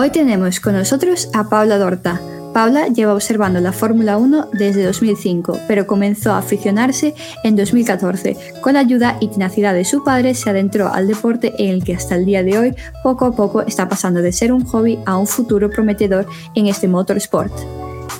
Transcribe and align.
Hoy 0.00 0.10
tenemos 0.10 0.60
con 0.60 0.74
nosotros 0.74 1.28
a 1.34 1.48
Paula 1.48 1.76
Dorta. 1.76 2.20
Paula 2.54 2.86
lleva 2.86 3.14
observando 3.14 3.58
la 3.58 3.72
Fórmula 3.72 4.16
1 4.16 4.50
desde 4.52 4.84
2005, 4.84 5.58
pero 5.66 5.88
comenzó 5.88 6.34
a 6.34 6.38
aficionarse 6.38 7.16
en 7.42 7.56
2014. 7.56 8.36
Con 8.60 8.74
la 8.74 8.78
ayuda 8.78 9.16
y 9.18 9.26
tenacidad 9.26 9.74
de 9.74 9.84
su 9.84 10.04
padre 10.04 10.36
se 10.36 10.50
adentró 10.50 10.86
al 10.86 11.08
deporte 11.08 11.52
en 11.58 11.70
el 11.70 11.82
que 11.82 11.96
hasta 11.96 12.14
el 12.14 12.26
día 12.26 12.44
de 12.44 12.56
hoy 12.56 12.76
poco 13.02 13.24
a 13.24 13.34
poco 13.34 13.62
está 13.62 13.88
pasando 13.88 14.22
de 14.22 14.30
ser 14.30 14.52
un 14.52 14.64
hobby 14.66 15.00
a 15.04 15.16
un 15.16 15.26
futuro 15.26 15.68
prometedor 15.68 16.28
en 16.54 16.68
este 16.68 16.86
motorsport. 16.86 17.52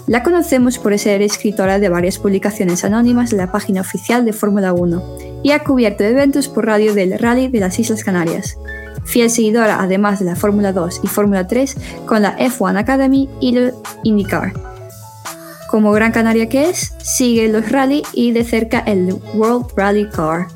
La 0.08 0.24
conocemos 0.24 0.78
por 0.78 0.98
ser 0.98 1.22
escritora 1.22 1.78
de 1.78 1.88
varias 1.88 2.18
publicaciones 2.18 2.84
anónimas 2.84 3.30
de 3.30 3.36
la 3.36 3.52
página 3.52 3.82
oficial 3.82 4.24
de 4.24 4.32
Fórmula 4.32 4.72
1 4.72 5.18
y 5.44 5.52
ha 5.52 5.62
cubierto 5.62 6.02
eventos 6.02 6.48
por 6.48 6.66
radio 6.66 6.92
del 6.92 7.16
Rally 7.20 7.46
de 7.46 7.60
las 7.60 7.78
Islas 7.78 8.02
Canarias 8.02 8.58
fiel 9.04 9.30
seguidora 9.30 9.80
además 9.80 10.18
de 10.18 10.26
la 10.26 10.36
Fórmula 10.36 10.72
2 10.72 11.00
y 11.02 11.06
Fórmula 11.06 11.46
3 11.46 11.76
con 12.06 12.22
la 12.22 12.36
F1 12.38 12.78
Academy 12.78 13.28
y 13.40 13.56
el 13.56 13.74
IndyCar. 14.04 14.52
Como 15.68 15.92
gran 15.92 16.12
canaria 16.12 16.48
que 16.48 16.70
es, 16.70 16.94
sigue 17.02 17.48
los 17.48 17.70
rally 17.70 18.02
y 18.14 18.32
de 18.32 18.44
cerca 18.44 18.78
el 18.80 19.14
World 19.34 19.66
Rally 19.76 20.08
Car. 20.08 20.48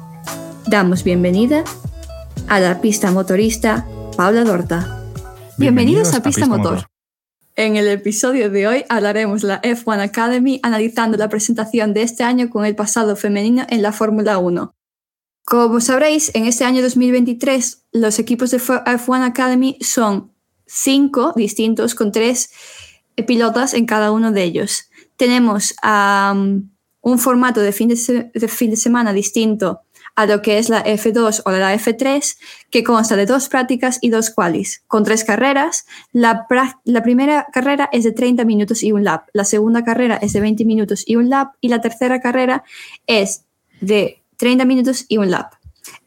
Damos 0.67 1.05
bienvenida 1.05 1.65
a 2.49 2.61
la 2.61 2.81
pista 2.81 3.11
motorista 3.11 3.87
Paula 4.17 4.45
Dorta. 4.45 5.03
Bienvenidos, 5.59 6.15
a 6.15 6.23
Pista, 6.23 6.47
Motor. 6.47 6.87
En 7.57 7.77
el 7.77 7.87
episodio 7.89 8.51
de 8.51 8.67
hoy 8.67 8.85
hablaremos 8.89 9.43
de 9.43 9.49
la 9.49 9.63
F1 9.63 10.03
Academy 10.03 10.61
analizando 10.63 11.19
la 11.19 11.29
presentación 11.29 11.93
de 11.93 12.03
este 12.03 12.25
año 12.25 12.49
con 12.49 12.65
el 12.65 12.75
pasado 12.75 13.15
femenino 13.17 13.67
en 13.69 13.83
la 13.83 13.93
Fórmula 13.93 14.39
1. 14.39 14.75
Como 15.53 15.83
sabréis, 15.83 16.31
en 16.33 16.47
este 16.47 16.65
año 16.65 16.81
2023 16.81 17.85
los 17.93 18.19
equipos 18.19 18.51
de 18.53 18.59
F1 18.59 19.23
Academy 19.23 19.77
son 19.83 20.33
cinco 20.65 21.35
distintos 21.37 21.95
con 21.95 22.11
tres 22.11 22.51
pilotas 23.27 23.75
en 23.75 23.85
cada 23.85 24.13
uno 24.13 24.33
de 24.33 24.45
ellos. 24.45 24.89
Tenemos 25.19 25.75
un 27.03 27.19
formato 27.19 27.61
de 27.61 27.73
fin 27.73 27.91
de, 27.91 28.49
fin 28.49 28.71
de 28.71 28.77
semana 28.77 29.13
distinto 29.13 29.83
a 30.15 30.25
lo 30.25 30.41
que 30.41 30.57
es 30.57 30.71
la 30.71 30.83
F2 30.87 31.43
o 31.45 31.51
la 31.51 31.75
F3, 31.75 32.39
que 32.71 32.83
consta 32.83 33.17
de 33.17 33.27
dos 33.27 33.51
prácticas 33.51 33.99
y 34.01 34.09
dos 34.09 34.31
qualis, 34.31 34.83
con 34.87 35.05
tres 35.05 35.23
carreras. 35.23 35.85
La, 36.13 36.47
la, 36.85 37.03
primera 37.03 37.47
carrera 37.53 37.91
es 37.93 38.05
de 38.05 38.13
30 38.13 38.47
minutos 38.47 38.83
y 38.83 38.93
un 38.93 39.05
lap, 39.05 39.29
la 39.35 39.45
segunda 39.45 39.85
carrera 39.85 40.17
es 40.17 40.33
de 40.33 40.41
20 40.41 40.65
minutos 40.65 41.05
y 41.07 41.17
un 41.17 41.29
lap, 41.29 41.57
y 41.61 41.69
la 41.69 41.83
tercera 41.83 42.23
carrera 42.23 42.65
es 43.07 43.45
de 43.83 44.22
30 44.43 44.65
minutos 44.65 45.05
y 45.07 45.19
un 45.19 45.31
lap. 45.31 45.53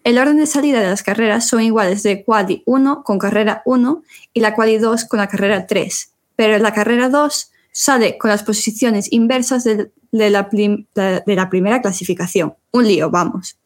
El 0.04 0.18
orden 0.18 0.36
de 0.36 0.46
salida 0.46 0.82
de 0.82 0.88
las 0.88 1.04
carreras 1.04 1.48
son 1.48 1.62
iguales 1.62 2.04
de 2.04 2.26
quali 2.26 2.64
1 2.66 3.02
con 3.06 3.18
carrera 3.18 3.62
1 3.64 4.04
y 4.34 4.42
la 4.42 4.54
quali 4.54 4.78
2 4.78 5.06
con 5.06 5.20
la 5.20 5.30
carrera 5.30 5.66
3, 5.68 6.12
pero 6.36 6.58
la 6.58 6.74
carrera 6.74 7.08
2 7.08 7.52
sale 7.72 8.18
con 8.18 8.30
las 8.30 8.44
posiciones 8.44 9.10
inversas 9.14 9.64
de, 9.64 9.90
la, 10.12 10.50
de 10.52 11.36
la 11.36 11.50
primera 11.50 11.82
clasificación. 11.82 12.56
Un 12.74 12.86
lío, 12.90 13.10
vamos. 13.10 13.58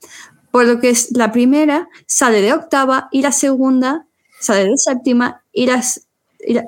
Por 0.52 0.67
lo 0.67 0.80
que 0.80 0.92
es 0.92 1.17
la 1.17 1.31
primera 1.31 1.90
sale 2.06 2.40
de 2.40 2.53
octava 2.53 3.09
y 3.12 3.23
la 3.23 3.31
segunda 3.31 4.06
sale 4.40 4.66
de 4.66 4.78
séptima 4.78 5.42
y, 5.52 5.66
las, 5.66 6.06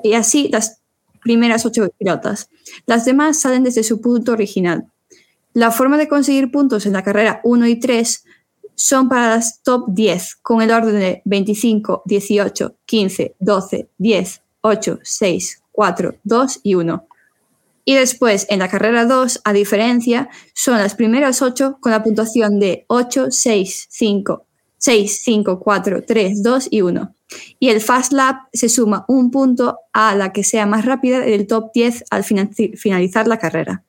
y 0.02 0.14
así 0.14 0.48
las 0.48 0.80
primeras 1.22 1.64
ocho 1.66 1.88
pilotas. 1.98 2.48
Las 2.86 3.04
demás 3.04 3.38
salen 3.38 3.62
desde 3.62 3.84
su 3.84 4.00
punto 4.00 4.32
original. 4.32 4.91
La 5.54 5.70
forma 5.70 5.98
de 5.98 6.08
conseguir 6.08 6.50
puntos 6.50 6.86
en 6.86 6.94
la 6.94 7.02
carrera 7.02 7.40
1 7.44 7.66
y 7.66 7.76
3 7.78 8.24
son 8.74 9.08
para 9.08 9.28
las 9.28 9.62
top 9.62 9.84
10, 9.88 10.36
con 10.36 10.62
el 10.62 10.70
orden 10.70 10.98
de 10.98 11.22
25, 11.26 12.02
18, 12.06 12.76
15, 12.86 13.36
12, 13.38 13.88
10, 13.98 14.42
8, 14.62 14.98
6, 15.02 15.62
4, 15.72 16.14
2 16.24 16.60
y 16.62 16.74
1. 16.74 17.06
Y 17.84 17.94
después, 17.94 18.46
en 18.48 18.60
la 18.60 18.68
carrera 18.68 19.04
2, 19.04 19.42
a 19.44 19.52
diferencia, 19.52 20.30
son 20.54 20.78
las 20.78 20.94
primeras 20.94 21.42
8 21.42 21.78
con 21.80 21.92
la 21.92 22.02
puntuación 22.02 22.58
de 22.58 22.84
8, 22.88 23.26
6, 23.30 23.88
5, 23.90 24.46
6, 24.78 25.20
5, 25.22 25.60
4, 25.60 26.04
3, 26.06 26.42
2 26.42 26.68
y 26.70 26.80
1. 26.80 27.14
Y 27.58 27.68
el 27.68 27.80
Fast 27.80 28.12
Lap 28.12 28.36
se 28.52 28.68
suma 28.68 29.04
un 29.08 29.30
punto 29.30 29.78
a 29.92 30.14
la 30.14 30.32
que 30.32 30.44
sea 30.44 30.66
más 30.66 30.84
rápida 30.84 31.20
del 31.20 31.46
top 31.46 31.72
10 31.74 32.04
al 32.10 32.24
finalizar 32.24 33.26
la 33.26 33.38
carrera. 33.38 33.84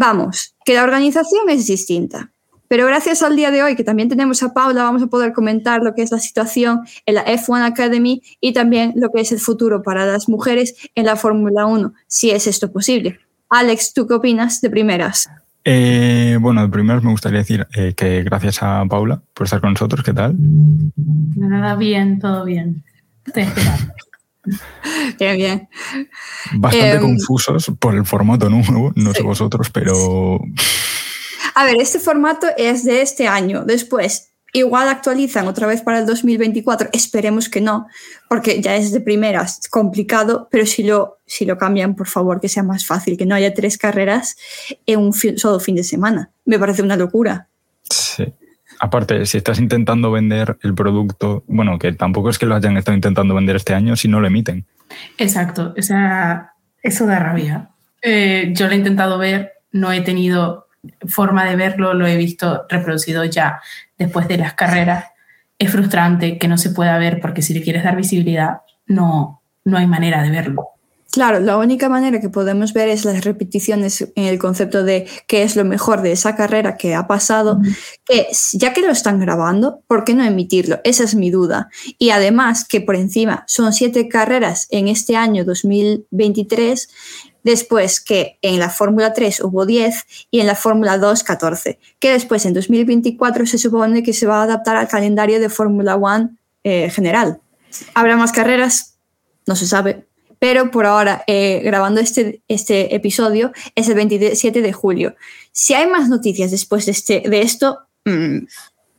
Vamos, 0.00 0.54
que 0.64 0.74
la 0.74 0.84
organización 0.84 1.50
es 1.50 1.66
distinta. 1.66 2.30
Pero 2.68 2.86
gracias 2.86 3.24
al 3.24 3.34
día 3.34 3.50
de 3.50 3.64
hoy, 3.64 3.74
que 3.74 3.82
también 3.82 4.08
tenemos 4.08 4.44
a 4.44 4.54
Paula, 4.54 4.84
vamos 4.84 5.02
a 5.02 5.08
poder 5.08 5.32
comentar 5.32 5.82
lo 5.82 5.92
que 5.92 6.02
es 6.02 6.12
la 6.12 6.20
situación 6.20 6.82
en 7.04 7.16
la 7.16 7.26
F1 7.26 7.64
Academy 7.64 8.22
y 8.40 8.52
también 8.52 8.92
lo 8.94 9.10
que 9.10 9.22
es 9.22 9.32
el 9.32 9.40
futuro 9.40 9.82
para 9.82 10.06
las 10.06 10.28
mujeres 10.28 10.76
en 10.94 11.04
la 11.04 11.16
Fórmula 11.16 11.66
1, 11.66 11.94
si 12.06 12.30
es 12.30 12.46
esto 12.46 12.70
posible. 12.70 13.18
Alex, 13.48 13.92
¿tú 13.92 14.06
qué 14.06 14.14
opinas 14.14 14.60
de 14.60 14.70
primeras? 14.70 15.28
Eh, 15.64 16.38
bueno, 16.40 16.62
de 16.62 16.68
primeras 16.68 17.02
me 17.02 17.10
gustaría 17.10 17.40
decir 17.40 17.66
eh, 17.74 17.94
que 17.96 18.22
gracias 18.22 18.62
a 18.62 18.84
Paula 18.88 19.20
por 19.34 19.46
estar 19.46 19.60
con 19.60 19.72
nosotros. 19.72 20.04
¿Qué 20.04 20.12
tal? 20.12 20.36
Nada, 21.34 21.74
bien, 21.74 22.20
todo 22.20 22.44
bien. 22.44 22.84
Bien, 25.18 25.36
bien. 25.36 25.68
Bastante 26.54 26.96
em, 26.96 27.00
confusos 27.00 27.72
por 27.78 27.94
el 27.94 28.04
formato 28.04 28.48
nuevo, 28.48 28.92
no 28.94 29.12
sé 29.14 29.22
vosotros, 29.22 29.70
pero... 29.70 30.40
A 31.54 31.64
ver, 31.64 31.76
este 31.80 31.98
formato 31.98 32.46
es 32.56 32.84
de 32.84 33.02
este 33.02 33.26
año. 33.26 33.64
Después, 33.64 34.30
igual 34.52 34.88
actualizan 34.88 35.48
otra 35.48 35.66
vez 35.66 35.82
para 35.82 35.98
el 35.98 36.06
2024. 36.06 36.90
Esperemos 36.92 37.48
que 37.48 37.60
no, 37.60 37.86
porque 38.28 38.60
ya 38.60 38.76
es 38.76 38.92
de 38.92 39.00
primeras 39.00 39.60
complicado, 39.68 40.48
pero 40.50 40.66
si 40.66 40.82
lo, 40.82 41.18
si 41.26 41.44
lo 41.44 41.58
cambian, 41.58 41.94
por 41.96 42.06
favor, 42.06 42.40
que 42.40 42.48
sea 42.48 42.62
más 42.62 42.86
fácil, 42.86 43.16
que 43.16 43.26
no 43.26 43.34
haya 43.34 43.54
tres 43.54 43.78
carreras 43.78 44.36
en 44.86 45.00
un 45.00 45.12
solo 45.12 45.60
fin 45.60 45.74
de 45.74 45.84
semana. 45.84 46.30
Me 46.44 46.58
parece 46.58 46.82
una 46.82 46.96
locura. 46.96 47.48
Sí. 47.90 48.32
Aparte, 48.80 49.26
si 49.26 49.38
estás 49.38 49.58
intentando 49.58 50.10
vender 50.10 50.58
el 50.62 50.74
producto, 50.74 51.44
bueno, 51.46 51.78
que 51.78 51.92
tampoco 51.92 52.30
es 52.30 52.38
que 52.38 52.46
lo 52.46 52.54
hayan 52.54 52.76
estado 52.76 52.94
intentando 52.94 53.34
vender 53.34 53.56
este 53.56 53.74
año 53.74 53.96
si 53.96 54.08
no 54.08 54.20
lo 54.20 54.26
emiten. 54.26 54.66
Exacto, 55.16 55.74
o 55.76 55.82
sea, 55.82 56.52
eso 56.82 57.06
da 57.06 57.18
rabia. 57.18 57.70
Eh, 58.02 58.52
yo 58.54 58.66
lo 58.66 58.72
he 58.72 58.76
intentado 58.76 59.18
ver, 59.18 59.52
no 59.72 59.92
he 59.92 60.00
tenido 60.00 60.68
forma 61.06 61.44
de 61.44 61.56
verlo, 61.56 61.94
lo 61.94 62.06
he 62.06 62.16
visto 62.16 62.66
reproducido 62.68 63.24
ya 63.24 63.60
después 63.98 64.28
de 64.28 64.38
las 64.38 64.54
carreras. 64.54 65.06
Es 65.58 65.72
frustrante 65.72 66.38
que 66.38 66.48
no 66.48 66.56
se 66.56 66.70
pueda 66.70 66.98
ver 66.98 67.20
porque 67.20 67.42
si 67.42 67.52
le 67.52 67.62
quieres 67.62 67.82
dar 67.82 67.96
visibilidad, 67.96 68.58
no, 68.86 69.42
no 69.64 69.76
hay 69.76 69.86
manera 69.86 70.22
de 70.22 70.30
verlo. 70.30 70.68
Claro, 71.10 71.40
la 71.40 71.56
única 71.56 71.88
manera 71.88 72.20
que 72.20 72.28
podemos 72.28 72.74
ver 72.74 72.90
es 72.90 73.06
las 73.06 73.24
repeticiones 73.24 74.02
en 74.14 74.24
el 74.24 74.38
concepto 74.38 74.84
de 74.84 75.06
qué 75.26 75.42
es 75.42 75.56
lo 75.56 75.64
mejor 75.64 76.02
de 76.02 76.12
esa 76.12 76.36
carrera 76.36 76.76
que 76.76 76.94
ha 76.94 77.06
pasado, 77.06 77.62
que 78.04 78.28
ya 78.52 78.74
que 78.74 78.82
lo 78.82 78.90
están 78.90 79.18
grabando, 79.18 79.80
¿por 79.86 80.04
qué 80.04 80.12
no 80.12 80.22
emitirlo? 80.22 80.80
Esa 80.84 81.04
es 81.04 81.14
mi 81.14 81.30
duda. 81.30 81.70
Y 81.98 82.10
además 82.10 82.66
que 82.66 82.82
por 82.82 82.94
encima 82.94 83.44
son 83.46 83.72
siete 83.72 84.06
carreras 84.06 84.66
en 84.68 84.86
este 84.86 85.16
año 85.16 85.46
2023, 85.46 86.90
después 87.42 88.02
que 88.02 88.38
en 88.42 88.58
la 88.58 88.68
Fórmula 88.68 89.14
3 89.14 89.40
hubo 89.40 89.64
10 89.64 90.04
y 90.30 90.40
en 90.40 90.46
la 90.46 90.54
Fórmula 90.54 90.98
2 90.98 91.24
14, 91.24 91.78
que 91.98 92.12
después 92.12 92.44
en 92.44 92.52
2024 92.52 93.46
se 93.46 93.56
supone 93.56 94.02
que 94.02 94.12
se 94.12 94.26
va 94.26 94.40
a 94.40 94.42
adaptar 94.42 94.76
al 94.76 94.88
calendario 94.88 95.40
de 95.40 95.48
Fórmula 95.48 95.96
1 95.96 96.36
eh, 96.64 96.90
general. 96.90 97.40
¿Habrá 97.94 98.18
más 98.18 98.32
carreras? 98.32 98.98
No 99.46 99.56
se 99.56 99.66
sabe, 99.66 100.07
pero 100.38 100.70
por 100.70 100.86
ahora, 100.86 101.24
eh, 101.26 101.60
grabando 101.64 102.00
este, 102.00 102.42
este 102.48 102.94
episodio, 102.94 103.52
es 103.74 103.88
el 103.88 103.94
27 103.94 104.62
de 104.62 104.72
julio. 104.72 105.16
Si 105.52 105.74
hay 105.74 105.88
más 105.88 106.08
noticias 106.08 106.50
después 106.50 106.86
de, 106.86 106.92
este, 106.92 107.20
de 107.20 107.42
esto, 107.42 107.78
mm, 108.04 108.38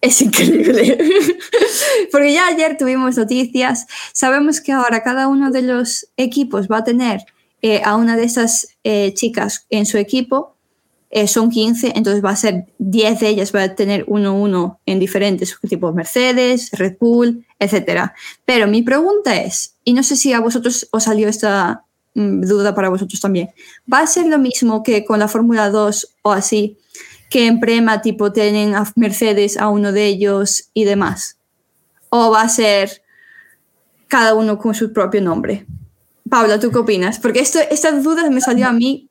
es 0.01 0.21
increíble. 0.21 0.97
Porque 2.11 2.33
ya 2.33 2.47
ayer 2.47 2.77
tuvimos 2.77 3.17
noticias, 3.17 3.85
sabemos 4.13 4.61
que 4.61 4.71
ahora 4.71 5.03
cada 5.03 5.27
uno 5.27 5.51
de 5.51 5.61
los 5.61 6.07
equipos 6.17 6.67
va 6.67 6.77
a 6.77 6.83
tener 6.83 7.21
eh, 7.61 7.81
a 7.83 7.95
una 7.95 8.15
de 8.15 8.23
esas 8.23 8.77
eh, 8.83 9.13
chicas 9.13 9.65
en 9.69 9.85
su 9.85 9.97
equipo 9.97 10.55
son 11.25 11.49
15, 11.49 11.93
entonces 11.95 12.23
va 12.23 12.29
a 12.29 12.35
ser 12.35 12.67
10 12.77 13.19
de 13.19 13.29
ellas, 13.29 13.51
va 13.53 13.63
a 13.63 13.73
tener 13.73 14.05
uno 14.05 14.39
uno 14.39 14.79
en 14.85 14.99
diferentes 14.99 15.57
tipos 15.67 15.95
Mercedes, 15.95 16.69
Red 16.71 16.97
Bull, 16.99 17.47
etc. 17.59 18.11
Pero 18.45 18.67
mi 18.67 18.81
pregunta 18.81 19.35
es, 19.35 19.75
y 19.83 19.93
no 19.93 20.03
sé 20.03 20.15
si 20.15 20.33
a 20.33 20.39
vosotros 20.39 20.87
os 20.91 21.03
salió 21.03 21.27
esta 21.27 21.83
mm, 22.15 22.41
duda 22.41 22.73
para 22.73 22.89
vosotros 22.89 23.19
también, 23.19 23.49
¿va 23.91 23.99
a 23.99 24.07
ser 24.07 24.27
lo 24.27 24.39
mismo 24.39 24.83
que 24.83 25.05
con 25.05 25.19
la 25.19 25.27
Fórmula 25.27 25.69
2 25.69 26.15
o 26.23 26.31
así, 26.31 26.77
que 27.29 27.45
en 27.45 27.59
Prema 27.59 28.01
tipo 28.01 28.31
tienen 28.31 28.75
a 28.75 28.91
Mercedes 28.95 29.57
a 29.57 29.69
uno 29.69 29.91
de 29.91 30.05
ellos 30.05 30.69
y 30.73 30.85
demás? 30.85 31.37
¿O 32.09 32.31
va 32.31 32.41
a 32.41 32.49
ser 32.49 33.03
cada 34.07 34.33
uno 34.33 34.57
con 34.57 34.73
su 34.73 34.91
propio 34.91 35.21
nombre? 35.21 35.65
Paula, 36.29 36.59
¿tú 36.59 36.71
qué 36.71 36.77
opinas? 36.77 37.19
Porque 37.19 37.39
esto, 37.39 37.59
esta 37.69 37.91
duda 37.91 38.29
me 38.29 38.41
salió 38.41 38.67
a 38.67 38.73
mí 38.73 39.09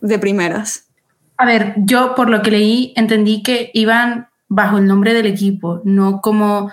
de 0.00 0.18
primeras. 0.18 0.86
A 1.36 1.46
ver, 1.46 1.74
yo 1.78 2.14
por 2.14 2.28
lo 2.28 2.42
que 2.42 2.50
leí 2.50 2.92
entendí 2.96 3.42
que 3.42 3.70
iban 3.74 4.28
bajo 4.48 4.78
el 4.78 4.86
nombre 4.86 5.14
del 5.14 5.26
equipo, 5.26 5.80
no 5.84 6.20
como, 6.20 6.70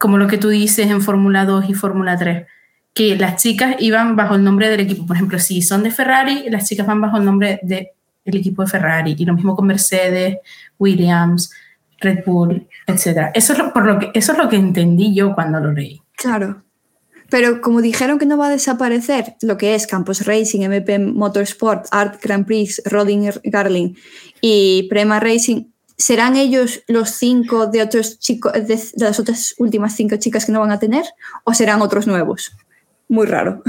como 0.00 0.16
lo 0.16 0.28
que 0.28 0.38
tú 0.38 0.48
dices 0.48 0.90
en 0.90 1.02
Fórmula 1.02 1.44
2 1.44 1.68
y 1.68 1.74
Fórmula 1.74 2.16
3, 2.16 2.46
que 2.94 3.16
las 3.16 3.42
chicas 3.42 3.76
iban 3.80 4.16
bajo 4.16 4.34
el 4.34 4.42
nombre 4.42 4.70
del 4.70 4.80
equipo. 4.80 5.04
Por 5.04 5.16
ejemplo, 5.16 5.38
si 5.38 5.60
son 5.60 5.82
de 5.82 5.90
Ferrari, 5.90 6.48
las 6.48 6.66
chicas 6.66 6.86
van 6.86 7.02
bajo 7.02 7.18
el 7.18 7.24
nombre 7.26 7.60
del 7.62 7.86
equipo 8.24 8.62
de 8.62 8.70
Ferrari. 8.70 9.14
Y 9.18 9.26
lo 9.26 9.34
mismo 9.34 9.54
con 9.54 9.66
Mercedes, 9.66 10.38
Williams, 10.78 11.52
Red 12.00 12.24
Bull, 12.24 12.66
etc. 12.86 13.28
Eso 13.34 13.52
es 13.52 13.58
lo, 13.58 13.74
por 13.74 13.84
lo 13.84 13.98
que, 13.98 14.10
eso 14.14 14.32
es 14.32 14.38
lo 14.38 14.48
que 14.48 14.56
entendí 14.56 15.14
yo 15.14 15.34
cuando 15.34 15.60
lo 15.60 15.70
leí. 15.70 16.00
Claro. 16.16 16.62
Pero 17.28 17.60
como 17.60 17.82
dijeron 17.82 18.18
que 18.18 18.24
no 18.24 18.38
va 18.38 18.46
a 18.46 18.50
desaparecer 18.50 19.34
lo 19.42 19.58
que 19.58 19.74
es 19.74 19.86
Campos 19.86 20.24
Racing, 20.24 20.62
MP 20.62 20.98
Motorsport, 20.98 21.88
Art 21.90 22.22
Grand 22.22 22.46
Prix, 22.46 22.80
Roding 22.86 23.30
Garling 23.44 23.98
y 24.40 24.86
Prema 24.88 25.20
Racing, 25.20 25.64
¿serán 26.00 26.36
ellos 26.36 26.82
los 26.88 27.10
cinco 27.10 27.66
de 27.66 27.82
otros 27.82 28.18
chicos, 28.18 28.52
de 28.52 28.80
las 28.96 29.20
otras 29.20 29.54
últimas 29.58 29.94
cinco 29.94 30.16
chicas 30.16 30.46
que 30.46 30.52
no 30.52 30.60
van 30.60 30.72
a 30.72 30.78
tener? 30.78 31.04
¿O 31.44 31.54
serán 31.54 31.82
otros 31.82 32.06
nuevos? 32.06 32.52
muy 33.10 33.26
raro. 33.26 33.60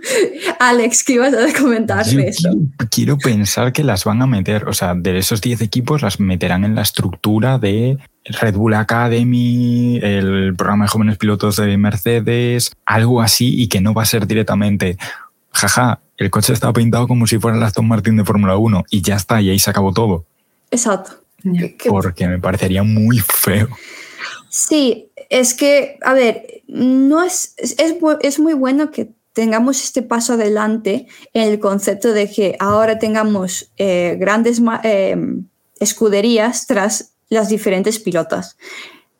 Alex, 0.58 1.04
¿qué 1.04 1.12
ibas 1.12 1.34
a 1.34 1.52
comentar 1.60 2.04
de 2.06 2.28
eso? 2.28 2.48
Quiero, 2.90 3.18
pensar 3.18 3.70
que 3.70 3.84
las 3.84 4.04
van 4.04 4.22
a 4.22 4.26
meter, 4.26 4.66
o 4.66 4.72
sea, 4.72 4.94
de 4.94 5.18
esos 5.18 5.42
10 5.42 5.60
equipos 5.60 6.00
las 6.00 6.18
meterán 6.18 6.64
en 6.64 6.74
la 6.74 6.80
estructura 6.80 7.58
de 7.58 7.98
Red 8.24 8.54
Bull 8.54 8.72
Academy, 8.72 9.98
el 10.02 10.56
programa 10.56 10.86
de 10.86 10.88
jóvenes 10.88 11.18
pilotos 11.18 11.56
de 11.56 11.76
Mercedes, 11.76 12.72
algo 12.86 13.20
así 13.20 13.60
y 13.60 13.68
que 13.68 13.82
no 13.82 13.92
va 13.92 14.02
a 14.02 14.06
ser 14.06 14.26
directamente, 14.26 14.96
jaja, 15.52 16.00
el 16.16 16.30
coche 16.30 16.54
está 16.54 16.72
pintado 16.72 17.06
como 17.06 17.26
si 17.26 17.38
fuera 17.38 17.58
el 17.58 17.62
Aston 17.62 17.86
Martin 17.86 18.16
de 18.16 18.24
Fórmula 18.24 18.56
1 18.56 18.84
y 18.90 19.02
ya 19.02 19.16
está, 19.16 19.42
y 19.42 19.50
ahí 19.50 19.58
se 19.58 19.68
acabó 19.68 19.92
todo. 19.92 20.24
Exacto. 20.70 21.25
Porque 21.88 22.28
me 22.28 22.38
parecería 22.38 22.82
muy 22.82 23.18
feo. 23.18 23.68
Sí, 24.48 25.10
es 25.28 25.54
que, 25.54 25.98
a 26.02 26.14
ver, 26.14 26.62
no 26.66 27.22
es, 27.22 27.54
es, 27.58 28.38
muy 28.38 28.54
bueno 28.54 28.90
que 28.90 29.10
tengamos 29.32 29.82
este 29.82 30.02
paso 30.02 30.34
adelante 30.34 31.06
en 31.34 31.52
el 31.52 31.60
concepto 31.60 32.12
de 32.12 32.30
que 32.30 32.56
ahora 32.58 32.98
tengamos 32.98 33.70
eh, 33.76 34.16
grandes 34.18 34.62
em, 34.82 35.46
escuderías 35.78 36.66
tras 36.66 37.12
las 37.28 37.48
diferentes 37.48 37.98
pilotas. 37.98 38.56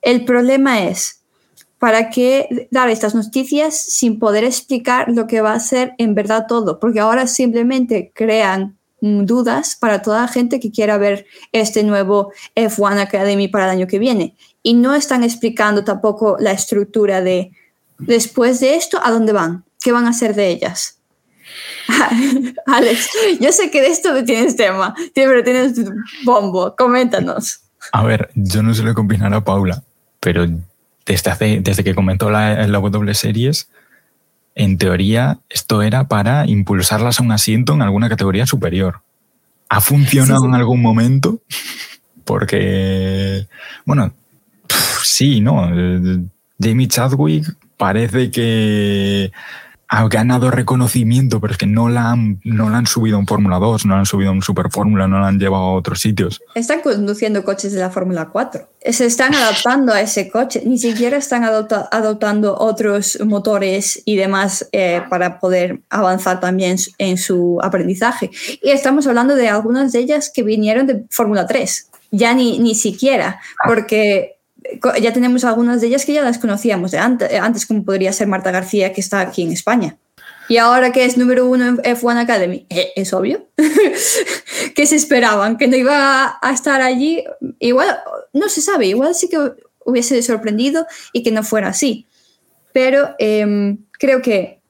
El 0.00 0.24
problema 0.24 0.84
es, 0.84 1.22
¿para 1.78 2.10
qué 2.10 2.68
dar 2.70 2.88
estas 2.88 3.14
noticias 3.14 3.76
sin 3.76 4.18
poder 4.18 4.44
explicar 4.44 5.08
lo 5.08 5.26
que 5.26 5.40
va 5.40 5.52
a 5.52 5.60
ser 5.60 5.94
en 5.98 6.14
verdad 6.14 6.46
todo? 6.48 6.80
Porque 6.80 7.00
ahora 7.00 7.26
simplemente 7.26 8.12
crean 8.14 8.75
dudas 9.00 9.76
para 9.76 10.02
toda 10.02 10.22
la 10.22 10.28
gente 10.28 10.60
que 10.60 10.70
quiera 10.70 10.98
ver 10.98 11.26
este 11.52 11.82
nuevo 11.82 12.32
F1 12.54 12.98
Academy 13.00 13.48
para 13.48 13.64
el 13.64 13.70
año 13.70 13.86
que 13.86 13.98
viene. 13.98 14.34
Y 14.62 14.74
no 14.74 14.94
están 14.94 15.22
explicando 15.22 15.84
tampoco 15.84 16.36
la 16.40 16.52
estructura 16.52 17.20
de 17.20 17.52
después 17.98 18.60
de 18.60 18.74
esto, 18.74 18.98
¿a 19.02 19.10
dónde 19.10 19.32
van? 19.32 19.64
¿Qué 19.80 19.92
van 19.92 20.06
a 20.06 20.10
hacer 20.10 20.34
de 20.34 20.48
ellas? 20.48 20.98
Alex, 22.66 23.10
yo 23.40 23.52
sé 23.52 23.70
que 23.70 23.80
de 23.80 23.88
esto 23.88 24.12
no 24.12 24.24
tienes 24.24 24.56
tema, 24.56 24.94
pero 25.14 25.42
tienes 25.44 25.74
bombo, 26.24 26.74
coméntanos. 26.76 27.60
A 27.92 28.04
ver, 28.04 28.30
yo 28.34 28.62
no 28.62 28.74
se 28.74 28.82
lo 28.82 28.94
combinar 28.94 29.32
a 29.32 29.44
Paula, 29.44 29.82
pero 30.20 30.46
desde, 31.06 31.60
desde 31.60 31.84
que 31.84 31.94
comentó 31.94 32.30
la, 32.30 32.66
la 32.66 32.78
W 32.78 33.14
Series, 33.14 33.68
en 34.56 34.78
teoría 34.78 35.38
esto 35.50 35.82
era 35.82 36.08
para 36.08 36.46
impulsarlas 36.46 37.20
a 37.20 37.22
un 37.22 37.30
asiento 37.30 37.74
en 37.74 37.82
alguna 37.82 38.08
categoría 38.08 38.46
superior. 38.46 39.02
¿Ha 39.68 39.80
funcionado 39.80 40.46
en 40.46 40.54
algún 40.54 40.80
momento? 40.80 41.40
Porque, 42.24 43.46
bueno, 43.84 44.12
sí, 45.04 45.40
¿no? 45.40 45.68
Jamie 46.58 46.88
Chadwick 46.88 47.54
parece 47.76 48.30
que 48.30 49.30
ha 49.88 50.08
ganado 50.08 50.50
reconocimiento, 50.50 51.40
pero 51.40 51.52
es 51.52 51.58
que 51.58 51.66
no 51.66 51.88
la 51.88 52.10
han, 52.10 52.40
no 52.44 52.70
la 52.70 52.78
han 52.78 52.86
subido 52.86 53.16
a 53.16 53.20
un 53.20 53.26
Fórmula 53.26 53.58
2, 53.58 53.86
no 53.86 53.94
la 53.94 54.00
han 54.00 54.06
subido 54.06 54.30
a 54.30 54.32
un 54.32 54.42
Super 54.42 54.70
Fórmula, 54.70 55.06
no 55.06 55.20
la 55.20 55.28
han 55.28 55.38
llevado 55.38 55.64
a 55.64 55.72
otros 55.74 56.00
sitios. 56.00 56.42
Están 56.54 56.80
conduciendo 56.80 57.44
coches 57.44 57.72
de 57.72 57.80
la 57.80 57.90
Fórmula 57.90 58.28
4. 58.32 58.68
Se 58.84 59.06
están 59.06 59.34
adaptando 59.34 59.92
a 59.92 60.00
ese 60.00 60.28
coche, 60.30 60.62
ni 60.64 60.78
siquiera 60.78 61.16
están 61.16 61.44
adoptando 61.44 62.56
otros 62.58 63.18
motores 63.24 64.02
y 64.04 64.16
demás 64.16 64.68
eh, 64.72 65.02
para 65.08 65.38
poder 65.38 65.80
avanzar 65.88 66.40
también 66.40 66.76
en 66.98 67.16
su 67.16 67.58
aprendizaje. 67.62 68.30
Y 68.62 68.70
estamos 68.70 69.06
hablando 69.06 69.36
de 69.36 69.48
algunas 69.48 69.92
de 69.92 70.00
ellas 70.00 70.30
que 70.34 70.42
vinieron 70.42 70.86
de 70.86 71.04
Fórmula 71.10 71.46
3, 71.46 71.90
ya 72.10 72.34
ni, 72.34 72.58
ni 72.58 72.74
siquiera, 72.74 73.40
porque 73.66 74.35
ya 75.00 75.12
tenemos 75.12 75.44
algunas 75.44 75.80
de 75.80 75.88
ellas 75.88 76.04
que 76.04 76.12
ya 76.12 76.22
las 76.22 76.38
conocíamos 76.38 76.90
de 76.90 76.98
antes, 76.98 77.32
antes, 77.40 77.66
como 77.66 77.84
podría 77.84 78.12
ser 78.12 78.26
Marta 78.28 78.50
García, 78.50 78.92
que 78.92 79.00
está 79.00 79.20
aquí 79.20 79.42
en 79.42 79.52
España. 79.52 79.96
Y 80.48 80.58
ahora 80.58 80.92
que 80.92 81.04
es 81.04 81.16
número 81.16 81.46
uno 81.46 81.66
en 81.66 81.76
F1 81.78 82.20
Academy, 82.20 82.66
eh, 82.70 82.92
es 82.94 83.12
obvio. 83.12 83.48
que 84.74 84.86
se 84.86 84.96
esperaban? 84.96 85.56
¿Que 85.56 85.66
no 85.66 85.76
iba 85.76 86.38
a 86.40 86.52
estar 86.52 86.80
allí? 86.82 87.24
Igual, 87.58 87.98
no 88.32 88.48
se 88.48 88.60
sabe, 88.60 88.86
igual 88.86 89.14
sí 89.14 89.28
que 89.28 89.38
hubiese 89.84 90.22
sorprendido 90.22 90.86
y 91.12 91.22
que 91.22 91.32
no 91.32 91.42
fuera 91.42 91.68
así. 91.68 92.06
Pero 92.72 93.14
em, 93.18 93.78
creo 93.92 94.22
que, 94.22 94.60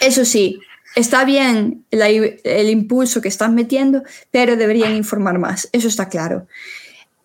eso 0.00 0.24
sí, 0.24 0.58
está 0.96 1.24
bien 1.24 1.84
el 1.90 2.70
impulso 2.70 3.20
que 3.20 3.28
están 3.28 3.54
metiendo, 3.54 4.02
pero 4.30 4.56
deberían 4.56 4.94
informar 4.94 5.38
más, 5.38 5.68
eso 5.72 5.88
está 5.88 6.08
claro. 6.08 6.46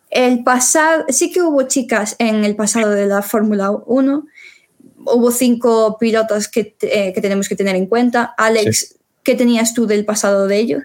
El 0.09 0.44
pasado, 0.44 1.06
sí 1.09 1.31
que 1.31 1.41
hubo 1.41 1.63
chicas 1.63 2.15
en 2.19 2.44
el 2.44 2.56
pasado 2.56 2.91
de 2.91 3.06
la 3.06 3.21
Fórmula 3.21 3.71
1. 3.71 4.25
Hubo 5.06 5.31
cinco 5.31 5.97
pilotos 6.00 6.47
que, 6.47 6.75
eh, 6.81 7.13
que, 7.13 7.21
tenemos 7.21 7.47
que 7.47 7.56
tener 7.56 7.75
en 7.75 7.85
cuenta. 7.85 8.33
Alex, 8.38 8.95
¿qué 9.23 9.35
tenías 9.35 9.73
tú 9.73 9.85
del 9.85 10.06
pasado 10.06 10.47
de 10.47 10.57
ello? 10.57 10.79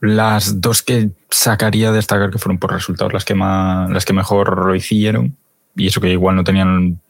Las 0.00 0.60
dos 0.60 0.82
que 0.82 1.10
sacaría 1.30 1.92
destacar 1.92 2.30
que 2.30 2.38
fueron 2.38 2.58
por 2.58 2.72
resultados 2.72 3.12
las 3.12 3.24
que, 3.24 3.34
más, 3.34 3.90
las 3.90 4.04
que 4.04 4.12
mejor 4.12 4.66
lo 4.66 4.74
hicieron. 4.74 5.36
Y 5.76 5.86
eso 5.86 6.00
que 6.00 6.10
igual 6.10 6.36
no 6.36 6.44
tenían 6.44 7.00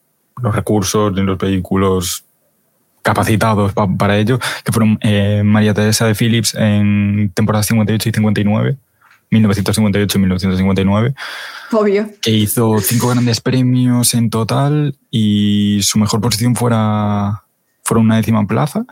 los 0.42 0.54
recursos 0.54 1.12
ni 1.12 1.22
los 1.22 1.38
vehículos 1.38 2.24
capacitados 3.02 3.72
para 3.72 4.18
ello, 4.18 4.38
que 4.64 4.72
fueron 4.72 4.98
eh, 5.00 5.42
María 5.42 5.72
Teresa 5.72 6.06
de 6.06 6.14
Phillips 6.14 6.54
en 6.54 7.32
temporadas 7.34 7.66
58 7.66 8.08
y 8.08 8.12
59 8.12 8.76
1958-1959. 9.30 11.14
Obvio. 11.72 12.10
Que 12.22 12.30
hizo 12.30 12.78
cinco 12.80 13.08
grandes 13.08 13.40
premios 13.40 14.14
en 14.14 14.30
total 14.30 14.96
y 15.10 15.80
su 15.82 15.98
mejor 15.98 16.20
posición 16.20 16.56
fuera, 16.56 17.44
fuera 17.84 18.00
una 18.00 18.16
décima 18.16 18.46
plaza. 18.46 18.84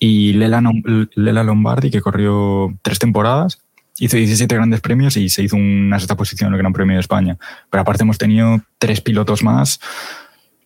Y 0.00 0.32
Lela, 0.34 0.62
Lela 1.14 1.42
Lombardi, 1.42 1.90
que 1.90 2.00
corrió 2.00 2.72
tres 2.82 2.98
temporadas, 2.98 3.58
hizo 3.98 4.16
17 4.16 4.54
grandes 4.54 4.80
premios 4.80 5.16
y 5.16 5.28
se 5.28 5.42
hizo 5.42 5.56
una 5.56 5.98
sexta 5.98 6.16
posición 6.16 6.48
en 6.48 6.54
el 6.54 6.58
Gran 6.58 6.72
Premio 6.72 6.94
de 6.94 7.00
España. 7.00 7.36
Pero 7.70 7.82
aparte 7.82 8.04
hemos 8.04 8.18
tenido 8.18 8.60
tres 8.78 9.00
pilotos 9.00 9.42
más 9.42 9.80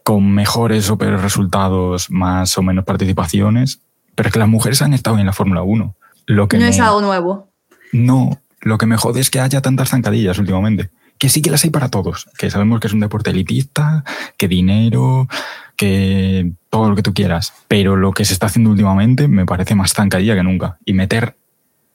con 0.05 0.33
mejores 0.33 0.91
o 0.91 0.99
peores 0.99 1.23
resultados, 1.23 2.11
más 2.11 2.59
o 2.59 2.63
menos 2.63 2.85
participaciones. 2.85 3.81
Pero 4.15 4.29
es 4.29 4.33
que 4.33 4.39
las 4.39 4.49
mujeres 4.49 4.83
han 4.83 4.93
estado 4.93 5.19
en 5.19 5.27
la 5.27 5.33
Fórmula 5.33 5.63
1. 5.63 5.97
Lo 6.27 6.49
que 6.49 6.59
no 6.59 6.67
es 6.67 6.79
algo 6.81 7.01
nuevo. 7.01 7.49
No, 7.93 8.41
lo 8.63 8.79
que 8.79 8.87
me 8.87 8.97
jode 8.97 9.21
es 9.21 9.31
que 9.31 9.41
haya 9.41 9.61
tantas 9.61 9.91
zancadillas 9.91 10.39
últimamente. 10.39 10.91
Que 11.19 11.29
sí 11.29 11.43
que 11.43 11.51
las 11.51 11.65
hay 11.65 11.71
para 11.71 11.89
todos. 11.89 12.29
Que 12.39 12.51
sabemos 12.51 12.81
que 12.81 12.87
es 12.87 12.93
un 12.93 13.01
deporte 13.01 13.31
elitista, 13.31 14.05
que 14.37 14.49
dinero, 14.49 15.29
que 15.77 16.53
todo 16.71 16.89
lo 16.89 16.97
que 16.97 17.03
tú 17.03 17.13
quieras. 17.13 17.53
Pero 17.69 17.97
lo 17.97 18.13
que 18.13 18.25
se 18.25 18.33
está 18.33 18.47
haciendo 18.47 18.71
últimamente 18.71 19.29
me 19.29 19.47
parece 19.47 19.75
más 19.75 19.93
zancadilla 19.93 20.35
que 20.35 20.43
nunca. 20.43 20.79
Y 20.85 20.95
meter. 20.95 21.37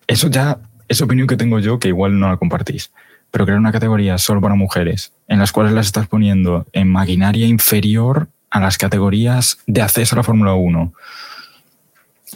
Eso 0.07 0.29
ya 0.29 0.59
es 0.87 1.01
opinión 1.01 1.27
que 1.27 1.37
tengo 1.37 1.59
yo, 1.59 1.79
que 1.79 1.87
igual 1.87 2.19
no 2.19 2.29
la 2.29 2.37
compartís. 2.37 2.91
Pero 3.31 3.45
crear 3.45 3.59
una 3.59 3.71
categoría 3.71 4.17
solo 4.17 4.39
para 4.39 4.55
mujeres, 4.55 5.13
en 5.27 5.39
las 5.39 5.51
cuales 5.51 5.73
las 5.73 5.87
estás 5.87 6.07
poniendo 6.07 6.65
en 6.71 6.89
maquinaria 6.89 7.47
inferior 7.47 8.29
a 8.49 8.59
las 8.61 8.77
categorías 8.77 9.59
de 9.67 9.81
acceso 9.81 10.15
a 10.15 10.17
la 10.17 10.23
Fórmula 10.23 10.53
1 10.53 10.93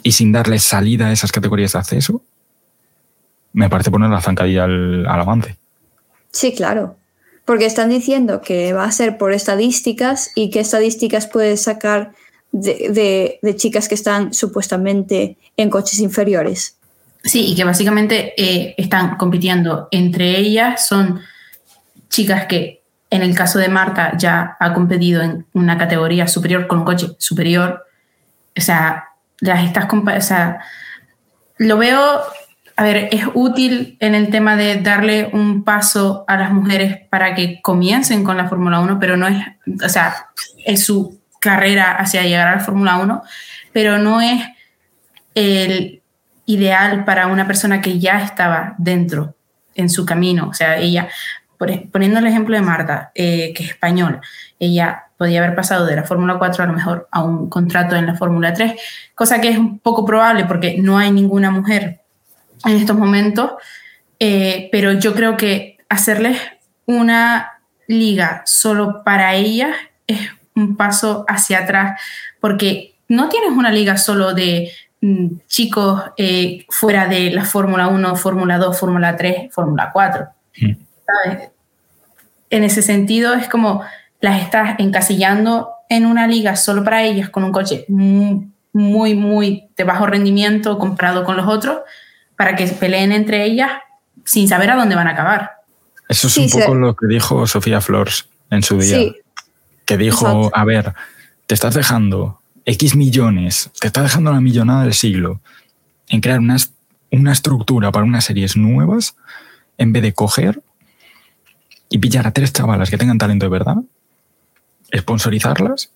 y 0.02 0.12
sin 0.12 0.32
darles 0.32 0.62
salida 0.62 1.06
a 1.06 1.12
esas 1.12 1.32
categorías 1.32 1.72
de 1.72 1.78
acceso, 1.78 2.22
me 3.52 3.68
parece 3.68 3.90
poner 3.90 4.10
la 4.10 4.20
zancadilla 4.20 4.64
al, 4.64 5.06
avance. 5.06 5.56
Sí, 6.30 6.54
claro. 6.54 6.96
Porque 7.44 7.66
están 7.66 7.90
diciendo 7.90 8.40
que 8.40 8.72
va 8.72 8.84
a 8.84 8.92
ser 8.92 9.18
por 9.18 9.32
estadísticas 9.32 10.30
y 10.34 10.50
qué 10.50 10.60
estadísticas 10.60 11.26
puedes 11.26 11.62
sacar 11.62 12.12
de, 12.52 13.38
chicas 13.56 13.88
que 13.88 13.94
están 13.94 14.32
supuestamente 14.32 15.36
en 15.56 15.70
coches 15.70 16.00
inferiores. 16.00 16.78
Sí, 17.24 17.52
y 17.52 17.54
que 17.54 17.64
básicamente 17.64 18.34
eh, 18.36 18.74
están 18.78 19.16
compitiendo 19.16 19.88
entre 19.90 20.38
ellas. 20.38 20.86
Son 20.86 21.20
chicas 22.08 22.46
que, 22.46 22.82
en 23.10 23.22
el 23.22 23.34
caso 23.34 23.58
de 23.58 23.68
Marta, 23.68 24.16
ya 24.16 24.56
ha 24.58 24.72
competido 24.72 25.22
en 25.22 25.46
una 25.52 25.78
categoría 25.78 26.26
superior 26.28 26.66
con 26.66 26.80
un 26.80 26.84
coche 26.84 27.08
superior. 27.18 27.84
O 28.56 28.60
sea, 28.60 29.08
las 29.40 29.64
estás. 29.64 29.86
O 29.92 30.20
sea, 30.20 30.60
lo 31.58 31.76
veo 31.76 32.22
a 32.82 32.84
ver, 32.84 33.08
es 33.12 33.22
útil 33.34 33.96
en 34.00 34.16
el 34.16 34.28
tema 34.30 34.56
de 34.56 34.82
darle 34.82 35.30
un 35.32 35.62
paso 35.62 36.24
a 36.26 36.36
las 36.36 36.50
mujeres 36.50 36.98
para 37.10 37.32
que 37.32 37.62
comiencen 37.62 38.24
con 38.24 38.36
la 38.36 38.48
Fórmula 38.48 38.80
1, 38.80 38.98
pero 38.98 39.16
no 39.16 39.28
es, 39.28 39.36
o 39.84 39.88
sea, 39.88 40.30
es 40.64 40.84
su 40.84 41.20
carrera 41.38 41.92
hacia 41.92 42.24
llegar 42.24 42.48
a 42.48 42.56
la 42.56 42.58
Fórmula 42.58 42.96
1, 42.96 43.22
pero 43.72 43.98
no 43.98 44.20
es 44.20 44.42
el 45.36 46.02
ideal 46.44 47.04
para 47.04 47.28
una 47.28 47.46
persona 47.46 47.80
que 47.80 48.00
ya 48.00 48.20
estaba 48.20 48.74
dentro 48.78 49.36
en 49.76 49.88
su 49.88 50.04
camino. 50.04 50.48
O 50.48 50.54
sea, 50.54 50.76
ella, 50.76 51.08
poniendo 51.92 52.18
el 52.18 52.26
ejemplo 52.26 52.56
de 52.56 52.62
Marta, 52.62 53.12
eh, 53.14 53.52
que 53.54 53.62
es 53.62 53.70
española, 53.70 54.20
ella 54.58 55.04
podía 55.16 55.38
haber 55.38 55.54
pasado 55.54 55.86
de 55.86 55.94
la 55.94 56.02
Fórmula 56.02 56.36
4 56.36 56.64
a 56.64 56.66
lo 56.66 56.72
mejor 56.72 57.08
a 57.12 57.22
un 57.22 57.48
contrato 57.48 57.94
en 57.94 58.06
la 58.06 58.16
Fórmula 58.16 58.52
3, 58.52 58.72
cosa 59.14 59.40
que 59.40 59.50
es 59.50 59.56
un 59.56 59.78
poco 59.78 60.04
probable 60.04 60.46
porque 60.46 60.78
no 60.78 60.98
hay 60.98 61.12
ninguna 61.12 61.52
mujer 61.52 62.01
en 62.64 62.76
estos 62.76 62.96
momentos, 62.96 63.52
eh, 64.18 64.68
pero 64.70 64.92
yo 64.92 65.14
creo 65.14 65.36
que 65.36 65.78
hacerles 65.88 66.38
una 66.86 67.60
liga 67.86 68.42
solo 68.46 69.02
para 69.04 69.34
ellas 69.34 69.76
es 70.06 70.20
un 70.54 70.76
paso 70.76 71.24
hacia 71.28 71.60
atrás, 71.60 72.00
porque 72.40 72.94
no 73.08 73.28
tienes 73.28 73.50
una 73.50 73.70
liga 73.70 73.96
solo 73.96 74.34
de 74.34 74.70
mm, 75.00 75.26
chicos 75.46 76.02
eh, 76.16 76.64
fuera 76.68 77.06
de 77.06 77.30
la 77.30 77.44
Fórmula 77.44 77.88
1, 77.88 78.16
Fórmula 78.16 78.58
2, 78.58 78.78
Fórmula 78.78 79.16
3, 79.16 79.52
Fórmula 79.52 79.90
4. 79.92 80.26
Mm. 80.60 80.72
En 82.50 82.64
ese 82.64 82.82
sentido 82.82 83.34
es 83.34 83.48
como 83.48 83.82
las 84.20 84.40
estás 84.42 84.76
encasillando 84.78 85.70
en 85.88 86.06
una 86.06 86.26
liga 86.26 86.56
solo 86.56 86.84
para 86.84 87.02
ellas 87.02 87.28
con 87.28 87.44
un 87.44 87.52
coche 87.52 87.84
muy, 87.88 89.14
muy 89.14 89.68
de 89.76 89.84
bajo 89.84 90.06
rendimiento 90.06 90.78
comparado 90.78 91.24
con 91.24 91.36
los 91.36 91.46
otros 91.46 91.80
para 92.42 92.56
que 92.56 92.66
peleen 92.66 93.12
entre 93.12 93.44
ellas 93.44 93.70
sin 94.24 94.48
saber 94.48 94.68
a 94.72 94.74
dónde 94.74 94.96
van 94.96 95.06
a 95.06 95.12
acabar. 95.12 95.52
Eso 96.08 96.26
es 96.26 96.36
un 96.38 96.50
poco 96.50 96.74
lo 96.74 96.96
que 96.96 97.06
dijo 97.06 97.46
Sofía 97.46 97.80
Flores 97.80 98.26
en 98.50 98.64
su 98.64 98.78
día. 98.78 99.12
Que 99.84 99.96
dijo, 99.96 100.50
a 100.52 100.64
ver, 100.64 100.92
te 101.46 101.54
estás 101.54 101.74
dejando 101.74 102.40
X 102.64 102.96
millones, 102.96 103.70
te 103.78 103.86
estás 103.86 104.02
dejando 104.02 104.32
la 104.32 104.40
millonada 104.40 104.82
del 104.82 104.92
siglo 104.92 105.40
en 106.08 106.20
crear 106.20 106.40
una, 106.40 106.56
una 107.12 107.30
estructura 107.30 107.92
para 107.92 108.04
unas 108.04 108.24
series 108.24 108.56
nuevas 108.56 109.14
en 109.78 109.92
vez 109.92 110.02
de 110.02 110.12
coger 110.12 110.60
y 111.90 111.98
pillar 111.98 112.26
a 112.26 112.32
tres 112.32 112.52
chavalas 112.52 112.90
que 112.90 112.98
tengan 112.98 113.18
talento 113.18 113.46
de 113.46 113.50
verdad 113.50 113.76
sponsorizarlas 114.92 115.92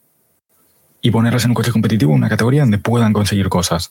y 1.02 1.10
ponerlas 1.10 1.44
en 1.44 1.50
un 1.50 1.54
coche 1.54 1.72
competitivo, 1.72 2.12
una 2.12 2.28
categoría 2.28 2.60
donde 2.60 2.78
puedan 2.78 3.12
conseguir 3.12 3.48
cosas. 3.48 3.90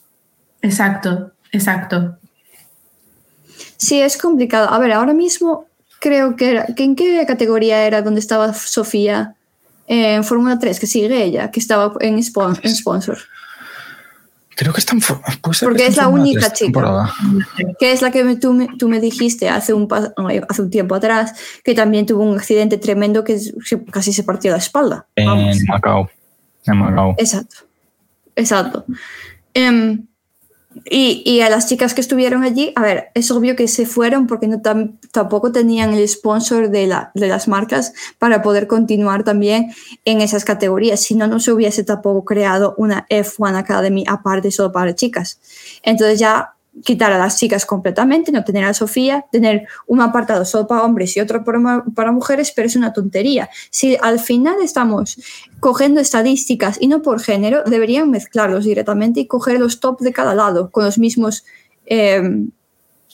Exacto, 0.62 1.32
exacto. 1.52 2.18
Sí, 3.76 4.00
es 4.00 4.16
complicado. 4.16 4.70
A 4.70 4.78
ver, 4.78 4.92
ahora 4.92 5.12
mismo 5.12 5.66
creo 6.00 6.36
que, 6.36 6.50
era, 6.50 6.66
¿en 6.76 6.96
qué 6.96 7.24
categoría 7.26 7.84
era 7.86 8.02
donde 8.02 8.20
estaba 8.20 8.52
Sofía? 8.54 9.34
En 9.88 10.24
Fórmula 10.24 10.58
3, 10.58 10.80
que 10.80 10.86
sigue 10.88 11.22
ella, 11.22 11.52
que 11.52 11.60
estaba 11.60 11.92
en, 12.00 12.20
sponsor. 12.20 13.18
Creo 14.56 14.72
que 14.72 14.80
está 14.80 14.96
en 14.96 15.00
Porque 15.62 15.86
es 15.86 15.96
la 15.96 16.08
única 16.08 16.52
chica. 16.52 17.12
Que 17.78 17.92
es 17.92 18.02
la 18.02 18.10
que 18.10 18.36
tú, 18.36 18.52
me, 18.52 18.68
tú 18.78 18.88
me 18.88 19.00
dijiste 19.00 19.48
hace 19.48 19.74
un, 19.74 19.86
hace 20.48 20.62
un 20.62 20.70
tiempo 20.70 20.96
atrás, 20.96 21.34
que 21.62 21.74
también 21.74 22.06
tuvo 22.06 22.24
un 22.24 22.36
accidente 22.36 22.78
tremendo 22.78 23.22
que, 23.22 23.38
casi 23.92 24.12
se 24.12 24.24
partió 24.24 24.50
la 24.50 24.56
espalda. 24.56 25.06
En 25.14 25.64
Macao. 25.66 26.10
En 26.64 26.78
Macao. 26.78 27.14
Exacto. 27.18 27.56
Exacto. 28.34 28.84
Em, 29.54 30.06
y, 30.84 31.40
a 31.40 31.50
las 31.50 31.68
chicas 31.68 31.94
que 31.94 32.00
estuvieron 32.00 32.42
allí, 32.42 32.72
a 32.76 32.82
ver, 32.82 33.08
es 33.14 33.30
obvio 33.30 33.56
que 33.56 33.68
se 33.68 33.86
fueron 33.86 34.26
porque 34.26 34.46
no 34.46 34.60
tampoco 35.12 35.52
tenían 35.52 35.94
el 35.94 36.06
sponsor 36.08 36.70
de, 36.70 36.86
la, 36.86 37.10
de 37.14 37.28
las 37.28 37.48
marcas 37.48 37.92
para 38.18 38.42
poder 38.42 38.66
continuar 38.66 39.24
también 39.24 39.72
en 40.04 40.20
esas 40.20 40.44
categorías. 40.44 41.00
Si 41.00 41.14
no, 41.14 41.26
no 41.26 41.40
se 41.40 41.52
hubiese 41.52 41.84
tampoco 41.84 42.24
creado 42.24 42.74
una 42.78 43.06
F1 43.08 43.56
Academy 43.56 44.04
aparte 44.08 44.50
solo 44.50 44.72
para 44.72 44.94
chicas. 44.94 45.40
Entonces 45.82 46.18
ya 46.18 46.55
quitar 46.84 47.12
a 47.12 47.18
las 47.18 47.38
chicas 47.38 47.64
completamente, 47.66 48.32
no 48.32 48.44
tener 48.44 48.64
a 48.64 48.74
Sofía, 48.74 49.24
tener 49.30 49.66
un 49.86 50.00
apartado 50.00 50.44
solo 50.44 50.66
para 50.66 50.82
hombres 50.82 51.16
y 51.16 51.20
otro 51.20 51.44
para, 51.44 52.12
mujeres, 52.12 52.52
pero 52.54 52.66
es 52.66 52.76
una 52.76 52.92
tontería. 52.92 53.48
Si 53.70 53.96
al 54.00 54.18
final 54.18 54.56
estamos 54.62 55.18
cogiendo 55.60 56.00
estadísticas 56.00 56.78
y 56.80 56.88
no 56.88 57.02
por 57.02 57.20
género, 57.20 57.62
deberían 57.64 58.10
mezclarlos 58.10 58.64
directamente 58.64 59.20
y 59.20 59.26
coger 59.26 59.58
los 59.58 59.80
top 59.80 60.00
de 60.00 60.12
cada 60.12 60.34
lado 60.34 60.70
con 60.70 60.84
los 60.84 60.98
mismos... 60.98 61.44
Eh, 61.86 62.46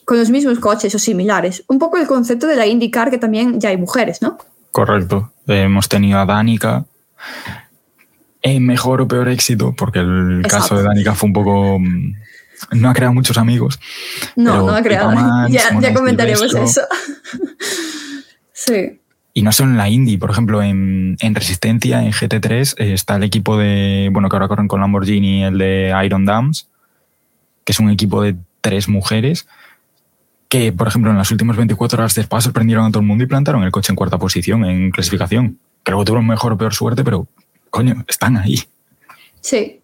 con 0.04 0.18
los 0.18 0.30
mismos 0.30 0.58
coches 0.58 0.92
o 0.96 0.98
similares. 0.98 1.62
Un 1.68 1.78
poco 1.78 1.96
el 1.96 2.08
concepto 2.08 2.48
de 2.48 2.56
la 2.56 2.66
IndyCar, 2.66 3.08
que 3.08 3.18
también 3.18 3.60
ya 3.60 3.68
hay 3.68 3.76
mujeres, 3.76 4.20
¿no? 4.20 4.36
Correcto. 4.72 5.30
hemos 5.46 5.88
tenido 5.88 6.18
a 6.18 6.26
Danica, 6.26 6.84
en 8.42 8.66
mejor 8.66 9.00
o 9.00 9.08
peor 9.08 9.28
éxito, 9.28 9.74
porque 9.76 10.00
el 10.00 10.44
caso 10.48 10.76
de 10.76 10.82
Danica 10.82 11.14
fue 11.14 11.28
un 11.28 11.32
poco 11.32 11.78
mm, 11.78 12.14
no 12.70 12.90
ha 12.90 12.94
creado 12.94 13.14
muchos 13.14 13.38
amigos. 13.38 13.80
No, 14.36 14.66
no 14.66 14.74
ha 14.74 14.82
creado. 14.82 15.12
ya, 15.48 15.78
ya 15.80 15.94
comentaremos 15.94 16.54
eso. 16.54 16.82
sí. 18.52 19.00
Y 19.34 19.42
no 19.42 19.52
solo 19.52 19.70
en 19.70 19.78
la 19.78 19.88
Indy, 19.88 20.18
por 20.18 20.30
ejemplo, 20.30 20.62
en, 20.62 21.16
en 21.20 21.34
Resistencia, 21.34 22.02
en 22.04 22.12
GT3, 22.12 22.74
eh, 22.78 22.92
está 22.92 23.16
el 23.16 23.22
equipo 23.22 23.56
de, 23.56 24.10
bueno, 24.12 24.28
que 24.28 24.36
ahora 24.36 24.48
corren 24.48 24.68
con 24.68 24.80
Lamborghini, 24.80 25.44
el 25.44 25.56
de 25.56 25.94
Iron 26.04 26.26
Dams, 26.26 26.68
que 27.64 27.72
es 27.72 27.80
un 27.80 27.90
equipo 27.90 28.22
de 28.22 28.36
tres 28.60 28.88
mujeres, 28.88 29.46
que, 30.48 30.70
por 30.70 30.86
ejemplo, 30.86 31.10
en 31.10 31.16
las 31.16 31.30
últimas 31.30 31.56
24 31.56 31.98
horas 31.98 32.14
de 32.14 32.22
Spa 32.22 32.42
sorprendieron 32.42 32.84
a 32.84 32.90
todo 32.90 33.00
el 33.00 33.06
mundo 33.06 33.24
y 33.24 33.26
plantaron 33.26 33.62
el 33.62 33.70
coche 33.70 33.90
en 33.90 33.96
cuarta 33.96 34.18
posición 34.18 34.66
en 34.66 34.90
clasificación. 34.90 35.58
Creo 35.82 35.98
que 36.00 36.04
tuvieron 36.04 36.26
mejor 36.26 36.52
o 36.52 36.58
peor 36.58 36.74
suerte, 36.74 37.02
pero, 37.02 37.26
coño, 37.70 38.04
están 38.06 38.36
ahí. 38.36 38.62
Sí, 39.40 39.81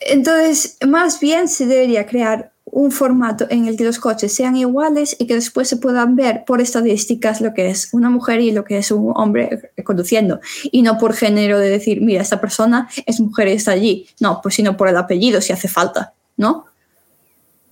entonces, 0.00 0.76
más 0.86 1.20
bien 1.20 1.48
se 1.48 1.66
debería 1.66 2.06
crear 2.06 2.52
un 2.64 2.92
formato 2.92 3.46
en 3.50 3.66
el 3.66 3.76
que 3.76 3.84
los 3.84 3.98
coches 3.98 4.32
sean 4.32 4.56
iguales 4.56 5.16
y 5.18 5.26
que 5.26 5.34
después 5.34 5.68
se 5.68 5.76
puedan 5.76 6.14
ver 6.14 6.44
por 6.46 6.60
estadísticas 6.60 7.40
lo 7.40 7.52
que 7.52 7.68
es 7.68 7.88
una 7.92 8.10
mujer 8.10 8.40
y 8.40 8.52
lo 8.52 8.64
que 8.64 8.78
es 8.78 8.90
un 8.90 9.12
hombre 9.16 9.72
conduciendo. 9.84 10.40
Y 10.70 10.82
no 10.82 10.98
por 10.98 11.14
género 11.14 11.58
de 11.58 11.68
decir, 11.68 12.00
mira, 12.00 12.22
esta 12.22 12.40
persona 12.40 12.88
es 13.06 13.20
mujer 13.20 13.48
y 13.48 13.52
está 13.52 13.72
allí. 13.72 14.08
No, 14.20 14.40
pues 14.42 14.54
sino 14.54 14.76
por 14.76 14.88
el 14.88 14.96
apellido, 14.96 15.40
si 15.40 15.52
hace 15.52 15.68
falta, 15.68 16.14
¿no? 16.36 16.66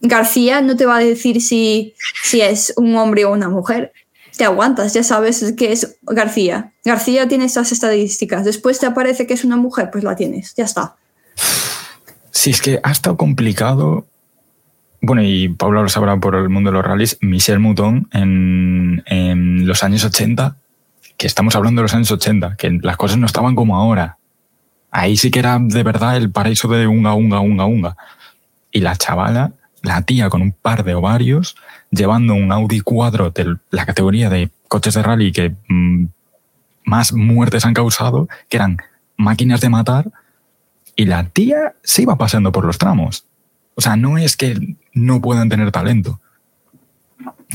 García 0.00 0.60
no 0.60 0.76
te 0.76 0.86
va 0.86 0.96
a 0.96 1.00
decir 1.00 1.40
si, 1.40 1.94
si 2.22 2.40
es 2.40 2.72
un 2.76 2.94
hombre 2.96 3.24
o 3.24 3.32
una 3.32 3.48
mujer. 3.48 3.92
Te 4.36 4.44
aguantas, 4.44 4.94
ya 4.94 5.02
sabes 5.02 5.54
que 5.56 5.72
es 5.72 5.96
García. 6.02 6.72
García 6.84 7.26
tiene 7.26 7.46
esas 7.46 7.72
estadísticas. 7.72 8.44
Después 8.44 8.78
te 8.78 8.86
aparece 8.86 9.26
que 9.26 9.34
es 9.34 9.44
una 9.44 9.56
mujer, 9.56 9.90
pues 9.90 10.04
la 10.04 10.14
tienes, 10.14 10.54
ya 10.56 10.64
está. 10.64 10.96
Sí, 12.30 12.50
es 12.50 12.60
que 12.60 12.80
ha 12.82 12.90
estado 12.90 13.16
complicado. 13.16 14.06
Bueno, 15.00 15.22
y 15.22 15.48
Paula 15.48 15.82
lo 15.82 15.88
sabrá 15.88 16.16
por 16.18 16.34
el 16.34 16.48
mundo 16.48 16.70
de 16.70 16.74
los 16.74 16.84
rallies, 16.84 17.18
Michel 17.20 17.60
Mouton 17.60 18.08
en, 18.12 19.02
en 19.06 19.66
los 19.66 19.82
años 19.84 20.04
80, 20.04 20.56
que 21.16 21.26
estamos 21.26 21.54
hablando 21.54 21.80
de 21.80 21.84
los 21.84 21.94
años 21.94 22.10
80, 22.10 22.56
que 22.56 22.78
las 22.82 22.96
cosas 22.96 23.18
no 23.18 23.26
estaban 23.26 23.54
como 23.54 23.76
ahora. 23.76 24.18
Ahí 24.90 25.16
sí 25.16 25.30
que 25.30 25.38
era 25.38 25.58
de 25.60 25.82
verdad 25.82 26.16
el 26.16 26.30
paraíso 26.30 26.68
de 26.68 26.86
unga, 26.86 27.14
unga, 27.14 27.40
unga, 27.40 27.66
unga. 27.66 27.96
Y 28.72 28.80
la 28.80 28.96
chavala, 28.96 29.52
la 29.82 30.02
tía 30.02 30.28
con 30.28 30.42
un 30.42 30.52
par 30.52 30.84
de 30.84 30.94
ovarios, 30.94 31.56
llevando 31.90 32.34
un 32.34 32.52
Audi 32.52 32.80
4 32.80 33.30
de 33.30 33.56
la 33.70 33.86
categoría 33.86 34.30
de 34.30 34.50
coches 34.68 34.94
de 34.94 35.02
rally 35.02 35.32
que 35.32 35.54
mm, 35.68 36.06
más 36.84 37.12
muertes 37.12 37.64
han 37.64 37.74
causado, 37.74 38.28
que 38.48 38.56
eran 38.56 38.78
máquinas 39.16 39.60
de 39.60 39.68
matar, 39.68 40.10
y 40.98 41.06
la 41.06 41.28
tía 41.28 41.76
se 41.84 42.02
iba 42.02 42.18
pasando 42.18 42.50
por 42.50 42.64
los 42.64 42.76
tramos. 42.76 43.24
O 43.76 43.80
sea, 43.80 43.94
no 43.94 44.18
es 44.18 44.36
que 44.36 44.58
no 44.92 45.20
puedan 45.20 45.48
tener 45.48 45.70
talento. 45.70 46.20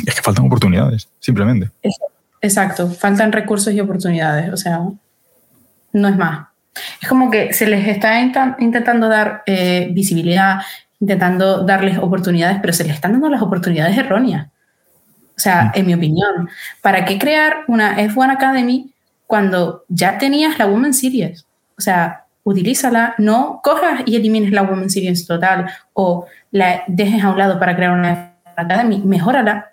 Es 0.06 0.16
que 0.16 0.22
faltan 0.22 0.46
oportunidades, 0.46 1.10
simplemente. 1.20 1.70
Exacto, 2.40 2.90
faltan 2.90 3.34
recursos 3.34 3.74
y 3.74 3.82
oportunidades. 3.82 4.50
O 4.54 4.56
sea, 4.56 4.80
no 5.92 6.08
es 6.08 6.16
más. 6.16 6.48
Es 7.02 7.10
como 7.10 7.30
que 7.30 7.52
se 7.52 7.68
les 7.68 7.86
está 7.86 8.18
intentando 8.22 9.10
dar 9.10 9.44
eh, 9.46 9.90
visibilidad, 9.92 10.62
intentando 11.02 11.66
darles 11.66 11.98
oportunidades, 11.98 12.60
pero 12.62 12.72
se 12.72 12.86
les 12.86 12.94
están 12.94 13.12
dando 13.12 13.28
las 13.28 13.42
oportunidades 13.42 13.98
erróneas. 13.98 14.48
O 15.36 15.40
sea, 15.40 15.66
mm. 15.66 15.80
en 15.80 15.86
mi 15.86 15.94
opinión, 15.96 16.50
¿para 16.82 17.04
qué 17.04 17.20
crear 17.20 17.66
una 17.68 17.98
F1 17.98 18.32
Academy 18.32 18.94
cuando 19.28 19.84
ya 19.90 20.18
tenías 20.18 20.58
la 20.58 20.66
Women's 20.66 21.00
Series? 21.00 21.46
O 21.78 21.82
sea, 21.82 22.23
utilízala, 22.44 23.16
no 23.18 23.62
cojas 23.64 24.02
y 24.06 24.16
elimines 24.16 24.52
la 24.52 24.64
Women's 24.64 24.94
Series 24.94 25.26
total 25.26 25.70
o 25.94 26.26
la 26.52 26.84
dejes 26.88 27.24
a 27.24 27.32
un 27.32 27.38
lado 27.38 27.60
para 27.60 27.76
crear 27.76 27.92
una 27.92 28.34
Academy, 28.56 29.00
mejórala, 29.00 29.72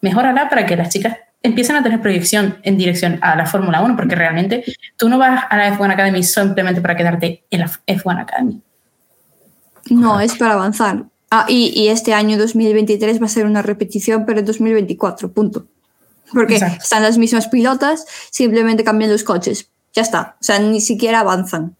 mejórala 0.00 0.48
para 0.48 0.66
que 0.66 0.76
las 0.76 0.90
chicas 0.90 1.16
empiecen 1.42 1.76
a 1.76 1.82
tener 1.82 2.00
proyección 2.00 2.58
en 2.62 2.76
dirección 2.76 3.18
a 3.22 3.36
la 3.36 3.46
Fórmula 3.46 3.80
1, 3.80 3.96
porque 3.96 4.14
realmente 4.14 4.64
tú 4.96 5.08
no 5.08 5.18
vas 5.18 5.44
a 5.48 5.56
la 5.56 5.76
F1 5.76 5.92
Academy 5.92 6.22
simplemente 6.22 6.80
para 6.80 6.96
quedarte 6.96 7.44
en 7.50 7.60
la 7.60 7.70
F1 7.86 8.20
Academy. 8.20 8.60
No, 9.90 10.20
es 10.20 10.36
para 10.36 10.54
avanzar. 10.54 11.04
Ah, 11.30 11.46
y, 11.48 11.88
este 11.88 12.14
año 12.14 12.38
2023 12.38 13.20
va 13.20 13.26
a 13.26 13.28
ser 13.28 13.46
una 13.46 13.62
repetición, 13.62 14.24
pero 14.24 14.40
en 14.40 14.46
2024, 14.46 15.32
punto. 15.32 15.66
Porque 16.32 16.56
están 16.56 17.02
las 17.02 17.18
mismas 17.18 17.48
pilotas, 17.48 18.04
simplemente 18.30 18.84
cambian 18.84 19.10
los 19.10 19.24
coches 19.24 19.70
Ya 19.94 20.02
está. 20.02 20.36
O 20.40 20.44
sea, 20.44 20.58
ni 20.58 20.80
siquiera 20.80 21.20
avanzan. 21.20 21.77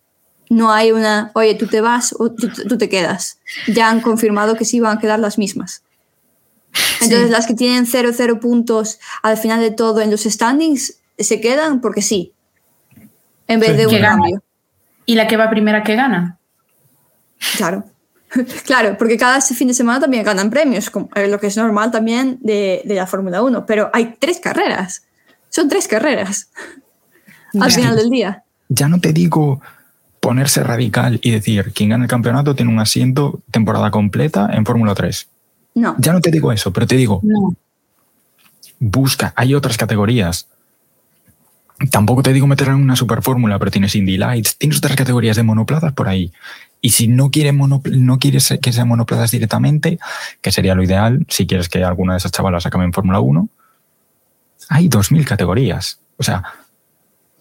No 0.50 0.72
hay 0.72 0.92
una, 0.92 1.30
oye, 1.34 1.54
tú 1.54 1.66
te 1.66 1.80
vas 1.80 2.14
o 2.18 2.30
tú, 2.30 2.48
tú 2.68 2.78
te 2.78 2.88
quedas. 2.88 3.38
Ya 3.66 3.90
han 3.90 4.00
confirmado 4.00 4.56
que 4.56 4.64
sí 4.64 4.80
van 4.80 4.96
a 4.98 5.00
quedar 5.00 5.18
las 5.18 5.36
mismas. 5.38 5.82
Entonces, 7.00 7.26
Sí. 7.26 7.30
las 7.32 7.46
que 7.46 7.54
tienen 7.54 7.86
0-0 7.86 8.40
puntos 8.40 8.98
al 9.22 9.36
final 9.36 9.60
de 9.60 9.70
todo 9.70 10.00
en 10.00 10.10
los 10.10 10.22
standings 10.24 10.98
se 11.18 11.40
quedan 11.40 11.80
porque 11.80 12.02
sí. 12.02 12.32
En 13.46 13.60
vez 13.60 13.70
Sí. 13.70 13.76
de 13.76 13.86
un 13.86 14.00
cambio. 14.00 14.42
¿Y 15.06 15.14
la 15.14 15.26
que 15.26 15.36
va 15.36 15.48
primera 15.50 15.82
que 15.82 15.94
gana? 15.96 16.38
Claro. 17.56 17.84
Claro, 18.66 18.96
porque 18.98 19.16
cada 19.16 19.40
fin 19.40 19.68
de 19.68 19.74
semana 19.74 20.00
también 20.00 20.22
ganan 20.22 20.50
premios, 20.50 20.90
como- 20.90 21.08
eh, 21.14 21.28
lo 21.28 21.40
que 21.40 21.46
es 21.46 21.56
normal 21.56 21.90
también 21.90 22.38
de, 22.42 22.82
de 22.84 22.94
la 22.94 23.06
Fórmula 23.06 23.42
1. 23.42 23.64
Pero 23.64 23.90
hay 23.94 24.16
tres 24.18 24.38
carreras. 24.38 25.02
Son 25.48 25.66
tres 25.68 25.88
carreras 25.88 26.50
al 27.58 27.70
Ya. 27.70 27.74
final 27.76 27.96
del 27.96 28.10
día. 28.10 28.44
Ya 28.68 28.86
no 28.88 29.00
te 29.00 29.14
digo 29.14 29.62
ponerse 30.20 30.62
radical 30.62 31.20
y 31.22 31.30
decir, 31.30 31.72
quien 31.72 31.90
gana 31.90 32.04
el 32.04 32.10
campeonato 32.10 32.54
tiene 32.54 32.72
un 32.72 32.80
asiento 32.80 33.40
temporada 33.50 33.90
completa 33.90 34.50
en 34.52 34.64
Fórmula 34.64 34.94
3. 34.94 35.28
No. 35.74 35.94
Ya 35.98 36.12
no 36.12 36.20
te 36.20 36.30
digo 36.30 36.52
eso, 36.52 36.72
pero 36.72 36.86
te 36.86 36.96
digo, 36.96 37.20
No. 37.22 37.54
busca, 38.80 39.32
hay 39.36 39.54
otras 39.54 39.76
categorías. 39.76 40.48
Tampoco 41.90 42.22
te 42.22 42.32
digo 42.32 42.46
meter 42.48 42.68
en 42.68 42.74
una 42.74 42.96
super 42.96 43.22
fórmula, 43.22 43.58
pero 43.58 43.70
tienes 43.70 43.94
Indy 43.94 44.16
Lights, 44.16 44.58
tienes 44.58 44.78
otras 44.78 44.96
categorías 44.96 45.36
de 45.36 45.44
monoplazas 45.44 45.92
por 45.92 46.08
ahí. 46.08 46.32
Y 46.80 46.90
si 46.90 47.06
no 47.06 47.30
quieres, 47.30 47.54
no 47.54 48.18
quieres 48.18 48.58
que 48.60 48.72
sean 48.72 48.88
monoplazas 48.88 49.30
directamente, 49.30 49.98
que 50.40 50.50
sería 50.52 50.74
lo 50.74 50.82
ideal, 50.82 51.24
si 51.28 51.46
quieres 51.46 51.68
que 51.68 51.84
alguna 51.84 52.14
de 52.14 52.18
esas 52.18 52.32
chavalas 52.32 52.66
acabe 52.66 52.84
en 52.84 52.92
Fórmula 52.92 53.20
1, 53.20 53.48
hay 54.68 54.88
2.000 54.88 55.24
categorías. 55.24 56.00
O 56.16 56.22
sea, 56.24 56.42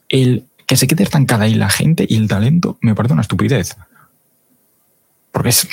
el 0.10 0.46
que 0.67 0.75
se 0.75 0.86
quede 0.86 1.03
estancada 1.03 1.45
ahí 1.45 1.55
la 1.55 1.69
gente 1.69 2.05
y 2.07 2.17
el 2.17 2.27
talento 2.27 2.77
me 2.81 2.93
parece 2.93 3.13
una 3.13 3.21
estupidez. 3.24 3.75
Porque 5.31 5.50
es, 5.50 5.67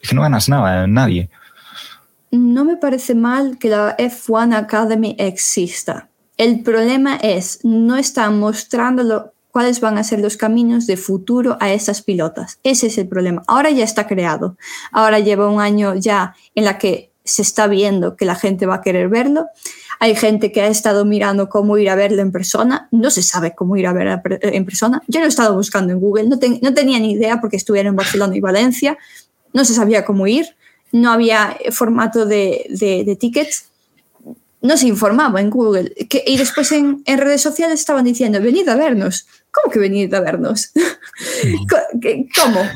es 0.00 0.08
que 0.08 0.14
no 0.14 0.22
ganas 0.22 0.48
nada, 0.48 0.86
nadie. 0.86 1.30
No 2.30 2.64
me 2.64 2.76
parece 2.76 3.14
mal 3.14 3.58
que 3.58 3.68
la 3.68 3.96
F1 3.96 4.56
Academy 4.56 5.14
exista. 5.18 6.08
El 6.38 6.62
problema 6.62 7.16
es, 7.16 7.60
no 7.64 7.96
están 7.96 8.40
mostrando 8.40 9.32
cuáles 9.50 9.80
van 9.80 9.98
a 9.98 10.04
ser 10.04 10.20
los 10.20 10.36
caminos 10.36 10.86
de 10.86 10.96
futuro 10.96 11.56
a 11.60 11.72
estas 11.72 12.02
pilotas. 12.02 12.58
Ese 12.62 12.88
es 12.88 12.98
el 12.98 13.08
problema. 13.08 13.42
Ahora 13.46 13.70
ya 13.70 13.84
está 13.84 14.06
creado. 14.06 14.56
Ahora 14.90 15.18
lleva 15.18 15.50
un 15.50 15.60
año 15.60 15.94
ya 15.94 16.34
en 16.54 16.64
la 16.64 16.78
que 16.78 17.10
se 17.26 17.42
está 17.42 17.66
viendo 17.66 18.16
que 18.16 18.24
la 18.24 18.34
gente 18.34 18.64
va 18.66 18.76
a 18.76 18.80
querer 18.80 19.08
verlo. 19.08 19.46
Hay 19.98 20.14
gente 20.14 20.52
que 20.52 20.60
ha 20.62 20.66
estado 20.68 21.04
mirando 21.04 21.48
cómo 21.48 21.78
ir 21.78 21.88
a 21.90 21.94
verlo 21.94 22.20
en 22.22 22.30
persona. 22.32 22.88
No 22.90 23.10
se 23.10 23.22
sabe 23.22 23.54
cómo 23.54 23.76
ir 23.76 23.86
a 23.86 23.92
ver 23.92 24.08
a 24.08 24.22
per- 24.22 24.40
en 24.42 24.64
persona. 24.64 25.02
Yo 25.08 25.20
lo 25.20 25.26
he 25.26 25.28
estado 25.28 25.54
buscando 25.54 25.92
en 25.92 26.00
Google. 26.00 26.28
No, 26.28 26.38
ten- 26.38 26.58
no 26.62 26.72
tenía 26.74 26.98
ni 26.98 27.12
idea 27.12 27.40
porque 27.40 27.56
estuviera 27.56 27.88
en 27.88 27.96
Barcelona 27.96 28.36
y 28.36 28.40
Valencia. 28.40 28.98
No 29.52 29.64
se 29.64 29.74
sabía 29.74 30.04
cómo 30.04 30.26
ir. 30.26 30.46
No 30.92 31.10
había 31.10 31.56
formato 31.72 32.26
de, 32.26 32.66
de- 32.70 33.16
tickets. 33.16 33.66
No 34.60 34.76
se 34.76 34.86
informaba 34.88 35.40
en 35.40 35.48
Google. 35.50 35.94
Que- 36.08 36.24
y 36.26 36.36
después 36.36 36.72
en 36.72 37.02
redes 37.06 37.40
sociales 37.40 37.80
estaban 37.80 38.04
diciendo, 38.04 38.40
venid 38.40 38.68
a 38.68 38.76
vernos. 38.76 39.26
¿Cómo 39.62 39.72
que 39.72 39.78
venid 39.78 40.12
a 40.14 40.20
vernos? 40.20 40.70
¿Cómo? 42.42 42.60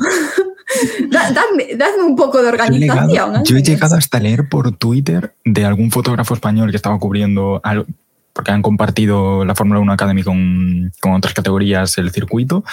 Da- 1.09 1.31
dadme, 1.31 1.75
dadme 1.75 2.03
un 2.03 2.15
poco 2.15 2.37
de 2.37 2.43
Yo 2.45 2.49
he, 2.49 2.51
organización. 2.53 3.09
llegado, 3.09 3.35
al 3.35 3.43
yo 3.43 3.57
he 3.57 3.61
llegado 3.61 3.95
hasta 3.95 4.19
leer 4.21 4.47
por 4.47 4.71
Twitter 4.77 5.35
de 5.43 5.65
algún 5.65 5.91
fotógrafo 5.91 6.33
español 6.33 6.69
que 6.71 6.77
estaba 6.77 6.97
cubriendo, 6.97 7.59
al- 7.63 7.85
porque 8.31 8.51
han 8.51 8.61
compartido 8.61 9.43
la 9.43 9.53
Fórmula 9.53 9.81
1 9.81 9.91
Academy 9.91 10.23
con, 10.23 10.93
con 11.01 11.11
otras 11.11 11.33
categorías 11.33 11.97
el 11.97 12.11
circuito, 12.11 12.63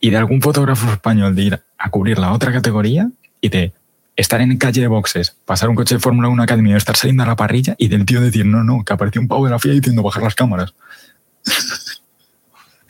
y 0.00 0.08
de 0.08 0.16
algún 0.16 0.40
fotógrafo 0.40 0.90
español 0.90 1.34
de 1.36 1.42
ir 1.42 1.60
a 1.76 1.90
cubrir 1.90 2.18
la 2.18 2.32
otra 2.32 2.52
categoría 2.52 3.10
y 3.42 3.50
de 3.50 3.74
estar 4.16 4.40
en 4.40 4.56
calle 4.56 4.80
de 4.80 4.88
boxes, 4.88 5.36
pasar 5.44 5.68
un 5.68 5.76
coche 5.76 5.96
de 5.96 6.00
Fórmula 6.00 6.28
1 6.28 6.42
Academy 6.42 6.72
estar 6.72 6.96
saliendo 6.96 7.22
a 7.22 7.26
la 7.26 7.36
parrilla 7.36 7.74
y 7.76 7.88
del 7.88 8.06
tío 8.06 8.22
decir, 8.22 8.46
no, 8.46 8.64
no, 8.64 8.82
que 8.82 8.94
apareció 8.94 9.20
un 9.20 9.28
pavo 9.28 9.44
de 9.44 9.50
la 9.50 9.58
FIA 9.58 9.74
diciendo 9.74 10.02
bajar 10.02 10.22
las 10.22 10.34
cámaras. 10.34 10.72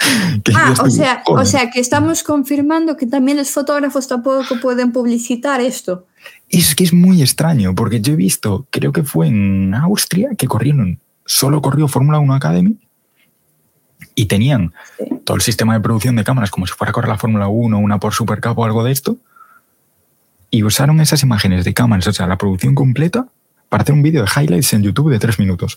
Ah, 0.54 0.74
o 0.82 0.90
sea, 0.90 1.22
o 1.26 1.44
sea 1.44 1.70
que 1.70 1.80
estamos 1.80 2.22
confirmando 2.22 2.96
que 2.96 3.06
también 3.06 3.36
los 3.36 3.50
fotógrafos 3.50 4.06
tampoco 4.06 4.60
pueden 4.60 4.92
publicitar 4.92 5.60
esto. 5.60 6.06
Es 6.48 6.74
que 6.74 6.84
es 6.84 6.92
muy 6.92 7.22
extraño, 7.22 7.74
porque 7.74 8.00
yo 8.00 8.12
he 8.12 8.16
visto, 8.16 8.66
creo 8.70 8.92
que 8.92 9.02
fue 9.02 9.28
en 9.28 9.74
Austria, 9.74 10.30
que 10.36 10.46
corrieron, 10.46 11.00
solo 11.24 11.60
corrió 11.60 11.88
Fórmula 11.88 12.18
1 12.18 12.34
Academy 12.34 12.76
y 14.14 14.26
tenían 14.26 14.72
Sí. 14.98 15.04
todo 15.24 15.36
el 15.36 15.42
sistema 15.42 15.74
de 15.74 15.80
producción 15.80 16.16
de 16.16 16.24
cámaras 16.24 16.50
como 16.50 16.66
si 16.66 16.72
fuera 16.74 16.90
a 16.90 16.92
correr 16.92 17.08
la 17.08 17.18
Fórmula 17.18 17.48
1, 17.48 17.78
una 17.78 17.98
por 17.98 18.14
Supercup 18.14 18.58
o 18.58 18.64
algo 18.64 18.84
de 18.84 18.92
esto, 18.92 19.16
y 20.50 20.62
usaron 20.62 21.00
esas 21.00 21.22
imágenes 21.22 21.64
de 21.64 21.74
cámaras, 21.74 22.06
o 22.06 22.12
sea, 22.12 22.26
la 22.26 22.38
producción 22.38 22.74
completa, 22.74 23.26
para 23.68 23.82
hacer 23.82 23.94
un 23.94 24.02
vídeo 24.02 24.22
de 24.24 24.28
highlights 24.34 24.72
en 24.74 24.82
YouTube 24.82 25.10
de 25.10 25.18
tres 25.18 25.38
minutos. 25.38 25.76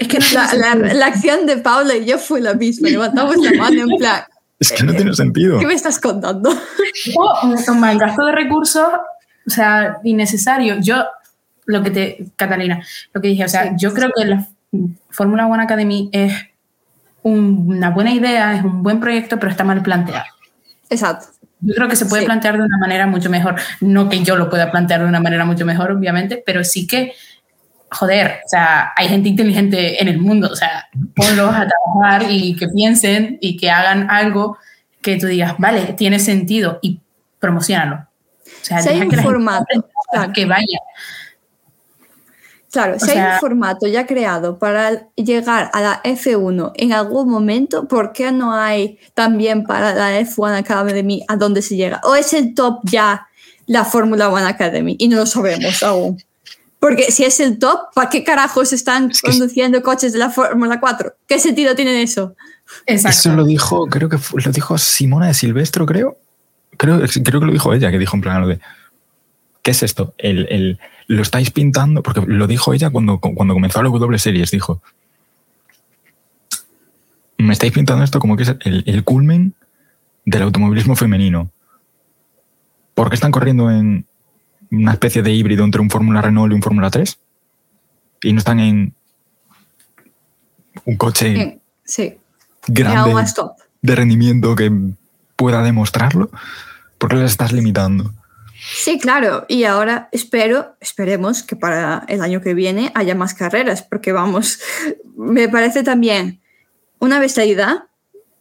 Es 0.00 0.08
que 0.08 0.18
La, 0.34 0.74
la- 0.74 0.94
la 0.94 1.06
acción 1.06 1.46
de 1.46 1.58
Paula 1.58 1.94
y 1.96 2.06
yo 2.06 2.18
fue 2.18 2.40
la 2.40 2.54
misma. 2.54 2.88
Levantamos 2.88 3.36
la 3.36 3.52
mano 3.52 3.82
en 3.82 3.98
plan, 3.98 4.22
Es 4.58 4.72
que 4.72 4.82
no 4.84 4.92
tiene 4.94 5.14
sentido. 5.14 5.58
¿qué 5.58 5.66
me 5.66 5.74
estás 5.74 5.98
contando? 6.00 6.50
O 7.16 7.46
un, 7.46 7.56
un 7.68 7.80
mal 7.80 7.98
gasto 7.98 8.24
de 8.26 8.32
recursos, 8.32 8.84
o 9.46 9.50
sea, 9.50 9.98
innecesario. 10.04 10.76
Yo, 10.80 11.04
lo 11.66 11.82
que 11.82 11.90
te, 11.90 12.24
Catalina, 12.36 12.84
lo 13.12 13.20
que 13.20 13.28
dije, 13.28 13.44
o 13.44 13.48
sea, 13.48 13.76
yo 13.76 13.94
creo 13.94 14.10
que 14.14 14.24
la 14.24 14.46
Fórmula 15.10 15.46
One 15.46 15.62
Academy 15.62 16.08
es 16.12 16.32
un- 17.22 17.64
una 17.68 17.90
buena 17.90 18.12
idea, 18.12 18.54
es 18.56 18.64
un 18.64 18.82
buen 18.82 19.00
proyecto, 19.00 19.38
pero 19.38 19.50
está 19.50 19.64
mal 19.64 19.82
planteado. 19.82 20.24
Exacto. 20.88 21.26
Yo 21.60 21.74
creo 21.74 21.88
que 21.88 21.96
se 21.96 22.06
puede 22.06 22.22
Sí. 22.22 22.26
plantear 22.26 22.56
de 22.56 22.62
una 22.64 22.78
manera 22.78 23.06
mucho 23.06 23.28
mejor. 23.28 23.56
No 23.80 24.08
que 24.08 24.22
yo 24.22 24.36
lo 24.36 24.48
pueda 24.48 24.70
plantear 24.70 25.00
de 25.02 25.06
una 25.08 25.20
manera 25.20 25.44
mucho 25.44 25.66
mejor, 25.66 25.92
obviamente, 25.92 26.42
pero 26.44 26.64
sí 26.64 26.86
que, 26.86 27.12
joder, 27.90 28.40
o 28.44 28.48
sea, 28.48 28.92
hay 28.96 29.08
gente 29.08 29.28
inteligente 29.28 30.00
en 30.00 30.08
el 30.08 30.18
mundo, 30.18 30.48
o 30.50 30.56
sea, 30.56 30.88
ponlos 31.14 31.54
a 31.54 31.66
trabajar 31.66 32.30
y 32.30 32.54
que 32.56 32.68
piensen 32.68 33.38
y 33.40 33.56
que 33.56 33.70
hagan 33.70 34.10
algo 34.10 34.58
que 35.02 35.16
tú 35.16 35.26
digas, 35.26 35.54
vale, 35.58 35.94
tiene 35.94 36.18
sentido 36.18 36.78
y 36.82 37.00
promocionalo. 37.38 38.06
O 38.44 38.64
sea, 38.64 38.80
Si 38.82 38.90
hay 38.90 39.00
un 39.00 39.10
que 39.10 39.16
formato, 39.16 39.64
claro. 40.10 40.32
que 40.32 40.44
vaya. 40.44 40.78
Claro, 42.70 42.96
O 42.96 42.98
si 43.00 43.10
hay 43.10 43.32
un 43.34 43.40
formato 43.40 43.88
ya 43.88 44.06
creado 44.06 44.58
para 44.58 45.08
llegar 45.16 45.70
a 45.72 45.80
la 45.80 46.02
F1 46.04 46.72
en 46.76 46.92
algún 46.92 47.28
momento, 47.28 47.88
¿por 47.88 48.12
qué 48.12 48.30
no 48.30 48.54
hay 48.54 48.98
también 49.14 49.64
para 49.64 49.92
la 49.94 50.20
F1 50.20 50.58
Academy 50.58 51.24
a 51.26 51.36
dónde 51.36 51.62
se 51.62 51.74
llega? 51.74 52.00
¿O 52.04 52.14
es 52.14 52.32
el 52.32 52.54
top 52.54 52.80
ya 52.84 53.26
la 53.66 53.84
Fórmula 53.84 54.28
One 54.28 54.46
Academy 54.46 54.94
y 54.98 55.08
no 55.08 55.16
lo 55.16 55.26
sabemos 55.26 55.82
aún? 55.82 56.22
Porque 56.80 57.12
si 57.12 57.24
es 57.24 57.38
el 57.40 57.58
top, 57.58 57.92
¿para 57.94 58.08
qué 58.10 58.24
carajos 58.24 58.72
están 58.72 59.10
Es 59.10 59.20
que 59.22 59.30
es- 59.30 59.36
conduciendo 59.38 59.82
coches 59.82 60.12
de 60.12 60.18
la 60.18 60.30
Fórmula 60.30 60.80
4? 60.80 61.12
¿Qué 61.28 61.38
sentido 61.38 61.74
tiene 61.74 62.02
eso? 62.02 62.34
Exacto. 62.86 63.18
Eso 63.18 63.36
lo 63.36 63.44
dijo, 63.44 63.86
creo 63.86 64.08
que 64.08 64.16
fue- 64.18 64.40
lo 64.42 64.50
dijo 64.50 64.78
Simona 64.78 65.26
de 65.26 65.34
Silvestro, 65.34 65.84
creo. 65.86 66.16
Creo, 66.78 66.98
creo 67.22 67.40
que 67.40 67.46
lo 67.46 67.52
dijo 67.52 67.74
ella, 67.74 67.90
que 67.90 67.98
dijo 67.98 68.16
en 68.16 68.22
plan 68.22 68.40
lo 68.40 68.48
de. 68.48 68.60
¿Qué 69.62 69.72
es 69.72 69.82
esto? 69.82 70.14
El, 70.16 70.46
el- 70.50 70.78
lo 71.06 71.20
estáis 71.22 71.50
pintando, 71.50 72.02
porque 72.02 72.22
lo 72.26 72.46
dijo 72.46 72.72
ella 72.72 72.88
cuando, 72.88 73.18
cuando 73.18 73.52
comenzó 73.52 73.82
la 73.82 73.90
W 73.90 74.18
Series, 74.18 74.50
dijo. 74.50 74.80
Me 77.36 77.52
estáis 77.52 77.72
pintando 77.72 78.04
esto 78.04 78.18
como 78.20 78.36
que 78.36 78.42
es 78.44 78.54
el, 78.60 78.84
el 78.86 79.04
culmen 79.04 79.54
del 80.24 80.42
automovilismo 80.42 80.94
femenino. 80.96 81.50
¿Por 82.94 83.08
qué 83.08 83.14
están 83.14 83.32
corriendo 83.32 83.70
en 83.70 84.06
una 84.70 84.92
especie 84.92 85.22
de 85.22 85.32
híbrido 85.32 85.64
entre 85.64 85.80
un 85.80 85.90
Fórmula 85.90 86.22
Renault 86.22 86.52
y 86.52 86.54
un 86.54 86.62
Fórmula 86.62 86.90
3? 86.90 87.18
Y 88.22 88.32
no 88.32 88.38
están 88.38 88.60
en 88.60 88.94
un 90.84 90.96
coche 90.96 91.60
sí, 91.84 92.18
grande 92.66 93.14
de 93.82 93.94
rendimiento 93.94 94.54
que 94.54 94.70
pueda 95.36 95.62
demostrarlo, 95.62 96.30
¿por 96.98 97.10
qué 97.10 97.16
las 97.16 97.30
estás 97.30 97.52
limitando? 97.52 98.12
Sí, 98.74 98.98
claro. 98.98 99.46
Y 99.48 99.64
ahora 99.64 100.10
espero, 100.12 100.76
esperemos 100.80 101.42
que 101.42 101.56
para 101.56 102.04
el 102.08 102.20
año 102.20 102.42
que 102.42 102.52
viene 102.52 102.92
haya 102.94 103.14
más 103.14 103.32
carreras, 103.32 103.82
porque 103.82 104.12
vamos, 104.12 104.60
me 105.16 105.48
parece 105.48 105.82
también 105.82 106.40
una 106.98 107.18
bestialidad 107.18 107.84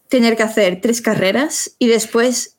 tener 0.10 0.36
que 0.36 0.44
hacer 0.44 0.82
tres 0.82 1.02
carreras 1.02 1.76
y 1.80 1.88
después 1.88 2.58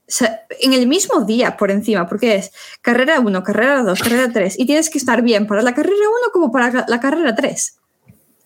en 0.60 0.72
el 0.72 0.86
mismo 0.86 1.24
día 1.24 1.56
por 1.56 1.70
encima, 1.70 2.06
porque 2.08 2.36
es 2.36 2.50
carrera 2.82 3.20
1, 3.20 3.42
carrera 3.42 3.82
2, 3.82 4.00
carrera 4.00 4.30
3, 4.32 4.58
y 4.58 4.66
tienes 4.66 4.90
que 4.90 4.98
estar 4.98 5.22
bien 5.22 5.46
para 5.46 5.62
la 5.62 5.74
carrera 5.74 5.94
1 5.96 6.32
como 6.32 6.50
para 6.50 6.84
la 6.88 7.00
carrera 7.00 7.34
3. 7.34 7.76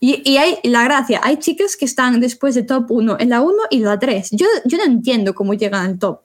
Y, 0.01 0.23
y 0.31 0.37
hay 0.37 0.59
la 0.65 0.85
gracia, 0.85 1.21
hay 1.23 1.39
chicas 1.39 1.77
que 1.77 1.87
están 1.87 2.21
después 2.21 2.55
de 2.55 2.63
top 2.63 2.91
1 2.91 3.17
en 3.21 3.31
la 3.31 3.41
1 3.41 3.55
y 3.71 3.79
la 3.81 3.99
3. 3.99 4.31
Yo, 4.33 4.47
yo 4.67 4.77
no 4.79 4.85
entiendo 4.85 5.35
cómo 5.35 5.55
llegan 5.55 5.87
al 5.87 5.99
top. 5.99 6.21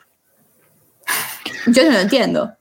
Yo 1.67 1.83
no 1.83 1.91
lo 1.91 1.99
entiendo. 1.99 2.53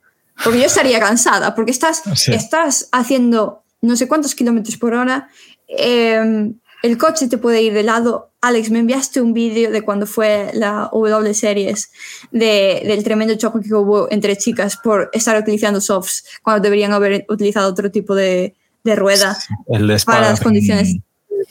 Porque 0.44 0.60
yo 0.60 0.66
estaría 0.66 1.00
cansada, 1.00 1.54
porque 1.54 1.72
estás, 1.72 2.02
Sí. 2.14 2.32
estás 2.32 2.88
haciendo 2.92 3.62
no 3.80 3.96
sé 3.96 4.08
cuántos 4.08 4.34
kilómetros 4.34 4.76
por 4.76 4.94
hora, 4.94 5.28
eh, 5.68 6.52
el 6.82 6.98
coche 6.98 7.28
te 7.28 7.38
puede 7.38 7.62
ir 7.62 7.72
de 7.74 7.82
lado. 7.82 8.27
Alex, 8.40 8.70
me 8.70 8.78
enviaste 8.78 9.20
un 9.20 9.32
vídeo 9.32 9.70
de 9.72 9.82
cuando 9.82 10.06
fue 10.06 10.50
la 10.54 10.88
W 10.92 11.34
Series 11.34 11.90
de, 12.30 12.82
del 12.86 13.02
tremendo 13.02 13.34
choque 13.36 13.60
que 13.66 13.74
hubo 13.74 14.10
entre 14.12 14.36
chicas 14.36 14.76
por 14.82 15.10
estar 15.12 15.36
utilizando 15.40 15.80
softs 15.80 16.24
cuando 16.42 16.62
deberían 16.62 16.92
haber 16.92 17.26
utilizado 17.28 17.68
otro 17.68 17.90
tipo 17.90 18.14
de, 18.14 18.54
de 18.84 18.94
rueda 18.96 19.36
El 19.66 19.88
de 19.88 19.98
para 20.06 20.30
las 20.30 20.40
condiciones. 20.40 20.96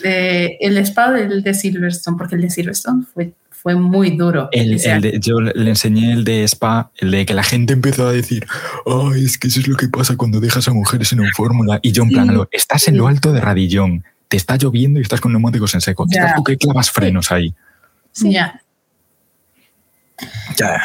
De- 0.01 0.57
el 0.61 0.77
Spa 0.77 1.11
del 1.11 1.43
de 1.43 1.53
Silverstone, 1.53 2.17
porque 2.17 2.35
el 2.35 2.41
de 2.41 2.49
Silverstone 2.51 3.03
fue, 3.13 3.33
fue 3.49 3.75
muy 3.75 4.11
duro. 4.15 4.47
El, 4.53 4.75
O 4.75 4.79
sea, 4.79 4.95
el 4.95 5.01
de- 5.01 5.19
yo 5.19 5.41
le 5.41 5.69
enseñé 5.69 6.13
el 6.13 6.23
de 6.23 6.43
Spa, 6.47 6.91
el 6.97 7.11
de 7.11 7.25
que 7.25 7.33
la 7.33 7.43
gente 7.43 7.73
empezó 7.73 8.07
a 8.07 8.13
decir, 8.13 8.45
ay, 8.85 9.25
es 9.25 9.37
que 9.37 9.47
eso 9.49 9.59
es 9.59 9.67
lo 9.67 9.75
que 9.75 9.89
pasa 9.89 10.15
cuando 10.15 10.39
dejas 10.39 10.67
a 10.69 10.73
mujeres 10.73 11.11
en 11.11 11.19
un 11.19 11.29
fórmula. 11.35 11.79
Y 11.81 11.91
yo 11.91 12.03
en 12.03 12.09
plan, 12.09 12.29
Sí. 12.29 12.41
estás 12.53 12.87
en 12.87 12.95
lo 12.97 13.07
alto 13.07 13.33
de 13.33 13.41
Radillón, 13.41 14.05
te 14.27 14.37
está 14.37 14.55
lloviendo 14.57 14.99
y 14.99 15.03
estás 15.03 15.21
con 15.21 15.31
neumáticos 15.31 15.73
en 15.73 15.81
seco. 15.81 16.05
Estás 16.09 16.35
tú 16.35 16.43
que 16.43 16.57
clavas 16.57 16.91
frenos 16.91 17.31
ahí. 17.31 17.53
Sí. 18.11 18.31
ya. 18.33 18.61
Ya, 20.57 20.81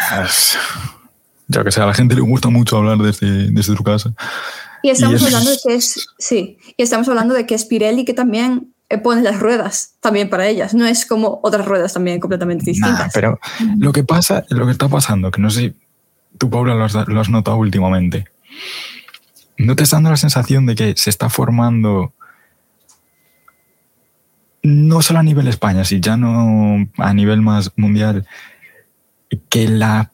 ya 1.49 1.65
que 1.65 1.71
sea, 1.71 1.85
a 1.85 1.87
la 1.87 1.95
gente 1.95 2.15
le 2.15 2.21
gusta 2.21 2.49
mucho 2.51 2.77
hablar 2.77 2.99
desde, 2.99 3.51
desde 3.51 3.75
tu 3.75 3.83
casa. 3.83 4.13
Y 4.83 4.91
estamos 4.91 5.15
Y 5.23 5.25
es- 5.25 5.27
hablando 5.35 5.51
de 5.51 5.59
que 5.65 5.75
es, 5.75 6.07
sí, 6.19 6.59
y 6.77 6.83
estamos 6.83 7.09
hablando 7.09 7.35
de 7.35 7.47
que 7.47 7.55
es 7.55 7.65
Pirelli 7.65 8.05
que 8.05 8.15
también 8.15 8.75
eh, 8.91 8.99
pone 8.99 9.23
las 9.23 9.39
ruedas 9.41 9.95
también 10.01 10.29
para 10.29 10.47
ellas. 10.49 10.75
No 10.75 10.87
es 10.87 11.07
como 11.07 11.41
otras 11.43 11.65
ruedas 11.67 11.95
también 11.95 12.21
completamente 12.21 12.65
Nah, 12.65 12.73
distintas. 12.73 13.13
pero 13.15 13.41
lo 13.79 13.93
que 13.93 14.05
pasa, 14.05 14.45
lo 14.51 14.67
que 14.67 14.73
está 14.73 14.89
pasando, 14.89 15.31
que 15.31 15.41
no 15.41 15.51
sé 15.51 15.61
si 15.61 15.75
tú, 16.37 16.51
Paula, 16.51 16.75
lo 16.75 16.85
has, 16.85 16.95
lo 16.95 17.21
has 17.21 17.29
notado 17.31 17.57
últimamente. 17.57 18.27
¿No 19.57 19.77
te 19.77 19.85
está 19.85 19.97
dando 19.97 20.11
la 20.11 20.17
sensación 20.17 20.67
de 20.67 20.75
que 20.75 20.95
se 20.97 21.09
está 21.11 21.31
formando, 21.31 22.13
no 24.63 25.03
solo 25.03 25.19
a 25.21 25.23
nivel 25.23 25.49
España, 25.49 25.85
si 25.85 26.01
ya 26.01 26.17
no 26.17 26.87
a 26.99 27.15
nivel 27.15 27.43
más 27.43 27.73
mundial, 27.77 28.27
que 29.49 29.69
la 29.69 30.13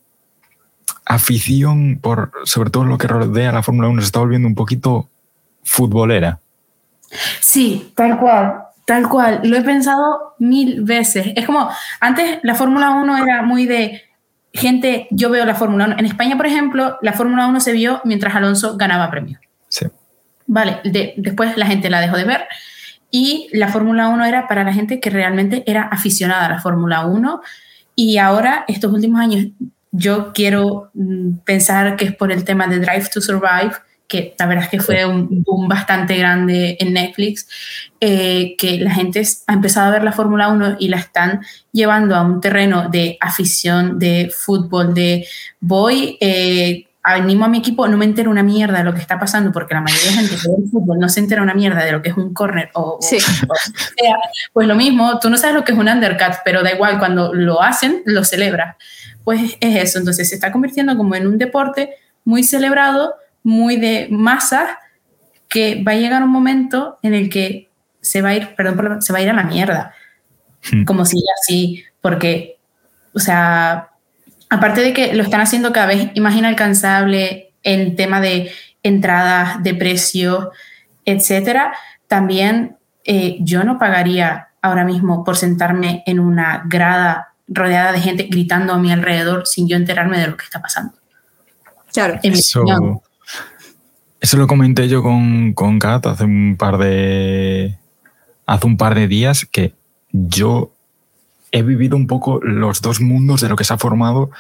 afición 1.04 1.98
por 2.00 2.32
sobre 2.44 2.70
todo 2.70 2.84
lo 2.84 2.98
que 2.98 3.08
rodea 3.08 3.50
a 3.50 3.52
la 3.54 3.62
Fórmula 3.62 3.88
1 3.88 4.00
se 4.02 4.06
está 4.06 4.20
volviendo 4.20 4.48
un 4.48 4.54
poquito 4.54 5.08
futbolera? 5.62 6.40
Sí, 7.40 7.92
tal 7.94 8.18
cual, 8.18 8.54
tal 8.86 9.08
cual. 9.08 9.40
Lo 9.44 9.56
he 9.56 9.62
pensado 9.62 10.34
mil 10.38 10.82
veces. 10.82 11.32
Es 11.34 11.46
como, 11.46 11.70
antes 12.00 12.38
la 12.42 12.54
Fórmula 12.54 12.90
1 12.90 13.16
era 13.22 13.42
muy 13.42 13.66
de 13.66 14.02
gente, 14.52 15.06
yo 15.10 15.30
veo 15.30 15.44
la 15.44 15.54
Fórmula 15.54 15.86
1. 15.86 15.96
En 15.98 16.06
España, 16.06 16.36
por 16.36 16.46
ejemplo, 16.46 16.98
la 17.02 17.12
Fórmula 17.12 17.46
1 17.46 17.60
se 17.60 17.72
vio 17.72 18.00
mientras 18.04 18.34
Alonso 18.34 18.76
ganaba 18.76 19.10
premios. 19.10 19.40
Sí. 19.68 19.86
Vale, 20.46 20.80
de- 20.84 21.14
después 21.16 21.56
la 21.56 21.66
gente 21.66 21.90
la 21.90 22.00
dejó 22.00 22.16
de 22.16 22.24
ver 22.24 22.46
y 23.10 23.48
la 23.52 23.68
Fórmula 23.68 24.08
1 24.08 24.24
era 24.24 24.48
para 24.48 24.64
la 24.64 24.72
gente 24.72 25.00
que 25.00 25.10
realmente 25.10 25.62
era 25.66 25.82
aficionada 25.82 26.46
a 26.46 26.50
la 26.50 26.60
Fórmula 26.60 27.06
1 27.06 27.40
y 28.00 28.18
ahora, 28.18 28.64
estos 28.68 28.92
últimos 28.92 29.20
años, 29.20 29.46
yo 29.90 30.32
quiero 30.32 30.90
mm, 30.94 31.38
pensar 31.44 31.96
que 31.96 32.04
es 32.04 32.14
por 32.14 32.30
el 32.30 32.44
tema 32.44 32.68
de 32.68 32.78
Drive 32.78 33.08
to 33.12 33.20
Survive, 33.20 33.72
que 34.06 34.36
la 34.38 34.46
verdad 34.46 34.64
es 34.64 34.70
que 34.70 34.80
fue 34.80 35.04
un 35.04 35.42
boom 35.42 35.66
bastante 35.68 36.16
grande 36.16 36.76
en 36.78 36.94
Netflix, 36.94 37.48
eh, 38.00 38.54
que 38.56 38.78
la 38.78 38.92
gente 38.92 39.22
ha 39.48 39.52
empezado 39.52 39.88
a 39.88 39.90
ver 39.90 40.04
la 40.04 40.12
Fórmula 40.12 40.48
1 40.48 40.76
y 40.78 40.88
la 40.88 40.98
están 40.98 41.40
llevando 41.72 42.14
a 42.14 42.22
un 42.22 42.40
terreno 42.40 42.88
de 42.88 43.18
afición, 43.20 43.98
de 43.98 44.30
fútbol, 44.34 44.94
de 44.94 45.26
voy, 45.60 46.16
eh, 46.20 46.87
animo 47.02 47.44
a 47.44 47.48
mi 47.48 47.58
equipo, 47.58 47.86
no 47.88 47.96
me 47.96 48.04
entero 48.04 48.30
una 48.30 48.42
mierda 48.42 48.78
de 48.78 48.84
lo 48.84 48.92
que 48.92 49.00
está 49.00 49.18
pasando, 49.18 49.50
porque 49.52 49.74
la 49.74 49.80
mayoría 49.80 50.10
de 50.10 50.16
gente 50.16 50.36
que 50.36 50.48
ve 50.48 50.54
el 50.64 50.70
fútbol 50.70 50.98
no 50.98 51.08
se 51.08 51.20
entera 51.20 51.42
una 51.42 51.54
mierda 51.54 51.84
de 51.84 51.92
lo 51.92 52.02
que 52.02 52.10
es 52.10 52.16
un 52.16 52.34
corner 52.34 52.70
o, 52.74 52.98
o- 52.98 53.02
Sí. 53.02 53.16
o 53.16 53.54
sea, 53.54 54.16
pues 54.52 54.66
lo 54.68 54.74
mismo, 54.74 55.18
tú 55.18 55.30
no 55.30 55.36
sabes 55.38 55.54
lo 55.56 55.64
que 55.64 55.72
es 55.72 55.78
un 55.78 55.88
undercut, 55.88 56.34
pero 56.44 56.62
da 56.62 56.72
igual, 56.72 56.98
cuando 56.98 57.32
lo 57.32 57.62
hacen, 57.62 58.02
lo 58.04 58.24
celebras. 58.24 58.76
Pues 59.24 59.56
es 59.60 59.76
eso, 59.76 59.98
entonces 59.98 60.28
se 60.28 60.34
está 60.34 60.52
convirtiendo 60.52 60.96
como 60.96 61.14
en 61.14 61.26
un 61.26 61.38
deporte 61.38 61.94
muy 62.24 62.42
celebrado, 62.44 63.14
muy 63.42 63.76
de 63.76 64.08
masas, 64.10 64.68
que 65.48 65.82
va 65.82 65.92
a 65.92 65.96
llegar 65.96 66.22
un 66.22 66.30
momento 66.30 66.98
en 67.02 67.14
el 67.14 67.30
que 67.30 67.70
se 68.02 68.20
va 68.22 68.30
a 68.30 68.34
ir, 68.34 68.54
perdón, 68.54 68.76
por 68.76 68.90
la- 68.96 69.00
se 69.00 69.12
va 69.12 69.18
a 69.20 69.22
ir 69.22 69.30
a 69.30 69.34
la 69.34 69.44
mierda, 69.44 69.94
Hmm. 70.72 70.84
como 70.84 71.04
si 71.06 71.22
así, 71.40 71.84
porque, 72.02 72.58
o 73.14 73.18
sea, 73.20 73.90
aparte 74.50 74.80
de 74.80 74.92
que 74.92 75.14
lo 75.14 75.22
están 75.22 75.40
haciendo 75.40 75.72
cada 75.72 75.86
vez 75.86 76.10
más 76.18 76.34
inalcanzable 76.34 77.52
en 77.62 77.96
tema 77.96 78.20
de 78.20 78.50
entradas, 78.82 79.62
de 79.62 79.74
precios, 79.74 80.48
etcétera, 81.04 81.74
también 82.06 82.76
eh, 83.04 83.38
yo 83.40 83.64
no 83.64 83.78
pagaría 83.78 84.48
ahora 84.62 84.84
mismo 84.84 85.24
por 85.24 85.36
sentarme 85.36 86.02
en 86.06 86.20
una 86.20 86.64
grada 86.66 87.34
rodeada 87.48 87.92
de 87.92 88.00
gente 88.00 88.24
gritando 88.24 88.72
a 88.72 88.78
mi 88.78 88.92
alrededor 88.92 89.46
sin 89.46 89.68
yo 89.68 89.76
enterarme 89.76 90.18
de 90.18 90.28
lo 90.28 90.36
que 90.36 90.44
está 90.44 90.60
pasando. 90.60 90.94
Claro. 91.92 92.18
En 92.22 92.32
mi 92.32 92.38
opinión. 92.38 92.84
Eso, 92.84 93.02
eso 94.20 94.36
lo 94.36 94.46
comenté 94.46 94.88
yo 94.88 95.02
con, 95.02 95.52
con 95.54 95.78
Kat 95.78 96.06
hace 96.06 96.24
un 96.24 96.56
par 96.58 96.78
de. 96.78 97.78
Hace 98.46 98.66
un 98.66 98.76
par 98.76 98.94
de 98.94 99.08
días 99.08 99.46
que 99.46 99.74
yo 100.10 100.72
he 101.52 101.62
vivido 101.62 101.96
un 101.96 102.06
poco 102.06 102.40
los 102.42 102.82
dos 102.82 103.00
mundos 103.00 103.40
de 103.40 103.48
lo 103.48 103.56
que 103.56 103.64
se 103.64 103.74
ha 103.74 103.78
formado 103.78 104.30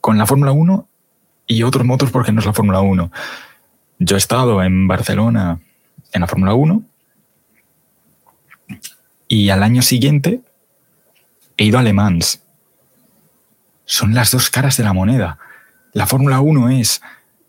con 0.00 0.18
la 0.18 0.26
Fórmula 0.26 0.52
1 0.52 0.88
y 1.46 1.62
otros 1.62 1.84
motos 1.84 2.10
porque 2.10 2.32
no 2.32 2.40
es 2.40 2.46
la 2.46 2.52
Fórmula 2.52 2.80
1. 2.80 3.10
Yo 3.98 4.16
he 4.16 4.18
estado 4.18 4.62
en 4.62 4.88
Barcelona 4.88 5.60
en 6.12 6.20
la 6.20 6.26
Fórmula 6.26 6.54
1 6.54 6.82
y 9.28 9.50
al 9.50 9.62
año 9.62 9.82
siguiente 9.82 10.40
he 11.56 11.64
ido 11.64 11.78
a 11.78 11.82
Le 11.82 11.92
Mans. 11.92 12.42
Son 13.84 14.14
las 14.14 14.30
dos 14.30 14.50
caras 14.50 14.76
de 14.76 14.84
la 14.84 14.92
moneda. 14.92 15.38
La 15.92 16.06
Fórmula 16.06 16.40
1 16.40 16.70
es 16.70 17.02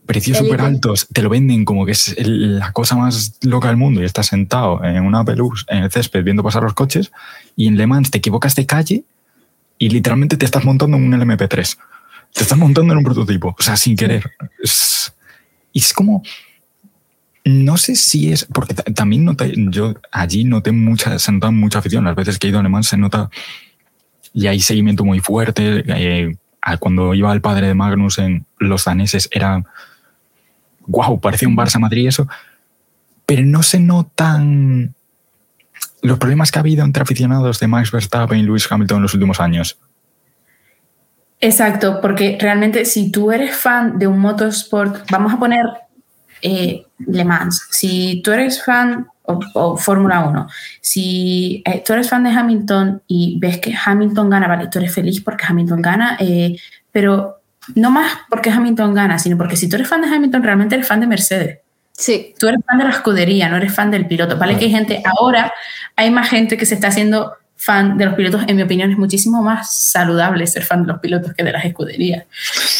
precios 0.05 0.37
súper 0.37 0.61
altos, 0.61 1.07
te 1.11 1.21
lo 1.21 1.29
venden 1.29 1.65
como 1.65 1.85
que 1.85 1.91
es 1.93 2.15
la 2.17 2.71
cosa 2.71 2.95
más 2.95 3.37
loca 3.43 3.67
del 3.69 3.77
mundo 3.77 4.01
y 4.01 4.05
estás 4.05 4.27
sentado 4.27 4.83
en 4.83 5.03
una 5.03 5.23
pelús 5.25 5.65
en 5.67 5.83
el 5.83 5.91
césped 5.91 6.23
viendo 6.23 6.43
pasar 6.43 6.63
los 6.63 6.73
coches 6.73 7.11
y 7.55 7.67
en 7.67 7.77
Le 7.77 7.87
Mans 7.87 8.11
te 8.11 8.19
equivocas 8.19 8.55
de 8.55 8.65
calle 8.65 9.03
y 9.77 9.89
literalmente 9.89 10.37
te 10.37 10.45
estás 10.45 10.63
montando 10.63 10.95
en 10.97 11.03
un 11.13 11.19
LMP3. 11.19 11.77
Te 12.33 12.43
estás 12.43 12.57
montando 12.57 12.93
en 12.93 12.97
un 12.99 13.03
prototipo, 13.03 13.55
o 13.57 13.63
sea, 13.63 13.75
sin 13.77 13.95
querer. 13.95 14.31
Es, 14.61 15.13
y 15.73 15.79
es 15.79 15.93
como... 15.93 16.21
No 17.43 17.77
sé 17.77 17.95
si 17.95 18.31
es... 18.31 18.45
Porque 18.45 18.73
ta- 18.73 18.83
también 18.83 19.23
noté, 19.23 19.53
yo 19.55 19.93
allí 20.11 20.43
noté 20.45 20.71
mucha, 20.71 21.19
se 21.19 21.31
nota 21.31 21.51
mucha 21.51 21.79
afición. 21.79 22.03
Las 22.03 22.15
veces 22.15 22.39
que 22.39 22.47
he 22.47 22.49
ido 22.49 22.59
a 22.59 22.63
Le 22.63 22.69
Mans 22.69 22.87
se 22.87 22.97
nota... 22.97 23.29
Y 24.33 24.47
hay 24.47 24.59
seguimiento 24.59 25.05
muy 25.05 25.19
fuerte. 25.19 25.83
eh, 25.87 26.35
cuando 26.79 27.13
iba 27.13 27.31
el 27.31 27.41
padre 27.41 27.67
de 27.67 27.73
Magnussen, 27.75 28.45
los 28.59 28.83
daneses 28.85 29.29
era... 29.31 29.63
Wow, 30.87 31.19
parecía 31.19 31.47
un 31.47 31.57
Barça 31.57 31.79
Madrid 31.79 32.07
eso. 32.07 32.27
Pero 33.25 33.43
no 33.43 33.63
se 33.63 33.79
notan 33.79 34.93
los 36.01 36.19
problemas 36.19 36.51
que 36.51 36.59
ha 36.59 36.61
habido 36.61 36.85
entre 36.85 37.03
aficionados 37.03 37.59
de 37.59 37.67
Max 37.67 37.91
Verstappen 37.91 38.39
y 38.39 38.43
Lewis 38.43 38.67
Hamilton 38.69 38.97
en 38.97 39.03
los 39.03 39.13
últimos 39.13 39.39
años. 39.39 39.77
Exacto, 41.41 41.99
porque 42.01 42.37
realmente 42.39 42.85
si 42.85 43.11
tú 43.11 43.31
eres 43.31 43.55
fan 43.55 43.99
de 43.99 44.07
un 44.07 44.19
motorsport, 44.19 45.09
vamos 45.11 45.33
a 45.33 45.39
poner 45.39 45.65
eh, 46.41 46.85
Le 46.99 47.25
Mans, 47.25 47.67
si 47.71 48.21
tú 48.23 48.31
eres 48.31 48.63
fan 48.63 49.07
o, 49.23 49.39
o 49.53 49.77
Fórmula 49.77 50.21
1, 50.27 50.47
si 50.81 51.61
eh, 51.65 51.83
tú 51.85 51.93
eres 51.93 52.09
fan 52.09 52.23
de 52.23 52.29
Hamilton 52.29 53.01
y 53.07 53.37
ves 53.39 53.59
que 53.59 53.73
Hamilton 53.75 54.29
gana, 54.29 54.47
vale, 54.47 54.67
tú 54.67 54.79
eres 54.79 54.93
feliz 54.93 55.21
porque 55.21 55.45
Hamilton 55.47 55.81
gana, 55.81 56.17
eh, 56.19 56.57
pero 56.91 57.41
no 57.73 57.89
más 57.89 58.11
porque 58.29 58.49
Hamilton 58.49 58.93
gana, 58.93 59.19
sino 59.19 59.37
porque 59.37 59.55
si 59.55 59.67
tú 59.67 59.75
eres 59.75 59.87
fan 59.87 60.01
de 60.01 60.07
Hamilton, 60.07 60.43
realmente 60.43 60.75
eres 60.75 60.87
fan 60.87 60.99
de 60.99 61.07
Mercedes. 61.07 61.59
Sí, 61.97 62.35
Tú 62.37 62.47
eres 62.47 62.59
fan 62.65 62.77
de 62.77 62.83
la 62.83 62.89
escudería, 62.89 63.47
no 63.47 63.55
eres 63.57 63.73
fan 63.73 63.89
del 63.89 64.05
piloto. 64.05 64.37
Vale 64.37 64.57
que 64.57 64.65
hay 64.65 64.71
gente, 64.71 65.01
ahora 65.05 65.53
hay 65.95 66.11
más 66.11 66.29
gente 66.29 66.57
que 66.57 66.65
se 66.65 66.75
está 66.75 66.89
haciendo 66.89 67.33
fan 67.55 67.97
de 67.97 68.05
los 68.05 68.15
pilotos. 68.15 68.43
En 68.47 68.57
mi 68.57 68.63
opinión 68.63 68.91
es 68.91 68.97
muchísimo 68.97 69.41
más 69.41 69.73
saludable 69.73 70.45
ser 70.45 70.63
fan 70.63 70.81
de 70.83 70.89
los 70.89 70.99
pilotos 70.99 71.33
que 71.33 71.43
de 71.43 71.53
las 71.53 71.63
escuderías. 71.63 72.25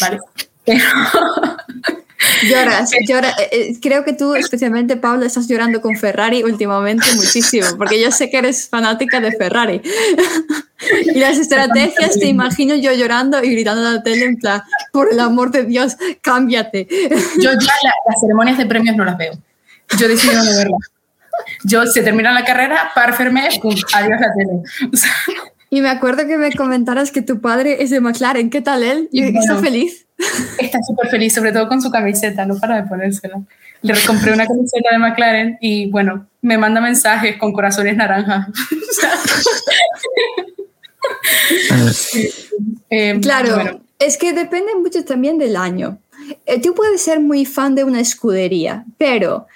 ¿Vale? 0.01 0.19
Pero, 0.65 0.83
lloras, 2.49 2.91
lloras. 3.07 3.35
Eh, 3.39 3.49
eh, 3.51 3.77
Creo 3.81 4.03
que 4.03 4.13
tú, 4.13 4.35
especialmente 4.35 4.95
Paula, 4.97 5.25
estás 5.25 5.47
llorando 5.47 5.81
con 5.81 5.95
Ferrari 5.95 6.43
últimamente 6.43 7.05
muchísimo, 7.15 7.67
porque 7.77 8.01
yo 8.01 8.11
sé 8.11 8.29
que 8.29 8.37
eres 8.37 8.67
fanática 8.69 9.19
de 9.19 9.31
Ferrari. 9.33 9.81
y 11.05 11.19
las 11.19 11.37
estrategias, 11.37 12.19
te 12.19 12.25
imagino 12.27 12.75
yo 12.75 12.93
llorando 12.93 13.43
y 13.43 13.51
gritando 13.51 13.87
a 13.87 13.93
la 13.93 14.03
tele 14.03 14.25
en 14.25 14.37
plan, 14.37 14.61
por 14.91 15.11
el 15.11 15.19
amor 15.19 15.51
de 15.51 15.63
Dios, 15.65 15.95
cámbiate. 16.21 16.87
yo 17.41 17.51
ya 17.51 17.73
la- 17.83 17.93
las 18.07 18.21
ceremonias 18.21 18.57
de 18.57 18.65
premios 18.65 18.95
no 18.95 19.05
las 19.05 19.17
veo. 19.17 19.33
Yo 19.97 20.07
decido 20.07 20.33
no 20.43 20.55
verlas. 20.55 20.79
Yo, 21.63 21.85
se 21.85 22.01
termina 22.01 22.31
la 22.31 22.45
carrera, 22.45 22.91
par 22.95 23.15
fermé, 23.15 23.49
pum, 23.61 23.75
adiós 23.93 24.19
la 24.19 24.33
tele. 24.33 24.61
O 24.91 24.95
sea, 24.97 25.11
Y 25.69 25.81
me 25.81 25.89
acuerdo 25.89 26.25
que 26.27 26.37
me 26.37 26.51
comentaras 26.53 27.11
que 27.11 27.21
tu 27.21 27.41
padre 27.41 27.83
es 27.83 27.89
de 27.89 27.99
McLaren. 27.99 28.49
¿Qué 28.49 28.61
tal 28.61 28.83
él? 28.83 29.09
Y 29.11 29.21
¿Está 29.23 29.53
bueno. 29.53 29.59
feliz? 29.59 30.04
Está 30.59 30.79
súper 30.81 31.09
feliz, 31.09 31.33
sobre 31.33 31.51
todo 31.51 31.67
con 31.67 31.81
su 31.81 31.89
camiseta, 31.91 32.45
no 32.45 32.57
para 32.57 32.81
de 32.81 32.87
ponérsela. 32.87 33.41
Le 33.81 33.93
compré 34.05 34.33
una 34.33 34.47
camiseta 34.47 34.89
de 34.91 34.97
McLaren 34.97 35.57
y 35.61 35.89
bueno, 35.91 36.27
me 36.41 36.57
manda 36.57 36.81
mensajes 36.81 37.37
con 37.37 37.53
corazones 37.53 37.95
naranjas. 37.95 38.47
Eh, 42.89 43.19
claro, 43.21 43.81
es 43.99 44.17
que 44.17 44.33
depende 44.33 44.73
mucho 44.75 45.03
también 45.03 45.37
del 45.37 45.55
año. 45.55 45.99
Eh, 46.45 46.61
tú 46.61 46.73
puedes 46.73 47.01
ser 47.01 47.19
muy 47.19 47.45
fan 47.45 47.75
de 47.75 47.83
una 47.83 47.99
escudería, 47.99 48.85
pero 48.97 49.47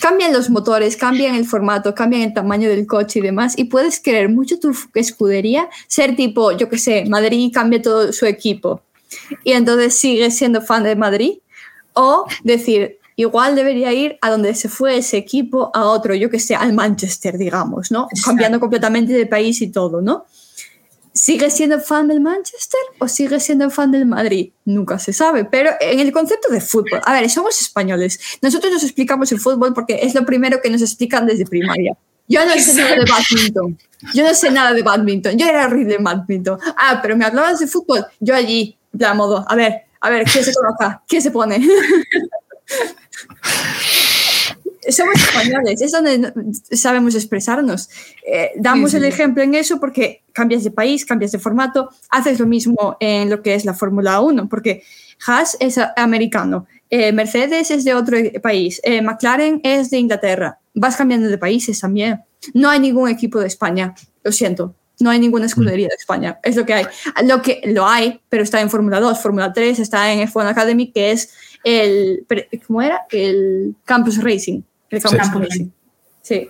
cambian 0.00 0.32
los 0.32 0.50
motores, 0.50 0.96
cambian 0.96 1.34
el 1.34 1.44
formato, 1.44 1.94
cambian 1.94 2.22
el 2.22 2.34
tamaño 2.34 2.68
del 2.68 2.86
coche 2.86 3.18
y 3.18 3.22
demás, 3.22 3.54
y 3.56 3.64
puedes 3.64 4.00
querer 4.00 4.28
mucho 4.28 4.58
tu 4.58 4.74
escudería, 4.94 5.68
ser 5.86 6.16
tipo, 6.16 6.52
yo 6.52 6.68
qué 6.68 6.78
sé, 6.78 7.04
Madrid 7.08 7.52
cambia 7.52 7.80
todo 7.82 8.12
su 8.12 8.26
equipo, 8.26 8.82
y 9.44 9.52
entonces 9.52 9.98
sigues 9.98 10.36
siendo 10.36 10.62
fan 10.62 10.82
de 10.82 10.96
Madrid, 10.96 11.38
o 11.92 12.26
decir, 12.44 12.98
igual 13.16 13.56
debería 13.56 13.92
ir 13.92 14.18
a 14.20 14.30
donde 14.30 14.54
se 14.54 14.68
fue 14.68 14.98
ese 14.98 15.16
equipo, 15.16 15.70
a 15.74 15.84
otro, 15.86 16.14
yo 16.14 16.30
que 16.30 16.38
sé, 16.38 16.54
al 16.54 16.72
Manchester, 16.74 17.38
digamos, 17.38 17.90
¿no? 17.90 18.08
Cambiando 18.24 18.60
completamente 18.60 19.12
de 19.12 19.26
país 19.26 19.60
y 19.62 19.68
todo, 19.68 20.00
¿no? 20.00 20.26
¿Sigue 21.12 21.48
siendo 21.48 21.80
fan 21.80 22.08
del 22.08 22.20
Manchester 22.20 22.80
o 22.98 23.08
sigue 23.08 23.40
siendo 23.40 23.70
fan 23.70 23.90
del 23.90 24.04
Madrid? 24.04 24.52
Nunca 24.66 24.98
se 24.98 25.14
sabe, 25.14 25.46
pero 25.46 25.70
en 25.80 25.98
el 25.98 26.12
concepto 26.12 26.52
de 26.52 26.60
fútbol, 26.60 27.00
a 27.06 27.14
ver, 27.14 27.30
somos 27.30 27.58
españoles, 27.58 28.20
nosotros 28.42 28.70
nos 28.70 28.84
explicamos 28.84 29.32
el 29.32 29.40
fútbol 29.40 29.72
porque 29.72 30.00
es 30.02 30.14
lo 30.14 30.26
primero 30.26 30.60
que 30.62 30.68
nos 30.68 30.82
explican 30.82 31.26
desde 31.26 31.46
primaria. 31.46 31.96
Yo 32.28 32.44
no 32.44 32.52
sé 32.54 32.74
nada 32.74 32.96
de 32.96 33.04
badminton, 33.10 33.78
yo 34.12 34.24
no 34.24 34.34
sé 34.34 34.50
nada 34.50 34.72
de 34.74 34.82
badminton, 34.82 35.38
yo 35.38 35.46
era 35.46 35.66
horrible 35.66 35.94
en 35.94 36.04
badminton. 36.04 36.58
Ah, 36.76 36.98
pero 37.00 37.16
me 37.16 37.24
hablabas 37.24 37.60
de 37.60 37.66
fútbol, 37.66 38.04
yo 38.20 38.34
allí, 38.34 38.76
de 38.96 39.14
modo, 39.14 39.44
a 39.48 39.54
ver, 39.54 39.82
a 40.00 40.10
ver, 40.10 40.24
¿quién 40.24 40.44
se 40.44 40.52
coloca? 40.52 41.02
¿Quién 41.06 41.22
se 41.22 41.30
pone? 41.30 41.60
somos 44.92 45.14
españoles, 45.16 45.80
es 45.82 45.92
donde 45.92 46.32
sabemos 46.72 47.14
expresarnos. 47.14 47.88
Eh, 48.26 48.52
damos 48.56 48.94
el 48.94 49.04
ejemplo 49.04 49.42
en 49.42 49.54
eso 49.54 49.80
porque 49.80 50.22
cambias 50.32 50.64
de 50.64 50.70
país, 50.70 51.04
cambias 51.04 51.32
de 51.32 51.38
formato, 51.38 51.90
haces 52.10 52.38
lo 52.38 52.46
mismo 52.46 52.96
en 53.00 53.30
lo 53.30 53.42
que 53.42 53.54
es 53.54 53.64
la 53.64 53.74
Fórmula 53.74 54.20
1, 54.20 54.48
porque 54.48 54.82
Haas 55.26 55.56
es 55.60 55.78
americano, 55.96 56.66
eh, 56.90 57.12
Mercedes 57.12 57.70
es 57.70 57.84
de 57.84 57.94
otro 57.94 58.18
país, 58.42 58.80
eh, 58.84 59.02
McLaren 59.02 59.60
es 59.64 59.90
de 59.90 59.98
Inglaterra, 59.98 60.58
vas 60.74 60.96
cambiando 60.96 61.28
de 61.28 61.38
países 61.38 61.80
también. 61.80 62.22
No 62.54 62.68
hay 62.68 62.80
ningún 62.80 63.08
equipo 63.08 63.40
de 63.40 63.46
España, 63.46 63.94
lo 64.22 64.30
siento. 64.30 64.74
No 64.98 65.10
hay 65.10 65.18
ninguna 65.18 65.46
escudería 65.46 65.88
de 65.88 65.94
España, 65.94 66.38
es 66.42 66.56
lo 66.56 66.64
que 66.64 66.74
hay. 66.74 66.86
Lo 67.24 67.42
que 67.42 67.60
lo 67.66 67.86
hay, 67.86 68.20
pero 68.28 68.42
está 68.42 68.60
en 68.60 68.70
Fórmula 68.70 69.00
2, 69.00 69.20
Fórmula 69.20 69.52
3, 69.52 69.78
está 69.78 70.12
en 70.12 70.26
F1 70.26 70.46
Academy, 70.46 70.90
que 70.90 71.12
es 71.12 71.34
el, 71.64 72.24
¿cómo 72.66 72.80
era? 72.80 73.02
El 73.10 73.74
Campus 73.84 74.22
Racing. 74.22 74.62
El 74.90 75.02
Campus 75.02 75.40
Racing. 75.42 75.68
Sí. 76.22 76.48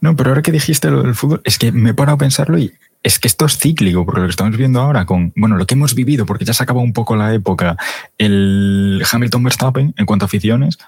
No, 0.00 0.16
pero 0.16 0.30
ahora 0.30 0.42
que 0.42 0.52
dijiste 0.52 0.90
lo 0.90 1.02
del 1.02 1.14
fútbol, 1.14 1.42
es 1.44 1.58
que 1.58 1.72
me 1.72 1.90
he 1.90 1.94
parado 1.94 2.16
a 2.16 2.18
pensarlo 2.18 2.56
y 2.58 2.72
es 3.02 3.18
que 3.18 3.28
esto 3.28 3.46
es 3.46 3.58
cíclico, 3.58 4.04
porque 4.04 4.20
lo 4.20 4.26
que 4.26 4.30
estamos 4.30 4.56
viendo 4.56 4.80
ahora 4.80 5.06
con, 5.06 5.32
bueno, 5.36 5.56
lo 5.56 5.66
que 5.66 5.74
hemos 5.74 5.94
vivido, 5.94 6.26
porque 6.26 6.44
ya 6.44 6.52
se 6.52 6.62
acabó 6.62 6.80
un 6.80 6.92
poco 6.92 7.16
la 7.16 7.34
época, 7.34 7.76
el 8.18 9.02
Hamilton 9.10 9.42
Verstappen 9.42 9.94
en 9.96 10.06
cuanto 10.06 10.24
a 10.24 10.26
aficiones, 10.26 10.78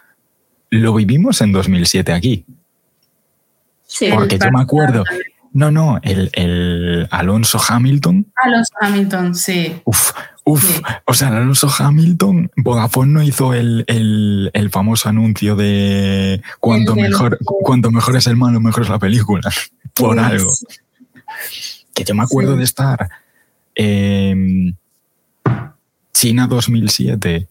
lo 0.70 0.94
vivimos 0.94 1.40
en 1.40 1.52
2007 1.52 2.12
aquí. 2.12 2.44
Sí, 3.86 4.08
porque 4.14 4.38
yo 4.38 4.50
me 4.50 4.62
acuerdo, 4.62 5.04
no, 5.52 5.70
no, 5.70 5.98
el, 6.02 6.30
el, 6.32 7.08
Alonso 7.10 7.60
Hamilton. 7.66 8.32
Alonso 8.36 8.72
Hamilton, 8.80 9.34
sí. 9.34 9.80
Uf, 9.84 10.12
uf. 10.44 10.80
O 11.04 11.14
sea, 11.14 11.28
el 11.28 11.34
Alonso 11.34 11.68
Hamilton, 11.76 12.50
Vodafone 12.56 13.12
no 13.12 13.22
hizo 13.22 13.52
el, 13.52 13.84
el, 13.86 14.50
el 14.54 14.70
famoso 14.70 15.08
anuncio 15.08 15.54
de 15.56 16.42
cuanto 16.58 16.96
mejor, 16.96 17.38
cuanto 17.44 17.90
mejor 17.90 18.16
es 18.16 18.26
el 18.26 18.36
malo, 18.36 18.60
mejor 18.60 18.84
es 18.84 18.88
la 18.88 18.98
película. 18.98 19.50
Por 19.94 20.18
algo. 20.18 20.50
Que 21.94 22.04
yo 22.04 22.14
me 22.14 22.22
acuerdo 22.22 22.56
de 22.56 22.64
estar 22.64 23.10
en 23.74 24.76
China 26.14 26.46
2007 26.46 27.48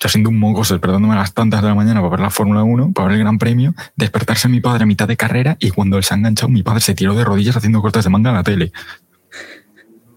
yo 0.00 0.08
siendo 0.08 0.30
un 0.30 0.38
mongoso 0.38 0.74
despertándome 0.74 1.14
a 1.14 1.18
las 1.18 1.34
tantas 1.34 1.60
de 1.60 1.68
la 1.68 1.74
mañana 1.74 2.00
para 2.00 2.10
ver 2.10 2.20
la 2.20 2.30
Fórmula 2.30 2.62
1, 2.62 2.92
para 2.92 3.08
ver 3.08 3.16
el 3.16 3.24
Gran 3.24 3.38
Premio, 3.38 3.74
despertarse 3.96 4.48
mi 4.48 4.60
padre 4.60 4.84
a 4.84 4.86
mitad 4.86 5.08
de 5.08 5.16
carrera 5.16 5.56
y 5.58 5.70
cuando 5.70 5.96
él 5.96 6.04
se 6.04 6.14
ha 6.14 6.16
enganchado, 6.16 6.48
mi 6.48 6.62
padre 6.62 6.80
se 6.80 6.94
tiró 6.94 7.14
de 7.14 7.24
rodillas 7.24 7.56
haciendo 7.56 7.82
cortes 7.82 8.04
de 8.04 8.10
manga 8.10 8.30
en 8.30 8.36
la 8.36 8.42
tele. 8.42 8.72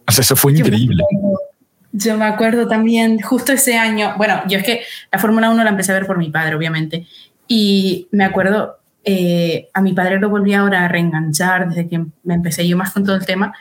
O 0.08 0.12
sea, 0.12 0.22
eso 0.22 0.36
fue 0.36 0.52
increíble. 0.52 1.04
Yo 1.94 2.18
me, 2.18 2.26
acuerdo, 2.26 2.68
también, 2.68 3.20
justo 3.20 3.52
ese 3.52 3.78
año, 3.78 4.14
bueno, 4.18 4.42
yo 4.48 4.60
es 4.60 4.64
que 4.64 4.82
la 5.12 5.20
Fórmula 5.20 5.50
1 5.50 5.64
la 5.64 5.72
empecé 5.72 5.92
a 5.92 5.96
ver 5.96 6.08
por 6.08 6.18
mi 6.18 6.30
padre, 6.30 6.56
obviamente, 6.56 7.06
y 7.48 8.08
me 8.12 8.24
acuerdo, 8.24 8.78
eh, 9.04 9.68
a 9.74 9.82
mi 9.82 9.94
padre 9.94 10.20
lo 10.20 10.30
volví 10.30 10.54
ahora 10.54 10.86
a 10.86 10.88
reenganchar 10.88 11.68
desde 11.68 11.90
que 11.90 12.06
me 12.24 12.34
empecé 12.34 12.66
yo 12.66 12.78
más 12.78 12.94
con 12.94 13.04
todo 13.04 13.16
el 13.16 13.26
tema, 13.26 13.54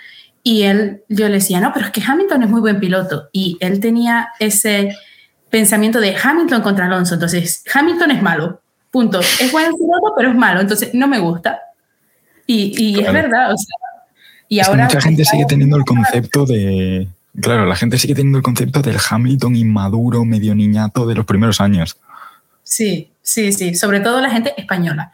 y 0.45 0.63
él, 0.63 1.03
yo 1.09 1.27
le 1.27 1.35
decía, 1.35 1.61
no, 1.61 1.73
pero 1.73 1.87
es 1.87 1.93
que 1.93 2.03
Hamilton 2.07 2.45
es 2.45 2.49
muy 2.49 2.61
buen 2.61 2.79
piloto, 2.79 3.29
y 3.33 3.57
él 3.61 3.81
tenía 3.81 4.29
ese 4.39 4.95
pensamiento 5.51 6.01
de 6.01 6.17
Hamilton 6.17 6.63
contra 6.63 6.87
Alonso. 6.87 7.15
Entonces, 7.15 7.65
Hamilton 7.73 8.13
es 8.13 8.23
malo, 8.23 8.61
punto. 8.91 9.21
Es 9.21 9.53
buen 9.53 9.73
piloto, 9.75 10.15
pero 10.17 10.31
es 10.31 10.37
malo, 10.37 10.61
entonces 10.61 10.95
no 10.95 11.07
me 11.09 11.19
gusta. 11.19 11.61
Y, 12.47 12.75
y 12.77 13.01
es 13.01 13.13
verdad, 13.13 13.53
o 13.53 13.57
sea. 13.57 13.77
Y 14.49 14.59
ahora. 14.61 14.85
mucha 14.85 15.01
gente 15.01 15.25
sigue 15.25 15.45
teniendo 15.47 15.77
el 15.77 15.85
concepto 15.85 16.45
de. 16.45 17.09
Claro, 17.41 17.67
la 17.67 17.77
gente 17.77 17.97
sigue 17.99 18.15
teniendo 18.15 18.39
el 18.39 18.43
concepto 18.43 18.83
del 18.83 18.97
Hamilton 19.09 19.55
inmaduro, 19.55 20.25
medio 20.25 20.55
niñato 20.55 21.07
de 21.07 21.15
los 21.15 21.25
primeros 21.25 21.61
años. 21.61 21.97
Sí, 22.65 23.13
sí, 23.23 23.53
sí. 23.53 23.77
Sobre 23.77 24.01
todo 24.01 24.21
la 24.21 24.31
gente 24.31 24.53
española. 24.57 25.13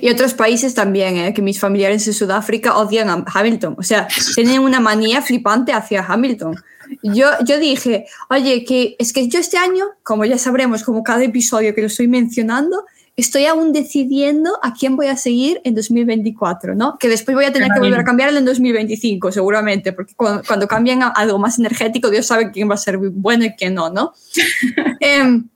Y 0.00 0.10
otros 0.10 0.34
países 0.34 0.74
también, 0.74 1.16
¿eh? 1.16 1.32
que 1.32 1.42
mis 1.42 1.60
familiares 1.60 2.06
en 2.06 2.14
Sudáfrica 2.14 2.76
odian 2.76 3.08
a 3.08 3.24
Hamilton. 3.32 3.76
O 3.78 3.82
sea, 3.82 4.08
tienen 4.34 4.60
una 4.60 4.80
manía 4.80 5.22
flipante 5.22 5.72
hacia 5.72 6.04
Hamilton. 6.04 6.56
Yo, 7.02 7.26
yo 7.44 7.58
dije, 7.58 8.06
oye, 8.30 8.64
que 8.64 8.96
es 8.98 9.12
que 9.12 9.28
yo 9.28 9.38
este 9.38 9.58
año, 9.58 9.84
como 10.02 10.24
ya 10.24 10.38
sabremos, 10.38 10.82
como 10.82 11.02
cada 11.02 11.22
episodio 11.22 11.74
que 11.74 11.82
lo 11.82 11.86
estoy 11.86 12.08
mencionando, 12.08 12.84
estoy 13.18 13.46
aún 13.46 13.72
decidiendo 13.72 14.58
a 14.62 14.72
quién 14.72 14.96
voy 14.96 15.08
a 15.08 15.16
seguir 15.16 15.60
en 15.64 15.74
2024, 15.74 16.76
¿no? 16.76 16.96
Que 16.98 17.08
después 17.08 17.34
voy 17.34 17.44
a 17.44 17.52
tener 17.52 17.68
que 17.72 17.80
volver 17.80 17.98
a 17.98 18.04
cambiarlo 18.04 18.38
en 18.38 18.44
2025, 18.44 19.32
seguramente, 19.32 19.92
porque 19.92 20.14
cuando, 20.14 20.42
cuando 20.46 20.68
cambian 20.68 21.02
a 21.02 21.08
algo 21.08 21.38
más 21.38 21.58
energético, 21.58 22.10
Dios 22.10 22.26
sabe 22.26 22.52
quién 22.52 22.70
va 22.70 22.74
a 22.74 22.78
ser 22.78 22.96
bueno 22.96 23.44
y 23.44 23.50
quién 23.54 23.74
no, 23.74 23.90
¿no? 23.90 24.12
Em, 25.00 25.48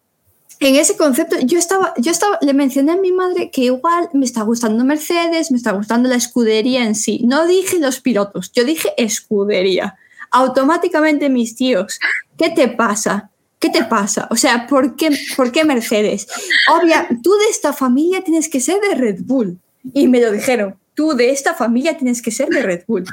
en 0.69 0.77
ese 0.77 0.97
concepto, 0.97 1.37
yo 1.41 1.59
estaba, 1.59 1.95
yo 1.99 2.11
estaba, 2.11 2.39
le 2.43 2.55
mencioné 2.55 2.93
a 2.93 2.97
mi 2.97 3.13
madre 3.13 3.51
que 3.51 3.63
igual 3.63 4.09
me 4.13 4.25
está 4.25 4.43
gustando 4.43 4.85
Mercedes, 4.85 5.51
me 5.51 5.57
está 5.57 5.73
gustando 5.73 6.09
la 6.09 6.17
escudería 6.17 6.85
en 6.85 6.95
sí. 6.95 7.23
No 7.25 7.47
dije 7.47 7.79
los 7.79 8.01
pilotos, 8.01 8.53
yo 8.53 8.65
dije 8.65 8.91
escudería 8.97 9.97
automáticamente 10.33 11.29
mis 11.29 11.55
tíos, 11.55 12.01
¿qué 12.37 12.51
te 12.51 12.67
pasa? 12.67 13.31
¿Qué 13.61 13.69
te 13.69 13.85
pasa? 13.85 14.27
O 14.31 14.37
sea, 14.37 14.67
¿por 14.67 14.97
qué, 14.97 15.11
¿por 15.37 15.53
qué 15.53 15.65
Mercedes? 15.65 16.27
Obvia, 16.69 17.07
tú 17.23 17.31
de 17.35 17.49
esta 17.49 17.73
familia 17.73 18.25
tienes 18.25 18.49
que 18.49 18.61
ser 18.61 18.81
de 18.81 18.97
Red 18.97 19.21
Bull. 19.21 19.61
Y 19.95 20.09
me 20.09 20.21
lo 20.21 20.33
dijeron, 20.33 20.77
tú 20.95 21.15
de 21.15 21.31
esta 21.31 21.55
familia 21.55 21.97
tienes 21.97 22.23
que 22.23 22.33
ser 22.33 22.49
de 22.49 22.63
Red 22.63 22.83
Bull. 22.89 23.05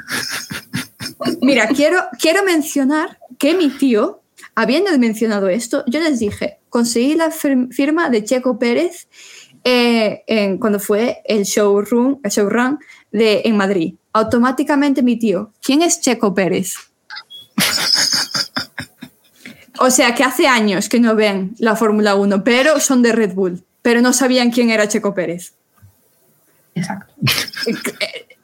Mira, 1.40 1.68
quiero, 1.68 1.98
quiero 2.18 2.42
mencionar 2.42 3.18
que 3.38 3.54
mi 3.54 3.68
tío, 3.68 4.22
habiendo 4.60 4.96
mencionado 4.98 5.48
esto, 5.48 5.84
yo 5.86 6.00
les 6.00 6.18
dije, 6.18 6.58
conseguí 6.68 7.14
la 7.14 7.30
firma 7.30 8.10
de 8.10 8.24
Checo 8.24 8.58
Pérez 8.58 9.08
eh, 9.64 10.22
en, 10.26 10.58
cuando 10.58 10.78
fue 10.78 11.22
el 11.24 11.44
showroom, 11.44 12.20
el 12.22 12.30
showrun 12.30 12.78
de, 13.10 13.42
en 13.44 13.56
Madrid. 13.56 13.94
Automáticamente 14.12 15.02
mi 15.02 15.18
tío, 15.18 15.52
¿quién 15.62 15.80
es 15.82 16.00
Checo 16.00 16.34
Pérez? 16.34 16.74
O 19.82 19.90
sea 19.90 20.14
que 20.14 20.22
hace 20.22 20.46
años 20.46 20.90
que 20.90 21.00
no 21.00 21.14
ven 21.14 21.54
la 21.56 21.74
Fórmula 21.74 22.14
1, 22.14 22.44
pero 22.44 22.78
son 22.80 23.00
de 23.00 23.12
Red 23.12 23.32
Bull, 23.32 23.64
pero 23.80 24.02
no 24.02 24.12
sabían 24.12 24.50
quién 24.50 24.68
era 24.68 24.88
Checo 24.88 25.14
Pérez. 25.14 25.54
Exacto. 26.74 27.14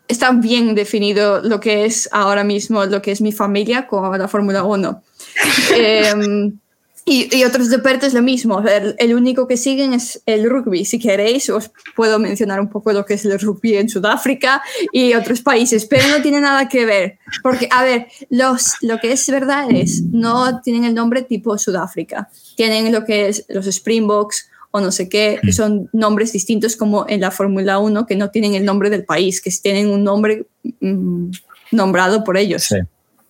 Está 0.09 0.31
bien 0.33 0.75
definido 0.75 1.43
lo 1.43 1.61
que 1.61 1.85
es 1.85 2.09
ahora 2.11 2.43
mismo, 2.43 2.87
lo 2.87 3.03
que 3.03 3.13
es 3.13 3.21
mi 3.21 3.33
familia 3.33 3.87
con 3.87 4.19
la 4.19 4.29
Fórmula 4.29 4.65
1. 4.65 5.03
Y, 7.09 7.45
otros 7.45 7.71
deportes 7.71 8.15
lo 8.15 8.21
mismo. 8.21 8.61
El, 8.99 9.15
único 9.15 9.47
que 9.47 9.57
siguen 9.57 9.93
es 9.93 10.25
el 10.27 10.51
rugby. 10.51 10.85
Si 10.85 10.99
queréis, 10.99 11.49
os 11.51 11.71
puedo 11.95 12.19
mencionar 12.19 12.59
un 12.59 12.69
poco 12.69 12.93
lo 12.93 13.07
que 13.07 13.15
es 13.15 13.25
el 13.25 13.39
rugby 13.39 13.77
en 13.77 13.89
Sudáfrica 13.89 14.61
y 14.91 15.15
otros 15.15 15.41
países, 15.41 15.87
pero 15.87 16.03
no 16.09 16.21
tiene 16.21 16.41
nada 16.41 16.69
que 16.69 16.85
ver. 16.85 17.19
Porque, 17.45 17.69
a 17.71 17.85
ver, 17.85 18.09
los, 18.29 18.75
lo 18.81 18.99
que 18.99 19.13
es 19.13 19.31
verdad 19.31 19.71
es, 19.71 20.03
no 20.03 20.61
tienen 20.63 20.83
el 20.83 20.95
nombre 20.97 21.23
tipo 21.23 21.57
Sudáfrica. 21.57 22.29
Tienen 22.57 22.91
lo 22.91 23.05
que 23.05 23.29
es 23.29 23.45
los 23.51 23.67
Springboks 23.67 24.51
o 24.73 24.81
no 24.81 24.91
sé 24.91 25.09
qué, 25.09 25.39
que 25.41 25.53
son 25.53 25.89
nombres 25.93 26.33
distintos 26.33 26.75
como 26.75 27.07
en 27.09 27.21
la 27.21 27.31
Fórmula 27.31 27.79
1, 27.79 28.05
que 28.05 28.17
no 28.17 28.31
tienen 28.31 28.57
el 28.57 28.65
nombre 28.65 28.91
del 28.91 29.05
país, 29.05 29.41
que 29.41 29.53
tienen 29.63 29.91
un 29.91 30.03
nombre 30.03 30.47
mm, 30.81 31.31
nombrado 31.71 32.25
por 32.25 32.37
ellos. 32.37 32.65
Sí. 32.65 32.79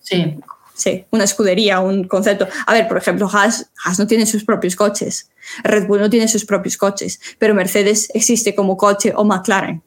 sí. 0.00 0.34
Sí, 0.76 1.06
una 1.10 1.24
escudería, 1.24 1.80
un 1.80 2.04
concepto. 2.04 2.46
A 2.66 2.74
ver, 2.74 2.86
por 2.86 2.98
ejemplo, 2.98 3.28
Haas, 3.32 3.70
Haas 3.82 3.98
no 3.98 4.06
tiene 4.06 4.26
sus 4.26 4.44
propios 4.44 4.76
coches, 4.76 5.30
Red 5.64 5.86
Bull 5.86 6.00
no 6.00 6.10
tiene 6.10 6.28
sus 6.28 6.44
propios 6.44 6.76
coches, 6.76 7.18
pero 7.38 7.54
Mercedes 7.54 8.10
existe 8.12 8.54
como 8.54 8.76
coche 8.76 9.12
o 9.16 9.24
McLaren. 9.24 9.82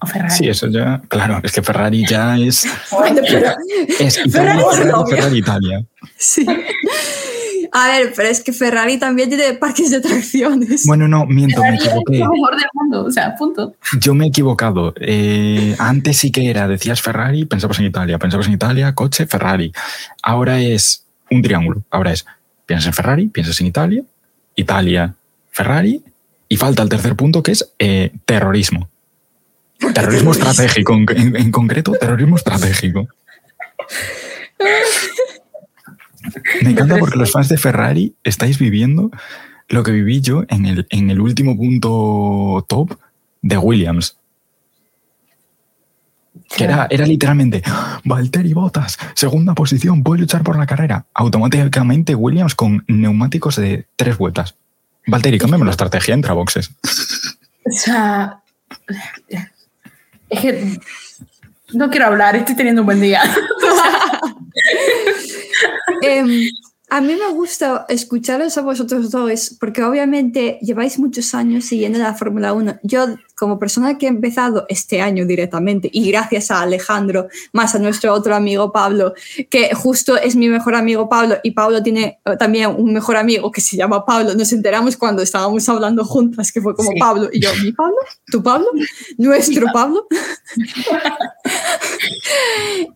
O 0.00 0.06
Ferrari. 0.06 0.34
Sí, 0.34 0.48
eso 0.48 0.68
ya, 0.68 1.02
claro, 1.06 1.38
es 1.44 1.52
que 1.52 1.62
Ferrari 1.62 2.04
ya 2.08 2.36
es. 2.38 2.64
Bueno, 2.90 3.20
pero- 3.28 3.54
es 4.00 4.18
Ferrari 4.32 4.60
es 4.60 4.76
Ferrari. 4.78 5.10
Ferrari, 5.10 5.38
Italia. 5.38 5.84
sí. 6.16 6.46
A 7.74 7.88
ver, 7.88 8.12
pero 8.14 8.28
es 8.28 8.42
que 8.42 8.52
Ferrari 8.52 8.98
también 8.98 9.30
tiene 9.30 9.54
parques 9.54 9.90
de 9.90 9.96
atracciones. 9.96 10.84
Bueno, 10.86 11.08
no, 11.08 11.24
miento, 11.26 11.62
me 11.62 11.68
Ferrari 11.68 11.76
es 11.78 11.84
equivoqué. 11.86 12.18
lo 12.18 12.30
mejor 12.32 12.56
del 12.56 12.66
mundo, 12.74 13.04
o 13.06 13.10
sea, 13.10 13.34
punto. 13.34 13.74
Yo 13.98 14.14
me 14.14 14.26
he 14.26 14.28
equivocado. 14.28 14.92
Eh, 15.00 15.74
antes 15.78 16.18
sí 16.18 16.30
que 16.30 16.50
era, 16.50 16.68
decías 16.68 17.00
Ferrari, 17.00 17.46
pensabas 17.46 17.78
en 17.78 17.86
Italia, 17.86 18.18
pensabas 18.18 18.46
en 18.46 18.52
Italia, 18.52 18.94
coche, 18.94 19.26
Ferrari. 19.26 19.72
Ahora 20.22 20.60
es 20.60 21.04
un 21.30 21.40
triángulo. 21.40 21.82
Ahora 21.90 22.12
es, 22.12 22.26
piensas 22.66 22.88
en 22.88 22.92
Ferrari, 22.92 23.26
piensas 23.28 23.58
en 23.62 23.66
Italia, 23.68 24.02
Italia, 24.54 25.14
Ferrari, 25.50 26.02
y 26.48 26.56
falta 26.58 26.82
el 26.82 26.90
tercer 26.90 27.16
punto 27.16 27.42
que 27.42 27.52
es 27.52 27.72
eh, 27.78 28.12
terrorismo. 28.26 28.90
Terrorismo 29.94 30.32
estratégico, 30.32 30.92
en, 30.92 31.06
en- 31.16 31.36
en 31.36 31.50
concreto, 31.50 31.92
terrorismo 31.92 32.36
estratégico. 32.36 33.08
Me 36.62 36.70
encanta 36.72 36.96
porque 36.98 37.18
los 37.18 37.32
fans 37.32 37.48
de 37.48 37.58
Ferrari 37.58 38.14
estáis 38.24 38.58
viviendo 38.58 39.10
lo 39.68 39.82
que 39.82 39.92
viví 39.92 40.20
yo 40.20 40.44
en 40.48 40.66
el, 40.66 40.86
en 40.90 41.10
el 41.10 41.20
último 41.20 41.56
punto 41.56 42.64
top 42.68 42.96
de 43.40 43.58
Williams. 43.58 44.18
Que 46.54 46.64
era, 46.64 46.86
era 46.90 47.06
literalmente 47.06 47.62
Valtteri 48.04 48.52
Bottas, 48.52 48.98
segunda 49.14 49.54
posición, 49.54 50.02
puede 50.02 50.20
luchar 50.20 50.42
por 50.42 50.58
la 50.58 50.66
carrera. 50.66 51.06
Automáticamente 51.14 52.14
Williams 52.14 52.54
con 52.54 52.84
neumáticos 52.88 53.56
de 53.56 53.86
tres 53.96 54.18
vueltas. 54.18 54.56
Valtteri, 55.06 55.38
cámbiame 55.38 55.64
la 55.64 55.70
estrategia, 55.70 56.14
entra 56.14 56.34
boxes. 56.34 56.70
O 57.64 57.72
sea, 57.72 58.42
es 60.28 60.40
que 60.40 60.78
no 61.72 61.90
quiero 61.90 62.06
hablar, 62.06 62.36
estoy 62.36 62.54
teniendo 62.54 62.82
un 62.82 62.86
buen 62.86 63.00
día. 63.00 63.22
Em, 66.02 66.48
a 66.90 67.00
mí 67.00 67.14
me 67.14 67.32
gusta 67.32 67.86
escucharos 67.88 68.58
a 68.58 68.62
vosotros 68.62 69.10
dos 69.10 69.56
porque 69.58 69.82
obviamente 69.82 70.58
lleváis 70.60 70.98
muchos 70.98 71.34
años 71.34 71.64
siguiendo 71.64 71.98
la 71.98 72.14
Fórmula 72.14 72.52
1. 72.52 72.80
Yo, 72.82 73.06
como 73.42 73.58
persona 73.58 73.98
que 73.98 74.06
he 74.06 74.08
empezado 74.08 74.66
este 74.68 75.00
año 75.00 75.26
directamente 75.26 75.90
y 75.92 76.08
gracias 76.12 76.52
a 76.52 76.62
Alejandro, 76.62 77.26
más 77.52 77.74
a 77.74 77.80
nuestro 77.80 78.14
otro 78.14 78.36
amigo 78.36 78.70
Pablo, 78.70 79.14
que 79.50 79.74
justo 79.74 80.16
es 80.16 80.36
mi 80.36 80.48
mejor 80.48 80.76
amigo 80.76 81.08
Pablo 81.08 81.38
y 81.42 81.50
Pablo 81.50 81.82
tiene 81.82 82.20
eh, 82.24 82.36
también 82.38 82.70
un 82.70 82.92
mejor 82.92 83.16
amigo 83.16 83.50
que 83.50 83.60
se 83.60 83.76
llama 83.76 84.06
Pablo, 84.06 84.36
nos 84.36 84.52
enteramos 84.52 84.96
cuando 84.96 85.22
estábamos 85.22 85.68
hablando 85.68 86.04
juntas 86.04 86.52
que 86.52 86.60
fue 86.60 86.76
como 86.76 86.92
Sí. 86.92 87.00
Pablo 87.00 87.30
y 87.32 87.40
yo, 87.40 87.50
mi 87.64 87.72
Pablo, 87.72 87.96
tu 88.30 88.40
Pablo, 88.44 88.68
nuestro 89.18 89.66
Pablo. 89.72 90.06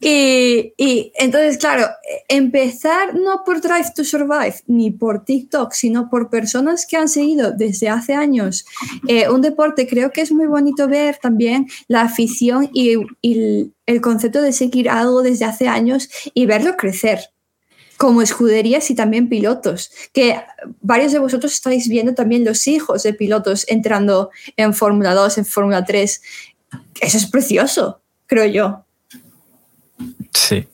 Y, 0.00 0.74
y 0.76 1.12
entonces, 1.16 1.58
claro, 1.58 1.86
empezar 2.28 3.14
no 3.14 3.42
por 3.44 3.60
Drive 3.60 3.92
to 3.94 4.04
Survive 4.04 4.56
ni 4.66 4.90
por 4.90 5.24
TikTok, 5.24 5.72
sino 5.72 6.10
por 6.10 6.30
personas 6.30 6.86
que 6.86 6.96
han 6.96 7.08
seguido 7.08 7.52
desde 7.52 7.88
hace 7.88 8.14
años 8.14 8.66
eh, 9.08 9.28
un 9.28 9.42
deporte, 9.42 9.86
creo 9.86 10.10
que 10.12 10.20
es 10.20 10.32
muy 10.36 10.46
bonito 10.46 10.88
ver 10.88 11.18
también 11.18 11.66
la 11.88 12.02
afición 12.02 12.70
y, 12.72 12.96
y 13.20 13.32
el, 13.32 13.74
el 13.86 14.00
concepto 14.00 14.42
de 14.42 14.52
seguir 14.52 14.88
algo 14.88 15.22
desde 15.22 15.44
hace 15.44 15.68
años 15.68 16.08
y 16.34 16.46
verlo 16.46 16.76
crecer 16.76 17.20
como 17.96 18.22
escuderías 18.22 18.90
y 18.90 18.94
también 18.94 19.28
pilotos, 19.28 19.90
que 20.12 20.40
varios 20.80 21.12
de 21.12 21.18
vosotros 21.18 21.52
estáis 21.52 21.88
viendo 21.88 22.14
también 22.14 22.44
los 22.44 22.66
hijos 22.66 23.02
de 23.02 23.14
pilotos 23.14 23.64
entrando 23.68 24.30
en 24.56 24.74
Fórmula 24.74 25.14
2, 25.14 25.38
en 25.38 25.46
Fórmula 25.46 25.84
3. 25.84 26.22
Eso 27.00 27.16
es 27.16 27.26
precioso, 27.26 28.00
creo 28.26 28.46
yo. 28.46 28.84
Sí. 30.32 30.68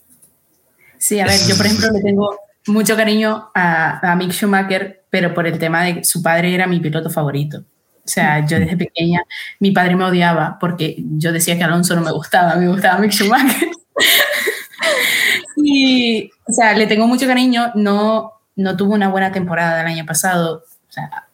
Sí, 0.99 1.21
a 1.21 1.27
ver, 1.27 1.39
yo 1.49 1.57
por 1.57 1.67
ejemplo 1.67 1.91
le 1.93 2.01
tengo 2.01 2.37
mucho 2.67 2.97
cariño 2.97 3.51
a, 3.55 4.13
a 4.13 4.17
Mick 4.17 4.33
Schumacher, 4.33 5.05
pero 5.11 5.35
por 5.35 5.47
el 5.47 5.59
tema 5.59 5.85
de 5.85 5.97
que 5.97 6.05
su 6.05 6.23
padre 6.23 6.55
era 6.55 6.67
mi 6.67 6.81
piloto 6.81 7.11
favorito. 7.11 7.65
O 8.05 8.09
sea, 8.09 8.45
yo 8.47 8.59
desde 8.59 8.77
pequeña, 8.77 9.23
mi 9.61 9.71
padre 9.71 9.95
me 9.97 10.05
odiaba 10.05 10.57
porque 10.61 10.97
yo 10.99 11.33
decía 11.33 11.57
que 11.57 11.63
Alonso 11.65 11.95
no 11.95 12.03
me 12.03 12.11
gustaba, 12.13 12.57
me 12.57 12.69
gustaba 12.69 12.99
Mick 12.99 13.13
Schumacher. 13.13 13.69
y, 15.57 16.31
o 16.49 16.53
sea, 16.53 16.75
le 16.77 16.87
tengo 16.87 17.07
mucho 17.07 17.27
cariño, 17.27 17.71
no, 17.75 18.33
no 18.57 18.77
tuvo 18.77 18.95
una 18.95 19.09
buena 19.09 19.33
temporada 19.33 19.81
el 19.83 19.87
año 19.87 20.05
pasado. 20.07 20.65
O 20.89 20.93
sea, 20.93 21.29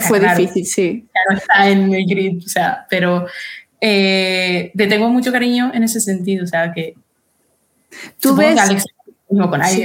Fue 0.00 0.18
claro, 0.20 0.38
difícil, 0.38 0.66
sí. 0.66 1.08
no 1.30 1.36
está 1.36 1.68
en 1.68 1.92
el 1.92 2.06
grid, 2.06 2.38
o 2.44 2.48
sea, 2.48 2.86
pero 2.88 3.26
eh, 3.80 4.70
le 4.74 4.86
tengo 4.86 5.08
mucho 5.10 5.32
cariño 5.32 5.70
en 5.74 5.82
ese 5.84 6.00
sentido, 6.00 6.44
o 6.44 6.46
sea, 6.46 6.72
que 6.72 6.94
Tú 8.20 8.30
supongo 8.30 8.48
que 8.48 8.54
ves- 8.54 8.60
Alex 8.60 8.84
mismo 9.30 9.50
con 9.50 9.64
Sí. 9.64 9.84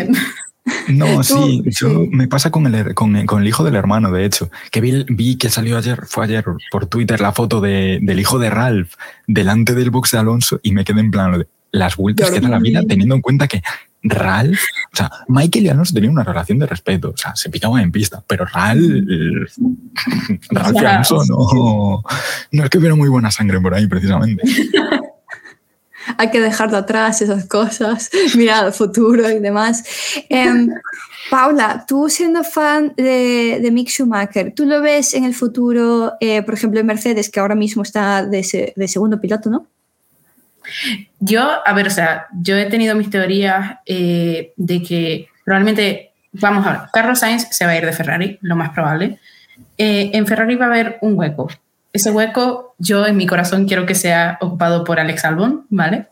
No, 0.87 1.23
sí, 1.23 1.63
yo 1.65 2.05
me 2.09 2.27
pasa 2.27 2.51
con 2.51 2.73
el, 2.73 2.93
con, 2.93 3.25
con 3.25 3.41
el 3.41 3.47
hijo 3.47 3.63
del 3.63 3.75
hermano, 3.75 4.11
de 4.11 4.25
hecho, 4.25 4.49
que 4.71 4.81
vi, 4.81 5.05
vi 5.09 5.37
que 5.37 5.49
salió 5.49 5.77
ayer, 5.77 6.05
fue 6.05 6.25
ayer 6.25 6.45
por 6.71 6.85
Twitter 6.87 7.19
la 7.19 7.33
foto 7.33 7.61
de, 7.61 7.99
del 8.01 8.19
hijo 8.19 8.39
de 8.39 8.49
Ralph 8.49 8.93
delante 9.27 9.73
del 9.75 9.91
box 9.91 10.11
de 10.11 10.19
Alonso 10.19 10.59
y 10.63 10.71
me 10.71 10.83
quedé 10.83 11.01
en 11.01 11.11
plan 11.11 11.37
de 11.37 11.47
las 11.71 11.95
vueltas 11.95 12.29
que 12.29 12.39
da 12.39 12.49
la 12.49 12.59
vida 12.59 12.83
teniendo 12.87 13.15
en 13.15 13.21
cuenta 13.21 13.47
que 13.47 13.61
Ralph, 14.03 14.59
o 14.91 14.95
sea, 14.95 15.09
Michael 15.29 15.65
y 15.65 15.69
Alonso 15.69 15.93
tenían 15.93 16.11
una 16.11 16.23
relación 16.23 16.59
de 16.59 16.65
respeto, 16.65 17.11
o 17.11 17.17
sea, 17.17 17.35
se 17.35 17.49
picaban 17.49 17.81
en 17.81 17.91
pista, 17.91 18.23
pero 18.27 18.45
Ralph, 18.45 18.81
Ralph 20.49 20.75
y. 20.75 20.85
Alonso 20.85 21.23
no, 21.25 22.03
no 22.51 22.63
es 22.63 22.69
que 22.69 22.77
hubiera 22.77 22.95
muy 22.95 23.09
buena 23.09 23.31
sangre 23.31 23.59
por 23.59 23.73
ahí 23.73 23.87
precisamente. 23.87 24.43
Hay 26.17 26.29
que 26.31 26.39
dejarlo 26.39 26.77
atrás, 26.77 27.21
esas 27.21 27.45
cosas, 27.45 28.09
mirar 28.35 28.65
al 28.65 28.73
futuro 28.73 29.29
y 29.29 29.39
demás. 29.39 29.83
Em, 30.29 30.69
Paula, 31.29 31.85
tú 31.87 32.09
siendo 32.09 32.43
fan 32.43 32.93
de, 32.97 33.59
de 33.61 33.71
Mick 33.71 33.89
Schumacher, 33.89 34.53
¿tú 34.53 34.65
lo 34.65 34.81
ves 34.81 35.13
en 35.13 35.23
el 35.23 35.33
futuro, 35.33 36.13
eh, 36.19 36.41
por 36.43 36.53
ejemplo, 36.53 36.79
en 36.79 36.85
Mercedes, 36.85 37.29
que 37.29 37.39
ahora 37.39 37.55
mismo 37.55 37.83
está 37.83 38.25
de, 38.25 38.43
se- 38.43 38.73
de 38.75 38.87
segundo 38.87 39.19
piloto, 39.21 39.49
¿no? 39.49 39.65
Yo, 41.19 41.41
a 41.65 41.73
ver, 41.73 41.87
o 41.87 41.89
sea, 41.89 42.27
yo 42.41 42.55
he 42.57 42.65
tenido 42.65 42.95
mis 42.95 43.09
teorías 43.09 43.77
eh, 43.85 44.53
de 44.55 44.81
que 44.83 45.27
probablemente, 45.43 46.11
vamos 46.33 46.65
a 46.65 46.71
ver, 46.71 46.81
Carlos 46.93 47.19
Sainz 47.19 47.47
se 47.51 47.65
va 47.65 47.71
a 47.71 47.77
ir 47.77 47.85
de 47.85 47.93
Ferrari, 47.93 48.37
lo 48.41 48.55
más 48.55 48.69
probable. 48.71 49.19
Eh, 49.77 50.11
en 50.13 50.25
Ferrari 50.27 50.55
va 50.55 50.65
a 50.65 50.69
haber 50.69 50.97
un 51.01 51.17
hueco. 51.17 51.49
Ese 51.93 52.11
hueco, 52.11 52.75
yo 52.79 53.05
en 53.05 53.15
mi 53.15 53.27
corazón 53.27 53.67
quiero 53.67 53.85
que 53.85 53.95
sea 53.95 54.37
ocupado 54.41 54.83
por 54.83 54.99
Alex 54.99 55.25
Albon, 55.25 55.67
¿vale? 55.69 56.07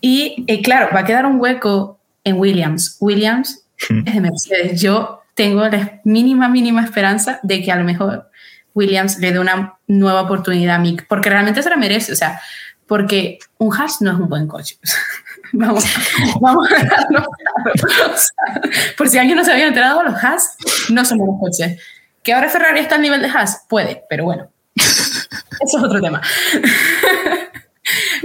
Y 0.00 0.44
eh, 0.46 0.62
claro, 0.62 0.88
va 0.94 1.00
a 1.00 1.04
quedar 1.04 1.26
un 1.26 1.40
hueco 1.40 1.98
en 2.24 2.38
Williams. 2.38 2.96
Williams 3.00 3.64
es 3.78 4.14
de 4.14 4.20
Mercedes. 4.20 4.80
Yo 4.80 5.22
tengo 5.34 5.66
la 5.68 6.00
mínima, 6.04 6.48
mínima 6.48 6.82
esperanza 6.82 7.40
de 7.42 7.62
que 7.62 7.70
a 7.70 7.76
lo 7.76 7.84
mejor 7.84 8.30
Williams 8.74 9.18
le 9.18 9.32
dé 9.32 9.38
una 9.38 9.78
nueva 9.86 10.22
oportunidad 10.22 10.76
a 10.76 10.78
Mick, 10.78 11.06
porque 11.08 11.30
realmente 11.30 11.62
se 11.62 11.70
la 11.70 11.76
merece, 11.76 12.12
o 12.12 12.16
sea, 12.16 12.40
porque 12.86 13.38
un 13.58 13.74
Haas 13.74 14.00
no 14.00 14.12
es 14.12 14.18
un 14.18 14.28
buen 14.28 14.46
coche. 14.46 14.78
vamos, 15.52 15.84
vamos 16.40 16.70
a 16.70 16.74
dejarlo 16.74 17.24
claro. 17.24 17.72
O 18.14 18.16
sea, 18.16 18.94
por 18.96 19.08
si 19.08 19.18
alguien 19.18 19.36
no 19.36 19.44
se 19.44 19.52
había 19.52 19.66
enterado, 19.66 20.02
los 20.02 20.22
Haas 20.22 20.56
no 20.90 21.04
son 21.04 21.18
buenos 21.18 21.40
coches. 21.40 21.80
Que 22.22 22.32
ahora 22.32 22.48
Ferrari 22.48 22.80
está 22.80 22.96
al 22.96 23.02
nivel 23.02 23.22
de 23.22 23.28
Haas, 23.28 23.64
puede, 23.68 24.04
pero 24.08 24.24
bueno, 24.24 24.50
eso 25.60 25.78
es 25.78 25.84
otro 25.84 26.00
tema. 26.00 26.20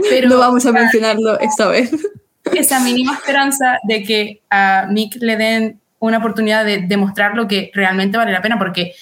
pero 0.10 0.28
no 0.30 0.38
vamos 0.40 0.66
a 0.66 0.72
mencionarlo 0.72 1.40
esta 1.40 1.68
vez. 1.68 1.92
esa 2.54 2.80
mínima 2.80 3.14
esperanza 3.14 3.78
de 3.88 4.04
que 4.04 4.42
a 4.50 4.88
Mick 4.90 5.16
le 5.22 5.38
den 5.38 5.80
una 6.00 6.18
oportunidad 6.18 6.66
de 6.66 6.80
demostrar 6.80 7.36
lo 7.36 7.48
que 7.48 7.72
realmente 7.74 8.18
vale 8.18 8.32
la 8.32 8.42
pena, 8.42 8.58
porque 8.58 8.94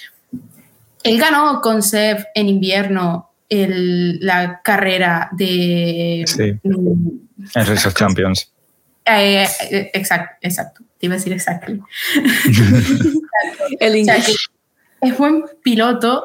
él 1.03 1.17
ganó 1.19 1.61
con 1.61 1.81
Seb 1.81 2.25
en 2.35 2.49
invierno 2.49 3.31
el- 3.47 4.19
la 4.19 4.61
carrera 4.61 5.29
de... 5.31 6.23
Sí. 6.27 6.53
Mm, 6.63 7.19
En 7.55 7.65
Race 7.65 7.87
of 7.87 7.93
Champions. 7.95 8.51
eh, 9.05 9.47
eh, 9.71 9.89
exacto, 9.93 10.35
exacto, 10.41 10.83
te 10.99 11.05
iba 11.05 11.15
a 11.15 11.17
decir 11.17 11.31
exacto. 11.33 11.71
El 13.79 13.95
O 14.01 14.05
sea, 14.05 14.17
es 15.01 15.17
buen 15.17 15.43
piloto, 15.63 16.23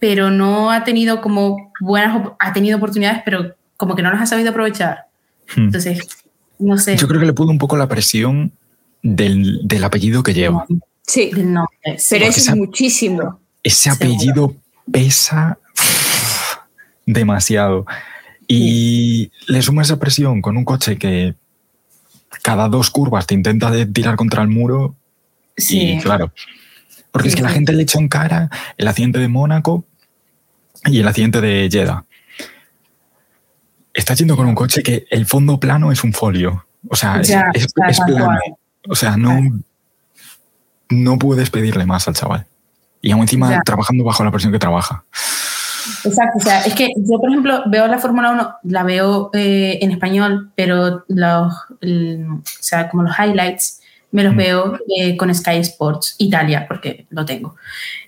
pero 0.00 0.30
no 0.30 0.70
ha 0.70 0.84
tenido 0.84 1.20
como 1.20 1.72
buenas, 1.80 2.32
ha 2.38 2.52
tenido 2.52 2.76
oportunidades, 2.76 3.22
pero 3.24 3.54
como 3.76 3.94
que 3.94 4.02
no 4.02 4.10
las 4.10 4.22
ha 4.22 4.26
sabido 4.26 4.50
aprovechar. 4.50 5.06
Hmm. 5.54 5.64
Entonces, 5.64 6.06
no 6.58 6.76
sé. 6.78 6.96
Yo 6.96 7.08
creo 7.08 7.20
que 7.20 7.26
le 7.26 7.32
pudo 7.32 7.50
un 7.50 7.58
poco 7.58 7.76
la 7.76 7.88
presión 7.88 8.52
del, 9.02 9.60
del 9.64 9.84
apellido 9.84 10.22
que 10.22 10.34
lleva. 10.34 10.66
Sí, 11.06 11.30
del 11.32 11.52
nombre, 11.52 11.98
sí. 11.98 12.06
pero 12.10 12.26
porque 12.26 12.40
eso 12.40 12.50
es 12.50 12.56
muchísimo. 12.56 13.40
Ese 13.62 13.90
Seguro. 13.90 14.14
apellido 14.14 14.56
pesa 14.90 15.58
demasiado. 17.06 17.86
Y 18.46 19.30
le 19.46 19.62
suma 19.62 19.82
esa 19.82 19.98
presión 19.98 20.40
con 20.40 20.56
un 20.56 20.64
coche 20.64 20.96
que 20.96 21.34
cada 22.42 22.68
dos 22.68 22.90
curvas 22.90 23.26
te 23.26 23.34
intenta 23.34 23.70
de 23.70 23.86
tirar 23.86 24.16
contra 24.16 24.42
el 24.42 24.48
muro. 24.48 24.94
Sí. 25.56 25.92
Y 25.92 25.98
claro. 26.00 26.32
Porque 27.10 27.28
Sí, 27.28 27.34
es 27.34 27.36
que 27.36 27.42
la 27.42 27.50
gente 27.50 27.72
le 27.72 27.82
echó 27.82 27.98
en 27.98 28.08
cara 28.08 28.50
el 28.76 28.86
accidente 28.88 29.18
de 29.18 29.28
Mónaco 29.28 29.84
y 30.86 31.00
el 31.00 31.08
accidente 31.08 31.40
de 31.40 31.68
Jeddah. 31.70 32.04
Está 33.92 34.14
yendo 34.14 34.36
con 34.36 34.46
un 34.46 34.54
coche 34.54 34.82
que 34.82 35.06
el 35.10 35.26
fondo 35.26 35.58
plano 35.58 35.90
es 35.90 36.04
un 36.04 36.12
folio. 36.12 36.66
O 36.88 36.94
sea, 36.96 37.20
es, 37.20 37.28
Ya, 37.28 37.50
es- 37.54 37.66
ya, 37.76 37.86
es 37.88 37.96
tal 37.98 38.06
plano. 38.06 38.24
cual. 38.26 38.38
O 38.88 38.94
sea, 38.94 39.16
no, 39.16 39.40
no 40.90 41.18
puedes 41.18 41.50
pedirle 41.50 41.84
más 41.86 42.06
al 42.08 42.14
chaval. 42.14 42.46
Y 43.00 43.10
aún 43.10 43.22
encima 43.22 43.50
Ya. 43.50 43.60
trabajando 43.62 44.04
bajo 44.04 44.24
la 44.24 44.30
presión 44.30 44.52
que 44.52 44.58
trabaja. 44.58 45.04
Exacto, 46.04 46.38
o 46.38 46.40
sea, 46.40 46.60
es 46.64 46.74
que 46.74 46.88
yo, 46.96 47.18
por 47.18 47.30
ejemplo, 47.30 47.62
veo 47.66 47.86
la 47.86 47.98
Fórmula 47.98 48.30
1, 48.30 48.54
la 48.64 48.82
veo 48.84 49.30
eh, 49.32 49.78
en 49.80 49.90
español, 49.90 50.52
pero 50.54 51.04
los, 51.08 51.54
el- 51.80 52.26
o 52.30 52.42
sea, 52.44 52.88
como 52.88 53.02
los 53.04 53.18
highlights, 53.18 53.80
me 54.10 54.24
los 54.24 54.34
Mm. 54.34 54.36
veo 54.36 54.78
eh, 54.96 55.16
con 55.16 55.34
Sky 55.34 55.56
Sports 55.58 56.14
Italia, 56.18 56.66
porque 56.68 57.06
lo 57.10 57.24
tengo. 57.24 57.56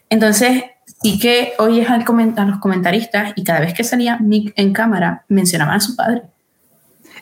Entonces, 0.08 0.64
sí 1.02 1.18
que 1.18 1.52
oyes 1.58 1.88
al 1.88 2.04
comen- 2.04 2.36
a 2.38 2.44
los 2.44 2.58
comentaristas 2.58 3.32
y 3.36 3.44
cada 3.44 3.60
vez 3.60 3.74
que 3.74 3.84
salía 3.84 4.18
Mick 4.18 4.52
en 4.56 4.72
cámara, 4.72 5.24
mencionaban 5.28 5.76
a 5.76 5.80
su 5.80 5.94
padre. 5.96 6.22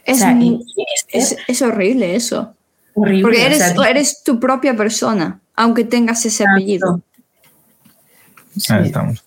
Es, 0.05 0.17
o 0.17 0.21
sea, 0.21 0.39
es, 1.11 1.33
es, 1.33 1.37
es 1.47 1.63
horrible 1.63 2.15
eso. 2.17 2.55
horrible. 2.95 3.23
Porque 3.23 3.39
o 3.43 3.47
eres, 3.47 3.59
sea, 3.59 3.89
eres 3.91 4.23
tu 4.25 4.41
propia 4.41 4.75
persona, 4.77 5.41
aunque 5.55 5.85
tengas 5.85 6.25
ese 6.25 6.45
apellido. 6.49 7.01
sí. 8.57 8.73
Ahí 8.73 8.87
estamos. 8.87 9.25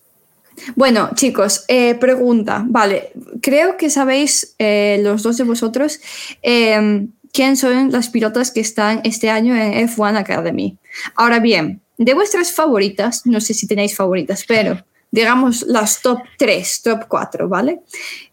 Bueno, 0.75 1.09
chicos, 1.15 1.65
eh, 1.67 1.95
pregunta. 1.95 2.63
Vale, 2.67 3.11
creo 3.41 3.77
que 3.77 3.89
sabéis 3.89 4.55
eh, 4.59 4.99
los 5.03 5.23
dos 5.23 5.37
de 5.37 5.43
vosotros 5.43 5.99
eh, 6.43 7.07
quién 7.33 7.57
son 7.57 7.91
las 7.91 8.09
pilotas 8.09 8.51
que 8.51 8.59
están 8.59 9.01
este 9.03 9.29
año 9.29 9.55
en 9.55 9.87
F1 9.87 10.17
Academy. 10.17 10.77
Ahora 11.15 11.39
bien, 11.39 11.81
de 11.97 12.13
vuestras 12.13 12.51
favoritas, 12.51 13.25
no 13.25 13.41
sé 13.41 13.53
si 13.53 13.67
tenéis 13.67 13.95
favoritas, 13.95 14.43
pero 14.47 14.83
digamos 15.11 15.63
las 15.63 16.01
top 16.01 16.19
3, 16.37 16.81
top 16.83 17.07
4, 17.07 17.47
¿vale? 17.49 17.81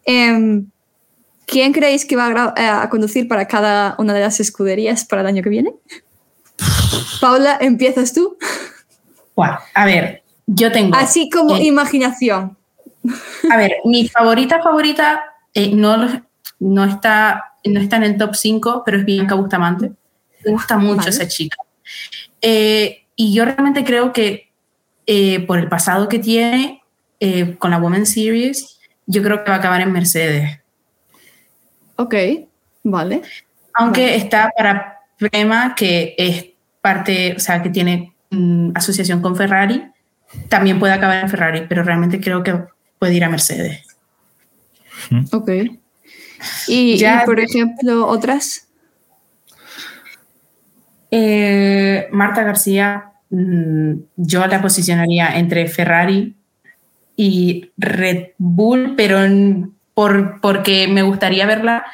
Em, 0.04 0.66
¿Quién 1.46 1.72
creéis 1.72 2.04
que 2.04 2.14
va 2.14 2.26
a, 2.26 2.54
eh, 2.60 2.66
a 2.66 2.90
conducir 2.90 3.26
para 3.26 3.48
cada 3.48 3.94
una 3.98 4.12
de 4.12 4.20
las 4.20 4.38
escuderías 4.38 5.06
para 5.06 5.22
el 5.22 5.28
año 5.28 5.42
que 5.42 5.48
viene? 5.48 5.72
Paula, 7.22 7.56
¿empiezas 7.58 8.12
tú? 8.12 8.36
A 9.74 9.86
ver, 9.86 10.22
yo 10.46 10.70
tengo... 10.72 10.94
Así 10.96 11.30
como 11.30 11.56
eh, 11.56 11.64
imaginación. 11.64 12.56
A 13.50 13.56
ver, 13.56 13.76
mi 13.84 14.08
favorita 14.08 14.60
favorita 14.62 15.22
eh, 15.54 15.74
no, 15.74 16.22
no, 16.58 16.84
está, 16.84 17.47
no 17.64 17.80
está 17.80 17.96
en 17.96 18.04
el 18.04 18.16
top 18.16 18.34
5, 18.34 18.82
pero 18.84 18.98
es 18.98 19.04
Bianca 19.04 19.34
Bustamante. 19.34 19.92
Me 20.44 20.52
gusta 20.52 20.78
mucho 20.78 20.98
Vale. 20.98 21.10
esa 21.10 21.28
chica. 21.28 21.58
Eh, 22.40 23.04
y 23.16 23.34
yo 23.34 23.44
realmente 23.44 23.84
creo 23.84 24.12
que 24.12 24.50
eh, 25.06 25.40
por 25.40 25.58
el 25.58 25.68
pasado 25.68 26.08
que 26.08 26.18
tiene 26.18 26.82
eh, 27.20 27.56
con 27.58 27.70
la 27.70 27.78
Women's 27.78 28.10
Series, 28.10 28.78
yo 29.06 29.22
creo 29.22 29.42
que 29.42 29.50
va 29.50 29.56
a 29.56 29.58
acabar 29.58 29.80
en 29.80 29.92
Mercedes. 29.92 30.60
Ok, 31.96 32.14
vale. 32.84 33.22
Aunque 33.74 34.02
Vale. 34.02 34.16
está 34.16 34.50
para 34.56 35.00
Prema, 35.18 35.74
que 35.74 36.14
es 36.16 36.46
parte, 36.80 37.34
o 37.36 37.40
sea, 37.40 37.60
que 37.62 37.70
tiene 37.70 38.14
mm, 38.30 38.70
asociación 38.74 39.20
con 39.20 39.34
Ferrari, 39.34 39.84
también 40.48 40.78
puede 40.78 40.92
acabar 40.92 41.22
en 41.22 41.28
Ferrari, 41.28 41.64
pero 41.68 41.82
realmente 41.82 42.20
creo 42.20 42.42
que 42.42 42.54
puede 42.98 43.14
ir 43.14 43.24
a 43.24 43.28
Mercedes. 43.28 43.84
Ok. 45.32 45.50
Y, 46.66 46.96
Ya- 46.98 47.22
y, 47.22 47.26
por 47.26 47.40
ejemplo, 47.40 48.06
otras. 48.06 48.68
Eh, 51.10 52.08
Marta 52.12 52.42
García, 52.42 53.12
mm, 53.30 53.92
yo 54.16 54.46
la 54.46 54.60
posicionaría 54.60 55.38
entre 55.38 55.66
Ferrari 55.68 56.34
y 57.16 57.70
Red 57.76 58.28
Bull, 58.38 58.94
pero 58.96 59.22
en- 59.24 59.74
por, 59.94 60.40
porque 60.40 60.86
me 60.88 61.02
gustaría 61.02 61.46
verla. 61.46 61.84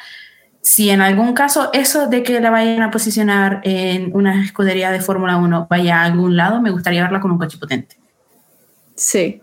Si 0.61 0.89
en 0.89 1.01
algún 1.01 1.33
caso 1.33 1.69
eso 1.73 2.07
de 2.07 2.23
que 2.23 2.39
la 2.39 2.49
vayan 2.49 2.81
a 2.81 2.91
posicionar 2.91 3.61
en 3.63 4.15
una 4.15 4.43
escudería 4.43 4.91
de 4.91 4.99
Fórmula 4.99 5.37
1 5.37 5.67
vaya 5.69 6.01
a 6.01 6.05
algún 6.05 6.35
lado, 6.35 6.61
me 6.61 6.71
gustaría 6.71 7.03
verla 7.03 7.19
con 7.21 7.31
un 7.31 7.37
coche 7.37 7.57
potente. 7.57 7.95
Sí. 8.95 9.41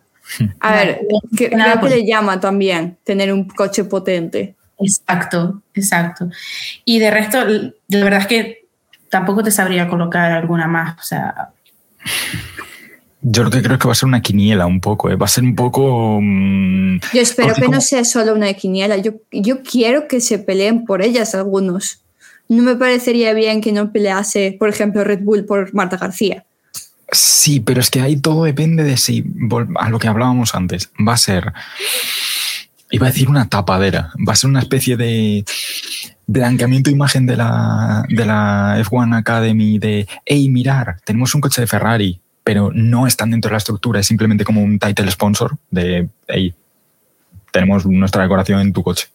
A 0.61 0.71
Nada, 0.71 0.85
ver, 0.85 1.01
que- 1.37 1.51
nada 1.51 1.73
creo 1.81 1.91
que 1.91 1.97
le 1.97 2.07
llama 2.07 2.39
también 2.41 2.99
tener 3.05 3.33
un 3.33 3.49
coche 3.49 3.85
potente. 3.85 4.55
Exacto, 4.83 5.63
exacto. 5.75 6.29
Y 6.85 6.99
de 6.99 7.11
resto, 7.11 7.39
la 7.47 8.05
verdad 8.05 8.21
es 8.21 8.27
que 8.27 8.67
tampoco 9.09 9.43
te 9.43 9.51
sabría 9.51 9.89
colocar 9.89 10.33
alguna 10.33 10.67
más. 10.67 10.99
O 10.99 11.03
sea, 11.03 11.51
Yo 13.21 13.45
lo 13.45 13.51
que 13.51 13.63
creo 13.63 13.75
es 13.75 13.81
que 13.81 13.87
va 13.89 13.93
a 13.93 13.97
ser 13.97 14.09
una 14.09 14.23
quiniela 14.23 14.67
un 14.67 14.81
poco, 14.81 15.11
¿eh? 15.11 15.17
va 15.17 15.27
a 15.27 15.29
ser 15.29 15.45
un 15.45 15.55
poco... 15.55 16.19
mm, 16.21 16.97
Yo 17.13 17.21
espero 17.21 17.55
que 17.55 17.69
no 17.69 17.81
sea 17.81 18.05
solo 18.05 18.35
una 18.35 18.53
quiniela. 18.55 18.97
Yo, 18.97 19.13
yo 19.31 19.63
quiero 19.63 20.09
que 20.09 20.21
se 20.21 20.39
peleen 20.39 20.85
por 20.85 21.03
ellas 21.03 21.35
algunos. 21.35 22.01
No 22.49 22.63
me 22.63 22.75
parecería 22.77 23.33
bien 23.33 23.61
que 23.61 23.73
no 23.73 23.93
pelease, 23.93 24.57
por 24.59 24.69
ejemplo, 24.69 25.05
Red 25.05 25.21
Bull 25.21 25.45
por 25.45 25.73
Marta 25.75 25.97
García. 25.97 26.45
Sí, 27.13 27.61
pero 27.61 27.81
es 27.81 27.91
que 27.91 28.01
ahí 28.01 28.17
todo 28.17 28.45
depende 28.45 28.83
de 28.83 28.97
si, 28.97 29.25
a 29.77 29.91
lo 29.91 29.99
que 29.99 30.09
hablábamos 30.09 30.55
antes, 30.55 30.91
va 31.07 31.13
a 31.13 31.19
ser, 31.19 31.53
iba 32.93 33.07
a 33.09 33.11
decir 33.11 33.29
una 33.29 33.49
tapadera, 33.49 34.13
va 34.27 34.35
a 34.35 34.37
ser 34.37 34.49
una 34.51 34.61
especie 34.61 34.97
de 34.97 35.45
blanqueamiento 36.27 36.91
de 36.91 36.95
imagen 36.95 37.27
de 37.27 37.37
la, 37.37 38.05
de 38.09 38.25
la 38.25 38.77
F1 38.79 39.19
Academy 39.19 39.79
de, 39.79 40.07
hey, 40.25 40.49
mirar, 40.49 40.99
tenemos 41.05 41.35
un 41.35 41.41
coche 41.41 41.61
de 41.63 41.67
Ferrari, 41.67 42.21
pero 42.45 42.71
no 42.73 43.07
están 43.07 43.31
dentro 43.31 43.49
de 43.49 43.53
la 43.55 43.59
estructura, 43.59 44.01
es 44.01 44.07
simplemente 44.07 44.45
como 44.45 44.63
un 44.63 44.79
title 44.79 45.11
sponsor 45.11 45.57
de, 45.71 46.09
hey, 46.29 46.55
tenemos 47.51 47.85
nuestra 47.87 48.23
decoración 48.23 48.61
en 48.61 48.73
tu 48.73 48.83
coche. 48.83 49.09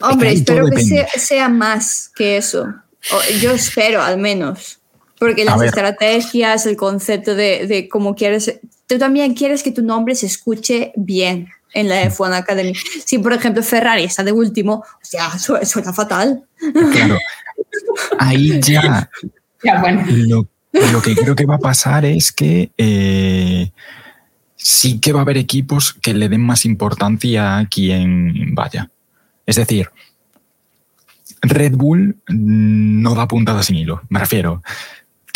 Hombre, 0.00 0.32
espero 0.32 0.66
que 0.68 0.82
sea, 0.82 1.08
sea 1.16 1.48
más 1.48 2.10
que 2.14 2.36
eso. 2.36 2.74
O- 3.12 3.38
yo 3.40 3.52
espero, 3.52 4.02
al 4.02 4.18
menos. 4.18 4.78
Porque 5.18 5.44
las 5.44 5.54
estrategias, 5.68 6.66
el 6.66 6.76
concepto 6.76 7.34
de, 7.34 7.66
de 7.66 7.88
cómo 7.88 8.14
quieres. 8.14 8.60
Tú 8.86 8.98
también 8.98 9.34
quieres 9.34 9.62
que 9.62 9.72
tu 9.72 9.82
nombre 9.82 10.14
se 10.14 10.26
escuche 10.26 10.92
bien 10.96 11.48
en 11.74 11.88
la 11.88 12.04
F1 12.04 12.32
Academy. 12.34 12.72
Si, 13.04 13.18
por 13.18 13.32
ejemplo, 13.32 13.62
Ferrari 13.62 14.04
está 14.04 14.22
de 14.24 14.32
último, 14.32 14.74
o 14.74 14.98
sea, 15.02 15.38
su- 15.38 15.58
suena 15.64 15.92
fatal. 15.92 16.44
Claro, 16.92 17.18
ahí 18.18 18.60
ya 18.60 19.10
ya 19.64 19.80
bueno. 19.80 20.04
Lo, 20.08 20.48
lo 20.92 21.02
que 21.02 21.14
creo 21.16 21.34
que 21.34 21.46
va 21.46 21.56
a 21.56 21.58
pasar 21.58 22.04
es 22.04 22.30
que 22.32 22.70
eh, 22.78 23.70
sí 24.54 25.00
que 25.00 25.12
va 25.12 25.20
a 25.20 25.22
haber 25.22 25.36
equipos 25.38 25.92
que 25.94 26.14
le 26.14 26.28
den 26.28 26.42
más 26.42 26.64
importancia 26.64 27.58
a 27.58 27.66
quien 27.68 28.54
vaya. 28.54 28.90
Es 29.46 29.56
decir, 29.56 29.88
Red 31.42 31.72
Bull 31.76 32.16
no 32.28 33.14
da 33.14 33.28
puntada 33.28 33.62
sin 33.62 33.76
hilo, 33.76 34.02
me 34.08 34.18
refiero. 34.20 34.62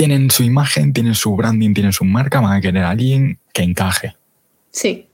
Tienen 0.01 0.31
su 0.31 0.43
imagen, 0.45 0.95
tienen 0.95 1.15
su 1.15 1.37
branding, 1.37 1.75
tienen 1.75 1.93
su 1.93 2.07
marca, 2.07 2.41
van 2.41 2.57
a 2.57 2.61
querer 2.63 2.85
a 2.85 2.89
alguien 2.89 3.39
que 3.53 3.63
encaje, 3.63 4.17
Sí. 4.71 5.07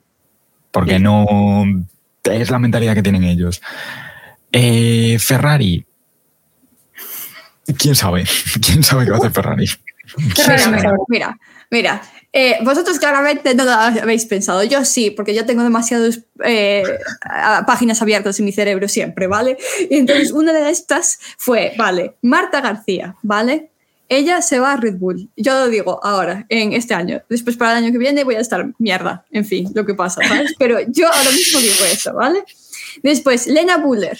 porque 0.70 1.00
no 1.00 1.64
es 2.22 2.50
la 2.50 2.60
mentalidad 2.60 2.94
que 2.94 3.02
tienen 3.02 3.24
ellos. 3.24 3.60
Eh, 4.52 5.18
Ferrari, 5.18 5.84
¿quién 7.76 7.96
sabe? 7.96 8.26
¿Quién 8.64 8.84
sabe 8.84 9.04
qué 9.06 9.10
va 9.10 9.16
a 9.16 9.18
hacer 9.18 9.32
Ferrari? 9.32 9.66
Ferrari 10.36 10.86
Mira, 11.08 11.36
mira. 11.68 12.00
Eh, 12.32 12.58
vosotros 12.62 13.00
claramente 13.00 13.56
no 13.56 13.64
lo 13.64 13.72
habéis 13.72 14.24
pensado. 14.26 14.62
Yo 14.62 14.84
sí, 14.84 15.10
porque 15.10 15.34
yo 15.34 15.46
tengo 15.46 15.64
demasiadas 15.64 16.20
eh, 16.44 16.84
páginas 17.66 18.02
abiertas 18.02 18.38
en 18.38 18.44
mi 18.44 18.52
cerebro 18.52 18.86
siempre, 18.86 19.26
¿vale? 19.26 19.56
Y 19.90 19.96
entonces 19.96 20.30
una 20.30 20.52
de 20.52 20.70
estas 20.70 21.18
fue, 21.38 21.72
vale, 21.76 22.14
Marta 22.22 22.60
García, 22.60 23.16
¿vale? 23.22 23.72
Ella 24.08 24.40
se 24.42 24.58
va 24.60 24.72
a 24.72 24.76
Red 24.76 24.96
Bull. 24.98 25.28
Yo 25.36 25.52
lo 25.58 25.68
digo 25.68 25.98
ahora, 26.04 26.46
en 26.48 26.72
este 26.72 26.94
año. 26.94 27.22
Después 27.28 27.56
para 27.56 27.72
el 27.78 27.84
año 27.84 27.92
que 27.92 27.98
viene 27.98 28.22
voy 28.24 28.36
a 28.36 28.40
estar 28.40 28.72
mierda. 28.78 29.24
En 29.32 29.44
fin, 29.44 29.70
lo 29.74 29.84
que 29.84 29.94
pasa, 29.94 30.20
¿sabes? 30.26 30.54
Pero 30.58 30.78
yo 30.88 31.06
ahora 31.12 31.30
mismo 31.32 31.58
digo 31.60 31.84
eso, 31.92 32.14
¿vale? 32.14 32.44
Después, 33.02 33.46
Lena 33.46 33.78
Buller. 33.78 34.18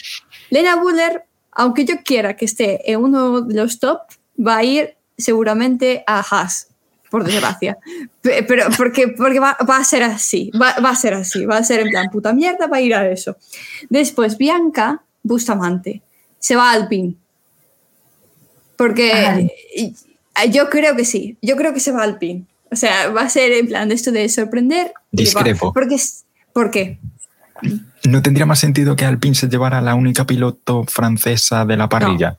Lena 0.51 0.77
Buller, 0.77 1.25
aunque 1.53 1.85
yo 1.85 1.95
quiera 2.05 2.37
que 2.37 2.45
esté 2.47 2.91
en 2.91 3.01
uno 3.01 3.41
de 3.43 3.55
los 3.55 3.79
top, 3.79 4.01
va 4.45 4.57
a 4.59 4.65
ir 4.65 4.97
seguramente 5.17 6.03
a 6.07 6.19
Haas, 6.21 6.69
por 7.11 7.25
desgracia. 7.25 7.79
Pe- 8.21 8.43
Pero 8.43 8.67
porque, 8.77 9.09
porque 9.09 9.39
va, 9.41 9.57
va 9.69 9.77
a 9.79 9.85
ser 9.85 10.03
así, 10.03 10.51
va, 10.61 10.75
va 10.85 10.91
a 10.91 10.97
ser 10.97 11.15
así, 11.15 11.47
va 11.47 11.57
a 11.59 11.65
ser 11.65 11.81
en 11.81 11.91
plan 11.91 12.11
puta 12.11 12.33
mierda, 12.33 12.67
va 12.67 12.79
a 12.79 12.81
ir 12.81 12.95
a 12.95 13.09
eso. 13.09 13.37
Después, 13.89 14.37
Bianca 14.37 15.03
Bustamante 15.23 16.03
se 16.39 16.55
va 16.57 16.71
a 16.71 16.75
Alpine. 16.75 17.15
Porque 18.77 19.49
y- 19.75 19.95
yo 20.51 20.69
creo 20.69 20.95
que 20.97 21.05
sí, 21.05 21.37
yo 21.43 21.57
creo 21.57 21.73
que 21.73 21.81
se 21.81 21.93
va 21.93 22.01
a 22.01 22.05
Alpine. 22.05 22.45
O 22.71 22.77
sea, 22.77 23.09
va 23.11 23.23
a 23.23 23.29
ser 23.31 23.53
en 23.53 23.67
plan 23.69 23.89
de 23.89 23.95
esto 23.95 24.11
de 24.13 24.29
sorprender. 24.29 24.93
Discrepo. 25.13 25.73
porque, 25.73 25.95
es- 25.95 26.25
¿Por 26.53 26.71
qué? 26.71 26.99
¿No 28.05 28.23
tendría 28.23 28.45
más 28.47 28.59
sentido 28.59 28.97
que 28.97 29.05
Alpine 29.05 29.35
se 29.35 29.49
llevara 29.49 29.81
la 29.81 29.95
única 29.95 30.27
piloto 30.27 30.85
francesa 30.85 31.65
de 31.65 31.77
la 31.77 31.89
parrilla? 31.89 32.39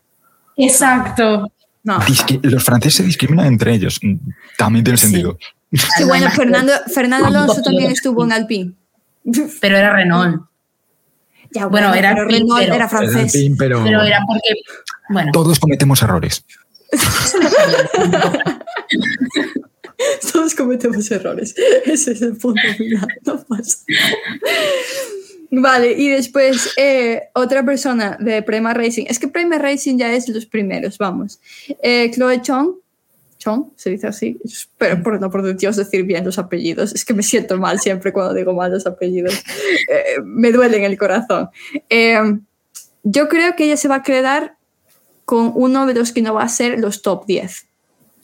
Exacto. 0.55 1.51
No. 1.83 1.99
Los 2.43 2.63
franceses 2.63 2.95
se 2.97 3.03
discriminan 3.03 3.45
entre 3.47 3.73
ellos. 3.73 3.99
También 4.57 4.83
tiene 4.83 4.97
Sí. 4.97 5.07
sentido. 5.07 5.37
Sí, 5.71 6.03
bueno, 6.05 6.29
Fernando, 6.31 6.73
Alonso 7.25 7.61
también 7.61 7.91
estuvo 7.91 8.23
en 8.25 8.31
Alpine. 8.31 8.71
Pero 9.61 9.77
era 9.77 9.93
Renault. 9.93 10.43
Ya, 11.51 11.67
Bueno, 11.67 11.93
era 11.93 12.09
pero 12.11 12.21
Alpine, 12.23 12.39
Renault 12.39 12.61
pero- 12.61 12.75
era 12.75 12.89
francés. 12.89 13.35
Alpine, 13.35 13.55
pero 13.57 13.83
Pero 13.83 14.01
era 14.01 14.19
porque, 14.27 14.61
bueno, 15.09 15.31
todos 15.31 15.59
cometemos 15.59 16.01
errores. 16.01 16.43
Todos 20.31 20.53
cometemos 20.53 21.09
errores. 21.11 21.55
Ese 21.85 22.11
es 22.11 22.21
el 22.21 22.37
punto 22.37 22.61
final. 22.77 23.07
No 23.25 23.43
pasa. 23.43 23.79
Vale, 25.49 25.93
y 25.93 26.09
después 26.09 26.73
eh, 26.77 27.29
otra 27.33 27.65
persona 27.65 28.17
de 28.19 28.43
Prema 28.43 28.73
Racing. 28.73 29.05
Es 29.07 29.17
que 29.17 29.27
Prema 29.27 29.57
Racing 29.57 29.97
ya 29.97 30.13
es 30.13 30.27
los 30.29 30.45
primeros, 30.45 30.97
vamos. 30.97 31.39
Eh, 31.81 32.11
Chloe 32.11 32.41
Chong. 32.41 32.75
Chong, 33.37 33.71
se 33.75 33.91
dice 33.91 34.07
así. 34.07 34.39
Pero 34.77 35.01
por 35.03 35.21
no 35.21 35.29
por 35.29 35.55
Dios 35.55 35.75
decir 35.75 36.03
bien 36.03 36.25
los 36.25 36.37
apellidos. 36.37 36.93
Es 36.93 37.05
que 37.05 37.13
me 37.13 37.23
siento 37.23 37.57
mal 37.57 37.79
siempre 37.79 38.11
cuando 38.11 38.33
digo 38.33 38.53
mal 38.53 38.71
los 38.71 38.85
apellidos. 38.85 39.41
Eh, 39.89 40.21
me 40.23 40.51
duele 40.51 40.77
en 40.77 40.83
el 40.83 40.97
corazón. 40.97 41.49
Eh, 41.89 42.19
yo 43.03 43.29
creo 43.29 43.55
que 43.55 43.65
ella 43.65 43.77
se 43.77 43.87
va 43.87 43.95
a 43.95 44.03
quedar 44.03 44.56
con 45.27 45.51
uno 45.55 45.85
de 45.85 45.93
los 45.93 46.13
que 46.13 46.21
no 46.21 46.33
va 46.33 46.43
a 46.43 46.47
ser 46.47 46.79
los 46.79 47.01
top 47.01 47.25
10. 47.25 47.65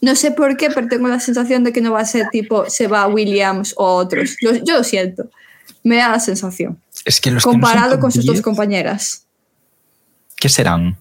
No 0.01 0.15
sé 0.15 0.31
por 0.31 0.55
qué, 0.55 0.69
pero 0.69 0.87
tengo 0.87 1.09
la 1.09 1.19
sensación 1.19 1.65
de 1.65 1.73
que 1.73 1.81
no 1.81 1.91
va 1.91 1.99
a 1.99 2.05
ser 2.05 2.29
tipo 2.29 2.69
se 2.69 2.87
va 2.87 3.07
Williams 3.07 3.73
o 3.75 3.95
otros. 3.95 4.37
Yo 4.41 4.53
lo 4.77 4.85
siento. 4.85 5.29
Me 5.83 5.97
da 5.97 6.07
la 6.07 6.21
sensación. 6.21 6.79
Es 7.03 7.19
que 7.19 7.29
los 7.29 7.43
que 7.43 7.49
no 7.49 7.51
Comparado 7.55 7.99
con 7.99 8.09
sus 8.09 8.23
10, 8.23 8.37
dos 8.37 8.41
compañeras. 8.41 9.25
¿Qué 10.37 10.47
serán? 10.47 10.97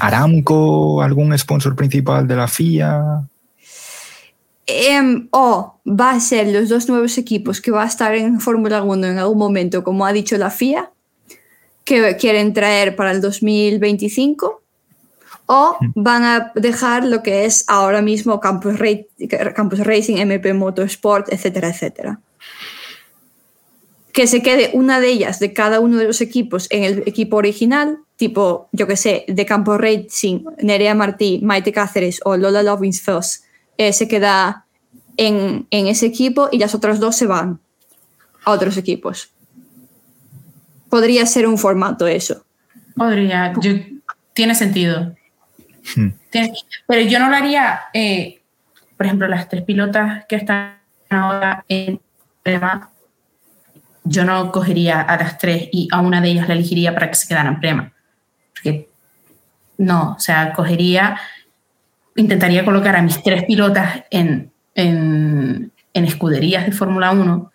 ¿Aramco, 0.00 1.00
algún 1.00 1.38
sponsor 1.38 1.76
principal 1.76 2.26
de 2.26 2.34
la 2.34 2.48
FIA? 2.48 3.22
Em, 4.66 5.28
o 5.30 5.78
va 5.86 6.10
a 6.10 6.18
ser 6.18 6.48
los 6.48 6.68
dos 6.68 6.88
nuevos 6.88 7.16
equipos 7.18 7.60
que 7.60 7.70
va 7.70 7.84
a 7.84 7.86
estar 7.86 8.16
en 8.16 8.40
Fórmula 8.40 8.82
1 8.82 9.06
en 9.06 9.18
algún 9.18 9.38
momento, 9.38 9.84
como 9.84 10.04
ha 10.04 10.12
dicho 10.12 10.36
la 10.36 10.50
FIA, 10.50 10.90
que 11.88 12.16
quieren 12.16 12.52
traer 12.52 12.94
para 12.94 13.10
el 13.10 13.20
2025. 13.20 14.62
O 15.50 15.78
van 15.94 16.24
a 16.24 16.52
dejar 16.56 17.06
lo 17.06 17.22
que 17.22 17.46
es 17.46 17.64
ahora 17.68 18.02
mismo 18.02 18.38
Campus, 18.38 18.78
Ra- 18.78 19.54
Campus 19.54 19.78
Racing, 19.80 20.16
MP 20.18 20.52
Motorsport, 20.52 21.32
etcétera, 21.32 21.70
etcétera. 21.70 22.20
Que 24.12 24.26
se 24.26 24.42
quede 24.42 24.70
una 24.74 25.00
de 25.00 25.08
ellas 25.08 25.38
de 25.38 25.54
cada 25.54 25.80
uno 25.80 25.96
de 25.96 26.04
los 26.04 26.20
equipos 26.20 26.66
en 26.70 26.84
el 26.84 27.02
equipo 27.06 27.36
original, 27.36 27.98
tipo, 28.16 28.68
yo 28.72 28.86
que 28.86 28.96
sé, 28.96 29.24
de 29.28 29.46
Campus 29.46 29.78
Racing, 29.78 30.40
Nerea 30.62 30.94
Martí, 30.94 31.40
Maite 31.42 31.72
Cáceres 31.72 32.20
o 32.24 32.36
Lola 32.36 32.62
Lovinsfels, 32.62 33.44
eh, 33.78 33.92
se 33.94 34.06
queda 34.06 34.66
en, 35.16 35.66
en 35.70 35.86
ese 35.86 36.04
equipo 36.06 36.48
y 36.52 36.58
las 36.58 36.74
otras 36.74 37.00
dos 37.00 37.16
se 37.16 37.26
van 37.26 37.60
a 38.44 38.50
otros 38.52 38.76
equipos. 38.76 39.30
Podría 40.90 41.26
ser 41.26 41.46
un 41.46 41.58
formato 41.58 42.06
eso. 42.06 42.44
podría, 42.96 43.52
yo- 43.60 43.74
tiene 44.32 44.54
sentido. 44.56 45.14
Hmm. 45.94 46.08
Tiene- 46.30 46.52
pero 46.86 47.02
yo 47.08 47.18
no 47.20 47.28
lo 47.30 47.36
haría, 47.36 47.80
eh, 47.94 48.40
por 48.96 49.06
ejemplo, 49.06 49.28
las 49.28 49.48
tres 49.48 49.62
pilotas 49.62 50.24
que 50.28 50.36
están 50.36 50.78
ahora 51.08 51.64
en 51.68 52.00
Prema, 52.42 52.90
yo 54.04 54.24
no 54.24 54.50
cogería 54.50 55.00
a 55.02 55.16
las 55.16 55.38
tres 55.38 55.68
y 55.70 55.88
a 55.92 56.00
una 56.00 56.20
de 56.20 56.30
ellas 56.30 56.48
la 56.48 56.54
elegiría 56.54 56.92
para 56.94 57.08
que 57.08 57.14
se 57.14 57.28
quedara 57.28 57.48
en 57.50 57.60
Prema. 57.60 57.92
Porque 58.54 58.88
no, 59.76 60.14
o 60.16 60.20
sea, 60.20 60.52
cogería, 60.52 61.18
intentaría 62.16 62.64
colocar 62.64 62.96
a 62.96 63.02
mis 63.02 63.22
tres 63.22 63.44
pilotas 63.44 64.02
en, 64.10 64.50
en, 64.74 65.70
en 65.94 66.04
escuderías 66.04 66.66
de 66.66 66.72
Fórmula 66.72 67.12
1 67.12 67.52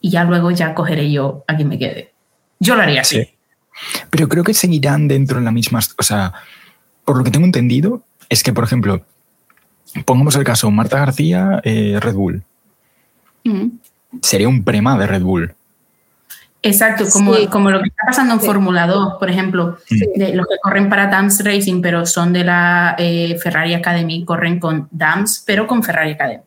y 0.00 0.10
ya 0.10 0.24
luego 0.24 0.50
ya 0.50 0.74
cogeré 0.74 1.12
yo 1.12 1.44
a 1.46 1.54
quien 1.54 1.68
me 1.68 1.78
quede. 1.78 2.12
Yo 2.64 2.74
lo 2.74 2.82
haría 2.82 3.02
así. 3.02 3.22
Sí. 3.22 3.30
Pero 4.10 4.28
creo 4.28 4.44
que 4.44 4.54
seguirán 4.54 5.08
dentro 5.08 5.38
de 5.38 5.44
la 5.44 5.50
misma. 5.52 5.80
O 5.98 6.02
sea, 6.02 6.32
por 7.04 7.16
lo 7.18 7.24
que 7.24 7.30
tengo 7.30 7.44
entendido, 7.46 8.02
es 8.28 8.42
que, 8.42 8.52
por 8.52 8.64
ejemplo, 8.64 9.04
pongamos 10.04 10.36
el 10.36 10.44
caso, 10.44 10.70
Marta 10.70 10.98
García, 10.98 11.60
eh, 11.64 11.98
Red 12.00 12.14
Bull. 12.14 12.42
Mm. 13.44 13.66
Sería 14.22 14.48
un 14.48 14.64
prema 14.64 14.96
de 14.98 15.06
Red 15.06 15.22
Bull. 15.22 15.54
Exacto, 16.62 17.04
como, 17.12 17.34
Sí. 17.34 17.46
como 17.48 17.70
lo 17.70 17.82
que 17.82 17.88
está 17.88 18.06
pasando 18.06 18.34
en 18.34 18.40
Sí. 18.40 18.46
Fórmula 18.46 18.86
2, 18.86 19.16
por 19.18 19.28
ejemplo, 19.28 19.76
Sí. 19.86 20.00
de 20.16 20.34
los 20.34 20.46
que 20.46 20.56
corren 20.62 20.88
para 20.88 21.08
Dams 21.08 21.44
Racing, 21.44 21.82
pero 21.82 22.06
son 22.06 22.32
de 22.32 22.42
la 22.44 22.94
eh, 22.98 23.38
Ferrari 23.42 23.74
Academy, 23.74 24.24
corren 24.24 24.58
con 24.58 24.88
Dams, 24.90 25.42
pero 25.46 25.66
con 25.66 25.82
Ferrari 25.82 26.12
Academy. 26.12 26.42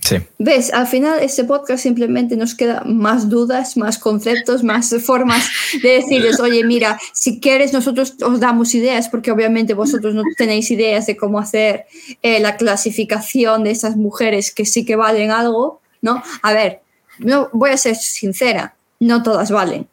Sí. 0.00 0.16
¿Ves? 0.38 0.72
Al 0.72 0.86
final 0.86 1.18
este 1.20 1.42
podcast 1.42 1.82
simplemente 1.82 2.36
nos 2.36 2.54
queda 2.54 2.82
más 2.86 3.28
dudas, 3.28 3.76
más 3.76 3.98
conceptos, 3.98 4.62
más 4.62 4.94
formas 5.04 5.48
de 5.82 5.88
decirles, 5.88 6.38
oye, 6.38 6.64
mira, 6.64 7.00
si 7.12 7.40
quieres 7.40 7.72
nosotros 7.72 8.14
os 8.24 8.38
damos 8.38 8.74
ideas, 8.74 9.08
porque 9.08 9.32
obviamente 9.32 9.74
vosotros 9.74 10.14
no 10.14 10.22
tenéis 10.36 10.70
ideas 10.70 11.06
de 11.06 11.16
cómo 11.16 11.40
hacer 11.40 11.86
eh, 12.22 12.38
la 12.38 12.56
clasificación 12.56 13.64
de 13.64 13.72
esas 13.72 13.96
mujeres 13.96 14.54
que 14.54 14.66
sí 14.66 14.84
que 14.84 14.94
valen 14.94 15.32
algo, 15.32 15.80
¿no? 16.00 16.22
A 16.42 16.52
ver, 16.52 16.82
no, 17.18 17.48
voy 17.52 17.70
a 17.70 17.76
ser 17.76 17.96
sincera, 17.96 18.76
no 19.00 19.22
todas 19.22 19.50
valen. 19.50 19.88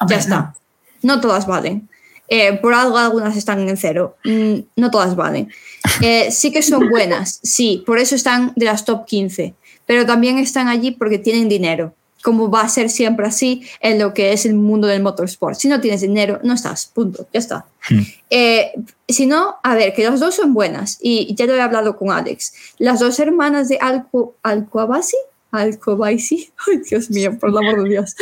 Hombre, 0.00 0.16
Ya 0.16 0.20
está. 0.20 0.54
No 1.02 1.20
todas 1.20 1.46
valen. 1.46 1.88
Eh, 2.28 2.54
por 2.54 2.72
algo 2.72 2.96
algunas 2.96 3.36
están 3.36 3.68
en 3.68 3.76
cero. 3.76 4.16
Mm, 4.24 4.60
no 4.76 4.90
todas 4.90 5.14
valen. 5.14 5.50
Eh, 6.00 6.30
sí 6.30 6.50
que 6.50 6.62
son 6.62 6.88
buenas, 6.88 7.40
sí, 7.42 7.82
por 7.86 7.98
eso 7.98 8.14
están 8.14 8.52
de 8.56 8.66
las 8.66 8.84
top 8.84 9.04
15, 9.04 9.54
pero 9.86 10.06
también 10.06 10.38
están 10.38 10.68
allí 10.68 10.92
porque 10.92 11.18
tienen 11.18 11.48
dinero, 11.48 11.94
como 12.22 12.50
va 12.50 12.62
a 12.62 12.68
ser 12.68 12.88
siempre 12.88 13.26
así 13.26 13.66
en 13.80 13.98
lo 13.98 14.14
que 14.14 14.32
es 14.32 14.46
el 14.46 14.54
mundo 14.54 14.88
del 14.88 15.02
motorsport. 15.02 15.56
Si 15.58 15.68
no 15.68 15.80
tienes 15.80 16.00
dinero, 16.00 16.40
no 16.42 16.54
estás, 16.54 16.86
punto, 16.86 17.26
ya 17.32 17.38
está. 17.38 17.66
Hmm. 17.90 18.00
Eh, 18.30 18.72
si 19.06 19.26
no, 19.26 19.56
a 19.62 19.74
ver, 19.74 19.92
que 19.92 20.04
las 20.04 20.20
dos 20.20 20.34
son 20.34 20.54
buenas 20.54 20.98
y 21.02 21.34
ya 21.34 21.44
lo 21.46 21.54
he 21.54 21.60
hablado 21.60 21.96
con 21.96 22.10
Alex. 22.10 22.54
Las 22.78 23.00
dos 23.00 23.18
hermanas 23.20 23.68
de 23.68 23.76
Alco, 23.78 24.36
Alcoabasi, 24.42 25.18
Alcobaisi, 25.50 26.50
ay 26.66 26.78
Dios 26.78 27.10
mío, 27.10 27.38
por 27.38 27.50
el 27.50 27.58
amor 27.58 27.82
de 27.84 27.90
Dios. 27.90 28.16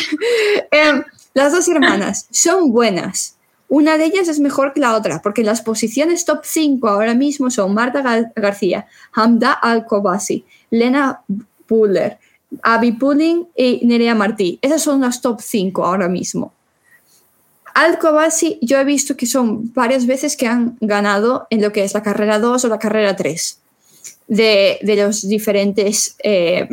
Em, 0.70 1.04
las 1.34 1.52
dos 1.52 1.68
hermanas 1.68 2.26
son 2.30 2.72
buenas. 2.72 3.33
Una 3.68 3.98
de 3.98 4.04
ellas 4.04 4.28
es 4.28 4.40
mejor 4.40 4.72
que 4.72 4.80
la 4.80 4.94
otra, 4.94 5.20
porque 5.22 5.42
las 5.42 5.62
posiciones 5.62 6.24
top 6.24 6.40
5 6.44 6.86
ahora 6.88 7.14
mismo 7.14 7.50
son 7.50 7.74
Marta 7.74 8.02
Gar- 8.02 8.32
García, 8.36 8.86
Hamda 9.12 9.52
Alcobasi, 9.52 10.44
Lena 10.70 11.22
Puller, 11.66 12.18
Abby 12.62 12.92
Pulling 12.92 13.48
y 13.56 13.80
Nerea 13.84 14.14
Martí. 14.14 14.58
Esas 14.62 14.82
son 14.82 15.00
las 15.00 15.20
top 15.20 15.40
5 15.40 15.84
ahora 15.84 16.08
mismo. 16.08 16.52
Alcobasi, 17.74 18.58
yo 18.62 18.78
he 18.78 18.84
visto 18.84 19.16
que 19.16 19.26
son 19.26 19.72
varias 19.74 20.06
veces 20.06 20.36
que 20.36 20.46
han 20.46 20.76
ganado 20.80 21.46
en 21.50 21.60
lo 21.60 21.72
que 21.72 21.82
es 21.82 21.92
la 21.94 22.02
carrera 22.02 22.38
2 22.38 22.64
o 22.64 22.68
la 22.68 22.78
carrera 22.78 23.16
3 23.16 23.60
de, 24.28 24.78
de 24.82 24.96
los 24.96 25.26
diferentes 25.26 26.14
eh, 26.22 26.68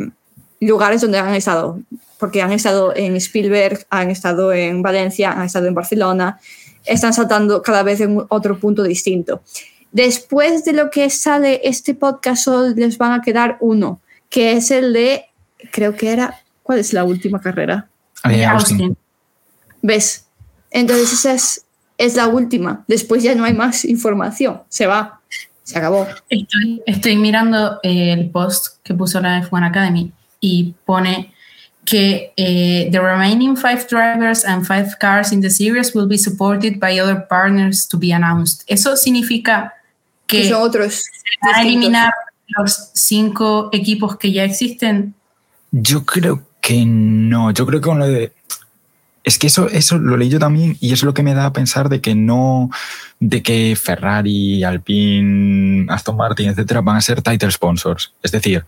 lugares 0.60 1.00
donde 1.00 1.18
han 1.18 1.34
estado, 1.34 1.80
porque 2.18 2.40
han 2.40 2.52
estado 2.52 2.94
en 2.94 3.16
Spielberg, 3.16 3.84
han 3.90 4.10
estado 4.10 4.52
en 4.52 4.80
Valencia, 4.82 5.32
han 5.32 5.46
estado 5.46 5.66
en 5.66 5.74
Barcelona, 5.74 6.38
están 6.84 7.12
saltando 7.12 7.62
cada 7.62 7.82
vez 7.82 8.00
en 8.00 8.22
otro 8.28 8.58
punto 8.58 8.82
distinto. 8.82 9.42
Después 9.92 10.64
de 10.64 10.72
lo 10.72 10.90
que 10.90 11.10
sale 11.10 11.60
este 11.64 11.94
podcast, 11.94 12.44
solo 12.44 12.74
les 12.74 12.96
van 12.96 13.12
a 13.12 13.22
quedar 13.22 13.58
uno, 13.60 14.00
que 14.30 14.52
es 14.52 14.70
el 14.70 14.92
de, 14.92 15.26
creo 15.70 15.94
que 15.94 16.10
era, 16.10 16.40
¿cuál 16.62 16.78
es 16.78 16.92
la 16.92 17.04
última 17.04 17.40
carrera? 17.40 17.88
Austin. 18.22 18.48
Austin. 18.48 18.96
¿Ves? 19.82 20.26
Entonces 20.70 21.12
esa 21.12 21.34
es, 21.34 21.66
es 21.98 22.16
la 22.16 22.28
última. 22.28 22.84
Después 22.88 23.22
ya 23.22 23.34
no 23.34 23.44
hay 23.44 23.52
más 23.52 23.84
información. 23.84 24.62
Se 24.68 24.86
va. 24.86 25.20
Se 25.62 25.78
acabó. 25.78 26.06
Estoy, 26.28 26.82
estoy 26.86 27.16
mirando 27.16 27.78
el 27.82 28.30
post 28.30 28.78
que 28.82 28.94
puso 28.94 29.20
la 29.20 29.42
F1 29.42 29.68
Academy 29.68 30.12
y 30.40 30.74
pone 30.84 31.31
que 31.84 32.32
eh, 32.36 32.88
the 32.92 33.00
remaining 33.00 33.56
five 33.56 33.86
drivers 33.88 34.44
and 34.44 34.64
five 34.66 34.96
cars 35.00 35.32
in 35.32 35.40
the 35.40 35.50
series 35.50 35.94
will 35.94 36.06
be 36.06 36.16
supported 36.18 36.78
by 36.78 36.98
other 37.00 37.26
partners 37.28 37.86
to 37.88 37.98
be 37.98 38.12
announced. 38.12 38.62
Eso 38.66 38.96
significa 38.96 39.74
Que 40.26 40.54
otros. 40.54 41.02
van 41.42 41.54
a 41.56 41.62
eliminar 41.62 42.12
los 42.56 42.90
cinco 42.94 43.68
equipos 43.72 44.16
que 44.16 44.32
ya 44.32 44.44
existen. 44.44 45.14
Yo 45.72 46.04
creo 46.04 46.42
que 46.60 46.84
no. 46.86 47.50
Yo 47.50 47.66
creo 47.66 47.80
que 47.80 47.88
con 47.88 47.98
lo 47.98 48.06
de. 48.06 48.32
Es 49.24 49.38
que 49.38 49.46
eso, 49.48 49.68
eso 49.68 49.98
lo 49.98 50.16
leí 50.16 50.28
yo 50.28 50.38
también 50.38 50.76
y 50.80 50.92
es 50.92 51.02
lo 51.04 51.14
que 51.14 51.22
me 51.22 51.34
da 51.34 51.46
a 51.46 51.52
pensar 51.52 51.88
de 51.88 52.00
que 52.00 52.14
no, 52.14 52.70
de 53.20 53.40
que 53.42 53.76
Ferrari, 53.80 54.64
Alpine, 54.64 55.86
Aston 55.88 56.16
Martin, 56.16 56.48
etcétera, 56.48 56.80
van 56.80 56.96
a 56.96 57.00
ser 57.00 57.22
title 57.22 57.50
sponsors. 57.52 58.12
Es 58.22 58.32
decir, 58.32 58.64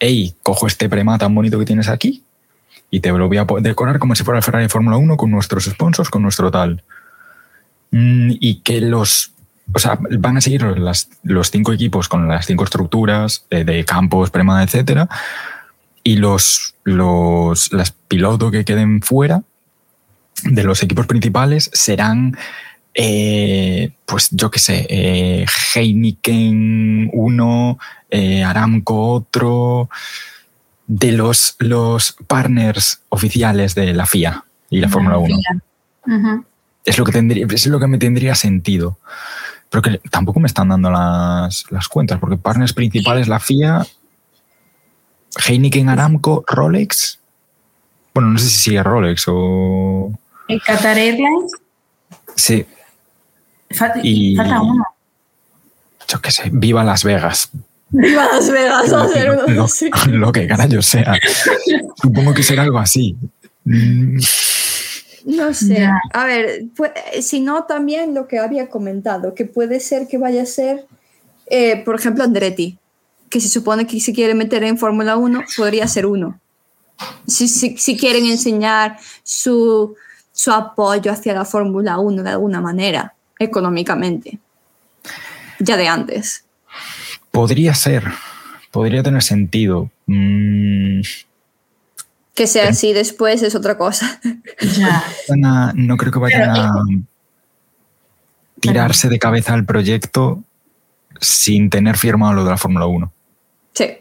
hey, 0.00 0.34
cojo 0.42 0.66
este 0.66 0.88
prema 0.88 1.18
tan 1.18 1.34
bonito 1.34 1.58
que 1.58 1.64
tienes 1.64 1.88
aquí 1.88 2.24
y 2.90 3.00
te 3.00 3.12
lo 3.12 3.28
voy 3.28 3.36
a 3.36 3.46
decorar 3.60 4.00
como 4.00 4.16
si 4.16 4.24
fuera 4.24 4.38
el 4.38 4.44
Ferrari 4.44 4.68
Fórmula 4.68 4.96
1 4.96 5.16
con 5.16 5.30
nuestros 5.30 5.64
sponsors, 5.64 6.10
con 6.10 6.22
nuestro 6.22 6.50
tal. 6.50 6.82
Mm, 7.92 8.32
y 8.40 8.56
que 8.62 8.80
los 8.80 9.32
o 9.72 9.78
sea, 9.78 9.98
van 10.18 10.36
a 10.36 10.40
seguir 10.40 10.64
los 11.22 11.50
cinco 11.50 11.72
equipos 11.72 12.08
con 12.08 12.26
las 12.26 12.46
cinco 12.46 12.64
estructuras 12.64 13.46
eh, 13.50 13.64
de 13.64 13.84
campos, 13.84 14.30
prema, 14.30 14.62
etcétera, 14.62 15.08
y 16.02 16.16
los, 16.16 16.74
los 16.84 17.70
pilotos 18.08 18.50
que 18.50 18.64
queden 18.64 19.02
fuera 19.02 19.42
de 20.44 20.64
los 20.64 20.82
equipos 20.82 21.06
principales 21.06 21.70
serán, 21.72 22.36
eh, 23.02 23.92
pues 24.04 24.28
yo 24.30 24.50
qué 24.50 24.58
sé, 24.58 24.86
eh, 24.90 25.46
Heineken 25.74 27.08
uno, 27.14 27.78
Aramco 28.44 29.12
otro, 29.12 29.88
de 30.86 31.12
los, 31.12 31.56
los 31.60 32.16
partners 32.26 33.00
oficiales 33.08 33.74
de 33.74 33.94
la 33.94 34.04
FIA 34.04 34.44
y 34.68 34.80
la 34.80 34.88
Fórmula 34.90 35.16
1. 35.16 36.44
Es 36.84 36.98
lo 36.98 37.04
que 37.06 37.12
tendría, 37.12 37.46
es 37.48 37.66
lo 37.66 37.80
que 37.80 37.86
me 37.86 37.96
tendría 37.96 38.34
sentido. 38.34 38.98
Pero 39.70 39.80
que 39.80 39.98
tampoco 40.10 40.40
me 40.40 40.48
están 40.48 40.68
dando 40.68 40.90
las, 40.90 41.64
cuentas, 41.88 42.18
porque 42.18 42.36
partners 42.36 42.74
principales, 42.74 43.28
la 43.28 43.40
FIA, 43.40 43.86
Heineken 45.46 45.88
Aramco, 45.88 46.44
Rolex. 46.46 47.18
Bueno, 48.12 48.30
no 48.30 48.38
sé 48.38 48.50
si 48.50 48.58
sigue 48.58 48.82
Rolex 48.82 49.24
o. 49.28 50.12
¿El 50.48 50.60
Qatar 50.60 50.98
Airlines? 50.98 51.52
Sí. 52.36 52.66
Falta, 53.70 54.00
y, 54.02 54.36
falta 54.36 54.60
uno. 54.60 54.84
Yo 56.08 56.20
qué 56.20 56.30
sé, 56.30 56.50
viva 56.52 56.82
Las 56.84 57.04
Vegas. 57.04 57.50
Viva 57.90 58.26
Las 58.32 58.50
Vegas, 58.50 58.88
lo, 58.88 59.04
lo, 59.48 60.18
lo, 60.18 60.32
que 60.32 60.46
carajo 60.46 60.82
sea. 60.82 61.14
Supongo 62.00 62.34
que 62.34 62.42
será 62.42 62.62
algo 62.62 62.78
así. 62.78 63.16
Mm. 63.64 64.18
No 65.24 65.54
sé. 65.54 65.88
A 66.12 66.24
ver, 66.24 66.64
si 67.20 67.40
no, 67.40 67.64
también 67.64 68.14
lo 68.14 68.26
que 68.26 68.38
había 68.38 68.68
comentado, 68.68 69.34
que 69.34 69.44
puede 69.44 69.80
ser 69.80 70.08
que 70.08 70.18
vaya 70.18 70.42
a 70.42 70.46
ser, 70.46 70.86
eh, 71.46 71.82
por 71.84 71.96
ejemplo, 71.96 72.24
Andretti, 72.24 72.78
que 73.28 73.40
se 73.40 73.48
supone 73.48 73.86
que 73.86 74.00
si 74.00 74.12
quiere 74.12 74.34
meter 74.34 74.64
en 74.64 74.78
Fórmula 74.78 75.16
1, 75.16 75.44
podría 75.56 75.86
ser 75.86 76.06
uno. 76.06 76.40
Si, 77.26 77.48
si, 77.48 77.96
quieren 77.96 78.26
enseñar 78.26 78.98
su, 79.22 79.94
su 80.32 80.52
apoyo 80.52 81.10
hacia 81.10 81.32
la 81.32 81.44
Fórmula 81.44 81.98
1 81.98 82.22
de 82.22 82.30
alguna 82.30 82.60
manera, 82.60 83.14
económicamente. 83.40 84.38
Ya 85.58 85.76
de 85.76 85.88
antes. 85.88 86.44
Podría 87.32 87.74
ser, 87.74 88.04
podría 88.70 89.02
tener 89.02 89.22
sentido. 89.22 89.90
Mm, 90.06 91.00
que 92.34 92.46
sea 92.46 92.68
así 92.68 92.92
después 92.92 93.42
es 93.42 93.54
otra 93.54 93.76
cosa. 93.76 94.20
no 95.74 95.96
creo 95.96 96.12
que 96.12 96.18
vayan 96.18 96.50
a 96.50 96.84
tirarse 98.60 99.08
de 99.08 99.18
cabeza 99.18 99.54
al 99.54 99.64
proyecto 99.64 100.42
sin 101.20 101.70
tener 101.70 101.96
firmado 101.96 102.34
lo 102.34 102.44
de 102.44 102.50
la 102.50 102.56
Fórmula 102.56 102.86
1. 102.86 103.12
Sí. 103.74 103.98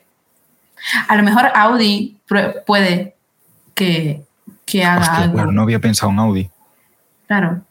A 1.07 1.15
lo 1.15 1.23
mejor 1.23 1.47
Audi 1.53 2.17
puede 2.65 3.15
que, 3.73 4.23
haga 4.85 5.17
algo. 5.17 5.51
no 5.51 5.61
había 5.63 5.79
pensado 5.79 6.11
en 6.11 6.19
Audi. 6.19 6.49
Claro. 7.27 7.63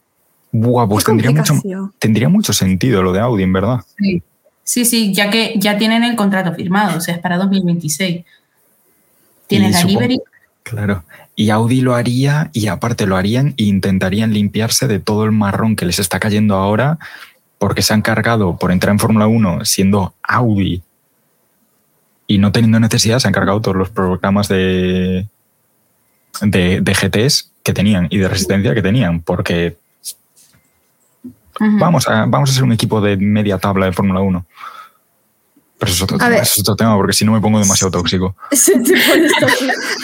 Buah, 0.53 0.89
pues 0.89 1.05
tendría 1.05 1.31
mucho, 1.31 1.55
tendría 1.99 2.29
mucho 2.29 2.53
sentido 2.53 3.03
lo 3.03 3.13
de 3.13 3.21
Audi, 3.21 3.43
en 3.43 3.53
verdad. 3.53 3.81
Sí. 3.99 4.23
sí, 4.65 4.85
sí, 4.85 5.13
ya 5.13 5.31
que 5.31 5.55
ya 5.57 5.77
tienen 5.77 6.05
el 6.05 6.17
contrato 6.17 6.55
firmado, 6.55 6.99
o 6.99 7.01
sea, 7.01 7.15
es 7.15 7.21
para 7.21 7.37
2026. 7.37 8.25
Tienen 9.47 9.73
la 9.73 9.85
livery 9.85 10.21
Claro. 10.69 11.05
Y 11.35 11.51
Audi 11.51 11.81
lo 11.81 11.95
haría 11.95 12.51
y 12.53 12.67
aparte 12.67 13.07
lo 13.07 13.17
harían 13.17 13.55
e 13.57 13.65
intentarían 13.65 14.35
limpiarse 14.35 14.87
de 14.87 14.99
todo 14.99 15.25
el 15.25 15.33
marrón 15.33 15.77
que 15.77 15.87
les 15.87 15.99
está 15.99 16.21
cayendo 16.21 16.57
ahora 16.57 16.99
porque 17.59 17.83
se 17.83 17.95
han 17.95 18.03
cargado 18.03 18.57
por 18.57 18.71
entrar 18.71 18.93
en 18.93 18.99
Fórmula 18.99 19.27
1 19.27 19.65
siendo 19.65 20.15
Audi 20.23 20.83
y 22.27 22.39
no 22.39 22.53
teniendo 22.53 22.79
necesidad, 22.79 23.19
se 23.19 23.29
han 23.29 23.33
cargado 23.33 23.63
todos 23.63 23.77
los 23.77 23.89
programas 23.89 24.49
de, 24.49 25.27
de, 26.43 26.81
GTs 26.83 27.53
que 27.63 27.73
tenían 27.73 28.07
y 28.11 28.19
de 28.19 28.29
resistencia 28.29 28.75
que 28.75 28.83
tenían 28.83 29.21
porque 29.21 29.79
vamos, 31.61 32.09
a, 32.09 32.27
vamos 32.27 32.51
a 32.51 32.53
ser 32.55 32.65
un 32.65 32.73
equipo 32.73 33.01
de 33.01 33.17
media 33.17 33.59
tabla 33.59 33.87
de 33.87 33.93
Fórmula 33.93 34.21
1. 34.21 34.47
Pero 35.79 35.93
eso 35.93 36.05
es 36.05 36.59
otro, 36.59 36.75
tema, 36.75 36.97
porque 36.97 37.13
si 37.13 37.25
no 37.25 37.31
me 37.31 37.41
pongo 37.41 37.61
demasiado 37.61 37.91
tóxico. 37.99 38.35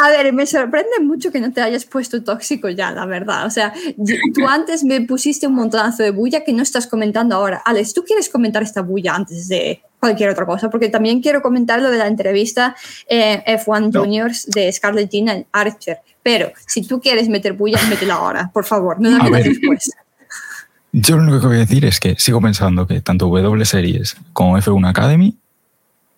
A 0.05 0.09
ver, 0.11 0.33
me 0.33 0.47
sorprende 0.47 1.01
mucho 1.03 1.33
que 1.33 1.41
no 1.41 1.53
te 1.53 1.61
hayas 1.63 1.85
puesto 1.85 2.23
tóxico 2.23 2.69
ya, 2.69 2.93
la 2.93 3.07
verdad. 3.07 3.45
O 3.45 3.51
sea, 3.51 3.75
tú 4.35 4.47
antes 4.49 4.85
me 4.85 5.01
pusiste 5.01 5.49
un 5.49 5.55
montonazo 5.55 6.05
de 6.05 6.11
bulla 6.11 6.45
que 6.45 6.53
no 6.53 6.63
estás 6.63 6.87
comentando 6.87 7.35
ahora. 7.35 7.61
Alex, 7.65 7.93
¿tú 7.93 8.05
quieres 8.05 8.29
comentar 8.29 8.63
esta 8.63 8.83
bulla 8.83 9.17
antes 9.17 9.49
de 9.49 9.83
cualquier 9.99 10.31
otra 10.31 10.47
cosa? 10.47 10.71
Porque 10.71 10.91
también 10.91 11.21
quiero 11.21 11.43
comentar 11.43 11.83
lo 11.83 11.91
de 11.91 11.99
la 11.99 12.07
entrevista 12.07 12.77
eh, 13.09 13.43
F1 13.45 13.93
Juniors 13.93 14.47
de 14.47 14.71
Scarlett 14.71 15.11
Gina 15.11 15.43
Archer. 15.51 15.99
Pero 16.23 16.53
si 16.69 16.87
tú 16.87 17.01
quieres 17.01 17.29
meter 17.29 17.53
bulla, 17.53 17.81
métela 17.89 18.15
ahora, 18.15 18.49
por 18.55 18.65
favor, 18.65 19.01
no 19.01 19.11
la 19.11 19.25
metas 19.25 19.45
después. 19.45 19.91
Yo 20.97 21.17
lo 21.17 21.25
único 21.25 21.41
que 21.41 21.47
voy 21.49 21.57
a 21.57 21.67
decir 21.67 21.85
es 21.85 21.99
que 21.99 22.15
sigo 22.21 22.41
pensando 22.41 22.87
que 22.87 23.01
tanto 23.01 23.27
W 23.27 23.65
Series 23.65 24.17
como 24.33 24.57
F1 24.57 24.89
Academy 24.89 25.37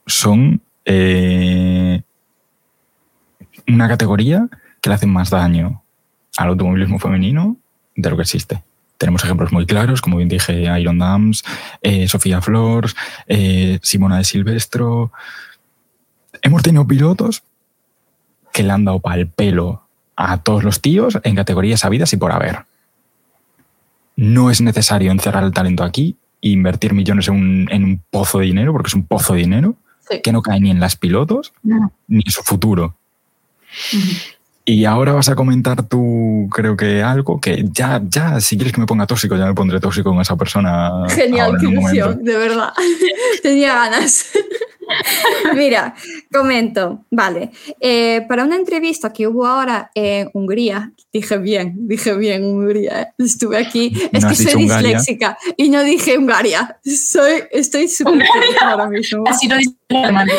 son 0.07 0.61
eh, 0.85 2.03
una 3.67 3.89
categoría 3.89 4.47
que 4.83 4.91
le 4.91 4.95
hacen 4.97 5.09
más 5.09 5.31
daño 5.31 5.83
al 6.37 6.49
automovilismo 6.49 6.99
femenino 6.99 7.57
de 7.95 8.11
lo 8.11 8.17
que 8.17 8.23
existe. 8.25 8.63
Tenemos 8.99 9.25
ejemplos 9.25 9.51
muy 9.51 9.65
claros, 9.65 10.03
como 10.03 10.19
bien 10.19 10.29
dije, 10.29 10.65
Iron 10.79 10.99
Dams, 10.99 11.43
eh, 11.81 12.07
Sofía 12.07 12.43
Flores, 12.43 12.95
eh, 13.29 13.79
Simona 13.81 14.19
de 14.19 14.25
Silvestro. 14.25 15.11
Hemos 16.43 16.63
tenido 16.63 16.87
pilotos 16.87 17.45
que 18.53 18.63
le 18.63 18.73
han 18.73 18.85
dado 18.85 19.01
para 19.01 19.23
el 19.23 19.27
pelo 19.27 19.87
a 20.17 20.37
todos 20.43 20.65
los 20.65 20.83
tíos 20.83 21.19
en 21.23 21.35
categorías 21.35 21.81
sabidas 21.81 22.13
y 22.13 22.19
por 22.19 22.31
haber. 22.31 22.67
No 24.17 24.51
es 24.51 24.61
necesario 24.61 25.13
encerrar 25.13 25.45
el 25.45 25.53
talento 25.53 25.85
aquí 25.85 26.17
e 26.43 26.49
invertir 26.49 26.95
millones 26.95 27.29
en 27.29 27.35
un, 27.35 27.69
en 27.71 27.85
un 27.85 28.03
pozo 28.11 28.39
de 28.39 28.47
dinero, 28.47 28.73
porque 28.73 28.89
es 28.89 28.95
un 28.95 29.07
pozo 29.07 29.35
de 29.35 29.41
dinero, 29.41 29.77
que 30.23 30.33
no 30.33 30.43
cae 30.43 30.61
ni 30.61 30.71
en 30.71 30.81
las 30.81 30.97
pilotos 30.97 31.53
ni 31.63 32.23
en 32.25 32.31
su 32.31 32.43
futuro. 32.43 32.97
Y 34.69 34.85
ahora 34.85 35.13
vas 35.13 35.29
a 35.29 35.37
comentar 35.37 35.85
tú, 35.85 36.49
creo 36.53 36.77
que 36.77 37.01
algo 37.01 37.41
que 37.41 37.65
ya, 37.71 38.03
ya, 38.09 38.41
si 38.41 38.57
quieres 38.57 38.73
que 38.73 38.81
me 38.81 38.87
ponga 38.87 39.07
tóxico, 39.07 39.37
ya 39.37 39.47
me 39.47 39.55
pondré 39.55 39.79
tóxico 39.79 40.11
con 40.11 40.21
esa 40.21 40.35
persona. 40.37 41.05
Genial, 41.09 41.57
qué 41.61 41.67
ilusión, 41.67 42.25
de 42.25 42.37
verdad. 42.37 42.73
Tenía 43.43 43.75
ganas. 43.75 44.27
Mira, 45.55 45.95
comento, 46.33 47.05
vale. 47.11 47.51
Eh, 47.81 48.25
para 48.29 48.45
una 48.45 48.57
entrevista 48.57 49.13
que 49.13 49.27
hubo 49.27 49.47
ahora 49.47 49.91
en 49.95 50.31
Hungría, 50.33 50.93
dije 51.13 51.39
bien, 51.39 51.75
dije 51.89 52.15
bien 52.15 52.45
Hungría, 52.45 53.03
¿eh? 53.03 53.09
estuve 53.19 53.59
aquí, 53.59 53.93
es 54.13 54.25
que 54.25 54.35
soy 54.35 54.63
disléxica 54.63 55.37
y 55.57 55.69
no 55.69 55.83
dije 55.83 56.19
Hungaria, 56.19 56.79
soy, 56.85 57.45
estoy 57.51 57.89
súper 57.89 58.27
ahora 58.63 58.89
mismo. 58.89 59.25
Así 59.27 59.49
lo 59.49 59.57
dicen 59.57 59.77
los 59.89 60.03
alemanes. 60.03 60.37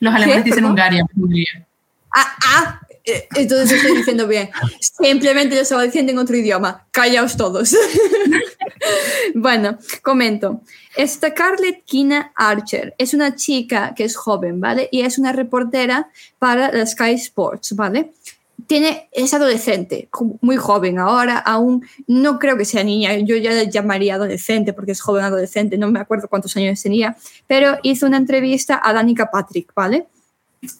Los 0.00 0.14
alemanes 0.14 0.44
dicen 0.44 0.64
Hungaria, 0.64 1.04
Hungría. 1.16 1.66
Ah, 2.12 2.36
ah, 2.44 2.80
entonces 3.04 3.72
estoy 3.72 3.96
diciendo 3.96 4.26
bien. 4.26 4.50
Simplemente 4.80 5.54
lo 5.54 5.62
estaba 5.62 5.82
diciendo 5.82 6.12
en 6.12 6.18
otro 6.18 6.36
idioma. 6.36 6.86
Callaos 6.90 7.36
todos. 7.36 7.74
bueno, 9.34 9.78
comento. 10.02 10.60
Esta 10.96 11.30
Scarlett 11.30 11.84
Kina 11.84 12.32
Archer 12.34 12.94
es 12.98 13.14
una 13.14 13.36
chica 13.36 13.94
que 13.94 14.04
es 14.04 14.16
joven, 14.16 14.60
¿vale? 14.60 14.88
Y 14.90 15.02
es 15.02 15.18
una 15.18 15.32
reportera 15.32 16.10
para 16.38 16.72
la 16.72 16.86
Sky 16.86 17.12
Sports, 17.12 17.74
¿vale? 17.74 18.12
Tiene, 18.66 19.08
es 19.10 19.32
adolescente, 19.32 20.08
muy 20.42 20.56
joven 20.56 20.98
ahora, 20.98 21.38
aún 21.38 21.84
no 22.06 22.38
creo 22.38 22.56
que 22.56 22.64
sea 22.64 22.84
niña, 22.84 23.16
yo 23.16 23.34
ya 23.36 23.52
la 23.52 23.64
llamaría 23.64 24.14
adolescente 24.14 24.72
porque 24.72 24.92
es 24.92 25.00
joven 25.00 25.24
adolescente, 25.24 25.78
no 25.78 25.90
me 25.90 25.98
acuerdo 25.98 26.28
cuántos 26.28 26.56
años 26.56 26.80
tenía, 26.80 27.16
pero 27.48 27.78
hizo 27.82 28.06
una 28.06 28.18
entrevista 28.18 28.80
a 28.82 28.92
Danica 28.92 29.30
Patrick, 29.30 29.72
¿vale? 29.74 30.06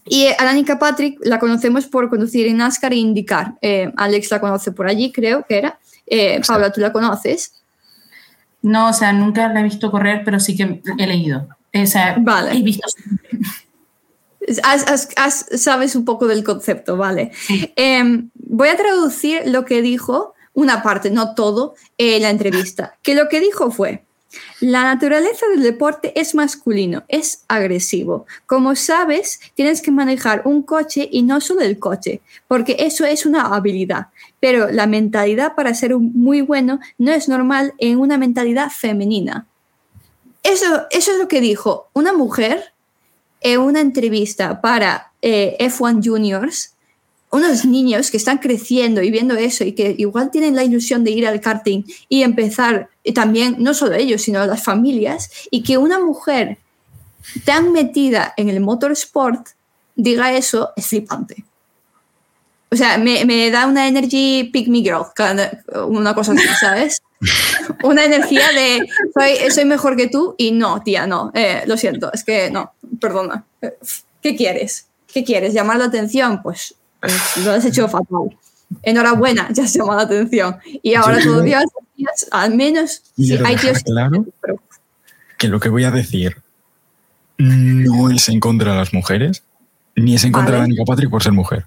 Y 0.07 0.27
a 0.27 0.45
Danica 0.45 0.79
Patrick 0.79 1.19
la 1.23 1.39
conocemos 1.39 1.87
por 1.87 2.11
conducir 2.11 2.47
en 2.47 2.59
NASCAR 2.59 2.93
e 2.93 2.97
indicar. 2.97 3.55
Eh, 3.63 3.91
Alex 3.97 4.31
la 4.31 4.41
conoce 4.41 4.73
por 4.73 4.87
allí, 4.87 5.11
creo 5.11 5.45
que 5.47 5.59
era. 5.59 5.79
Eh, 6.07 6.41
Paula, 6.47 6.71
¿tú 6.71 6.81
la 6.81 6.93
conoces? 6.93 7.55
No, 8.63 8.91
o 8.91 8.93
sea, 8.93 9.13
nunca 9.13 9.49
la 9.49 9.61
he 9.61 9.63
visto 9.63 9.91
correr, 9.91 10.23
pero 10.25 10.39
sí 10.39 10.57
que 10.57 10.83
he 10.99 11.07
leído. 11.07 11.49
O 11.73 11.87
sea, 11.87 12.17
vale. 12.19 12.53
he 12.53 12.63
visto. 12.63 12.87
sabes 15.57 15.97
un 15.97 16.05
poco 16.05 16.27
del 16.27 16.45
concepto, 16.45 16.97
vale. 16.97 17.31
Em, 17.77 18.29
voy 18.35 18.69
a 18.69 18.77
traducir 18.77 19.43
lo 19.47 19.65
que 19.65 19.81
dijo, 19.81 20.35
una 20.53 20.83
parte, 20.83 21.11
no 21.11 21.35
todo, 21.35 21.75
en 21.97 22.23
la 22.23 22.31
entrevista. 22.31 22.99
Que 23.03 23.15
lo 23.15 23.29
que 23.29 23.41
dijo 23.41 23.71
fue 23.71 24.05
La 24.61 24.85
naturaleza 24.85 25.47
del 25.49 25.63
deporte 25.63 26.13
es 26.19 26.35
masculino, 26.35 27.03
es 27.09 27.45
agresivo. 27.49 28.27
Como 28.47 28.77
sabes, 28.77 29.41
tienes 29.55 29.83
que 29.83 29.91
manejar 29.91 30.43
un 30.45 30.63
coche 30.63 31.09
y 31.11 31.23
no 31.23 31.41
solo 31.41 31.63
el 31.63 31.79
coche, 31.79 32.21
porque 32.47 32.77
eso 32.79 33.05
es 33.05 33.27
una 33.27 33.55
habilidad. 33.55 34.09
Pero 34.39 34.71
la 34.71 34.87
mentalidad 34.87 35.55
para 35.55 35.75
ser 35.75 35.97
muy 35.97 36.43
bueno 36.43 36.79
no 36.99 37.13
es 37.13 37.29
normal 37.29 37.75
en 37.79 37.99
una 37.99 38.19
mentalidad 38.19 38.71
femenina. 38.71 39.47
Eso, 40.43 40.87
eso 40.91 41.13
es 41.13 41.19
lo 41.19 41.29
que 41.29 41.41
dijo 41.41 41.89
una 41.93 42.13
mujer 42.13 42.73
en 43.41 43.61
una 43.61 43.81
entrevista 43.81 44.61
para 44.61 45.13
eh, 45.23 45.57
F1 45.59 46.05
Juniors 46.05 46.75
unos 47.31 47.65
niños 47.65 48.11
que 48.11 48.17
están 48.17 48.39
creciendo 48.39 49.03
y 49.03 49.11
viendo 49.11 49.35
eso 49.37 49.65
y 49.65 49.73
que 49.73 49.95
igual 49.99 50.31
tienen 50.31 50.57
la 50.57 50.65
ilusión 50.65 51.05
de 51.05 51.13
ir 51.13 51.27
al 51.27 51.41
karting 51.41 51.85
y 52.09 52.23
empezar, 52.23 52.89
y 53.05 53.13
también 53.13 53.57
no 53.59 53.73
solo 53.73 53.95
ellos, 53.95 54.23
sino 54.23 54.45
las 54.47 54.63
familias, 54.65 55.31
y 55.51 55.63
que 55.63 55.79
una 55.79 55.99
mujer 55.99 56.59
tan 57.45 57.73
metida 57.73 58.35
en 58.37 58.49
el 58.49 58.61
motorsport 58.61 59.49
diga 59.95 60.33
eso 60.35 60.71
es 60.77 60.87
flipante. 60.87 61.45
O 62.73 62.77
sea, 62.77 62.99
me, 62.99 63.51
da 63.51 63.67
una 63.67 63.89
energy 63.89 64.45
pick 64.53 64.69
me 64.69 64.79
girl, 64.79 65.07
una 65.89 66.15
cosa 66.15 66.33
así, 66.33 66.47
¿sabes? 66.61 67.03
una 67.83 68.05
energía 68.05 68.47
de 68.53 69.51
soy, 69.51 69.65
mejor 69.65 69.97
que 69.97 70.07
tú 70.07 70.35
y 70.39 70.53
no, 70.53 70.81
tía, 70.83 71.07
no, 71.07 71.33
eh, 71.35 71.63
lo 71.67 71.77
siento, 71.77 72.13
es 72.13 72.25
que 72.25 72.51
no, 72.51 72.73
perdona. 73.01 73.45
¿Qué 74.23 74.37
quieres? 74.37 74.87
¿Qué 75.13 75.25
quieres? 75.25 75.53
¿Llamar 75.53 75.79
la 75.79 75.87
atención? 75.87 76.43
Pues 76.43 76.77
pues, 77.01 77.37
lo 77.45 77.53
has 77.53 77.65
hecho 77.65 77.89
fatal. 77.89 78.37
Enhorabuena, 78.83 79.49
ya 79.53 79.65
has 79.65 79.73
llamado 79.73 79.99
la 79.99 80.05
atención. 80.05 80.57
Y 80.83 80.95
ahora 80.95 81.21
todavía, 81.23 81.61
al 82.31 82.55
menos, 82.55 83.03
hay 83.45 83.57
tíos. 83.57 83.83
Claro 83.85 84.27
que 85.41 85.49
lo 85.49 85.59
que 85.59 85.71
voy 85.71 85.85
a 85.85 85.91
decir 85.91 86.37
no 87.39 88.11
es 88.11 88.29
en 88.29 88.41
contra 88.41 88.73
de 88.73 88.79
las 88.79 88.93
mujeres, 88.93 89.43
ni 89.97 90.15
es 90.15 90.25
en 90.25 90.33
contra 90.33 90.57
de 90.57 90.63
Anika 90.65 90.85
Patrick 90.85 91.09
por 91.09 91.23
ser 91.23 91.33
mujer. 91.33 91.65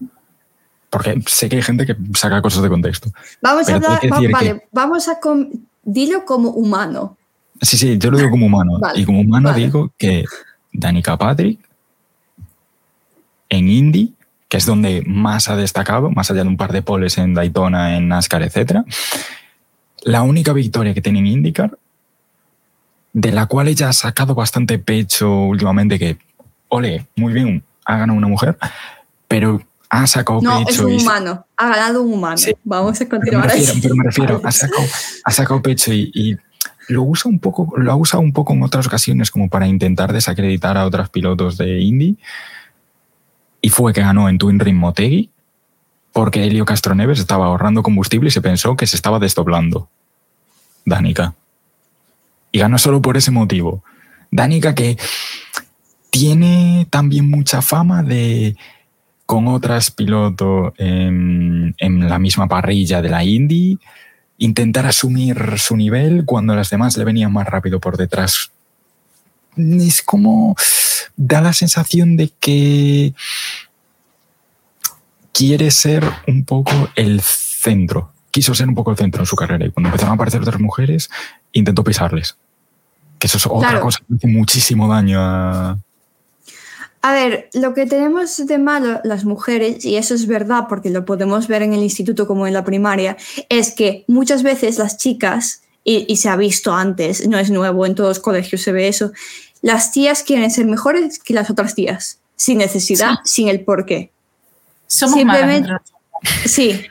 Porque 0.91 1.19
sé 1.25 1.49
que 1.49 1.55
hay 1.55 1.63
gente 1.63 1.87
que 1.87 1.97
saca 2.13 2.39
cosas 2.43 2.61
de 2.61 2.69
contexto. 2.69 3.11
Vamos 3.41 3.67
a 3.67 3.75
hablar, 3.75 3.99
vale, 4.31 4.67
vamos 4.71 5.07
a. 5.07 5.19
dilo 5.81 6.23
como 6.23 6.49
humano. 6.51 7.17
Sí, 7.59 7.77
sí, 7.77 7.97
yo 7.97 8.11
lo 8.11 8.17
digo 8.17 8.29
como 8.29 8.45
humano. 8.45 8.79
y 8.93 9.05
como 9.05 9.21
humano 9.21 9.51
digo 9.53 9.91
que 9.97 10.23
Danica 10.71 11.17
Patrick 11.17 11.59
en 13.49 13.69
indie 13.69 14.13
que 14.53 14.57
es 14.57 14.67
donde 14.67 15.01
más 15.07 15.49
ha 15.49 15.55
destacado, 15.55 16.11
más 16.11 16.29
allá 16.29 16.43
de 16.43 16.47
un 16.47 16.57
par 16.57 16.71
de 16.71 16.83
poles 16.83 17.17
en 17.17 17.33
Daytona, 17.33 17.97
en 17.97 18.07
NASCAR, 18.07 18.43
etc. 18.43 18.81
La 20.03 20.21
única 20.21 20.53
victoria 20.53 20.93
que 20.93 21.01
tiene 21.01 21.17
en 21.17 21.25
IndyCar, 21.25 21.75
de 23.13 23.31
la 23.31 23.47
cual 23.47 23.67
ella 23.67 23.89
ha 23.89 23.93
sacado 23.93 24.35
bastante 24.35 24.77
pecho 24.77 25.45
últimamente, 25.45 25.97
que, 25.97 26.19
ole, 26.67 27.07
muy 27.15 27.33
bien, 27.33 27.63
ha 27.83 27.97
ganado 27.97 28.15
una 28.15 28.27
mujer, 28.27 28.55
pero 29.27 29.59
ha 29.89 30.05
sacado 30.05 30.39
no, 30.39 30.59
pecho. 30.59 30.69
Es 30.69 30.79
un 30.81 31.01
humano, 31.01 31.47
ha 31.57 31.69
ganado 31.69 32.03
un 32.03 32.13
humano. 32.13 32.39
Vamos 32.63 33.01
a 33.01 33.09
continuar. 33.09 33.47
Pero 33.47 33.57
me 33.57 33.65
refiero, 33.65 33.79
pero 33.81 33.95
me 33.95 34.03
refiero 34.03 34.41
ha, 34.43 34.51
sacado, 34.51 34.83
ha, 35.25 35.31
sacado, 35.31 35.61
pecho 35.63 35.91
y, 35.91 36.37
lo 36.89 37.01
usa 37.01 37.27
un 37.27 37.39
poco, 37.39 37.73
lo 37.75 37.91
ha 37.91 37.95
usado 37.95 38.21
un 38.21 38.33
poco 38.33 38.53
en 38.53 38.61
otras 38.61 38.85
ocasiones 38.85 39.31
como 39.31 39.49
para 39.49 39.65
intentar 39.65 40.13
desacreditar 40.13 40.77
a 40.77 40.85
otros 40.85 41.09
pilotos 41.09 41.57
de 41.57 41.79
Indy 41.79 42.19
y 43.63 43.69
fue 43.69 43.93
que 43.93 44.01
ganó 44.01 44.27
en 44.27 44.37
Twin 44.37 44.59
Ring 44.59 44.77
Motegi 44.77 45.31
porque 46.11 46.43
Helio 46.43 46.65
Castroneves 46.65 47.17
estaba 47.17 47.45
ahorrando 47.45 47.81
combustible 47.81 48.27
y 48.27 48.31
se 48.31 48.41
pensó 48.41 48.75
que 48.75 48.85
se 48.85 48.97
estaba 48.97 49.19
desdoblando. 49.19 49.87
Danica. 50.85 51.33
Y 52.51 52.59
ganó 52.59 52.77
solo 52.77 53.01
por 53.01 53.15
ese 53.15 53.31
motivo. 53.31 53.81
Danica 54.29 54.75
que 54.75 54.97
tiene 56.09 56.87
también 56.89 57.29
mucha 57.29 57.61
fama 57.61 58.03
de 58.03 58.57
con 59.25 59.47
otras 59.47 59.91
pilotos 59.91 60.73
en, 60.77 61.73
en, 61.77 62.09
la 62.09 62.19
misma 62.19 62.49
parrilla 62.49 63.01
de 63.01 63.09
la 63.09 63.23
Indy, 63.23 63.79
intentar 64.39 64.85
asumir 64.85 65.57
su 65.57 65.77
nivel 65.77 66.25
cuando 66.25 66.53
las 66.53 66.69
demás 66.69 66.97
le 66.97 67.05
venían 67.05 67.31
más 67.31 67.47
rápido 67.47 67.79
por 67.79 67.95
detrás. 67.95 68.51
Es 69.57 70.01
como 70.01 70.55
da 71.15 71.41
la 71.41 71.53
sensación 71.53 72.17
de 72.17 72.31
que 72.39 73.13
quiere 75.31 75.71
ser 75.71 76.03
un 76.27 76.45
poco 76.45 76.71
el 76.95 77.21
centro. 77.21 78.11
Quiso 78.31 78.55
ser 78.55 78.67
un 78.67 78.75
poco 78.75 78.91
el 78.91 78.97
centro 78.97 79.21
en 79.21 79.25
su 79.25 79.35
carrera 79.35 79.65
y 79.65 79.71
cuando 79.71 79.89
empezaron 79.89 80.13
a 80.13 80.15
aparecer 80.15 80.41
otras 80.41 80.59
mujeres, 80.59 81.09
intentó 81.51 81.83
pisarles. 81.83 82.37
Que 83.19 83.27
eso 83.27 83.37
es 83.37 83.45
otra 83.45 83.79
cosa 83.79 83.99
que 84.07 84.15
hace 84.15 84.27
muchísimo 84.27 84.87
daño 84.87 85.19
a... 85.21 85.77
A 87.05 87.11
ver, 87.11 87.49
lo 87.53 87.73
que 87.73 87.85
tenemos 87.85 88.37
de 88.47 88.57
malo 88.57 89.01
las 89.03 89.25
mujeres, 89.25 89.83
y 89.83 89.97
eso 89.97 90.15
es 90.15 90.25
verdad 90.25 90.67
porque 90.69 90.89
lo 90.89 91.03
podemos 91.03 91.49
ver 91.49 91.61
en 91.61 91.73
el 91.73 91.83
instituto 91.83 92.27
como 92.27 92.47
en 92.47 92.53
la 92.53 92.63
primaria, 92.63 93.17
es 93.49 93.73
que 93.73 94.05
muchas 94.07 94.41
veces 94.41 94.77
las 94.77 94.97
chicas, 94.97 95.62
y, 95.83 96.05
y 96.11 96.17
se 96.17 96.29
ha 96.29 96.35
visto 96.35 96.73
antes, 96.73 97.27
no 97.27 97.37
es 97.37 97.49
nuevo, 97.49 97.85
en 97.85 97.95
todos 97.95 98.09
los 98.09 98.19
colegios 98.19 98.61
se 98.61 98.71
ve 98.71 98.87
eso, 98.87 99.11
las 99.61 99.91
tías 99.91 100.23
quieren 100.23 100.51
ser 100.51 100.65
mejores 100.65 101.19
que 101.19 101.33
las 101.33 101.49
otras 101.49 101.75
tías, 101.75 102.19
sin 102.35 102.57
necesidad, 102.57 103.15
sin 103.23 103.47
el 103.47 103.61
porqué. 103.61 104.11
Somos 104.87 105.15
Simplemente, 105.15 105.69
Sí, 106.45 106.81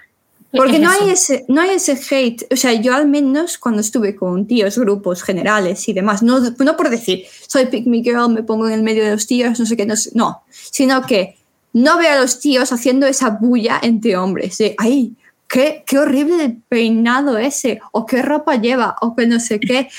porque 0.53 0.79
no 0.79 0.91
hay, 0.91 1.11
ese, 1.11 1.45
no 1.49 1.63
hay 1.63 1.71
ese 1.71 1.99
hate. 2.11 2.45
O 2.53 2.57
sea, 2.57 2.75
yo 2.75 2.95
al 2.95 3.09
menos 3.09 3.57
cuando 3.57 3.81
estuve 3.81 4.15
con 4.15 4.47
tíos, 4.47 4.79
grupos 4.79 5.23
generales 5.23 5.89
y 5.89 5.93
demás, 5.95 6.23
no, 6.23 6.41
no 6.41 6.77
por 6.77 6.91
decir, 6.91 7.25
soy 7.47 7.67
pick 7.67 7.87
me 7.87 8.03
girl, 8.03 8.29
me 8.31 8.43
pongo 8.43 8.67
en 8.67 8.75
el 8.75 8.83
medio 8.83 9.05
de 9.05 9.13
los 9.13 9.27
tíos, 9.27 9.59
no 9.59 9.67
sé 9.67 9.77
qué, 9.77 9.87
no, 9.87 9.95
no 10.15 10.43
sino 10.51 11.03
que 11.03 11.37
no 11.73 11.97
veo 11.97 12.13
a 12.13 12.21
los 12.21 12.41
tíos 12.41 12.73
haciendo 12.73 13.07
esa 13.07 13.31
bulla 13.31 13.81
entre 13.83 14.17
hombres. 14.17 14.59
De, 14.59 14.75
ay, 14.79 15.15
qué, 15.53 15.85
qué 15.87 15.99
horrible 15.99 16.43
el 16.43 16.57
peinado 16.57 17.37
ese, 17.37 17.81
o 17.93 18.07
qué 18.07 18.23
ropa 18.23 18.57
lleva, 18.57 18.97
o 19.03 19.15
que 19.15 19.27
no 19.27 19.39
sé 19.39 19.61
qué 19.61 19.91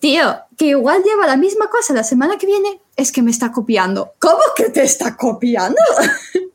tío, 0.00 0.40
que 0.56 0.66
igual 0.66 1.02
lleva 1.04 1.26
la 1.26 1.36
misma 1.36 1.68
cosa 1.68 1.94
la 1.94 2.02
semana 2.02 2.36
que 2.36 2.46
viene, 2.46 2.80
es 2.96 3.12
que 3.12 3.22
me 3.22 3.30
está 3.30 3.52
copiando. 3.52 4.12
¿Cómo 4.18 4.40
que 4.56 4.70
te 4.70 4.82
está 4.82 5.16
copiando? 5.16 5.80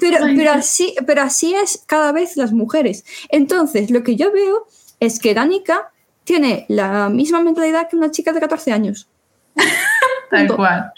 pero, 0.00 0.18
pero, 0.36 0.52
así, 0.52 0.94
pero 1.06 1.22
así 1.22 1.54
es 1.54 1.82
cada 1.86 2.12
vez 2.12 2.36
las 2.36 2.52
mujeres. 2.52 3.04
Entonces, 3.30 3.90
lo 3.90 4.02
que 4.02 4.16
yo 4.16 4.30
veo 4.30 4.66
es 5.00 5.18
que 5.18 5.32
Danica 5.34 5.90
tiene 6.24 6.66
la 6.68 7.08
misma 7.08 7.42
mentalidad 7.42 7.88
que 7.88 7.96
una 7.96 8.10
chica 8.10 8.32
de 8.32 8.40
14 8.40 8.72
años. 8.72 9.08
Tal 10.30 10.54
cual. 10.54 10.92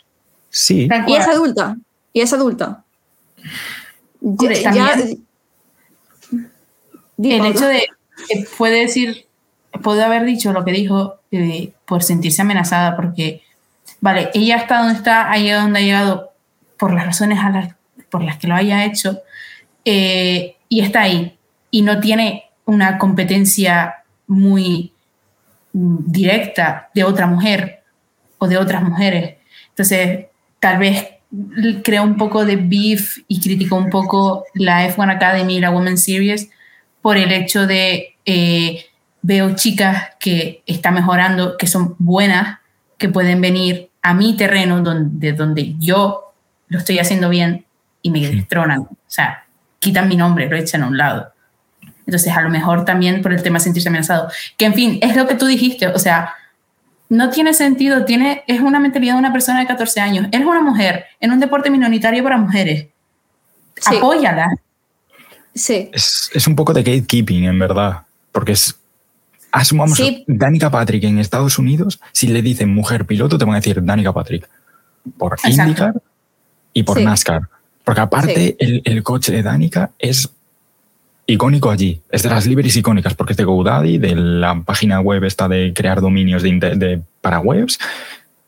Sí. 0.49 0.89
Y 1.07 1.15
es 1.15 1.29
adulta. 1.29 1.77
Y 2.13 2.23
es 2.23 2.33
adulta. 2.33 2.85
El 7.19 7.47
hecho 7.47 7.67
de 7.67 7.87
que 8.29 8.45
puede 8.57 8.81
decir 8.81 9.27
puede 9.83 10.03
haber 10.03 10.25
dicho 10.25 10.53
lo 10.53 10.65
que 10.65 10.73
dijo 10.73 11.21
eh, 11.31 11.73
por 11.87 12.03
sentirse 12.03 12.43
amenazada, 12.43 12.97
porque, 12.97 13.43
vale, 14.01 14.31
ella 14.35 14.57
está 14.57 14.79
donde 14.79 14.95
está, 14.95 15.31
ha 15.31 15.37
llegado 15.39 15.63
donde 15.63 15.81
ha 15.81 15.83
llegado 15.83 16.33
por 16.79 16.93
las 16.93 17.07
razones 17.07 17.39
a 17.39 17.51
las, 17.51 17.75
por 18.09 18.23
las 18.23 18.39
que 18.39 18.49
lo 18.49 18.55
haya 18.55 18.85
hecho, 18.85 19.21
eh, 19.85 20.57
y 20.69 20.81
está 20.81 21.03
ahí, 21.03 21.39
y 21.71 21.83
no 21.83 22.01
tiene 22.01 22.51
una 22.65 22.99
competencia 22.99 24.05
muy 24.27 24.93
directa 25.73 26.91
de 26.95 27.05
otra 27.05 27.27
mujer 27.27 27.83
o 28.39 28.49
de 28.49 28.59
otras 28.59 28.83
mujeres. 28.83 29.37
Entonces, 29.69 30.27
tal 30.59 30.79
vez 30.79 31.09
crea 31.83 32.03
un 32.03 32.17
poco 32.17 32.45
de 32.45 32.57
beef 32.57 33.19
y 33.29 33.41
criticó 33.41 33.77
un 33.77 33.91
poco 33.91 34.45
la 34.55 34.89
F1 34.89 35.15
Academy 35.15 35.57
y 35.57 35.61
la 35.61 35.71
Women's 35.71 36.05
Series 36.05 36.51
por 37.03 37.17
el 37.17 37.33
hecho 37.33 37.67
de 37.67 38.17
eh, 38.25 38.87
veo 39.23 39.55
chicas 39.55 40.09
que 40.19 40.63
están 40.67 40.95
mejorando, 40.95 41.57
que 41.57 41.67
son 41.67 41.95
buenas, 41.99 42.59
que 42.99 43.09
pueden 43.09 43.41
venir 43.41 43.91
a 44.03 44.15
mi 44.15 44.37
terreno 44.37 44.81
donde, 44.83 45.33
donde 45.33 45.75
yo 45.79 46.33
lo 46.69 46.79
estoy 46.79 46.99
haciendo 46.99 47.29
bien 47.29 47.65
y 48.03 48.11
me 48.11 48.21
destronan. 48.21 48.81
O 48.81 48.97
sea, 49.07 49.45
quitan 49.79 50.09
mi 50.09 50.17
nombre, 50.17 50.49
lo 50.49 50.57
echan 50.57 50.83
a 50.83 50.87
un 50.87 50.97
lado. 50.97 51.33
Entonces, 52.07 52.37
a 52.37 52.43
lo 52.43 52.51
mejor 52.51 52.85
también 52.85 53.23
por 53.23 53.33
el 53.33 53.43
tema 53.43 53.61
sentirse 53.61 53.89
amenazado. 53.89 54.31
Que, 54.57 54.65
en 54.65 54.75
fin, 54.75 54.99
es 55.03 55.17
lo 55.17 55.27
que 55.27 55.35
tú 55.35 55.47
dijiste. 55.47 55.89
O 55.89 55.99
sea, 55.99 56.35
no 57.11 57.29
tiene 57.29 57.53
sentido. 57.53 58.07
Tiene, 58.07 58.45
es 58.47 58.61
una 58.61 58.81
mentalidad 58.81 59.15
de 59.15 59.19
una 59.19 59.33
persona 59.33 59.61
de 59.61 59.67
14 59.67 60.01
años. 60.01 60.27
Eres 60.33 60.47
una 60.47 60.63
mujer 60.63 61.05
en 61.21 61.33
un 61.33 61.41
deporte 61.41 61.71
minoritario 61.71 62.25
para 62.25 62.39
mujeres. 62.39 62.87
Apóyala. 63.85 64.49
Sí. 65.55 65.91
Es, 65.93 66.31
es 66.33 66.47
un 66.47 66.57
poco 66.57 66.73
de 66.73 66.83
gatekeeping, 66.83 67.45
en 67.45 67.59
verdad. 67.59 68.03
Porque 68.33 68.53
es, 68.53 68.81
Asumamos, 69.53 69.97
sí. 69.97 70.25
Danica 70.27 70.71
Patrick 70.71 71.05
en 71.05 71.19
Estados 71.19 71.59
Unidos, 71.59 72.01
si 72.13 72.29
le 72.29 72.41
dicen 72.43 72.73
mujer 72.73 73.05
piloto, 73.05 73.37
te 73.37 73.45
van 73.45 73.55
a 73.55 73.59
decir 73.59 73.83
Danica 73.85 74.13
Patrick. 74.13 74.49
Por 75.19 75.37
IndyCar 75.45 75.95
y 76.73 76.83
por 76.83 77.01
NASCAR. 77.01 77.43
Porque 77.85 78.01
aparte, 78.01 78.57
el, 78.61 78.83
el, 78.85 79.03
coche 79.03 79.33
de 79.33 79.43
Danica 79.43 79.91
es 79.99 80.31
icónico 81.33 81.71
allí. 81.71 82.03
Es 82.11 82.23
de 82.23 82.31
las 82.31 82.47
libraries 82.47 82.77
icónicas 82.77 83.15
porque 83.15 83.33
es 83.33 83.37
de 83.37 83.45
GoDaddy, 83.45 83.99
de 83.99 84.15
la 84.15 84.63
página 84.63 85.01
web 85.01 85.25
esta 85.25 85.49
de 85.49 85.73
crear 85.75 86.01
dominios 86.01 86.43
de, 86.43 86.53
de 86.77 87.03
para 87.21 87.41
webs, 87.41 87.79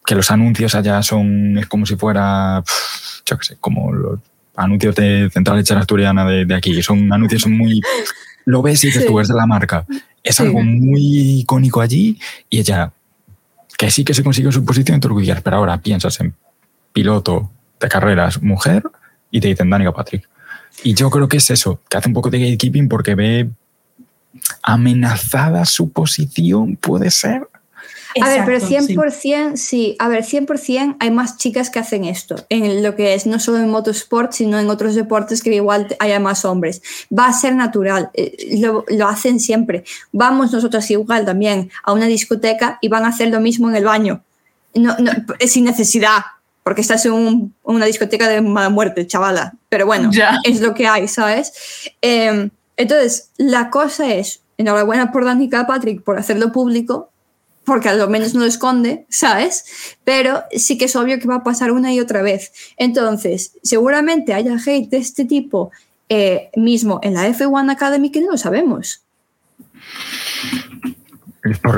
que 0.05 0.15
los 0.15 0.31
anuncios 0.31 0.75
allá 0.75 1.03
son, 1.03 1.59
es 1.59 1.67
como 1.67 1.87
si 1.87 1.97
fuera, 1.97 2.63
yo 3.27 3.39
qué 3.39 3.45
sé, 3.45 3.57
como 3.61 3.93
los 3.93 4.21
anuncios 4.57 4.95
de 4.95 5.31
Central 5.33 5.59
Lechera 5.59 5.81
Asturiana 5.81 6.25
de, 6.25 6.45
de, 6.45 6.55
aquí. 6.55 6.83
Son 6.83 7.13
anuncios 7.13 7.47
muy... 7.47 7.81
Lo 8.45 8.61
ves 8.61 8.83
y 8.83 8.89
dices 8.89 9.03
sí. 9.03 9.09
tú, 9.09 9.19
eres 9.19 9.29
de 9.29 9.35
la 9.35 9.47
marca. 9.47 9.87
Es 10.23 10.37
sí. 10.37 10.43
algo 10.43 10.63
muy 10.63 11.41
icónico 11.41 11.81
allí 11.81 12.19
y 12.51 12.59
ella, 12.59 12.93
que 13.79 13.91
sí 13.91 14.05
que 14.05 14.15
se 14.15 14.25
consigue 14.25 14.51
su 14.51 14.65
posición 14.65 15.01
en 15.03 15.43
pero 15.43 15.57
ahora 15.57 15.79
piensas 15.79 16.21
en 16.21 16.35
piloto 16.93 17.51
de 17.81 17.89
carreras 17.89 18.43
mujer 18.43 18.83
y 19.31 19.41
te 19.41 19.49
dicen 19.49 19.71
Danica 19.71 19.93
Patrick. 19.93 20.29
Y 20.83 20.95
yo 20.95 21.11
creo 21.11 21.29
que 21.29 21.37
es 21.37 21.51
eso, 21.51 21.81
que 21.89 21.97
hace 21.97 22.09
un 22.09 22.15
poco 22.15 22.31
de 22.31 22.41
gatekeeping 22.41 22.89
porque 22.89 23.15
ve 23.15 23.51
amenazada 24.63 25.65
su 25.65 25.91
posición, 25.91 26.77
puede 26.77 27.11
ser. 27.11 27.49
Exacto, 28.15 28.43
a 28.43 28.47
ver, 28.47 28.61
pero 28.61 28.85
100%, 29.09 29.57
sí. 29.57 29.57
sí. 29.57 29.97
a 29.99 30.09
ver, 30.09 30.23
100% 30.23 30.97
hay 31.01 31.11
más 31.11 31.39
chicas 31.39 31.71
que 31.71 31.79
hacen 31.79 32.05
esto, 32.05 32.37
en 32.51 32.83
lo 32.83 32.95
que 32.95 33.15
es 33.15 33.27
no 33.27 33.39
solo 33.39 33.59
en 33.59 33.71
motorsport, 33.71 34.33
sino 34.33 34.59
en 34.59 34.69
otros 34.69 34.95
deportes 34.95 35.43
que 35.43 35.55
igual 35.55 35.97
haya 35.99 36.21
más 36.21 36.45
hombres. 36.45 36.83
Va 37.17 37.27
a 37.27 37.33
ser 37.33 37.55
natural, 37.55 38.11
eh, 38.15 38.59
lo, 38.61 38.85
lo, 38.89 39.09
hacen 39.09 39.41
siempre. 39.41 39.85
Vamos 40.13 40.53
nosotros 40.53 40.91
igual 40.91 41.25
también 41.25 41.71
a 41.85 41.93
una 41.93 42.07
discoteca 42.07 42.79
y 42.83 42.89
van 42.89 43.05
a 43.05 43.09
hacer 43.09 43.29
lo 43.29 43.41
mismo 43.41 43.71
en 43.71 43.77
el 43.77 43.85
baño. 43.85 44.23
No, 44.75 44.97
no, 44.99 45.13
sin 45.47 45.65
necesidad, 45.65 46.23
porque 46.63 46.81
estás 46.81 47.05
en 47.07 47.13
un, 47.13 47.55
una 47.63 47.87
discoteca 47.87 48.29
de 48.29 48.41
mala 48.41 48.69
muerte, 48.69 49.07
chavala. 49.07 49.55
Pero 49.69 49.87
bueno, 49.87 50.11
ya. 50.13 50.39
es 50.45 50.61
lo 50.61 50.75
que 50.75 50.87
hay, 50.87 51.09
¿sabes? 51.09 51.53
Eh, 52.03 52.51
entonces, 52.77 53.31
la 53.37 53.71
cosa 53.71 54.13
es, 54.13 54.43
enhorabuena 54.59 55.13
por 55.13 55.25
Danica 55.25 55.67
Patrick 55.67 56.03
por 56.03 56.19
hacerlo 56.19 56.53
público, 56.53 57.11
porque 57.65 57.89
a 57.89 57.95
lo 57.95 58.09
menos 58.09 58.35
no 58.35 58.41
lo 58.41 58.47
esconde, 58.47 59.07
¿sabes? 59.09 59.65
Pero 60.05 60.43
sí 60.53 60.79
que 60.79 60.87
es 60.87 60.97
obvio 60.97 61.19
que 61.19 61.29
va 61.29 61.37
a 61.37 61.45
pasar 61.45 61.71
una 61.71 61.93
y 61.93 62.01
otra 62.01 62.23
vez. 62.23 62.53
Entonces, 62.77 63.53
seguramente 63.63 64.35
haya 64.35 64.57
hate 64.57 64.89
de 64.89 64.97
este 64.97 65.25
tipo 65.25 65.71
eh, 66.09 66.51
mismo 66.57 67.01
en 67.03 67.15
la 67.15 67.29
F1 67.29 67.71
Academy 67.71 68.11
que 68.11 68.21
no 68.21 68.33
lo 68.33 68.39
sabemos. 68.39 69.03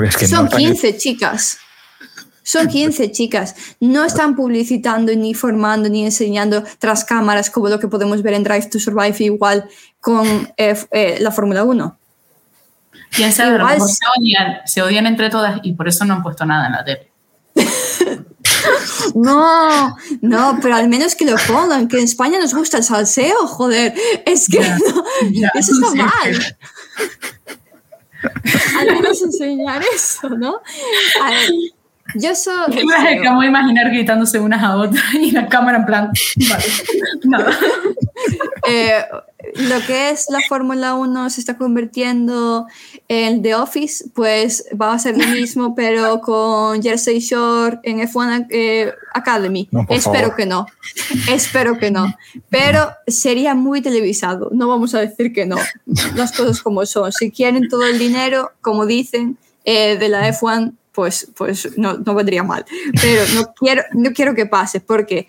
Es 0.03 0.17
que 0.17 0.27
Son 0.27 0.45
no 0.45 0.51
15 0.51 0.97
chicas. 0.97 1.59
Son 2.45 2.67
15 2.67 3.11
chicas. 3.11 3.55
No 3.79 4.05
están 4.05 4.35
publicitando, 4.35 5.11
ni 5.15 5.33
formando, 5.33 5.89
ni 5.89 6.05
enseñando 6.05 6.63
tras 6.77 7.03
cámaras 7.03 7.49
como 7.49 7.69
lo 7.69 7.79
que 7.79 7.87
podemos 7.87 8.21
ver 8.21 8.35
en 8.35 8.43
Drive 8.43 8.67
to 8.67 8.79
Survive 8.79 9.15
igual 9.19 9.67
con 9.99 10.27
eh, 10.55 10.75
eh, 10.91 11.17
la 11.19 11.31
Fórmula 11.31 11.63
1. 11.63 11.97
Quién 13.09 13.31
sabe, 13.31 13.55
igual 13.55 13.81
se 13.81 14.05
odian, 14.15 14.57
se 14.65 14.81
odian 14.83 15.07
entre 15.07 15.31
todas 15.31 15.59
y 15.63 15.73
por 15.73 15.87
eso 15.87 16.05
no 16.05 16.13
han 16.13 16.21
puesto 16.21 16.45
nada 16.45 16.67
en 16.67 16.71
la 16.73 16.85
tele. 16.85 17.11
No, 19.13 19.95
no, 20.21 20.59
pero 20.59 20.75
al 20.75 20.89
menos 20.89 21.15
que 21.15 21.25
lo 21.25 21.35
pongan, 21.47 21.87
que 21.87 21.97
en 21.97 22.05
España 22.05 22.39
nos 22.39 22.53
gusta 22.53 22.77
el 22.77 22.83
salseo, 22.83 23.45
joder. 23.45 23.93
Es 24.25 24.47
que 24.47 24.57
yeah, 24.57 24.77
no, 24.77 25.29
yeah, 25.29 25.51
eso 25.53 25.71
está 25.73 25.91
sí, 25.91 25.97
mal. 25.97 26.57
Al 28.79 28.87
menos 28.87 29.21
enseñar 29.21 29.83
eso, 29.93 30.29
¿no? 30.29 30.61
A 31.21 31.29
ver, 31.29 31.51
yo 32.15 32.35
soy. 32.35 32.85
Me 32.85 33.19
acabo 33.19 33.41
de 33.41 33.47
imaginar 33.47 33.89
gritándose 33.89 34.39
unas 34.39 34.63
a 34.63 34.75
otras 34.77 35.03
y 35.13 35.31
la 35.31 35.47
cámara 35.47 35.77
en 35.77 35.85
plan. 35.85 36.11
Vale, 36.49 36.63
nada. 37.23 37.57
Eh, 38.67 39.05
lo 39.55 39.79
que 39.85 40.09
es 40.09 40.27
la 40.29 40.39
Fórmula 40.47 40.95
1 40.95 41.29
se 41.29 41.39
está 41.39 41.57
convirtiendo 41.57 42.65
en 43.07 43.41
The 43.41 43.55
Office, 43.55 44.05
pues 44.13 44.65
va 44.79 44.93
a 44.93 44.99
ser 44.99 45.17
lo 45.17 45.27
mismo, 45.27 45.75
pero 45.75 46.19
con 46.21 46.81
Jersey 46.81 47.19
Shore 47.19 47.79
en 47.83 47.99
F1 47.99 48.47
eh, 48.49 48.91
Academy. 49.13 49.67
No, 49.71 49.85
Espero 49.89 50.29
favor. 50.29 50.35
que 50.35 50.45
no. 50.45 50.65
Espero 51.29 51.77
que 51.77 51.91
no. 51.91 52.15
Pero 52.49 52.89
sería 53.05 53.53
muy 53.53 53.81
televisado. 53.81 54.49
No 54.51 54.67
vamos 54.67 54.95
a 54.95 55.01
decir 55.01 55.31
que 55.31 55.45
no. 55.45 55.57
Las 56.15 56.31
cosas 56.31 56.61
como 56.61 56.85
son. 56.85 57.11
Si 57.11 57.31
quieren 57.31 57.67
todo 57.69 57.85
el 57.85 57.99
dinero, 57.99 58.51
como 58.61 58.85
dicen, 58.85 59.37
eh, 59.63 59.97
de 59.97 60.09
la 60.09 60.27
F1, 60.29 60.73
pues, 60.95 61.29
pues 61.35 61.77
no, 61.77 61.97
no 61.97 62.15
vendría 62.15 62.43
mal. 62.43 62.65
Pero 63.01 63.23
no 63.35 63.53
quiero, 63.59 63.83
no 63.93 64.13
quiero 64.13 64.33
que 64.33 64.45
pase, 64.45 64.79
porque 64.79 65.27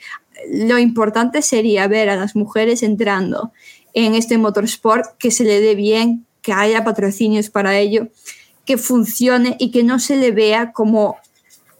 lo 0.50 0.78
importante 0.78 1.42
sería 1.42 1.88
ver 1.88 2.08
a 2.08 2.16
las 2.16 2.36
mujeres 2.36 2.82
entrando 2.82 3.52
en 3.92 4.14
este 4.14 4.38
motorsport, 4.38 5.16
que 5.18 5.30
se 5.30 5.44
le 5.44 5.60
dé 5.60 5.74
bien, 5.74 6.26
que 6.42 6.52
haya 6.52 6.84
patrocinios 6.84 7.50
para 7.50 7.76
ello, 7.78 8.08
que 8.64 8.78
funcione 8.78 9.56
y 9.58 9.70
que 9.70 9.82
no 9.82 9.98
se 9.98 10.16
le 10.16 10.30
vea 10.30 10.72
como 10.72 11.16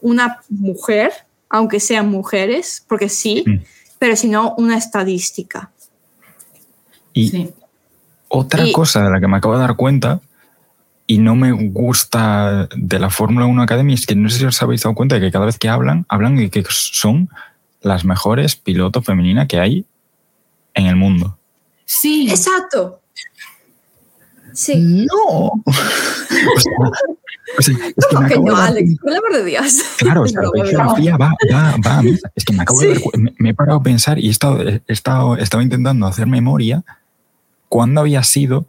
una 0.01 0.41
mujer, 0.49 1.13
aunque 1.49 1.79
sean 1.79 2.09
mujeres, 2.09 2.85
porque 2.89 3.09
sí, 3.09 3.45
mm. 3.47 3.65
pero 3.99 4.17
sino 4.17 4.55
una 4.57 4.77
estadística. 4.77 5.71
Y 7.13 7.29
sí. 7.29 7.51
otra 8.29 8.67
y, 8.67 8.73
cosa 8.73 9.05
de 9.05 9.11
la 9.11 9.21
que 9.21 9.29
me 9.29 9.37
acabo 9.37 9.55
de 9.55 9.61
dar 9.61 9.77
cuenta 9.77 10.21
y 11.07 11.19
no 11.19 11.37
me 11.37 11.53
gusta 11.53 12.69
de 12.75 12.99
la 12.99 13.11
Fórmula 13.11 13.47
1 13.47 13.63
Academy 13.63 13.95
es 13.95 14.07
que 14.07 14.15
no 14.15 14.29
sé 14.29 14.39
si 14.39 14.45
os 14.45 14.63
habéis 14.63 14.83
dado 14.83 14.95
cuenta 14.95 15.15
de 15.17 15.21
que 15.21 15.31
cada 15.31 15.47
vez 15.47 15.59
que 15.59 15.69
hablan, 15.69 16.05
hablan 16.09 16.37
de 16.37 16.51
que 16.51 16.65
son 16.69 17.29
las 17.81 18.05
mejores 18.05 18.57
pilotos 18.57 19.05
femeninas 19.05 19.47
que 19.47 19.61
hay 19.61 19.87
en 20.75 20.87
el 20.87 20.97
mundo. 20.97 21.39
Sí. 21.85 22.29
Exacto. 22.29 23.01
Sí. 24.53 25.07
No. 25.07 25.25
o 25.27 25.63
sea, 26.59 26.73
o 27.59 27.63
sea, 27.63 27.75
es 27.75 28.07
¿Cómo 28.11 28.27
que, 28.27 28.39
no, 28.39 28.57
Alex? 28.57 28.99
Por 28.99 29.11
el 29.11 29.19
amor 29.19 29.33
de 29.35 29.45
Dios. 29.45 29.83
Claro, 29.99 30.23
o 30.25 30.27
sea, 30.27 30.43
la 30.43 30.67
geografía 30.67 31.17
va, 31.17 31.35
va, 31.53 31.77
va. 31.87 32.03
Es 32.35 32.45
que 32.45 32.53
me 32.53 32.63
acabo 32.63 32.81
sí. 32.81 32.87
de 32.87 32.95
ver, 32.95 33.03
me, 33.19 33.35
me, 33.39 33.51
he 33.51 33.55
parado 33.55 33.79
a 33.79 33.83
pensar 33.83 34.19
y 34.19 34.29
he 34.29 34.31
estado, 34.31 34.61
he 34.63 34.83
estado, 34.89 35.37
he 35.37 35.43
estado 35.43 35.63
intentando 35.63 36.07
hacer 36.07 36.27
memoria 36.27 36.85
cuándo 37.69 38.01
había 38.01 38.23
sido. 38.23 38.67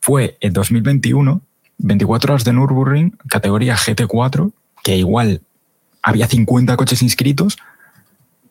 Fue 0.00 0.36
en 0.40 0.52
2021, 0.52 1.42
24 1.78 2.32
horas 2.32 2.44
de 2.44 2.52
Nürburgring, 2.52 3.16
categoría 3.28 3.76
GT4, 3.76 4.52
que 4.82 4.96
igual 4.96 5.42
había 6.02 6.26
50 6.26 6.76
coches 6.76 7.02
inscritos. 7.02 7.58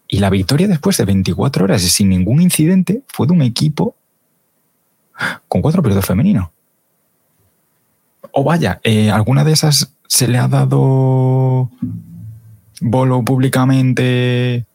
Y 0.07 0.19
la 0.19 0.29
victoria 0.29 0.67
después 0.67 0.97
de 0.97 1.05
24 1.05 1.65
horas 1.65 1.81
sin 1.81 2.09
ningún 2.09 2.41
incidente 2.41 3.01
fue 3.07 3.27
de 3.27 3.33
un 3.33 3.41
equipo 3.41 3.95
con 5.47 5.61
cuatro 5.61 5.81
pilotos 5.81 6.05
femeninos. 6.05 6.49
O 8.31 8.43
vaya, 8.43 8.79
eh, 8.83 9.09
¿alguna 9.09 9.43
de 9.43 9.53
esas 9.53 9.93
se 10.07 10.27
le 10.27 10.37
ha 10.37 10.47
dado 10.47 11.71
bolo 12.81 13.23
públicamente 13.23 14.65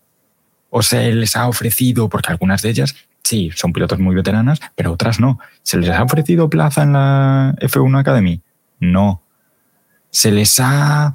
o 0.71 0.83
se 0.83 1.13
les 1.13 1.37
ha 1.37 1.47
ofrecido? 1.47 2.09
Porque 2.09 2.31
algunas 2.31 2.63
de 2.63 2.71
ellas, 2.71 2.97
sí, 3.31 3.53
son 3.55 3.73
pilotos 3.73 4.01
muy 4.01 4.17
veteranas, 4.17 4.61
pero 4.75 4.93
otras 4.93 5.21
no. 5.21 5.39
¿Se 5.63 5.79
les 5.79 5.89
ha 5.91 6.03
ofrecido 6.03 6.51
plaza 6.51 6.83
en 6.83 6.95
la 6.95 7.55
F1 7.61 8.01
Academy? 8.01 8.43
No. 8.81 9.23
¿Se 10.11 10.33
les 10.33 10.59
ha 10.59 11.15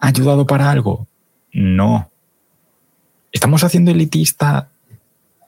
ayudado 0.00 0.44
para 0.48 0.68
algo? 0.68 1.06
No. 1.52 2.10
Estamos 3.30 3.62
haciendo 3.62 3.92
elitista, 3.92 4.70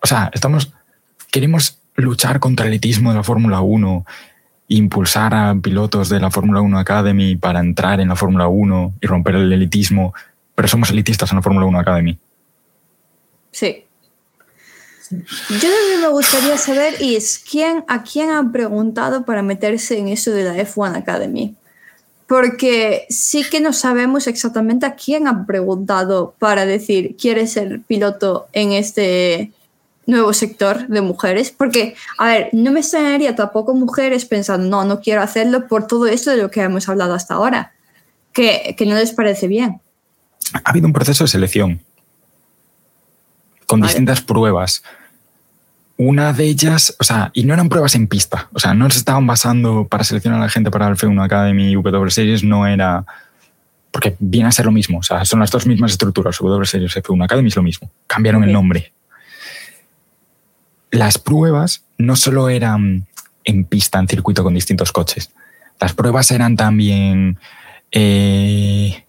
o 0.00 0.06
sea, 0.06 0.30
estamos, 0.32 0.72
queremos 1.32 1.80
luchar 1.96 2.38
contra 2.38 2.66
el 2.66 2.72
elitismo 2.72 3.10
de 3.10 3.16
la 3.16 3.24
Fórmula 3.24 3.60
1, 3.60 4.06
impulsar 4.68 5.34
a 5.34 5.56
pilotos 5.56 6.08
de 6.08 6.20
la 6.20 6.30
Fórmula 6.30 6.60
1 6.60 6.78
Academy 6.78 7.34
para 7.34 7.58
entrar 7.58 7.98
en 7.98 8.08
la 8.10 8.16
Fórmula 8.16 8.46
1 8.46 8.94
y 9.00 9.06
romper 9.08 9.34
el 9.34 9.52
elitismo, 9.52 10.14
pero 10.54 10.68
somos 10.68 10.90
elitistas 10.90 11.32
en 11.32 11.36
la 11.36 11.42
Fórmula 11.42 11.66
1 11.66 11.80
Academy. 11.80 12.16
Sí. 13.50 13.83
Yo 15.48 15.68
lo 15.68 15.90
que 15.90 15.98
me 16.00 16.08
gustaría 16.08 16.56
saber 16.58 16.94
es 17.00 17.38
quién, 17.38 17.84
a 17.88 18.02
quién 18.02 18.30
han 18.30 18.52
preguntado 18.52 19.24
para 19.24 19.42
meterse 19.42 19.98
en 19.98 20.08
eso 20.08 20.30
de 20.30 20.44
la 20.44 20.56
F1 20.56 20.96
Academy. 20.96 21.54
Porque 22.26 23.06
sí 23.10 23.44
que 23.50 23.60
no 23.60 23.72
sabemos 23.72 24.26
exactamente 24.26 24.86
a 24.86 24.94
quién 24.94 25.26
han 25.26 25.46
preguntado 25.46 26.34
para 26.38 26.64
decir, 26.64 27.16
¿quieres 27.20 27.52
ser 27.52 27.82
piloto 27.82 28.46
en 28.52 28.72
este, 28.72 29.52
nuevo 30.06 30.32
sector 30.32 30.86
de 30.88 31.00
mujeres, 31.00 31.50
porque, 31.50 31.94
a 32.18 32.26
ver, 32.26 32.48
no 32.52 32.72
me 32.72 32.80
extrañaría 32.80 33.34
tampoco 33.34 33.74
mujeres 33.74 34.24
pensando, 34.24 34.68
no, 34.68 34.84
no 34.84 35.00
quiero 35.00 35.22
hacerlo 35.22 35.66
por 35.66 35.86
todo 35.86 36.06
esto 36.06 36.30
de 36.30 36.36
lo 36.38 36.50
que 36.50 36.60
hemos 36.60 36.88
hablado 36.88 37.14
hasta 37.14 37.34
ahora, 37.34 37.72
que, 38.32 38.74
que 38.76 38.86
no 38.86 38.94
les 38.94 39.12
parece 39.12 39.48
bien. 39.48 39.80
Ha 40.52 40.70
habido 40.70 40.86
un 40.86 40.92
proceso 40.92 41.24
de 41.24 41.28
selección 41.28 41.80
con 43.66 43.80
vale. 43.80 43.92
distintas 43.92 44.20
pruebas. 44.20 44.82
Una 45.96 46.32
de 46.32 46.44
ellas, 46.44 46.96
o 46.98 47.04
sea, 47.04 47.30
y 47.34 47.44
no 47.44 47.54
eran 47.54 47.68
pruebas 47.68 47.94
en 47.94 48.08
pista, 48.08 48.48
o 48.52 48.58
sea, 48.58 48.74
no 48.74 48.90
se 48.90 48.98
estaban 48.98 49.26
basando 49.26 49.86
para 49.86 50.02
seleccionar 50.02 50.40
a 50.40 50.44
la 50.44 50.50
gente 50.50 50.70
para 50.70 50.88
el 50.88 50.96
F1 50.96 51.24
Academy 51.24 51.70
y 51.70 51.74
W 51.74 52.10
Series, 52.10 52.42
no 52.42 52.66
era, 52.66 53.04
porque 53.92 54.16
viene 54.18 54.48
a 54.48 54.52
ser 54.52 54.66
lo 54.66 54.72
mismo, 54.72 54.98
o 54.98 55.02
sea, 55.04 55.24
son 55.24 55.38
las 55.38 55.52
dos 55.52 55.66
mismas 55.66 55.92
estructuras, 55.92 56.38
W 56.38 56.66
Series, 56.66 56.96
F1 56.96 57.24
Academy 57.24 57.48
es 57.48 57.56
lo 57.56 57.62
mismo, 57.62 57.90
cambiaron 58.08 58.42
okay. 58.42 58.50
el 58.50 58.52
nombre. 58.52 58.92
Las 60.90 61.18
pruebas 61.18 61.84
no 61.96 62.16
solo 62.16 62.48
eran 62.48 63.06
en 63.44 63.64
pista, 63.64 63.98
en 63.98 64.08
circuito 64.08 64.42
con 64.42 64.54
distintos 64.54 64.90
coches. 64.90 65.30
Las 65.80 65.92
pruebas 65.92 66.30
eran 66.30 66.56
también 66.56 67.38
eh, 67.92 69.04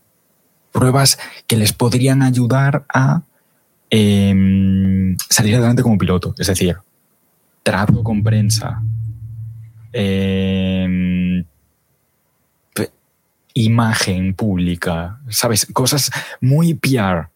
pruebas 0.72 1.18
que 1.48 1.58
les 1.58 1.74
podrían 1.74 2.22
ayudar 2.22 2.86
a 2.94 3.22
em, 3.90 5.18
salir 5.30 5.56
adelante 5.56 5.84
como 5.84 5.98
piloto. 5.98 6.34
Es 6.38 6.48
decir, 6.48 6.78
trato 7.64 8.04
con 8.04 8.24
prensa, 8.24 8.82
em, 9.92 11.46
imagen 13.56 14.34
pública, 14.34 15.20
¿sabes? 15.30 15.66
Cosas 15.74 16.12
muy 16.42 16.74
PR, 16.74 17.30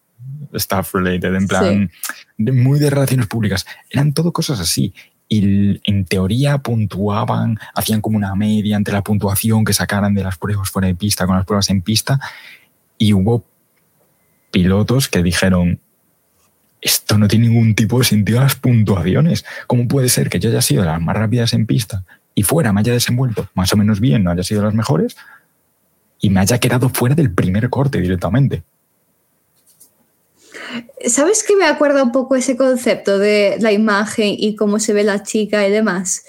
stuff 0.54 0.94
related, 0.94 1.34
en 1.34 1.48
plan, 1.48 1.90
muy 2.38 2.78
de 2.78 2.90
relaciones 2.90 3.26
públicas. 3.26 3.66
Eran 3.90 4.12
todo 4.12 4.32
cosas 4.32 4.60
así. 4.60 4.94
Y 5.28 5.80
en 5.88 6.04
teoría 6.04 6.58
puntuaban, 6.58 7.58
hacían 7.74 8.00
como 8.00 8.16
una 8.16 8.34
media 8.34 8.76
entre 8.76 8.92
la 8.92 9.02
puntuación 9.02 9.64
que 9.64 9.72
sacaran 9.72 10.14
de 10.14 10.24
las 10.24 10.36
pruebas 10.36 10.70
fuera 10.70 10.88
de 10.88 10.94
pista 10.94 11.26
con 11.26 11.36
las 11.36 11.46
pruebas 11.46 11.70
en 11.70 11.82
pista. 11.82 12.20
Y 12.98 13.12
hubo 13.14 13.44
pilotos 14.50 15.08
que 15.08 15.22
dijeron, 15.22 15.80
esto 16.80 17.18
no 17.18 17.28
tiene 17.28 17.48
ningún 17.48 17.74
tipo 17.74 17.98
de 17.98 18.04
sentido 18.04 18.40
las 18.40 18.56
puntuaciones. 18.56 19.44
¿Cómo 19.66 19.86
puede 19.86 20.08
ser 20.08 20.30
que 20.30 20.38
yo 20.40 20.50
haya 20.50 20.62
sido 20.62 20.82
de 20.82 20.88
las 20.88 21.00
más 21.00 21.16
rápidas 21.16 21.52
en 21.52 21.66
pista 21.66 22.04
y 22.34 22.42
fuera 22.42 22.72
me 22.72 22.80
haya 22.80 22.92
desenvuelto 22.92 23.48
más 23.54 23.72
o 23.72 23.76
menos 23.76 24.00
bien, 24.00 24.24
no 24.24 24.30
haya 24.30 24.42
sido 24.42 24.60
de 24.60 24.66
las 24.66 24.74
mejores? 24.74 25.16
y 26.20 26.30
me 26.30 26.40
haya 26.40 26.58
quedado 26.58 26.88
fuera 26.88 27.14
del 27.14 27.32
primer 27.32 27.68
corte 27.70 28.00
directamente. 28.00 28.62
¿Sabes 31.06 31.42
que 31.42 31.56
me 31.56 31.64
acuerda 31.64 32.02
un 32.02 32.12
poco 32.12 32.36
ese 32.36 32.56
concepto 32.56 33.18
de 33.18 33.56
la 33.60 33.72
imagen 33.72 34.34
y 34.38 34.54
cómo 34.54 34.78
se 34.78 34.92
ve 34.92 35.02
la 35.02 35.22
chica 35.22 35.66
y 35.66 35.70
demás? 35.70 36.24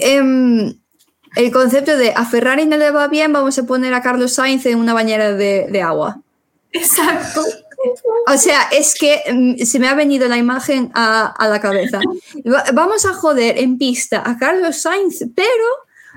Em, 0.00 0.74
el 1.34 1.52
concepto 1.52 1.96
de 1.98 2.12
a 2.14 2.24
Ferrari 2.24 2.64
no 2.64 2.76
le 2.76 2.90
va 2.90 3.08
bien, 3.08 3.32
vamos 3.32 3.58
a 3.58 3.66
poner 3.66 3.92
a 3.92 4.00
Carlos 4.00 4.34
Sainz 4.34 4.64
en 4.66 4.78
una 4.78 4.94
bañera 4.94 5.32
de, 5.32 5.82
agua. 5.82 6.22
Exacto. 6.72 7.42
O 8.26 8.38
sea, 8.38 8.62
es 8.72 8.94
que 8.94 9.22
em, 9.26 9.56
se 9.58 9.78
me 9.78 9.88
ha 9.88 9.94
venido 9.94 10.28
la 10.28 10.36
imagen 10.36 10.90
a, 10.94 11.26
a, 11.26 11.48
la 11.48 11.60
cabeza. 11.60 12.00
Vamos 12.74 13.04
a 13.04 13.14
joder 13.14 13.58
en 13.58 13.78
pista 13.78 14.22
a 14.24 14.38
Carlos 14.38 14.82
Sainz, 14.82 15.24
pero 15.34 15.66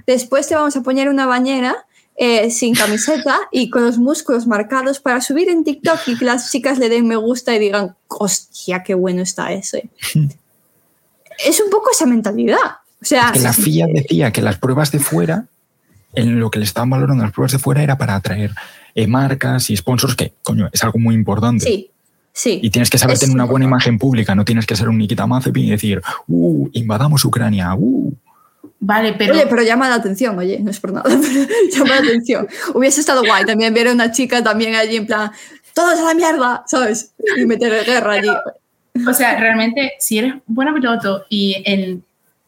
después 0.08 0.48
te 0.48 0.56
vamos 0.56 0.76
a 0.76 0.82
poner 0.82 1.10
una 1.10 1.26
bañera 1.26 1.86
eh, 2.22 2.52
sin 2.52 2.76
camiseta 2.76 3.40
y 3.52 3.70
con 3.70 3.86
los 3.86 3.98
músculos 3.98 4.46
marcados 4.46 5.00
para 5.00 5.22
subir 5.22 5.50
en 5.50 5.64
TikTok 5.64 6.00
y 6.08 6.18
que 6.18 6.26
las 6.26 6.52
chicas 6.52 6.78
le 6.78 6.90
den 6.90 7.08
me 7.08 7.16
gusta 7.16 7.56
y 7.56 7.60
digan, 7.60 7.96
hostia, 8.10 8.84
qué 8.84 8.94
bueno 8.94 9.22
está 9.22 9.54
ese. 9.54 9.90
es 11.46 11.62
un 11.62 11.70
poco 11.70 11.92
esa 11.92 12.06
mentalidad. 12.06 12.58
O 13.02 13.06
sea, 13.06 13.32
que 13.32 13.40
la 13.40 13.54
FIA 13.54 13.88
decía 13.88 14.34
que 14.34 14.42
las 14.42 14.58
pruebas 14.58 14.92
de 14.92 15.00
fuera, 15.00 15.46
en 16.14 16.42
lo 16.42 16.52
que 16.52 16.60
le 16.60 16.66
estaban 16.66 16.90
valorando 16.90 17.24
las 17.24 17.32
pruebas 17.32 17.54
de 17.54 17.60
fuera 17.60 17.82
era 17.82 17.98
para 17.98 18.16
atraer 18.16 18.52
eh, 18.52 18.89
marcas 19.08 19.70
y 19.70 19.78
sponsors, 19.78 20.16
que, 20.16 20.34
coño, 20.44 20.70
es 20.72 20.84
algo 20.84 21.00
muy 21.00 21.16
importante. 21.16 21.66
Sí. 21.66 21.92
Sí, 22.32 22.60
y 22.64 22.70
tienes 22.70 22.90
que 22.90 22.98
saber 22.98 23.18
tener 23.18 23.36
una 23.36 23.44
buena 23.44 23.66
imagen 23.66 23.98
pública, 23.98 24.34
no 24.34 24.46
tienes 24.46 24.66
que 24.66 24.76
ser 24.76 24.88
un 24.88 24.98
Nikita 24.98 25.28
Mazepin 25.28 25.66
y 25.66 25.72
decir, 25.72 26.02
uh, 26.28 26.70
invadamos 26.72 27.26
Ucrania, 27.26 27.74
uh. 27.76 28.14
Vale, 28.80 29.14
pero. 29.14 29.34
Oye, 29.34 29.46
pero 29.50 29.62
llama 29.62 29.90
la 29.90 29.96
atención, 29.96 30.38
oye, 30.38 30.60
no 30.60 30.72
es 30.72 30.80
por 30.80 30.94
nada, 30.94 31.10
pero 31.22 31.48
llama 31.72 31.96
la 31.96 32.02
atención. 32.02 32.48
Hubiese 32.74 33.02
estado 33.02 33.24
guay 33.26 33.46
también 33.46 33.74
ver 33.74 33.90
a 33.90 33.94
una 33.94 34.12
chica 34.12 34.42
también 34.42 34.76
allí 34.76 34.96
en 34.96 35.06
plan, 35.06 35.32
todos 35.74 36.00
a 36.00 36.04
la 36.04 36.14
mierda, 36.14 36.64
¿sabes? 36.66 37.14
Y 37.38 37.46
meter 37.46 37.84
guerra 37.86 38.14
allí. 38.14 38.30
O 39.08 39.14
sea, 39.14 39.38
realmente, 39.40 39.94
si 40.00 40.20
eres 40.20 40.36
buena 40.46 40.74
piloto 40.74 41.26
y 41.30 41.62
en, 41.66 42.04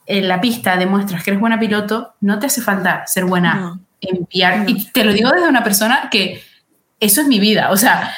en 0.05 0.27
la 0.27 0.39
pista 0.39 0.77
demuestras 0.77 1.23
que 1.23 1.31
eres 1.31 1.41
buena 1.41 1.59
piloto, 1.59 2.13
no 2.21 2.39
te 2.39 2.47
hace 2.47 2.61
falta 2.61 3.05
ser 3.07 3.25
buena 3.25 3.79
en 4.01 4.25
PR. 4.25 4.69
Y 4.69 4.85
te 4.91 5.05
lo 5.05 5.13
digo 5.13 5.29
desde 5.31 5.47
una 5.47 5.63
persona 5.63 6.09
que 6.11 6.41
eso 6.99 7.21
es 7.21 7.27
mi 7.27 7.39
vida, 7.39 7.71
o 7.71 7.77
sea, 7.77 8.11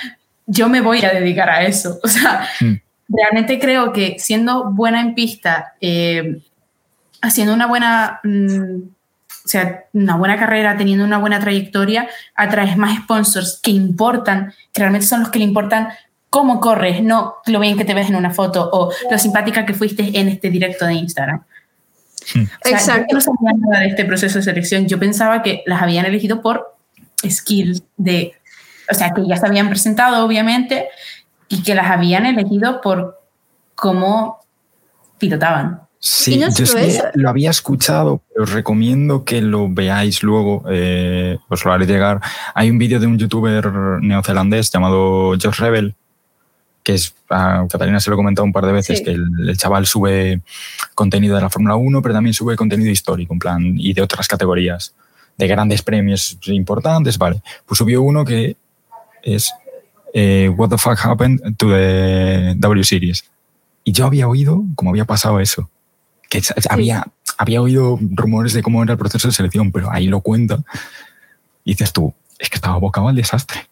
yo 0.46 0.70
me 0.70 0.82
voy 0.82 1.04
a 1.04 1.14
dedicar 1.14 1.50
a 1.50 1.64
eso. 1.64 2.00
O 2.04 2.08
sea, 2.08 2.48
mm. 2.60 2.74
realmente 3.08 3.60
creo 3.60 3.94
que 3.94 4.18
siendo 4.20 4.72
buena 4.72 5.02
en 5.02 5.16
pista, 5.16 5.74
eh, 5.82 6.42
haciendo 7.22 7.54
una 7.54 7.68
buena, 7.68 8.20
mm, 8.24 8.82
o 9.46 9.48
sea, 9.48 9.86
una 9.94 10.18
buena 10.18 10.38
carrera, 10.38 10.78
teniendo 10.78 11.06
una 11.06 11.18
buena 11.18 11.40
trayectoria, 11.40 12.08
atraes 12.36 12.78
más 12.78 12.98
sponsors 13.04 13.60
que 13.62 13.72
importan, 13.72 14.54
que 14.72 14.82
realmente 14.82 15.08
son 15.08 15.22
los 15.22 15.30
que 15.30 15.40
le 15.40 15.46
importan 15.46 15.90
cómo 16.30 16.60
corres, 16.60 17.04
no 17.04 17.36
lo 17.46 17.60
bien 17.60 17.78
que 17.78 17.86
te 17.86 17.94
ves 17.94 18.10
en 18.10 18.16
una 18.16 18.32
foto 18.32 18.70
o 18.74 18.92
lo 19.12 19.20
simpática 19.20 19.66
que 19.66 19.74
fuiste 19.74 20.20
en 20.20 20.30
este 20.30 20.50
directo 20.50 20.86
de 20.86 20.96
Instagram. 20.96 21.44
Exacto. 22.66 23.06
Yo 23.10 23.16
no 23.16 23.22
sabía 23.22 23.52
nada 23.58 23.80
de 23.82 23.88
este 23.88 24.06
proceso 24.06 24.40
de 24.40 24.44
selección. 24.44 24.88
Yo 24.88 25.00
pensaba 25.00 25.42
que 25.42 25.64
las 25.66 25.82
habían 25.82 26.06
elegido 26.06 26.42
por 26.42 26.76
skills 27.28 27.84
de, 27.98 28.34
o 28.92 28.96
sea, 28.96 29.12
que 29.14 29.26
ya 29.28 29.38
se 29.38 29.46
habían 29.46 29.70
presentado, 29.70 30.26
obviamente, 30.26 30.88
y 31.48 31.64
que 31.64 31.76
las 31.76 31.90
habían 31.90 32.26
elegido 32.26 32.82
por 32.82 33.22
cómo 33.76 34.40
pilotaban. 35.18 35.82
Sí, 36.06 36.38
yo 36.38 36.48
lo 37.14 37.30
había 37.30 37.50
escuchado, 37.50 38.22
pero 38.28 38.44
os 38.44 38.52
recomiendo 38.52 39.24
que 39.24 39.42
lo 39.42 39.70
veáis 39.70 40.22
luego, 40.22 40.66
eh, 40.70 41.38
os 41.48 41.64
lo 41.64 41.72
haré 41.72 41.86
llegar. 41.86 42.20
Hay 42.54 42.70
un 42.70 42.78
vídeo 42.78 43.00
de 43.00 43.08
un 43.08 43.18
youtuber 43.18 43.72
neozelandés 44.02 44.70
llamado 44.70 45.30
Josh 45.42 45.60
Rebel, 45.60 45.96
que 46.84 46.94
es, 46.96 47.16
a 47.30 47.66
Catalina 47.70 48.00
se 48.00 48.10
lo 48.10 48.16
he 48.16 48.18
comentado 48.18 48.46
un 48.46 48.54
par 48.54 48.66
de 48.66 48.74
veces, 48.74 49.02
que 49.02 49.12
el, 49.12 49.58
chaval 49.58 49.86
sube 49.86 50.42
contenido 50.96 51.36
de 51.36 51.42
la 51.42 51.50
Fórmula 51.50 51.76
1, 51.76 52.02
pero 52.02 52.14
también 52.14 52.34
sube 52.34 52.56
contenido 52.56 52.92
histórico, 52.92 53.34
en 53.34 53.40
plan, 53.40 53.74
y 53.78 53.94
de 53.94 54.02
otras 54.02 54.28
categorías, 54.28 54.94
de 55.38 55.48
grandes 55.48 55.82
premios 55.82 56.38
importantes, 56.48 57.18
vale. 57.18 57.42
Pues 57.66 57.78
subió 57.78 58.02
uno 58.02 58.26
que 58.26 58.58
es 59.24 59.54
eh, 60.14 60.50
What 60.56 60.70
the 60.70 60.78
fuck 60.78 61.00
happened 61.04 61.58
to 61.58 61.70
the 61.70 62.54
W 62.58 62.84
Series. 62.84 63.24
Y 63.84 63.92
yo 63.92 64.06
había 64.06 64.28
oído 64.28 64.64
cómo 64.76 64.92
había 64.92 65.06
pasado 65.06 65.40
eso 65.40 65.70
que 66.34 66.42
había, 66.70 67.06
había 67.38 67.62
oído 67.62 68.00
rumores 68.02 68.54
de 68.54 68.64
cómo 68.64 68.82
era 68.82 68.94
el 68.94 68.98
proceso 68.98 69.28
de 69.28 69.34
selección, 69.34 69.72
pero 69.72 69.92
ahí 69.92 70.08
lo 70.08 70.22
cuenta. 70.22 70.64
Y 71.64 71.72
dices 71.72 71.94
tú, 71.94 72.14
es 72.40 72.50
que 72.50 72.56
estaba 72.56 72.76
abocado 72.76 73.08
al 73.08 73.16
desastre. 73.16 73.68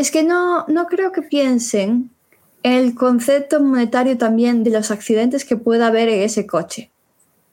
Es 0.00 0.10
que 0.10 0.22
no, 0.22 0.64
no 0.66 0.86
creo 0.86 1.12
que 1.12 1.20
piensen 1.20 2.08
el 2.62 2.94
concepto 2.94 3.60
monetario 3.60 4.16
también 4.16 4.64
de 4.64 4.70
los 4.70 4.90
accidentes 4.90 5.44
que 5.44 5.58
pueda 5.58 5.88
haber 5.88 6.08
en 6.08 6.22
ese 6.22 6.46
coche. 6.46 6.90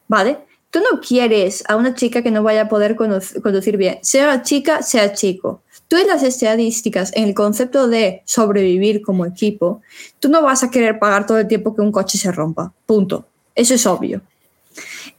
¿Vale? 0.08 0.38
Tú 0.72 0.80
no 0.80 1.02
quieres 1.02 1.66
a 1.68 1.76
una 1.76 1.94
chica 1.94 2.22
que 2.22 2.32
no 2.32 2.44
vaya 2.44 2.62
a 2.62 2.70
poder 2.70 2.96
conducir 2.96 3.76
bien, 3.76 4.00
sea 4.02 4.44
chica, 4.44 4.82
sea 4.82 5.12
chico. 5.12 5.62
Tú 5.90 5.98
en 5.98 6.08
las 6.08 6.24
estadísticas, 6.24 7.12
en 7.16 7.26
el 7.26 7.34
concepto 7.34 7.90
de 7.90 8.22
sobrevivir 8.24 9.02
como 9.02 9.26
equipo, 9.26 9.82
tú 10.22 10.30
no 10.30 10.42
vas 10.42 10.64
a 10.64 10.72
querer 10.72 11.00
pagar 11.00 11.26
todo 11.26 11.40
el 11.40 11.50
tiempo 11.50 11.76
que 11.76 11.82
un 11.82 11.92
coche 11.92 12.18
se 12.18 12.32
rompa. 12.32 12.72
Punto. 12.86 13.28
Eso 13.56 13.74
es 13.74 13.86
obvio. 13.86 14.22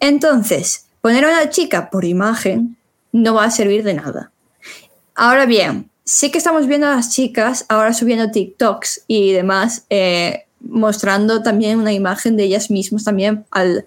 Entonces, 0.01 0.87
poner 1.03 1.27
a 1.27 1.29
una 1.29 1.51
chica 1.51 1.91
por 1.91 2.07
imagen 2.07 2.79
no 3.13 3.35
va 3.35 3.45
a 3.45 3.51
servir 3.51 3.83
de 3.83 3.93
nada. 3.93 4.33
Ahora 5.15 5.45
bien, 5.45 5.91
sí 6.09 6.31
que 6.31 6.39
estamos 6.39 6.67
viendo 6.67 6.87
a 6.87 6.97
las 6.97 7.11
chicas 7.11 7.67
ahora 7.69 7.93
subiendo 7.93 8.31
TikToks 8.31 9.05
y 9.09 9.33
demás, 9.33 9.85
eh, 9.91 10.47
mostrando 10.61 11.43
también 11.43 11.79
una 11.79 11.93
imagen 11.93 12.35
de 12.39 12.45
ellas 12.45 12.71
mismas 12.71 13.05
también 13.05 13.45
al, 13.51 13.85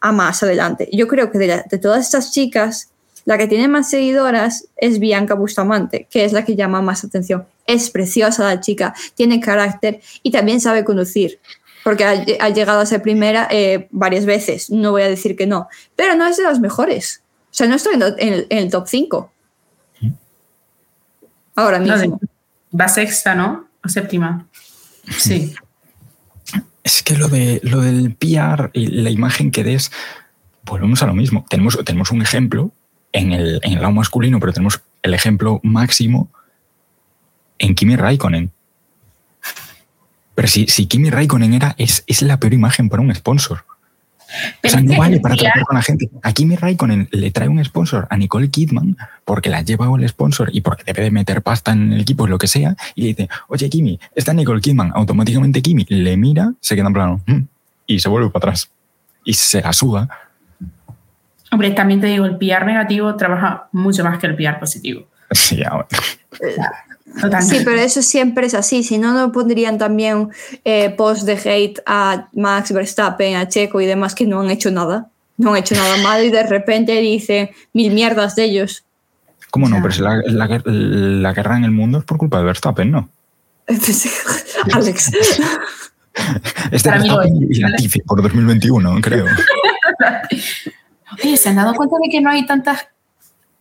a 0.00 0.12
más 0.12 0.42
adelante. 0.42 0.90
Yo 0.92 1.08
creo 1.08 1.30
que 1.30 1.38
de, 1.38 1.78
todas 1.78 2.04
estas 2.04 2.30
chicas, 2.30 2.90
la 3.24 3.38
que 3.38 3.46
tiene 3.46 3.68
más 3.68 3.88
seguidoras 3.88 4.66
es 4.76 4.98
Bianca 4.98 5.32
Bustamante, 5.32 6.06
que 6.10 6.26
es 6.26 6.34
la 6.34 6.44
que 6.44 6.56
llama 6.56 6.82
más 6.82 7.04
atención. 7.04 7.46
Es 7.66 7.88
preciosa 7.88 8.44
la 8.44 8.60
chica, 8.60 8.94
tiene 9.14 9.40
carácter 9.40 10.02
y 10.22 10.30
también 10.30 10.60
sabe 10.60 10.84
conducir 10.84 11.40
porque 11.84 12.04
ha, 12.04 12.48
llegado 12.50 12.80
a 12.80 12.86
ser 12.86 13.02
primera 13.02 13.48
eh, 13.50 13.88
varias 13.90 14.24
veces, 14.24 14.70
no 14.70 14.92
voy 14.92 15.02
a 15.02 15.08
decir 15.08 15.34
que 15.34 15.48
no, 15.48 15.68
pero 15.96 16.14
no 16.14 16.26
es 16.26 16.36
de 16.36 16.44
las 16.44 16.60
mejores. 16.60 17.22
O 17.50 17.54
sea, 17.54 17.66
no 17.66 17.74
estoy 17.74 17.94
en, 18.18 18.46
el, 18.48 18.70
top 18.70 18.86
5. 18.86 19.31
Ahora 21.54 21.78
mismo. 21.78 22.20
va 22.78 22.88
sexta, 22.88 23.34
¿no? 23.34 23.66
O 23.84 23.88
séptima. 23.88 24.46
Sí. 25.10 25.54
Es 26.84 27.02
que 27.02 27.16
lo, 27.16 27.28
de, 27.28 27.60
lo 27.62 27.80
del 27.80 28.14
PR 28.14 28.70
y 28.72 28.86
la 28.86 29.10
imagen 29.10 29.50
que 29.50 29.62
des, 29.62 29.90
volvemos 30.64 31.02
a 31.02 31.06
lo 31.06 31.14
mismo. 31.14 31.44
Tenemos, 31.48 31.78
tenemos 31.84 32.10
un 32.10 32.22
ejemplo 32.22 32.72
en 33.12 33.32
el, 33.32 33.60
en 33.62 33.74
el 33.74 33.80
lado 33.80 33.92
masculino, 33.92 34.40
pero 34.40 34.52
tenemos 34.52 34.80
el 35.02 35.14
ejemplo 35.14 35.60
máximo 35.62 36.30
en 37.58 37.74
Kimi 37.74 37.96
Raikkonen 37.96 38.52
pero 40.34 40.48
si, 40.48 40.66
si 40.66 40.86
Kimi 40.86 41.10
Raikkonen 41.10 41.54
era, 41.54 41.74
es, 41.78 42.04
es 42.06 42.22
la 42.22 42.38
peor 42.38 42.54
imagen 42.54 42.88
para 42.88 43.02
un 43.02 43.14
sponsor. 43.14 43.64
O 44.64 44.68
sea, 44.68 44.80
no 44.80 44.96
vale 44.96 45.20
para 45.20 45.36
tratar 45.36 45.64
con 45.64 45.76
la 45.76 45.82
gente. 45.82 46.10
A 46.22 46.32
Kimi 46.32 46.56
Raikkonen 46.56 47.08
le 47.10 47.30
trae 47.30 47.48
un 47.48 47.62
sponsor 47.64 48.06
a 48.10 48.16
Nicole 48.16 48.50
Kidman 48.50 48.96
porque 49.24 49.50
la 49.50 49.62
lleva 49.62 49.86
el 49.96 50.08
sponsor 50.08 50.50
y 50.52 50.60
porque 50.60 50.84
debe 50.84 51.02
de 51.02 51.10
meter 51.10 51.42
pasta 51.42 51.72
en 51.72 51.92
el 51.92 52.00
equipo, 52.00 52.26
lo 52.26 52.38
que 52.38 52.46
sea, 52.46 52.76
y 52.94 53.02
le 53.02 53.08
dice, 53.08 53.28
oye 53.48 53.68
Kimi, 53.68 53.98
está 54.14 54.32
Nicole 54.32 54.60
Kidman. 54.60 54.92
Automáticamente 54.94 55.62
Kimi 55.62 55.84
le 55.88 56.16
mira, 56.16 56.52
se 56.60 56.74
queda 56.74 56.86
en 56.86 56.92
plano 56.92 57.20
mm", 57.26 57.40
y 57.86 57.98
se 57.98 58.08
vuelve 58.08 58.30
para 58.30 58.50
atrás. 58.50 58.70
y 59.24 59.34
se 59.34 59.60
la 59.60 59.72
suda. 59.72 60.08
Hombre, 61.50 61.70
también 61.72 62.00
te 62.00 62.06
digo, 62.06 62.24
el 62.24 62.38
PR 62.38 62.64
negativo 62.64 63.14
trabaja 63.16 63.68
mucho 63.72 64.02
más 64.02 64.18
que 64.18 64.26
el 64.26 64.36
PR 64.36 64.58
positivo. 64.58 65.06
Sí, 65.34 65.56
ya, 65.56 65.70
bueno. 65.70 65.86
Totalmente. 67.20 67.58
Sí, 67.58 67.62
pero 67.64 67.80
eso 67.80 68.02
siempre 68.02 68.46
es 68.46 68.54
así. 68.54 68.82
Si 68.82 68.98
no, 68.98 69.12
no 69.12 69.32
pondrían 69.32 69.78
también 69.78 70.28
eh, 70.64 70.90
post 70.90 71.24
de 71.26 71.32
hate 71.34 71.80
a 71.86 72.28
Max 72.32 72.72
Verstappen, 72.72 73.36
a 73.36 73.48
Checo 73.48 73.80
y 73.80 73.86
demás 73.86 74.14
que 74.14 74.26
no 74.26 74.40
han 74.40 74.50
hecho 74.50 74.70
nada. 74.70 75.08
No 75.36 75.50
han 75.52 75.58
hecho 75.58 75.74
nada 75.74 75.96
malo 75.98 76.24
y 76.24 76.30
de 76.30 76.42
repente 76.44 76.92
dicen 77.00 77.50
mil 77.72 77.92
mierdas 77.92 78.34
de 78.36 78.44
ellos. 78.44 78.84
¿Cómo 79.50 79.68
no? 79.68 79.76
Pero 79.82 79.92
si 79.92 80.00
la, 80.00 80.16
la 80.26 80.46
guer- 80.48 80.62
la 80.66 81.32
guerra 81.34 81.56
en 81.58 81.64
el 81.64 81.70
mundo 81.70 81.98
es 81.98 82.04
por 82.04 82.16
culpa 82.18 82.38
de 82.38 82.44
Verstappen, 82.44 82.90
¿no? 82.90 83.08
Alex. 84.72 85.10
Es 86.70 86.82
de 86.82 86.90
Para 86.90 87.00
mí 87.02 87.08
lo 87.08 87.16
Verstappen 87.18 87.50
es. 87.50 87.58
y 87.58 87.60
Latifi 87.62 88.00
por 88.02 88.20
2021, 88.22 89.00
creo. 89.00 89.24
Oye, 91.24 91.36
¿se 91.36 91.48
han 91.48 91.56
dado 91.56 91.74
cuenta 91.74 91.96
de 92.02 92.10
que 92.10 92.20
no 92.20 92.30
hay 92.30 92.46
tantas 92.46 92.86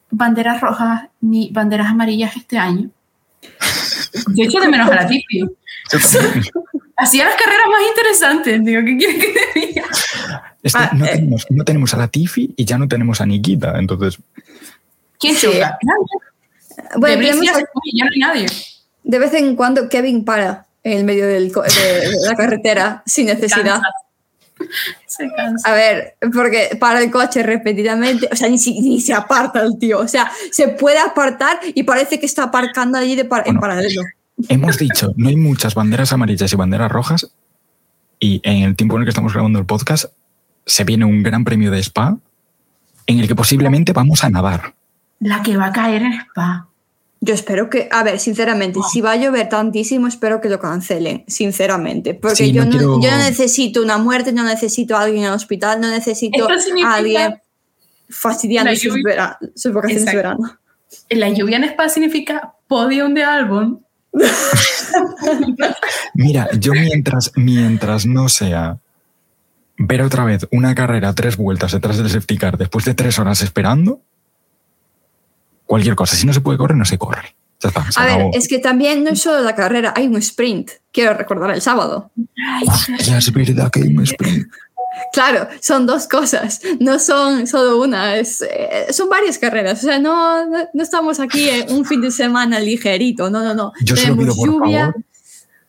banderas 0.10 0.62
rojas 0.62 1.04
ni 1.22 1.50
banderas 1.52 1.88
amarillas 1.88 2.36
este 2.36 2.58
año? 2.58 2.90
Yo 4.36 4.44
echo 4.46 4.60
de 4.60 4.68
menos 4.68 4.90
a 4.90 4.96
la 4.96 5.02
también. 5.02 5.50
Hacía 6.98 7.26
las 7.26 7.36
carreras 7.36 7.66
más 7.70 7.82
interesantes. 7.90 8.64
Digo, 8.64 8.82
¿qué 8.86 8.98
quieres 8.98 9.16
que 9.26 9.34
te 9.54 9.60
diga? 9.68 9.86
Es 10.64 10.74
que 10.74 10.80
Ah, 10.80 10.92
no, 10.94 11.06
eh. 11.06 11.10
tenemos, 11.14 11.46
no 11.50 11.64
tenemos 11.64 11.94
a 11.94 11.98
Latifi 11.98 12.54
y 12.56 12.66
ya 12.66 12.78
no 12.78 12.88
tenemos 12.88 13.20
a 13.22 13.26
Nikita, 13.26 13.78
entonces 13.80 14.20
¿Quién 15.20 15.36
Sí. 15.36 15.48
choca? 15.48 15.78
Nadie. 15.84 16.88
Bueno, 16.98 17.18
de 17.18 17.24
tenemos 17.28 17.46
ya 17.46 17.52
a- 17.58 17.60
no 17.62 18.10
hay 18.12 18.20
nadie. 18.20 18.46
de 19.04 19.20
vez 19.20 19.34
en 19.34 19.56
cuando 19.56 19.88
Kevin 19.90 20.24
para 20.26 20.66
en 20.84 20.98
el 21.00 21.04
medio 21.04 21.28
del 21.28 21.52
co- 21.52 21.62
de, 21.64 21.70
de 22.10 22.28
la 22.28 22.36
carretera 22.36 23.04
sin 23.06 23.28
necesidad. 23.28 23.80
Se 25.08 25.30
cansa. 25.36 25.70
A 25.70 25.74
ver, 25.74 26.16
porque 26.34 26.78
para 26.80 27.02
el 27.02 27.12
coche 27.12 27.44
repetidamente, 27.44 28.28
o 28.32 28.36
sea, 28.36 28.48
ni, 28.50 28.58
se 29.02 29.14
aparta 29.14 29.62
el 29.62 29.78
tío, 29.80 30.00
o 30.00 30.08
sea, 30.08 30.32
se 30.52 30.70
puede 30.70 31.00
apartar 31.00 31.60
y 31.74 31.84
parece 31.84 32.20
que 32.20 32.26
está 32.26 32.44
aparcando 32.44 32.98
allí 32.98 33.16
de 33.16 33.26
par- 33.26 33.42
en 33.46 33.56
Bueno. 33.56 33.62
paralelo. 33.62 34.02
hemos 34.50 34.78
dicho, 34.78 35.14
no 35.18 35.30
hay 35.30 35.36
muchas 35.36 35.76
banderas 35.76 36.14
amarillas 36.14 36.52
y 36.52 36.56
banderas 36.56 36.92
rojas 36.92 37.32
y 38.20 38.40
en 38.44 38.64
el 38.64 38.76
tiempo 38.76 38.96
en 38.96 39.02
el 39.02 39.06
que 39.06 39.10
estamos 39.10 39.34
grabando 39.34 39.60
el 39.60 39.66
podcast 39.66 40.06
se 40.66 40.84
viene 40.84 41.06
un 41.06 41.22
gran 41.24 41.44
premio 41.44 41.70
de 41.72 41.80
Spa 41.80 42.18
en 43.08 43.20
el 43.20 43.28
que 43.28 43.36
posiblemente 43.36 43.94
vamos 43.94 44.24
a 44.24 44.30
nadar. 44.30 44.74
La 45.20 45.42
que 45.44 45.58
va 45.58 45.68
a 45.68 45.72
caer 45.72 46.02
en 46.04 46.14
Spa. 46.14 46.68
Yo 47.24 47.36
espero 47.36 47.70
que, 47.70 47.88
a 47.92 48.02
ver, 48.04 48.20
sinceramente, 48.20 48.80
si 48.92 49.00
va 49.00 49.12
a 49.12 49.16
llover 49.16 49.48
tantísimo, 49.48 50.08
espero 50.08 50.42
que 50.42 50.50
lo 50.50 50.60
cancelen, 50.60 51.24
sinceramente, 51.28 52.16
porque 52.16 52.46
Sí, 52.46 52.52
yo, 52.52 52.66
no 52.66 52.72
quiero- 52.72 53.00
yo 53.00 53.12
no 53.12 53.18
necesito 53.18 53.84
una 53.84 54.00
muerte, 54.00 54.34
no 54.34 54.44
necesito 54.44 54.98
a 54.98 55.02
alguien 55.04 55.26
en 55.26 55.30
el 55.30 55.36
hospital, 55.36 55.80
no 55.80 55.88
necesito 55.90 56.48
a 56.84 56.94
alguien 56.96 57.36
fastidiando 58.10 58.72
la 58.72 58.76
sus, 58.76 58.96
lluvia- 58.96 59.04
vera- 59.06 59.38
sus 59.56 59.72
vacaciones 59.72 60.06
de 60.06 60.12
Exacto. 60.12 60.38
verano. 60.42 60.60
La 61.12 61.30
lluvia 61.30 61.58
en 61.58 61.64
Spa 61.66 61.90
significa 61.90 62.54
podium 62.68 63.14
de 63.14 63.24
álbum. 63.24 63.80
Mira, 66.16 66.50
yo 66.60 66.74
mientras, 66.74 67.32
mientras 67.36 68.06
no 68.06 68.30
sea 68.30 68.78
ver 69.78 70.02
otra 70.02 70.26
vez 70.26 70.48
una 70.52 70.76
carrera 70.76 71.14
tres 71.14 71.38
vueltas 71.38 71.72
detrás 71.72 71.98
del 71.98 72.10
safety 72.10 72.38
car 72.38 72.58
después 72.58 72.86
de 72.86 72.94
tres 72.94 73.18
horas 73.20 73.42
esperando, 73.42 74.02
cualquier 75.72 75.96
cosa. 75.96 76.18
Si 76.18 76.28
no 76.28 76.34
se 76.34 76.42
puede 76.42 76.58
correr, 76.58 76.76
no 76.76 76.84
se 76.84 76.98
corre. 76.98 77.34
Ya 77.62 77.70
está, 77.70 77.90
se 77.90 78.02
A 78.02 78.06
ver, 78.06 78.26
es 78.34 78.50
que 78.50 78.60
también 78.60 79.06
no 79.06 79.12
es 79.12 79.22
solo 79.22 79.40
la 79.42 79.56
carrera, 79.56 79.94
hay 79.96 80.06
un 80.06 80.18
sprint. 80.18 80.70
Quiero 80.92 81.14
recordar 81.14 81.52
el 81.52 81.62
sábado. 81.62 82.12
Ya 83.06 83.20
es 83.20 83.32
verdad 83.32 83.72
que 83.72 83.80
hay 83.82 83.88
un 83.88 84.04
sprint. 84.04 84.48
Claro, 85.14 85.48
son 85.62 85.88
dos 85.88 86.06
cosas, 86.06 86.62
no 86.82 87.00
son 87.00 87.48
solo 87.48 87.82
una, 87.82 88.18
es, 88.18 88.42
eh, 88.42 88.88
son 88.92 89.10
varias 89.10 89.38
carreras. 89.38 89.82
O 89.82 89.88
sea, 89.88 90.00
no, 90.00 90.46
no, 90.46 90.58
no 90.74 90.84
estamos 90.84 91.20
aquí 91.22 91.50
en 91.50 91.74
un 91.74 91.86
fin 91.86 92.02
de 92.02 92.12
semana 92.12 92.60
ligerito, 92.60 93.30
no, 93.30 93.42
no, 93.42 93.54
no. 93.54 93.72
Yo 93.82 93.96
solo 93.96 94.18
pido 94.18 94.36
por 94.36 94.48
lluvia. 94.48 94.88
favor, 94.88 95.04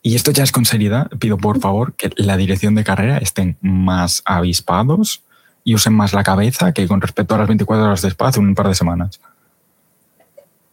y 0.02 0.16
esto 0.16 0.32
ya 0.32 0.42
es 0.42 0.50
con 0.50 0.64
seriedad, 0.64 1.08
pido 1.20 1.38
por 1.38 1.60
favor 1.60 1.94
que 1.94 2.10
la 2.16 2.36
dirección 2.36 2.74
de 2.74 2.82
carrera 2.82 3.18
estén 3.18 3.56
más 3.60 4.22
avispados 4.24 5.22
y 5.62 5.76
usen 5.76 5.94
más 5.94 6.12
la 6.12 6.24
cabeza 6.24 6.72
que 6.72 6.86
con 6.88 7.00
respecto 7.00 7.36
a 7.36 7.38
las 7.38 7.46
24 7.46 7.84
horas 7.86 8.02
de 8.02 8.08
espacio 8.08 8.42
en 8.42 8.48
un 8.48 8.54
par 8.56 8.68
de 8.68 8.74
semanas. 8.74 9.20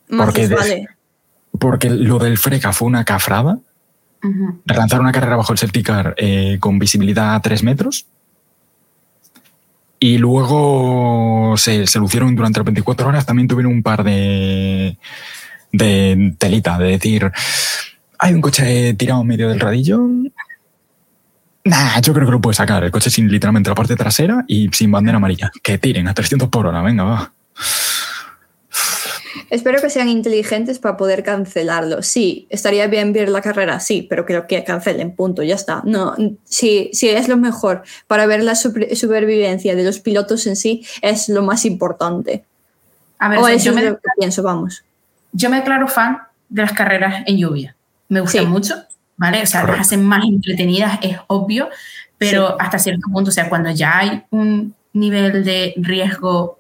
Porque 0.10 0.48
vale. 0.48 0.88
Lo 1.90 2.20
del 2.20 2.38
Freca 2.38 2.74
fue 2.74 2.88
una 2.88 3.04
cafrada. 3.06 3.60
Ujú. 4.24 4.62
Relanzar 4.66 5.00
una 5.00 5.12
carrera 5.12 5.38
bajo 5.38 5.54
el 5.54 5.60
safety 5.60 5.84
car 5.84 6.14
eh, 6.18 6.58
con 6.60 6.80
visibilidad 6.80 7.36
a 7.36 7.42
3 7.42 7.64
metros. 7.64 8.06
Y 10.00 10.18
luego 10.18 11.56
se, 11.58 11.86
se 11.86 12.00
lucieron 12.00 12.36
durante 12.36 12.60
las 12.60 12.66
24 12.66 13.08
horas. 13.08 13.26
También 13.26 13.48
tuvieron 13.48 13.74
un 13.74 13.84
par 13.84 14.04
de, 14.04 14.98
de 15.72 16.36
telita, 16.38 16.78
de 16.78 16.92
decir, 16.92 17.32
hay 18.18 18.34
un 18.34 18.42
coche 18.42 18.94
tirado 18.94 19.22
en 19.22 19.28
medio 19.28 19.50
del 19.50 19.60
radillo. 19.60 20.02
Nah, 21.66 22.00
yo 22.02 22.14
creo 22.14 22.26
que 22.26 22.32
lo 22.32 22.42
puede 22.42 22.56
sacar. 22.56 22.84
El 22.84 22.92
coche 22.92 23.10
sin 23.10 23.30
literalmente 23.30 23.70
la 23.70 23.76
parte 23.76 23.96
trasera 23.96 24.44
y 24.48 24.70
sin 24.72 24.92
bandera 24.92 25.18
amarilla. 25.18 25.52
Que 25.62 25.78
tiren 25.78 26.08
a 26.08 26.14
300 26.14 26.50
por 26.50 26.68
hora, 26.68 26.82
venga, 26.82 27.04
va. 27.04 27.34
Espero 29.50 29.82
que 29.82 29.90
sean 29.90 30.08
inteligentes 30.10 30.80
para 30.80 30.96
poder 30.98 31.24
cancelarlo. 31.24 32.04
Sí, 32.04 32.46
estaría 32.50 32.88
bien 32.88 33.14
ver 33.14 33.30
la 33.30 33.42
carrera, 33.42 33.80
sí, 33.80 34.06
pero 34.10 34.26
creo 34.26 34.46
que 34.48 34.64
cancelen, 34.64 35.16
punto, 35.16 35.42
ya 35.44 35.56
está. 35.56 35.82
No, 35.86 36.16
sí, 36.44 36.90
sí, 36.94 37.10
es 37.10 37.28
lo 37.28 37.38
mejor 37.38 37.84
para 38.08 38.26
ver 38.26 38.44
la 38.44 38.56
super- 38.56 38.96
supervivencia 38.96 39.76
de 39.76 39.84
los 39.84 40.00
pilotos 40.00 40.46
en 40.48 40.56
sí, 40.56 40.86
es 41.02 41.30
lo 41.30 41.42
más 41.42 41.66
importante. 41.66 42.44
A 43.18 43.30
ver, 43.30 43.40
O 43.40 43.42
o 43.42 43.46
sea, 43.48 43.56
eso 43.56 43.66
yo, 43.66 43.72
es 43.72 43.76
me, 43.76 43.84
lo 43.90 43.96
que 43.98 44.02
pienso, 44.20 44.44
vamos. 44.44 44.84
yo 45.32 45.50
me 45.50 45.58
declaro 45.58 45.88
fan 45.88 46.20
de 46.48 46.62
las 46.62 46.74
carreras 46.74 47.24
en 47.26 47.38
lluvia. 47.38 47.76
Me 48.08 48.22
gustan 48.22 48.44
Sí. 48.46 48.48
mucho, 48.48 48.76
¿vale? 49.18 49.42
O 49.44 49.46
sea, 49.46 49.62
Correcto. 49.62 49.78
las 49.80 49.88
hacen 49.88 50.04
más 50.04 50.24
entretenidas, 50.26 51.00
es 51.02 51.18
obvio, 51.28 51.70
pero 52.18 52.56
hasta 52.62 52.80
cierto 52.80 53.08
punto, 53.12 53.30
o 53.30 53.34
sea, 53.34 53.50
cuando 53.50 53.72
ya 53.72 53.98
hay 54.00 54.24
un 54.32 54.74
nivel 54.94 55.44
de 55.44 55.74
riesgo 55.78 56.59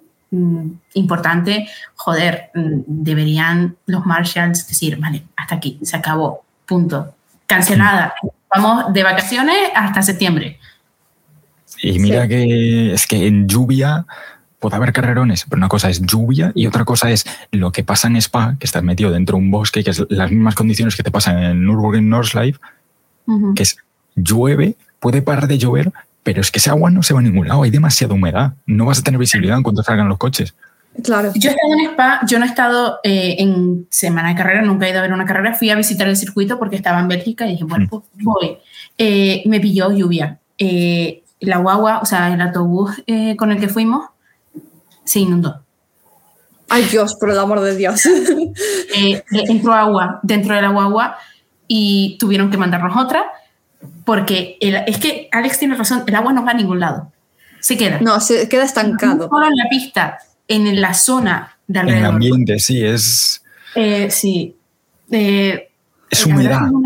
importante, 0.93 1.67
joder, 1.95 2.49
mm, 2.53 2.81
deberían 2.87 3.75
los 3.85 4.05
marshals 4.05 4.67
decir, 4.67 4.97
vale, 4.97 5.23
hasta 5.35 5.55
aquí, 5.55 5.79
se 5.81 5.97
acabó, 5.97 6.43
punto. 6.65 7.15
Cancelada. 7.47 8.13
Vamos 8.55 8.93
de 8.93 9.03
vacaciones 9.03 9.55
hasta 9.75 10.01
septiembre. 10.01 10.59
Y 11.81 11.97
mira 11.99 12.23
Sí. 12.23 12.29
que 12.29 12.93
es 12.93 13.07
que 13.07 13.25
en 13.27 13.47
lluvia 13.47 14.05
puede 14.59 14.75
haber 14.75 14.91
carrerones, 14.91 15.45
pero 15.49 15.57
una 15.59 15.69
cosa 15.69 15.89
es 15.89 16.01
lluvia 16.01 16.51
y 16.53 16.67
otra 16.67 16.83
cosa 16.83 17.09
es 17.09 17.25
lo 17.51 17.71
que 17.71 17.83
pasa 17.83 18.07
en 18.07 18.17
Spa, 18.17 18.55
que 18.59 18.65
estás 18.65 18.83
metido 18.83 19.09
dentro 19.11 19.37
de 19.37 19.43
un 19.43 19.51
bosque, 19.51 19.83
que 19.83 19.91
es 19.91 20.03
las 20.09 20.29
mismas 20.29 20.55
condiciones 20.55 20.95
que 20.95 21.03
te 21.03 21.11
pasan 21.11 21.41
en 21.41 21.63
Nürburgring 21.65 22.09
Nordschleife, 22.09 22.59
Ujú. 23.25 23.53
que 23.55 23.63
es 23.63 23.77
llueve, 24.15 24.75
puede 24.99 25.21
parar 25.21 25.47
de 25.47 25.57
llover, 25.57 25.93
pero 26.23 26.41
es 26.41 26.51
que 26.51 26.59
ese 26.59 26.69
agua 26.69 26.89
no 26.91 27.01
se 27.03 27.13
va 27.13 27.19
a 27.19 27.23
ningún 27.23 27.47
lado, 27.47 27.63
hay 27.63 27.71
demasiada 27.71 28.13
humedad, 28.13 28.53
no 28.65 28.85
vas 28.85 28.99
a 28.99 29.03
tener 29.03 29.19
visibilidad 29.19 29.57
en 29.57 29.63
cuanto 29.63 29.83
salgan 29.83 30.07
los 30.09 30.17
coches. 30.17 30.55
Claro. 31.03 31.31
Yo 31.35 31.49
he 31.49 31.53
estado 31.53 31.73
en 31.73 31.79
Spa, 31.91 32.19
yo 32.27 32.39
no 32.39 32.45
he 32.45 32.47
estado 32.47 32.99
eh, 33.03 33.35
en 33.39 33.87
semana 33.89 34.29
de 34.29 34.35
carrera, 34.35 34.61
nunca 34.63 34.85
he 34.87 34.89
ido 34.89 34.99
a 34.99 35.03
ver 35.03 35.13
una 35.13 35.25
carrera, 35.25 35.53
fui 35.55 35.69
a 35.69 35.75
visitar 35.75 36.07
el 36.07 36.17
circuito 36.17 36.57
porque 36.59 36.75
estaba 36.75 36.99
en 36.99 37.07
Bélgica 37.07 37.45
y 37.47 37.51
dije, 37.51 37.63
bueno, 37.63 37.85
Mm. 37.85 37.89
pues 37.89 38.03
voy. 38.21 38.57
Eh, 38.97 39.43
me 39.45 39.59
pilló 39.59 39.91
lluvia. 39.91 40.39
Eh, 40.57 41.23
la 41.41 41.57
guagua, 41.59 41.99
o 41.99 42.05
sea, 42.05 42.33
el 42.33 42.41
autobús 42.41 43.01
eh, 43.07 43.35
con 43.37 43.51
el 43.51 43.59
que 43.59 43.69
fuimos, 43.69 44.07
se 45.05 45.19
inundó. 45.19 45.63
Ay 46.67 46.83
Dios, 46.85 47.15
por 47.15 47.29
el 47.31 47.39
amor 47.39 47.61
de 47.61 47.75
Dios. 47.75 48.01
Eh, 48.95 49.13
eh, 49.13 49.23
entró 49.31 49.73
agua 49.73 50.19
dentro 50.23 50.55
de 50.55 50.61
la 50.63 50.69
guagua 50.69 51.17
y 51.67 52.17
tuvieron 52.19 52.49
que 52.49 52.57
mandarnos 52.57 52.97
otra 52.97 53.23
porque 54.05 54.57
el- 54.59 54.83
es 54.87 54.97
que 54.97 55.29
Alex 55.31 55.59
tiene 55.59 55.75
razón, 55.75 56.03
el 56.07 56.15
agua 56.15 56.33
no 56.33 56.43
va 56.43 56.51
a 56.51 56.55
ningún 56.55 56.79
lado. 56.79 57.11
Se 57.61 57.77
queda. 57.77 57.99
No, 58.01 58.19
se 58.21 58.47
queda 58.49 58.61
No 58.61 58.67
estancado. 58.67 59.27
solo 59.29 59.45
en 59.47 59.55
la 59.55 59.65
pista, 59.69 60.17
en 60.47 60.79
la 60.81 60.93
zona 60.93 61.57
de 61.67 61.79
En 61.79 61.87
el 61.87 61.93
alrededor. 61.95 62.13
ambiente, 62.15 62.59
sí, 62.59 62.83
es, 62.85 63.43
Eh, 63.75 64.09
sí. 64.09 64.55
Eh, 65.11 65.69
es 66.09 66.25
humedad. 66.25 66.61
no. 66.61 66.81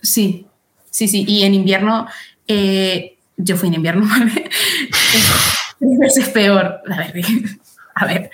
Sí, 0.00 0.46
sí, 0.90 1.08
sí. 1.08 1.24
Y 1.26 1.42
en 1.44 1.54
invierno, 1.54 2.06
eh, 2.46 3.16
yo 3.36 3.56
fui 3.56 3.68
en 3.68 3.74
invierno, 3.74 4.06
¿vale? 4.08 4.48
Tres 5.78 5.98
veces 5.98 6.28
peor. 6.28 6.80
A 6.90 6.96
ver, 6.96 7.12
a 7.94 8.06
ver. 8.06 8.30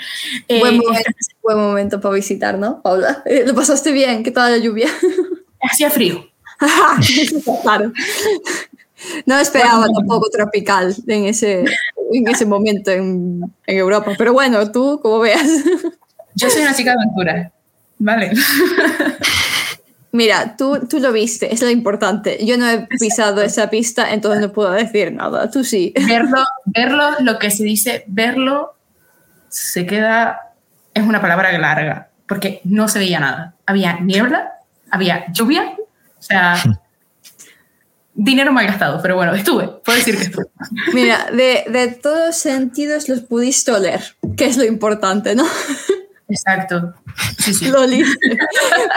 Eh, 0.49 0.61
buen, 0.61 0.77
momento, 0.79 1.11
buen 1.43 1.57
momento 1.59 2.01
para 2.01 2.15
visitar, 2.15 2.59
¿no, 2.59 2.83
Paula? 2.83 3.23
Eh, 3.27 3.45
¿Lo 3.47 3.55
pasaste 3.55 3.93
bien? 3.93 4.23
¿Qué 4.23 4.31
tal 4.31 4.53
la 4.53 4.59
lluvia? 4.59 4.89
hacía 5.63 5.91
frío. 5.91 6.29
Claro. 7.62 7.93
No 9.26 9.39
esperaba 9.39 9.81
Bueno, 9.81 9.94
tampoco 9.98 10.31
tropical 10.31 10.94
en 11.06 11.26
ese, 11.26 11.64
en 12.12 12.28
ese 12.28 12.47
momento 12.47 12.90
en, 12.90 13.43
en 13.66 13.76
Europa. 13.76 14.12
Pero 14.16 14.32
bueno, 14.32 14.70
tú, 14.70 15.01
como 15.02 15.20
veas. 15.20 15.47
Yo 16.35 16.51
soy 16.51 16.62
una 16.62 16.74
chica 16.74 16.93
de 16.93 16.97
aventura, 17.02 17.52
¿vale? 17.98 18.32
Mira, 20.14 20.56
tú, 20.56 20.86
tú 20.89 21.01
lo 21.01 21.12
viste, 21.12 21.52
es 21.52 21.60
lo 21.60 21.70
importante. 21.70 22.44
Yo 22.47 22.56
no 22.56 22.68
he 22.68 22.86
pisado 22.86 23.43
esa 23.43 23.68
pista, 23.68 24.12
entonces 24.12 24.40
no 24.40 24.52
puedo 24.52 24.70
decir 24.70 25.12
nada. 25.12 25.51
Tú 25.51 25.64
sí. 25.64 25.93
Verlo, 26.06 26.40
verlo, 26.66 27.02
lo 27.20 27.39
que 27.40 27.51
se 27.51 27.64
dice, 27.64 28.05
verlo, 28.06 28.74
se 29.48 29.86
queda, 29.86 30.52
es 30.94 31.02
una 31.02 31.20
palabra 31.20 31.56
larga, 31.59 32.10
porque 32.28 32.60
no 32.62 32.86
se 32.86 33.01
veía 33.01 33.18
nada. 33.18 33.55
Había 33.66 33.98
niebla, 33.98 34.52
había 34.89 35.26
lluvia, 35.32 35.74
sea, 36.25 36.81
dinero 38.15 38.53
mal 38.53 38.67
gastado, 38.67 39.01
pero 39.03 39.17
bueno, 39.17 39.35
estuve, 39.35 39.69
puedo 39.85 39.99
decir 39.99 40.17
que 40.17 40.25
estuve. 40.25 40.47
Mira, 40.93 41.27
de, 41.33 41.65
de 41.69 41.89
todos 41.89 42.37
sentidos 42.37 43.09
los 43.09 43.21
pudiste 43.21 43.73
oler, 43.73 44.17
que 44.37 44.47
es 44.47 44.57
lo 44.57 44.65
importante, 44.65 45.35
¿no? 45.35 45.45
Exacto. 46.29 46.95
Sí, 47.39 47.53
sí. 47.53 47.69
Lo 47.69 47.83
oliste. 47.83 48.39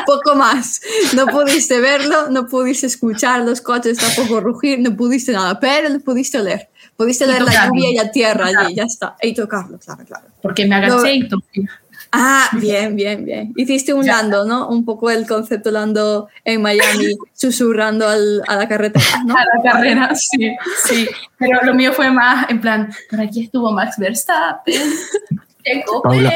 Poco 0.06 0.36
más. 0.36 0.82
No 1.14 1.28
pudiste 1.28 1.80
verlo, 1.80 2.30
no 2.30 2.48
pudiste 2.48 2.88
escuchar 2.88 3.42
los 3.42 3.62
coches 3.62 3.98
tampoco 3.98 4.40
rugir, 4.40 4.80
no 4.80 4.96
pudiste 4.96 5.34
nada, 5.34 5.60
pero 5.60 5.90
lo 5.90 6.00
pudiste 6.00 6.40
oler. 6.40 6.70
Pudiste 6.96 7.26
oler 7.26 7.42
la 7.42 7.52
tocarlo. 7.52 7.74
lluvia 7.76 7.92
y 7.92 7.96
la 7.96 8.12
tierra 8.12 8.46
allí, 8.48 8.76
ya 8.76 8.84
está. 8.84 9.16
Y 9.22 9.34
tocarlo, 9.34 9.78
claro, 9.78 10.04
claro. 10.06 10.28
Porque 10.42 10.66
me 10.66 10.76
agaché 10.76 11.14
y 11.14 11.28
toqué. 11.28 11.66
Ah, 12.12 12.48
bien, 12.60 12.96
bien, 12.96 13.26
bien. 13.26 13.54
Hiciste 13.56 13.94
un 13.94 14.04
Ya. 14.04 14.18
Lando, 14.18 14.46
¿no? 14.46 14.68
Un 14.70 14.86
poco 14.86 15.10
el 15.10 15.28
concepto 15.28 15.72
Lando 15.72 16.28
en 16.46 16.62
Miami, 16.62 17.16
susurrando 17.34 18.08
al- 18.08 18.42
a 18.48 18.56
la 18.56 18.68
carretera, 18.68 19.24
¿no? 19.26 19.36
a 19.36 19.44
la 19.58 19.64
carrera, 19.72 20.16
sí, 20.16 20.56
sí. 20.86 21.08
Pero 21.38 21.64
lo 21.64 21.74
mío 21.74 21.94
fue 21.94 22.10
más 22.12 22.50
en 22.50 22.62
plan, 22.62 22.90
por 23.10 23.22
aquí 23.22 23.44
estuvo 23.44 23.72
Max 23.72 23.96
Verstappen, 23.98 24.82
Paula. 26.04 26.34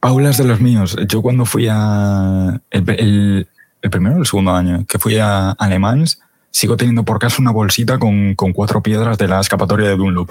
Paula 0.00 0.30
es 0.30 0.38
de 0.38 0.44
los 0.44 0.60
míos. 0.60 0.96
Yo 1.08 1.22
cuando 1.22 1.44
fui 1.44 1.68
a. 1.70 2.60
El, 2.70 2.90
el- 2.90 3.48
el 3.82 3.90
primero 3.90 4.16
o 4.16 4.18
el 4.20 4.26
segundo 4.26 4.52
año 4.52 4.84
que 4.88 4.98
fui 4.98 5.18
a 5.18 5.50
Alemans, 5.52 6.18
sigo 6.54 6.76
teniendo 6.76 7.04
por 7.04 7.18
casa 7.18 7.42
una 7.42 7.50
bolsita 7.50 7.98
con, 7.98 8.36
con 8.36 8.52
cuatro 8.52 8.80
piedras 8.80 9.18
de 9.18 9.26
la 9.26 9.40
escapatoria 9.40 9.88
de 9.88 9.96
Dunlop. 9.96 10.30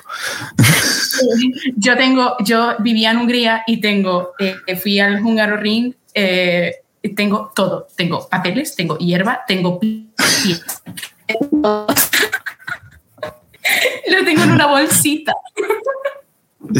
Yo 1.75 1.97
tengo, 1.97 2.35
yo 2.39 2.75
vivía 2.79 3.11
en 3.11 3.17
Hungría 3.17 3.63
y 3.67 3.81
tengo, 3.81 4.31
eh, 4.39 4.55
fui 4.81 4.99
al 4.99 5.21
Hungaroring, 5.23 5.93
eh, 6.13 6.75
tengo 7.15 7.51
todo. 7.53 7.87
Tengo 7.95 8.27
papeles, 8.29 8.73
tengo 8.75 8.97
hierba, 8.97 9.41
tengo 9.47 9.79
pi- 9.79 10.09
pies. 10.43 10.61
Lo 14.09 14.25
tengo 14.25 14.43
en 14.43 14.51
una 14.51 14.67
bolsita. 14.67 15.33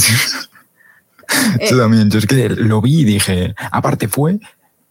Yo 1.70 1.78
también. 1.78 2.10
Yo 2.10 2.20
es 2.20 2.26
que 2.26 2.49
lo 2.49 2.82
vi 2.82 3.02
y 3.02 3.06
dije. 3.06 3.53
Aparte, 3.72 4.07
fue. 4.07 4.40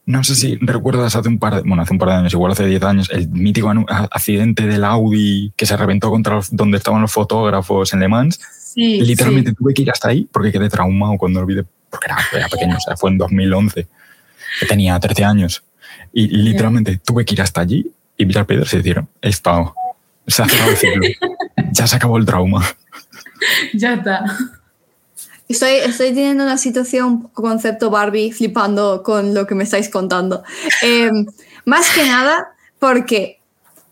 No 0.04 0.24
sé 0.24 0.34
si 0.34 0.56
recuerdas 0.56 1.14
hace 1.14 1.28
un 1.28 1.38
par 1.38 1.54
de, 1.56 1.60
bueno, 1.62 1.82
hace 1.82 1.92
un 1.92 1.98
par 1.98 2.08
de 2.08 2.14
años, 2.16 2.32
igual 2.32 2.50
hace 2.52 2.66
10 2.66 2.82
años, 2.82 3.08
el 3.10 3.28
mítico 3.28 3.72
accidente 4.10 4.66
del 4.66 4.82
Audi 4.84 5.52
que 5.56 5.64
se 5.64 5.76
reventó 5.76 6.10
contra 6.10 6.34
los- 6.34 6.54
donde 6.54 6.78
estaban 6.78 7.00
los 7.02 7.12
fotógrafos 7.12 7.92
en 7.92 8.00
Le 8.00 8.08
Mans. 8.08 8.40
Sí, 8.74 9.00
Literalmente 9.00 9.50
sí. 9.50 9.56
tuve 9.56 9.74
que 9.74 9.82
ir 9.82 9.90
hasta 9.90 10.08
ahí 10.08 10.26
porque 10.32 10.50
quedé 10.50 10.68
traumado 10.68 11.16
cuando 11.18 11.40
lo 11.40 11.46
vi, 11.46 11.54
de- 11.54 11.64
porque 11.88 12.06
era, 12.06 12.16
era 12.32 12.48
pequeño, 12.48 12.76
o 12.76 12.80
sea, 12.80 12.96
fue 12.96 13.10
en 13.10 13.18
2011, 13.18 13.86
que 14.58 14.66
tenía 14.66 14.98
13 14.98 15.24
años. 15.24 15.62
Y, 16.12 16.24
y 16.24 16.42
literalmente 16.42 16.98
tuve 17.04 17.24
que 17.24 17.34
ir 17.34 17.42
hasta 17.42 17.60
allí 17.60 17.86
y 18.16 18.26
mirar 18.26 18.44
piedras 18.46 18.72
y 18.74 18.78
decir, 18.78 19.02
he 19.20 19.28
estado, 19.28 19.74
se 20.26 20.42
ha 20.42 20.48
cerrado 20.48 20.70
el 20.72 20.76
ciclo, 20.76 21.02
ya 21.72 21.86
se 21.86 21.94
acabó 21.96 22.16
el 22.18 22.24
trauma. 22.26 22.64
Ya 23.74 23.94
está. 23.94 24.24
Estoy, 25.52 25.72
estoy 25.84 26.08
teniendo 26.08 26.44
una 26.44 26.56
situación 26.56 27.28
concepto 27.34 27.90
Barbie 27.90 28.32
flipando 28.32 29.02
con 29.02 29.34
lo 29.34 29.46
que 29.46 29.54
me 29.54 29.64
estáis 29.64 29.90
contando. 29.90 30.42
Eh, 30.82 31.10
más 31.66 31.90
que 31.90 32.04
nada 32.04 32.54
porque 32.78 33.42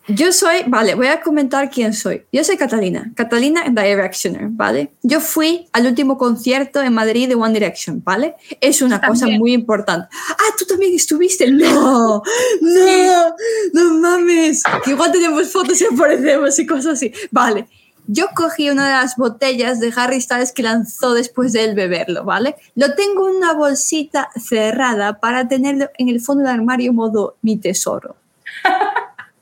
yo 0.09 0.33
soy, 0.33 0.63
vale, 0.67 0.95
voy 0.95 1.09
a 1.09 1.21
comentar 1.21 1.71
quién 1.71 1.93
soy. 1.93 2.23
Yo 2.33 2.43
soy 2.43 2.57
Catalina, 2.57 3.13
Catalina 3.15 3.65
Directioner, 3.69 4.49
¿vale? 4.49 4.95
Yo 5.03 5.21
fui 5.21 5.69
al 5.73 5.87
último 5.87 6.17
concierto 6.17 6.81
en 6.81 6.95
Madrid 6.95 7.29
de 7.29 7.35
One 7.35 7.53
Direction, 7.53 8.03
¿vale? 8.03 8.37
Es 8.61 8.81
una 8.81 9.01
cosa 9.01 9.21
También. 9.21 9.39
muy 9.39 9.53
importante. 9.53 10.09
Ah, 10.31 10.55
tú 10.59 10.65
también 10.65 10.95
estuviste. 10.95 11.51
No, 11.51 12.23
no, 12.63 13.35
no 13.75 13.95
mames. 13.99 14.63
Que 14.83 14.93
igual 14.93 15.13
tenemos 15.13 15.53
fotos 15.53 15.79
y 15.81 15.85
aparecemos 15.85 16.59
y 16.59 16.67
cosas 16.67 16.95
así. 16.95 17.13
Vale. 17.31 17.69
Yo 18.13 18.27
cogí 18.35 18.71
una 18.71 18.87
de 18.87 18.93
las 18.95 19.15
botellas 19.15 19.79
de 19.79 19.93
Harry 19.95 20.21
Styles 20.21 20.51
que 20.51 20.65
lanzó 20.65 21.15
después 21.15 21.53
de 21.53 21.63
él 21.63 21.77
beberlo, 21.77 22.25
¿vale? 22.25 22.57
Lo 22.75 22.97
tengo 22.97 23.29
en 23.29 23.37
una 23.37 23.53
bolsita 23.53 24.31
cerrada 24.35 25.21
para 25.21 25.47
tenerlo 25.47 25.89
en 25.97 26.09
el 26.09 26.21
fondo 26.21 26.43
del 26.43 26.55
armario 26.55 26.93
modo 26.93 27.37
mi 27.43 27.57
tesoro. 27.57 28.17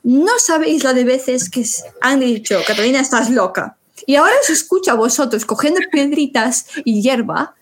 No 0.05 0.39
sabéis 0.39 0.85
la 0.85 0.95
de 0.95 1.05
veces 1.05 1.51
que 1.51 1.67
han 2.01 2.21
dicho, 2.21 2.59
Catalina, 2.67 3.01
estás 3.01 3.29
loca. 3.29 3.77
Y 4.07 4.17
ahora 4.17 4.33
os 4.41 4.49
escucho 4.49 4.93
a 4.93 4.95
vosotros 4.95 5.45
cogiendo 5.45 5.81
piedritas 5.93 6.65
y 6.83 7.03
hierba 7.03 7.55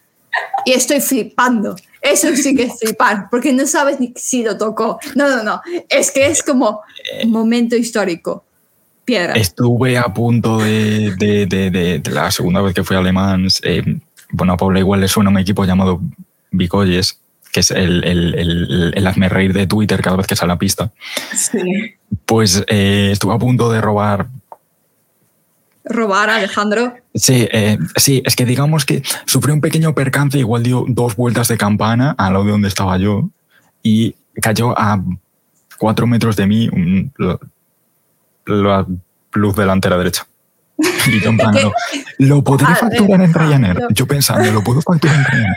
y 0.65 0.73
estoy 0.73 1.01
flipando. 1.01 1.74
Eso 2.01 2.28
sí 2.37 2.55
que 2.55 2.65
es 2.65 2.78
flipar, 2.78 3.28
porque 3.31 3.53
no 3.53 3.66
sabes 3.66 3.99
ni 3.99 4.12
si 4.15 4.45
lo 4.45 4.57
tocó. 4.57 5.01
No, 5.16 5.28
no, 5.28 5.43
no. 5.43 5.61
Es 5.89 6.12
que 6.12 6.27
es 6.27 6.45
como 6.45 6.83
un 7.24 7.31
momento 7.33 7.74
histórico. 7.74 8.45
Piedra. 9.07 9.33
Estuve 9.35 9.97
a 9.97 10.12
punto 10.12 10.59
de, 10.59 11.15
de, 11.16 11.47
de, 11.47 12.03
la 12.11 12.31
segunda 12.31 12.61
vez 12.61 12.74
que 12.74 12.85
fui 12.85 12.97
a 12.97 12.99
Alemán. 12.99 13.47
Eh, 13.62 13.99
bueno, 14.33 14.53
a 14.53 14.57
Paula 14.59 14.81
igual 14.81 15.01
le 15.01 15.09
suena 15.09 15.31
un 15.31 15.39
equipo 15.39 15.65
llamado 15.65 16.01
Bicolles, 16.51 17.20
que 17.53 17.61
es 17.61 17.70
el, 17.70 18.03
el, 18.05 18.35
el, 18.35 18.93
el 18.95 19.07
hazme 19.07 19.28
reír 19.28 19.53
de 19.53 19.66
Twitter 19.69 20.03
cada 20.03 20.16
vez 20.16 20.27
que 20.27 20.35
sale 20.37 20.51
a 20.53 20.55
la 20.57 20.59
pista. 20.59 20.91
Sí. 21.35 21.95
Pues 22.27 22.65
eh, 22.66 23.11
estuve 23.12 23.33
a 23.35 23.39
punto 23.39 23.70
de 23.73 23.81
robar 23.81 24.27
Robar 25.89 26.28
a 26.31 26.37
Alejandro. 26.37 26.95
Sí, 27.15 27.47
eh, 27.53 27.78
sí, 27.95 28.20
es 28.27 28.35
que 28.35 28.45
digamos 28.45 28.85
que 28.85 29.05
sufrió 29.24 29.55
un 29.55 29.61
pequeño 29.61 29.95
percance, 29.95 30.37
igual 30.37 30.65
dio 30.65 30.85
dos 30.89 31.15
vueltas 31.15 31.47
de 31.47 31.57
campana 31.57 32.12
al 32.19 32.33
lado 32.33 32.45
de 32.45 32.51
donde 32.51 32.66
estaba 32.66 32.99
yo 32.99 33.31
y 33.85 34.16
cayó 34.43 34.77
a 34.77 35.01
cuatro 35.78 36.09
metros 36.09 36.35
de 36.35 36.47
mí 36.49 36.69
un- 36.73 37.12
la, 38.47 38.86
luz 39.32 39.56
delantera 39.56 39.97
derecha. 39.98 40.27
Y 41.06 41.20
yo 41.20 41.31
en 41.31 41.36
plan, 41.36 41.55
no, 41.55 41.73
lo 42.18 42.43
podré 42.43 42.66
Ah, 42.68 42.74
facturar 42.74 43.20
en 43.23 43.32
Ryanair. 43.32 43.81
no. 43.81 43.89
Yo 43.90 44.06
pensando, 44.06 44.51
lo 44.51 44.62
puedo 44.64 44.82
facturar 44.82 45.16
en 45.16 45.24
Ryanair. 45.24 45.55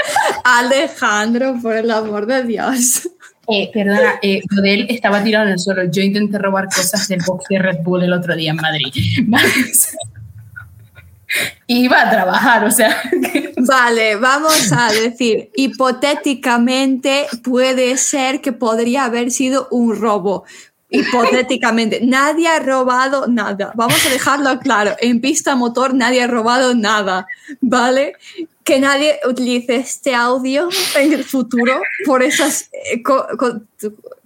Alejandro, 0.44 1.56
por 1.60 1.76
el 1.76 1.90
amor 1.90 2.26
de 2.26 2.42
Dios. 2.44 3.08
Eh, 3.48 3.70
perdona, 3.74 4.14
eh, 4.22 4.40
lo 4.50 4.62
de 4.62 4.74
él 4.74 4.86
estaba 4.88 5.22
tirado 5.24 5.46
en 5.46 5.52
el 5.52 5.58
suelo. 5.58 5.84
Yo 5.90 6.02
intenté 6.02 6.38
robar 6.38 6.66
cosas 6.66 7.08
del 7.08 7.20
box 7.26 7.46
de 7.50 7.58
Red 7.58 7.78
Bull 7.82 8.02
el 8.04 8.12
otro 8.12 8.36
día 8.36 8.50
en 8.52 8.56
Madrid. 8.56 8.92
¿vale? 9.26 9.48
Iba 11.66 12.02
a 12.02 12.10
trabajar, 12.10 12.64
o 12.64 12.70
sea. 12.70 12.94
que- 13.10 13.52
Vale, 13.56 14.16
vamos 14.16 14.72
a 14.72 14.92
decir, 14.92 15.50
hipotéticamente 15.56 17.26
puede 17.42 17.96
ser 17.96 18.40
que 18.40 18.52
podría 18.52 19.04
haber 19.06 19.30
sido 19.30 19.68
un 19.70 19.96
robo. 19.98 20.44
Hipotéticamente, 20.92 22.00
nadie 22.02 22.48
ha 22.48 22.58
robado 22.60 23.26
nada. 23.26 23.72
Vamos 23.74 24.04
a 24.06 24.10
dejarlo 24.10 24.58
claro. 24.60 24.94
En 25.00 25.20
pista 25.20 25.54
motor 25.56 25.94
nadie 25.94 26.22
ha 26.22 26.26
robado 26.26 26.74
nada, 26.74 27.26
¿vale? 27.60 28.14
Que 28.62 28.78
nadie 28.78 29.18
utilice 29.28 29.76
este 29.76 30.14
audio 30.14 30.68
en 30.96 31.12
el 31.12 31.24
futuro 31.24 31.80
por 32.04 32.22
esos 32.22 32.68
eh, 32.92 33.02
co- 33.02 33.26
co- 33.38 33.62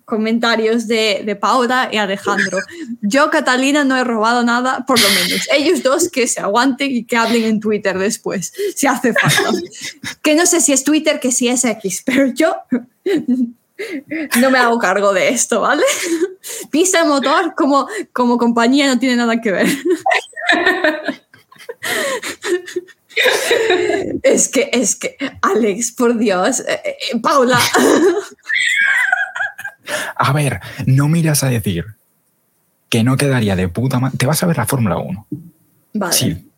comentarios 0.05 0.86
de, 0.86 1.22
de 1.24 1.34
Paula 1.36 1.88
y 1.93 1.97
Alejandro. 1.97 2.59
Yo, 3.02 3.28
Catalina, 3.30 3.82
no 3.82 3.97
he 3.97 4.05
robado 4.05 4.44
nada, 4.44 4.84
por 4.86 5.01
lo 5.01 5.09
menos. 5.09 5.48
Ellos 5.52 5.82
dos 5.82 6.09
que 6.09 6.26
se 6.28 6.40
aguanten 6.40 6.90
y 6.94 7.05
que 7.05 7.16
hablen 7.16 7.44
en 7.44 7.60
Twitter 7.60 7.98
después, 7.98 8.52
si 8.76 8.86
hace 8.86 9.12
falta. 9.14 9.51
Que 10.22 10.34
no 10.36 10.47
sé 10.47 10.60
si 10.60 10.72
es 10.72 10.84
Twitter, 10.84 11.18
que 11.18 11.32
si 11.32 11.48
es 11.48 11.64
X, 11.64 12.02
pero 12.05 12.26
yo 12.26 12.55
no 14.40 14.51
me 14.51 14.59
hago 14.59 14.78
cargo 14.78 15.12
de 15.12 15.28
esto, 15.28 15.61
¿vale? 15.61 15.85
Pista 16.70 17.05
motor 17.05 17.55
como, 17.55 17.86
como 18.12 18.39
compañía 18.39 18.86
no 18.86 18.98
tiene 18.98 19.16
nada 19.16 19.40
que 19.40 19.53
ver. 19.53 19.66
Es 24.23 24.48
que, 24.48 24.69
es 24.73 24.97
que, 24.97 25.16
Alex, 25.40 25.93
por 25.93 26.19
Dios, 26.19 26.61
eh, 26.61 26.81
eh, 26.85 27.19
Paula, 27.20 27.59
A 30.16 30.32
ver, 30.32 30.61
no 30.86 31.09
miras 31.09 31.43
a 31.43 31.48
decir 31.48 31.86
que 32.89 33.05
no 33.05 33.16
quedaría 33.16 33.57
de 33.57 33.69
puta 33.69 33.98
madre. 33.98 34.19
Te 34.19 34.27
vas 34.27 34.43
a 34.43 34.47
ver 34.47 34.57
la 34.57 34.66
Fórmula 34.66 34.98
1. 34.98 35.27
vale. 35.94 36.12
Sí. 36.12 36.51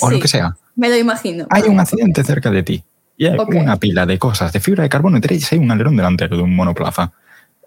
O 0.00 0.08
Sí, 0.08 0.14
lo 0.14 0.20
que 0.20 0.28
sea. 0.28 0.56
Me 0.76 0.88
lo 0.88 0.96
imagino. 0.96 1.46
Hay 1.50 1.62
un 1.62 1.80
accidente 1.80 2.22
cerca 2.22 2.50
de 2.50 2.62
ti 2.62 2.84
y 3.16 3.26
hay 3.26 3.38
Ok. 3.38 3.54
una 3.54 3.76
pila 3.76 4.06
de 4.06 4.18
cosas 4.18 4.52
de 4.52 4.60
fibra 4.60 4.82
de 4.82 4.88
carbono 4.88 5.18
y 5.18 5.20
tres 5.20 5.52
hay 5.52 5.58
un 5.58 5.70
alerón 5.70 5.96
delantero 5.96 6.36
de 6.36 6.42
un 6.42 6.54
monoplaza. 6.54 7.12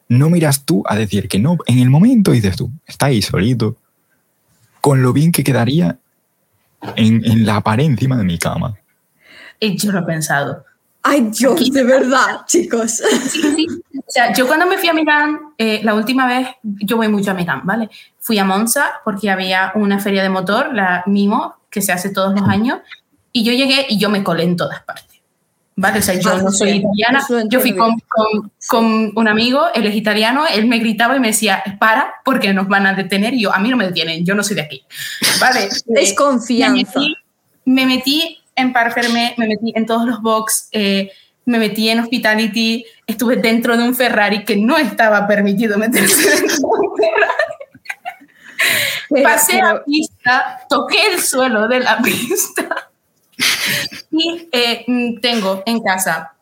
No 0.08 0.30
miras 0.30 0.66
tú 0.66 0.84
a 0.88 0.96
decir 0.96 1.28
que 1.28 1.40
no. 1.40 1.58
En 1.66 1.80
el 1.80 1.90
momento 1.90 2.32
dices 2.32 2.56
tú, 2.56 2.72
está 2.86 3.08
ahí 3.08 3.22
solito, 3.22 3.78
con 4.82 5.02
lo 5.02 5.14
bien 5.14 5.32
que 5.32 5.44
quedaría 5.44 5.98
en, 6.96 7.24
en 7.26 7.46
la 7.46 7.62
pared 7.62 7.86
encima 7.86 8.18
de 8.18 8.24
mi 8.24 8.38
cama. 8.38 8.76
Y 9.60 9.78
yo 9.78 9.92
lo 9.92 10.00
he 10.00 10.04
pensado. 10.04 10.66
Ay, 11.02 11.30
Dios, 11.32 11.72
de 11.72 11.84
verdad, 11.84 12.42
chicos. 12.46 13.02
Sí, 13.30 13.42
sí. 13.56 13.68
O 13.96 14.12
sea, 14.12 14.34
yo 14.34 14.48
cuando 14.48 14.66
me 14.66 14.78
fui 14.78 14.90
a 14.90 14.94
Milán, 14.94 15.40
eh, 15.58 15.82
la 15.84 15.94
última 15.94 16.28
vez, 16.28 16.48
yo 16.64 16.98
voy 16.98 17.08
mucho 17.08 17.32
a 17.32 17.34
Milán, 17.34 17.62
¿vale? 17.64 17.90
Fui 18.20 18.38
a 18.38 18.44
Monza 18.44 18.86
porque 19.06 19.30
había 19.30 19.72
una 19.76 20.00
feria 20.00 20.24
de 20.24 20.30
motor, 20.30 20.74
la 20.74 21.04
Mimo, 21.06 21.56
que 21.70 21.82
se 21.82 21.92
hace 21.92 22.10
todos 22.10 22.38
los 22.38 22.48
años, 22.50 22.80
y 23.32 23.44
yo 23.44 23.54
llegué 23.54 23.86
y 23.88 24.00
yo 24.00 24.10
me 24.10 24.24
colé 24.24 24.44
en 24.44 24.58
todas 24.58 24.82
partes. 24.82 25.09
¿Vale? 25.82 26.00
O 26.00 26.02
sea, 26.02 26.16
yo 26.20 26.30
Ah, 26.32 26.42
no 26.42 26.52
soy 26.52 26.72
italiana. 26.72 27.26
Yo 27.50 27.60
fui 27.62 27.74
con, 27.76 27.96
con, 28.08 28.52
con 28.68 29.12
un 29.16 29.28
amigo, 29.30 29.68
él 29.74 29.86
es 29.86 29.96
italiano, 29.96 30.44
él 30.52 30.66
me 30.68 30.78
gritaba 30.80 31.16
y 31.16 31.20
me 31.22 31.28
decía, 31.28 31.64
para, 31.80 32.16
porque 32.26 32.54
nos 32.54 32.68
van 32.68 32.86
a 32.86 32.94
detener. 32.94 33.34
Y 33.34 33.44
yo, 33.44 33.54
a 33.54 33.60
mí 33.60 33.70
no 33.70 33.78
me 33.78 33.86
detienen, 33.88 34.26
yo 34.26 34.36
no 34.36 34.44
soy 34.44 34.56
de 34.58 34.62
aquí. 34.64 34.84
¿Vale? 35.40 35.66
Es 35.96 36.10
me 36.10 36.16
confianza. 36.16 37.00
metí, 37.00 37.16
me 37.66 37.86
metí 37.86 38.38
en 38.56 38.74
Parferme, 38.74 39.36
me 39.38 39.48
metí 39.48 39.72
en 39.74 39.86
todos 39.86 40.06
los 40.06 40.22
box, 40.22 40.68
eh, 40.74 41.12
me 41.46 41.60
metí 41.60 41.90
en 41.90 42.00
Hospitality, 42.02 42.84
estuve 43.08 43.38
dentro 43.38 43.78
de 43.78 43.84
un 43.84 43.96
Ferrari 43.96 44.44
que 44.44 44.58
no 44.58 44.78
estaba 44.78 45.26
permitido 45.28 45.78
meterse 45.78 46.30
dentro 46.30 46.56
de 46.58 46.88
un 46.88 46.98
Ferrari. 46.98 47.34
Pero- 49.10 49.24
Pasé 49.24 49.54
pero- 49.54 49.68
a 49.70 49.84
pista, 49.86 50.60
toqué 50.70 50.98
el 51.14 51.22
suelo 51.22 51.68
de 51.70 51.80
la 51.80 51.98
pista 52.04 52.89
y 54.12 54.48
eh, 54.52 54.84
mm, 54.88 55.20
tengo 55.20 55.64
en 55.66 55.82
casa 55.82 56.34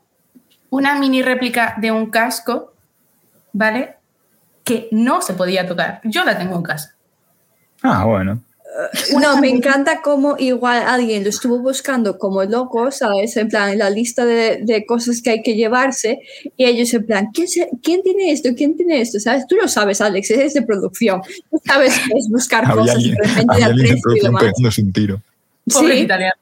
una 0.69 0.97
mini 0.99 1.21
réplica 1.21 1.75
de 1.79 1.91
un 1.91 2.09
casco, 2.09 2.73
¿vale? 3.53 3.95
Que 4.63 4.87
no 4.91 5.21
se 5.21 5.33
podía 5.33 5.65
tocar. 5.67 6.01
Yo 6.03 6.23
la 6.25 6.37
tengo 6.37 6.55
en 6.57 6.63
casa. 6.63 6.95
Ah, 7.83 8.03
bueno. 8.05 8.41
No, 9.19 9.37
me 9.37 9.49
encanta 9.49 10.01
cómo 10.03 10.35
igual 10.37 10.83
alguien 10.85 11.23
lo 11.23 11.29
estuvo 11.31 11.57
buscando 11.59 12.19
como 12.19 12.43
loco, 12.43 12.91
¿sabes? 12.91 13.35
En 13.37 13.47
plan, 13.47 13.75
la 13.77 13.89
lista 13.89 14.23
de, 14.23 14.59
de 14.61 14.85
cosas 14.85 15.21
que 15.23 15.31
hay 15.31 15.41
que 15.41 15.55
llevarse 15.55 16.19
y 16.57 16.65
ellos 16.65 16.93
en 16.93 17.05
plan, 17.05 17.29
¿quién, 17.33 17.47
se- 17.47 17.69
¿quién 17.81 18.03
tiene 18.03 18.31
esto? 18.31 18.49
¿Quién 18.55 18.75
tiene 18.77 19.01
esto? 19.01 19.19
¿Sabes? 19.19 19.47
Tú 19.47 19.55
lo 19.55 19.67
sabes, 19.67 19.99
Alex, 20.01 20.29
eres 20.29 20.53
de 20.53 20.61
producción. 20.61 21.21
Tú 21.49 21.59
sabes 21.65 21.97
qué 21.97 22.19
es 22.19 22.29
buscar 22.29 22.71
cosas 22.71 22.95
alguien, 22.97 23.15
de 23.15 23.27
repente 23.27 23.55
de 23.57 23.63
alguien 23.63 23.77
de 23.77 23.83
precio 23.83 23.97
y 23.97 24.01
producción 24.01 24.31
demás. 24.31 24.43
pegándose 24.43 24.81
un 24.81 24.93
tiro. 24.93 25.21
Pobre 25.73 25.95
Sí. 25.97 26.03
italiano. 26.03 26.33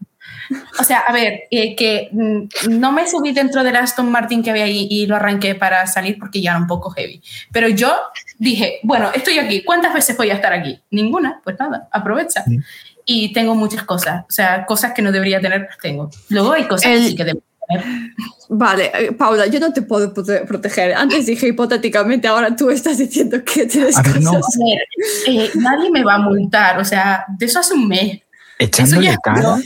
O 0.80 0.84
sea, 0.84 1.00
a 1.00 1.12
ver, 1.14 1.44
eh, 1.52 1.76
que 1.76 2.10
mm, 2.12 2.44
no 2.80 2.92
me 2.92 3.08
subí 3.08 3.32
dentro 3.32 3.64
del 3.64 3.76
Aston 3.76 4.10
Martin 4.12 4.44
que 4.44 4.52
había 4.52 4.66
ahí 4.66 4.88
y 4.90 5.06
lo 5.08 5.16
arranqué 5.16 5.56
para 5.56 5.88
salir 5.88 6.18
porque 6.20 6.42
ya 6.42 6.52
era 6.52 6.60
un 6.60 6.68
poco 6.68 6.90
heavy. 6.92 7.22
Pero 7.52 7.68
yo 7.70 7.94
dije, 8.38 8.80
bueno, 8.84 9.12
estoy 9.14 9.40
aquí, 9.40 9.64
¿cuántas 9.64 9.94
veces 9.94 10.16
voy 10.18 10.30
a 10.30 10.36
estar 10.36 10.54
aquí? 10.54 10.80
Ninguna, 10.92 11.42
pues 11.44 11.58
nada, 11.60 11.88
aprovecha. 11.92 12.44
Sí. 12.46 12.60
Y 13.06 13.34
tengo 13.34 13.54
muchas 13.56 13.84
cosas, 13.84 14.24
o 14.28 14.32
sea, 14.32 14.66
cosas 14.66 14.94
que 14.94 15.02
no 15.02 15.12
debería 15.12 15.40
tener, 15.40 15.62
las 15.62 15.78
tengo. 15.78 16.10
Luego 16.30 16.54
hay 16.54 16.64
cosas 16.68 16.92
El- 16.92 17.00
que 17.04 17.08
sí 17.10 17.16
que 17.16 17.24
debo 17.26 17.42
tener. 17.68 17.86
Vale, 18.50 18.92
eh, 18.94 19.12
Paula, 19.12 19.48
yo 19.48 19.60
no 19.60 19.74
te 19.74 19.82
puedo 19.82 20.14
prote- 20.14 20.46
proteger. 20.48 20.94
Antes 20.94 21.26
dije 21.26 21.48
hipotéticamente, 21.48 22.28
ahora 22.28 22.56
tú 22.56 22.70
estás 22.70 22.98
diciendo 23.00 23.44
que 23.44 23.66
tienes 23.66 23.96
no. 24.22 24.34
cosas. 24.34 24.56
Ver, 24.58 25.36
eh, 25.36 25.52
nadie 25.56 25.90
me 25.92 26.04
va 26.04 26.16
a 26.16 26.20
multar, 26.20 26.80
o 26.80 26.86
sea, 26.86 27.26
de 27.40 27.46
eso 27.46 27.60
hace 27.60 27.74
un 27.74 27.88
mes. 27.88 28.20
Echándole 28.60 29.16
cara. 29.24 29.58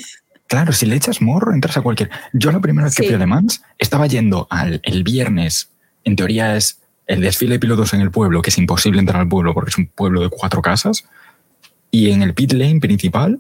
Claro, 0.50 0.74
si 0.74 0.88
le 0.88 0.96
echas 0.96 1.22
morro, 1.22 1.54
entras 1.54 1.78
a 1.78 1.82
cualquier. 1.82 2.10
Yo 2.34 2.52
la 2.52 2.60
primera 2.60 2.86
vez 2.86 2.96
que 2.96 3.04
fui 3.04 3.14
a 3.14 3.20
Le 3.20 3.28
Mans 3.28 3.62
estaba 3.78 4.08
yendo 4.08 4.48
al 4.50 4.82
el 4.84 5.04
viernes. 5.04 5.70
En 6.04 6.16
teoría 6.16 6.56
es 6.56 6.82
el 7.06 7.22
desfile 7.22 7.54
de 7.54 7.60
pilotos 7.60 7.94
en 7.94 8.02
el 8.02 8.10
pueblo, 8.10 8.42
que 8.42 8.50
es 8.50 8.58
imposible 8.58 9.00
entrar 9.00 9.22
al 9.22 9.30
pueblo 9.30 9.54
porque 9.54 9.70
es 9.70 9.78
un 9.78 9.86
pueblo 9.86 10.22
de 10.22 10.30
cuatro 10.30 10.64
casas. 10.64 11.06
Y 11.92 12.10
en 12.10 12.24
el 12.24 12.34
pit 12.34 12.54
lane 12.54 12.80
principal 12.80 13.40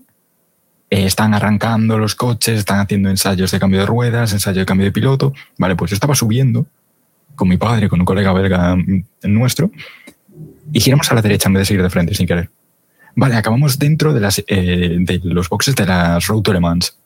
eh, 0.91 1.06
están 1.06 1.34
arrancando 1.34 1.98
los 1.98 2.14
coches, 2.14 2.60
están 2.60 2.80
haciendo 2.80 3.10
ensayos 3.10 3.49
de 3.49 3.60
cambio 3.60 3.80
de 3.80 3.88
ruedas, 3.88 4.31
ensayo 4.31 4.60
de 4.60 4.68
cambio 4.68 4.86
de 4.86 4.91
piloto. 4.91 5.34
Vale, 5.57 5.76
pues 5.76 5.90
yo 5.90 5.95
estaba 5.95 6.14
subiendo 6.14 6.68
con 7.34 7.48
mi 7.48 7.57
padre, 7.57 7.90
con 7.90 7.99
un 7.99 8.06
colega 8.06 8.34
belga 8.34 8.77
nuestro, 9.23 9.72
y 10.72 10.80
giramos 10.80 11.11
a 11.11 11.15
la 11.15 11.23
derecha 11.23 11.49
en 11.49 11.53
vez 11.53 11.61
de 11.61 11.65
seguir 11.65 11.81
de 11.81 11.90
frente 11.90 12.14
sin 12.14 12.27
querer. 12.27 12.52
Vale, 13.15 13.36
acabamos 13.36 13.80
dentro 13.80 14.14
de, 14.14 14.19
las, 14.19 14.44
eh, 14.45 14.98
de 14.99 15.22
los 15.23 15.49
boxes 15.49 15.76
de 15.76 15.88
las 15.88 16.27
Road 16.27 16.44
to 16.44 16.53
Le 16.53 16.60
Mans. 16.60 16.98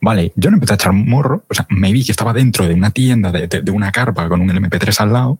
Vale, 0.00 0.32
yo 0.36 0.50
no 0.50 0.56
empecé 0.56 0.72
a 0.72 0.76
echar 0.76 0.92
morro, 0.92 1.44
o 1.48 1.54
sea, 1.54 1.66
me 1.68 1.92
vi 1.92 2.04
que 2.04 2.12
estaba 2.12 2.32
dentro 2.32 2.66
de 2.66 2.74
una 2.74 2.90
tienda, 2.90 3.30
de, 3.32 3.46
de- 3.48 3.60
de 3.62 3.70
una 3.70 3.92
carpa 3.92 4.28
con 4.28 4.40
un 4.40 4.48
MP3 4.50 4.98
al 5.00 5.12
lado, 5.12 5.38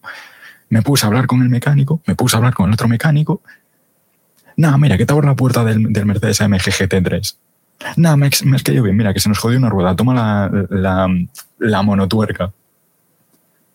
me 0.69 0.83
puse 0.83 1.05
a 1.05 1.09
hablar 1.09 1.27
con 1.27 1.41
el 1.43 1.49
mecánico, 1.49 2.01
me 2.07 2.15
puse 2.15 2.37
a 2.37 2.39
hablar 2.39 2.53
con 2.55 2.69
el 2.69 2.75
otro 2.75 2.87
mecánico. 2.87 3.41
Nada, 4.57 4.77
mira, 4.77 4.99
que 4.99 5.07
te 5.07 5.13
abro 5.13 5.27
la 5.27 5.35
puerta 5.35 5.65
del, 5.65 5.93
del 5.93 6.05
Mercedes 6.07 6.41
AMG 6.43 6.61
GT3. 6.61 7.37
Nada, 7.97 8.17
me, 8.17 8.29
me 8.45 8.57
has 8.57 8.63
caído 8.63 8.83
bien, 8.83 8.97
mira, 8.97 9.15
que 9.15 9.21
se 9.21 9.29
nos 9.31 9.39
jodió 9.39 9.57
una 9.59 9.71
rueda, 9.71 9.97
toma 9.97 10.13
la, 10.15 10.67
la, 10.69 11.09
la 11.59 11.83
monotuerca. 11.83 12.53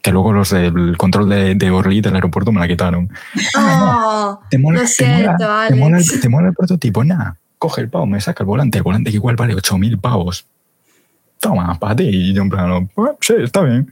Que 0.04 0.12
luego 0.12 0.32
los 0.34 0.52
del 0.52 0.96
control 0.98 1.28
de, 1.30 1.56
de 1.56 1.72
Orly 1.72 2.02
del 2.02 2.14
aeropuerto 2.14 2.52
me 2.52 2.60
la 2.60 2.68
quitaron. 2.68 3.10
Oh, 3.58 4.40
¿Te 4.52 4.60
mola, 4.60 4.82
Lo 4.82 4.86
te 4.86 4.88
siento, 4.88 5.32
te 5.68 5.76
mola 5.76 5.98
te 6.22 6.30
mola 6.30 6.48
el 6.50 6.54
prototipo? 6.54 7.04
Nada, 7.04 7.38
coge 7.58 7.82
el 7.82 7.90
pavo, 7.90 8.06
me 8.06 8.22
saca 8.22 8.44
el 8.44 8.48
volante, 8.48 8.78
el 8.78 8.84
volante 8.84 9.10
que 9.10 9.16
igual 9.18 9.36
vale 9.36 9.56
8.000 9.56 10.00
pavos. 10.00 10.46
Toma, 11.48 11.78
para 11.80 11.96
ti. 11.96 12.10
Y 12.10 12.34
yo 12.34 12.42
en 12.42 12.50
plan, 12.50 12.90
"Ah, 12.98 13.16
sí, 13.22 13.34
está 13.40 13.62
bien. 13.62 13.92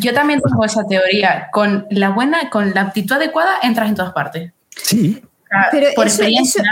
Yo 0.00 0.12
también 0.14 0.40
tengo 0.40 0.64
esa 0.64 0.84
teoría. 0.86 1.48
Con 1.52 1.86
la 1.90 2.10
buena, 2.10 2.50
con 2.50 2.72
la 2.74 2.82
actitud 2.82 3.12
adecuada, 3.16 3.52
entras 3.62 3.88
en 3.88 3.94
todas 3.94 4.12
partes. 4.12 4.52
Sí, 4.70 5.22
Pero 5.70 5.88
por 5.94 6.06
eso- 6.06 6.16
experiencia. 6.22 6.62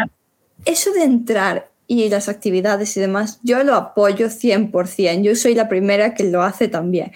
eso 0.64 0.92
de 0.92 1.04
entrar 1.04 1.68
y 1.86 2.08
las 2.08 2.28
actividades 2.30 2.96
y 2.96 3.00
demás, 3.00 3.38
yo 3.42 3.62
lo 3.62 3.74
apoyo 3.74 4.30
100%. 4.30 5.22
Yo 5.22 5.36
soy 5.36 5.54
la 5.54 5.68
primera 5.68 6.14
que 6.14 6.24
lo 6.24 6.42
hace 6.42 6.66
también. 6.68 7.12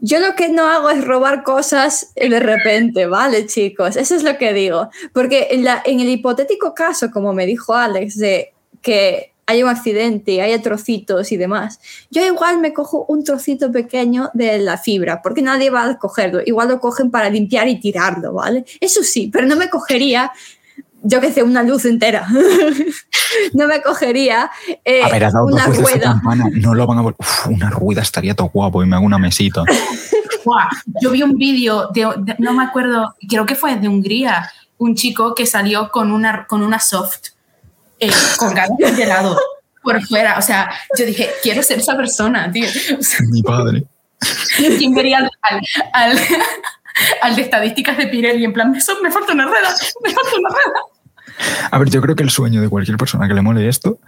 Yo 0.00 0.18
lo 0.18 0.34
que 0.34 0.48
no 0.48 0.66
hago 0.66 0.90
es 0.90 1.04
robar 1.04 1.44
cosas 1.44 2.12
de 2.16 2.40
repente, 2.40 3.06
¿vale, 3.06 3.46
chicos? 3.46 3.96
Eso 3.96 4.16
es 4.16 4.24
lo 4.24 4.36
que 4.38 4.52
digo. 4.52 4.90
Porque 5.12 5.48
en, 5.52 5.64
la- 5.64 5.82
en 5.86 6.00
el 6.00 6.08
hipotético 6.08 6.74
caso, 6.74 7.10
como 7.12 7.32
me 7.32 7.46
dijo 7.46 7.74
Alex, 7.74 8.18
de 8.18 8.52
que 8.82 9.32
hay 9.48 9.62
un 9.62 9.70
accidente 9.70 10.32
y 10.32 10.40
haya 10.40 10.60
trocitos 10.60 11.32
y 11.32 11.38
demás, 11.38 11.80
yo 12.10 12.24
igual 12.24 12.58
me 12.60 12.74
cojo 12.74 13.06
un 13.08 13.24
trocito 13.24 13.72
pequeño 13.72 14.30
de 14.34 14.58
la 14.58 14.76
fibra, 14.76 15.22
porque 15.22 15.40
nadie 15.40 15.70
va 15.70 15.84
a 15.84 15.98
cogerlo. 15.98 16.40
Igual 16.44 16.68
lo 16.68 16.80
cogen 16.80 17.10
para 17.10 17.30
limpiar 17.30 17.66
y 17.66 17.80
tirarlo, 17.80 18.34
¿vale? 18.34 18.66
Eso 18.78 19.02
sí, 19.02 19.30
pero 19.32 19.46
no 19.46 19.56
me 19.56 19.70
cogería 19.70 20.30
yo 21.02 21.20
que 21.20 21.32
sé, 21.32 21.42
una 21.42 21.62
luz 21.62 21.84
entera. 21.84 22.26
no 23.54 23.66
me 23.68 23.80
cogería 23.80 24.50
eh, 24.84 25.02
a 25.02 25.08
ver, 25.08 25.24
has 25.24 25.32
dado 25.32 25.46
dos 25.46 25.54
una 25.54 25.64
a 25.64 25.68
rueda. 25.68 26.00
campana, 26.12 26.46
no 26.52 26.74
lo 26.74 26.86
van 26.86 26.98
a 26.98 27.02
Uf, 27.02 27.46
una 27.46 27.70
rueda 27.70 28.02
estaría 28.02 28.34
todo 28.34 28.48
guapo 28.52 28.82
y 28.82 28.86
me 28.86 28.96
hago 28.96 29.06
una 29.06 29.18
mesita. 29.18 29.64
Yo 31.00 31.10
vi 31.10 31.22
un 31.22 31.36
vídeo 31.36 31.88
de, 31.94 32.06
de- 32.18 32.36
no 32.38 32.52
me 32.52 32.64
acuerdo, 32.64 33.14
creo 33.28 33.46
que 33.46 33.54
fue 33.54 33.76
de 33.76 33.88
Hungría, 33.88 34.50
un 34.78 34.94
chico 34.94 35.34
que 35.34 35.46
salió 35.46 35.90
con 35.90 36.10
una, 36.10 36.46
con 36.46 36.62
una 36.62 36.78
soft, 36.80 37.28
eh, 38.00 38.10
con 38.38 38.54
ganas 38.54 38.78
de 38.78 39.02
helado 39.02 39.38
por 39.82 40.02
fuera. 40.06 40.38
O 40.38 40.42
sea, 40.42 40.70
yo 40.98 41.06
dije, 41.06 41.30
quiero 41.42 41.62
ser 41.62 41.78
esa 41.78 41.96
persona, 41.96 42.50
tío. 42.52 42.66
O 42.98 43.02
sea, 43.02 43.20
Mi 43.30 43.42
padre. 43.42 43.84
¿quién 44.56 44.96
al, 45.14 45.30
al, 45.42 45.60
al, 45.92 46.18
al 47.22 47.36
de 47.36 47.42
estadísticas 47.42 47.96
de 47.96 48.08
Pirelli 48.08 48.44
en 48.44 48.52
plan, 48.52 48.70
me, 48.72 48.80
so- 48.80 49.00
me 49.02 49.10
falta 49.12 49.32
una 49.32 49.46
rueda, 49.46 49.68
me 50.02 50.10
falta 50.10 50.30
una 50.38 50.48
rueda? 50.48 50.80
A 51.70 51.78
ver, 51.78 51.88
yo 51.90 52.00
creo 52.02 52.16
que 52.16 52.24
el 52.24 52.30
sueño 52.30 52.60
de 52.60 52.68
cualquier 52.68 52.96
persona 52.96 53.28
que 53.28 53.34
le 53.34 53.42
mole 53.42 53.68
esto 53.68 54.00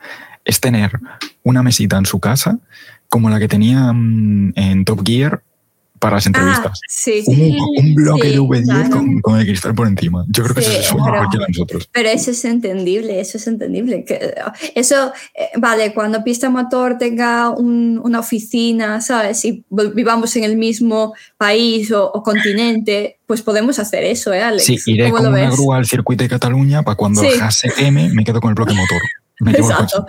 es 0.44 0.58
tener 0.60 0.98
una 1.44 1.62
mesita 1.62 1.96
en 1.96 2.06
su 2.06 2.18
casa 2.18 2.58
como 3.08 3.30
la 3.30 3.38
que 3.38 3.46
tenía 3.46 3.92
mm, 3.92 4.52
en 4.56 4.84
Top 4.84 5.02
Gear 5.06 5.42
para 6.00 6.16
las 6.16 6.26
Ah, 6.26 6.28
entrevistas. 6.30 6.80
sí. 6.88 7.22
un, 7.26 7.58
un 7.86 7.94
bloque 7.94 8.28
Sí, 8.28 8.34
de 8.34 8.40
V10 8.40 8.64
claro. 8.64 8.90
con, 8.90 9.20
con 9.20 9.38
el 9.38 9.46
cristal 9.46 9.74
por 9.74 9.86
encima. 9.86 10.24
Yo 10.28 10.42
creo 10.42 10.54
que 10.54 10.60
ese 10.62 10.80
es 10.80 10.86
sueño 10.86 11.04
pero- 11.04 11.16
cualquiera 11.18 11.46
de 11.46 11.52
nosotros. 11.52 11.88
Pero 11.92 12.08
eso 12.08 12.30
es 12.32 12.44
entendible, 12.44 13.20
eso 13.20 13.38
es 13.38 13.46
entendible. 13.46 14.04
Que, 14.04 14.34
eso, 14.74 15.12
eh, 15.34 15.48
vale, 15.58 15.92
cuando 15.94 16.24
Pista 16.24 16.50
Motor 16.50 16.98
tenga 16.98 17.50
un- 17.50 18.00
una 18.02 18.20
oficina, 18.20 19.00
¿sabes? 19.00 19.44
Y 19.44 19.64
vivamos 19.94 20.34
en 20.36 20.44
el 20.44 20.56
mismo 20.56 21.14
país 21.36 21.92
o, 21.92 22.10
o 22.10 22.22
continente, 22.22 23.18
pues 23.26 23.42
podemos 23.42 23.78
hacer 23.78 24.02
eso, 24.04 24.32
¿eh, 24.32 24.42
Alex? 24.42 24.64
Sí, 24.64 24.78
iré 24.86 25.04
¿Cómo 25.10 25.18
con 25.22 25.26
una 25.34 25.42
ves? 25.48 25.50
grúa 25.56 25.76
al 25.76 25.86
circuito 25.86 26.24
de 26.24 26.30
Cataluña 26.30 26.82
para 26.82 26.96
cuando 26.96 27.22
se 27.22 27.90
me 27.92 28.24
quedo 28.24 28.40
con 28.40 28.48
el 28.50 28.54
bloque 28.54 28.74
motor. 28.74 29.00
Me 29.40 29.52
llevo 29.52 29.68
el 29.70 29.74
Exacto. 29.74 30.06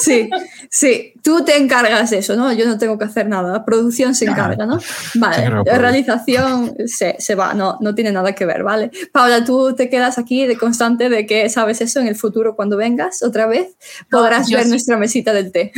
Sí, 0.00 0.30
sí, 0.70 1.12
tú 1.22 1.44
te 1.44 1.56
encargas 1.56 2.10
de 2.10 2.18
eso, 2.18 2.36
¿no? 2.36 2.52
Yo 2.52 2.66
no 2.66 2.78
tengo 2.78 2.98
que 2.98 3.04
hacer 3.04 3.28
nada. 3.28 3.52
La 3.52 3.64
producción 3.64 4.14
se 4.14 4.26
encarga, 4.26 4.64
¿no? 4.66 4.78
Vale, 5.16 5.50
la 5.64 5.78
realización 5.78 6.74
se, 6.86 7.16
se 7.18 7.34
va, 7.34 7.52
no, 7.54 7.78
no 7.80 7.94
tiene 7.94 8.12
nada 8.12 8.32
que 8.34 8.46
ver, 8.46 8.62
¿vale? 8.62 8.90
Paula, 9.12 9.44
tú 9.44 9.74
te 9.74 9.88
quedas 9.88 10.18
aquí 10.18 10.46
de 10.46 10.56
constante 10.56 11.08
de 11.08 11.26
que 11.26 11.48
sabes 11.48 11.80
eso 11.80 12.00
en 12.00 12.06
el 12.06 12.16
futuro 12.16 12.54
cuando 12.56 12.76
vengas 12.76 13.22
otra 13.22 13.46
vez, 13.46 13.76
podrás 14.10 14.48
ver 14.50 14.64
sí. 14.64 14.70
nuestra 14.70 14.96
mesita 14.96 15.32
del 15.32 15.50
té. 15.52 15.72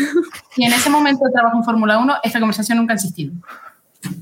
Y 0.57 0.65
en 0.65 0.73
ese 0.73 0.90
momento 0.90 1.24
de 1.24 1.32
trabajo 1.32 1.57
en 1.59 1.65
Fórmula 1.65 1.98
1, 1.98 2.15
esta 2.23 2.39
conversación 2.40 2.78
nunca 2.78 2.93
ha 2.93 2.97
existido. 2.97 3.32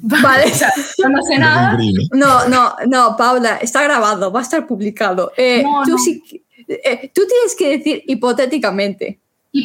Vale. 0.03 0.45
No 1.11 1.23
sé 1.23 1.39
nada. 1.39 1.77
No, 2.13 2.49
no, 2.49 2.75
no, 2.87 3.17
Paula, 3.17 3.57
está 3.61 3.83
grabado, 3.83 4.33
va 4.33 4.41
a 4.41 4.43
estar 4.43 4.67
publicado. 4.67 5.33
Eh, 5.37 5.63
No, 5.63 5.83
tú, 5.85 5.91
no. 5.91 5.99
sí- 5.99 6.44
eh, 6.69 7.11
tú 7.15 7.23
tienes 7.27 7.55
que 7.57 7.79
decir 7.79 8.03
hipotéticamente, 8.07 9.19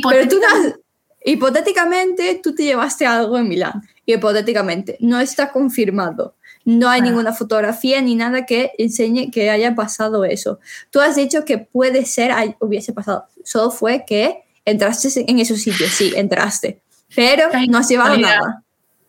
pero 0.04 0.28
tú 0.28 0.38
no 0.40 0.48
Hipotéticamente, 0.48 0.80
hipotéticamente 1.26 2.40
tú 2.42 2.56
te 2.56 2.64
llevaste 2.64 3.06
algo 3.06 3.38
en 3.38 3.48
Milán. 3.48 3.82
Hipotéticamente, 4.06 4.98
no 5.00 5.20
está 5.20 5.52
confirmado. 5.52 6.36
No 6.66 6.90
hay 6.90 7.02
Ah. 7.02 7.04
ninguna 7.04 7.34
fotografía 7.34 8.02
ni 8.02 8.16
nada 8.16 8.46
que 8.46 8.72
enseñe 8.78 9.32
que 9.32 9.50
haya 9.50 9.76
pasado 9.76 10.26
eso. 10.26 10.60
Tú 10.92 11.00
has 11.00 11.16
dicho 11.16 11.46
que 11.46 11.58
puede 11.58 12.06
ser, 12.06 12.32
ay, 12.32 12.56
hubiese 12.60 12.94
pasado. 12.94 13.26
Solo 13.44 13.72
fue 13.72 14.04
que 14.06 14.44
entraste 14.66 15.10
en 15.30 15.40
esos 15.40 15.62
sitios. 15.62 15.90
Sí, 15.92 16.14
entraste. 16.16 16.82
Pero 17.16 17.46
no 17.70 17.78
has 17.80 17.88
llevado 17.90 18.10
casualidad. 18.10 18.40
nada. 18.40 18.64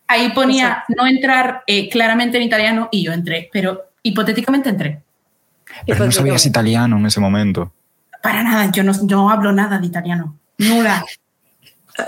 Ahí 0.07 0.29
ponía 0.33 0.83
no 0.89 1.05
entrar 1.07 1.61
eh, 1.67 1.87
claramente 1.89 2.37
en 2.37 2.43
italiano 2.43 2.89
y 2.91 3.03
yo 3.03 3.13
entré, 3.13 3.49
pero 3.53 3.81
hipotéticamente 4.03 4.69
entré. 4.69 5.01
Pero 5.85 6.05
no 6.05 6.11
sabías 6.11 6.45
italiano 6.45 6.97
en 6.97 7.05
ese 7.05 7.19
momento. 7.19 7.71
Para 8.21 8.43
nada, 8.43 8.71
yo 8.71 8.83
no, 8.83 8.93
no 9.03 9.29
hablo 9.29 9.51
nada 9.51 9.79
de 9.79 9.87
italiano. 9.87 10.37
Nula. 10.57 11.03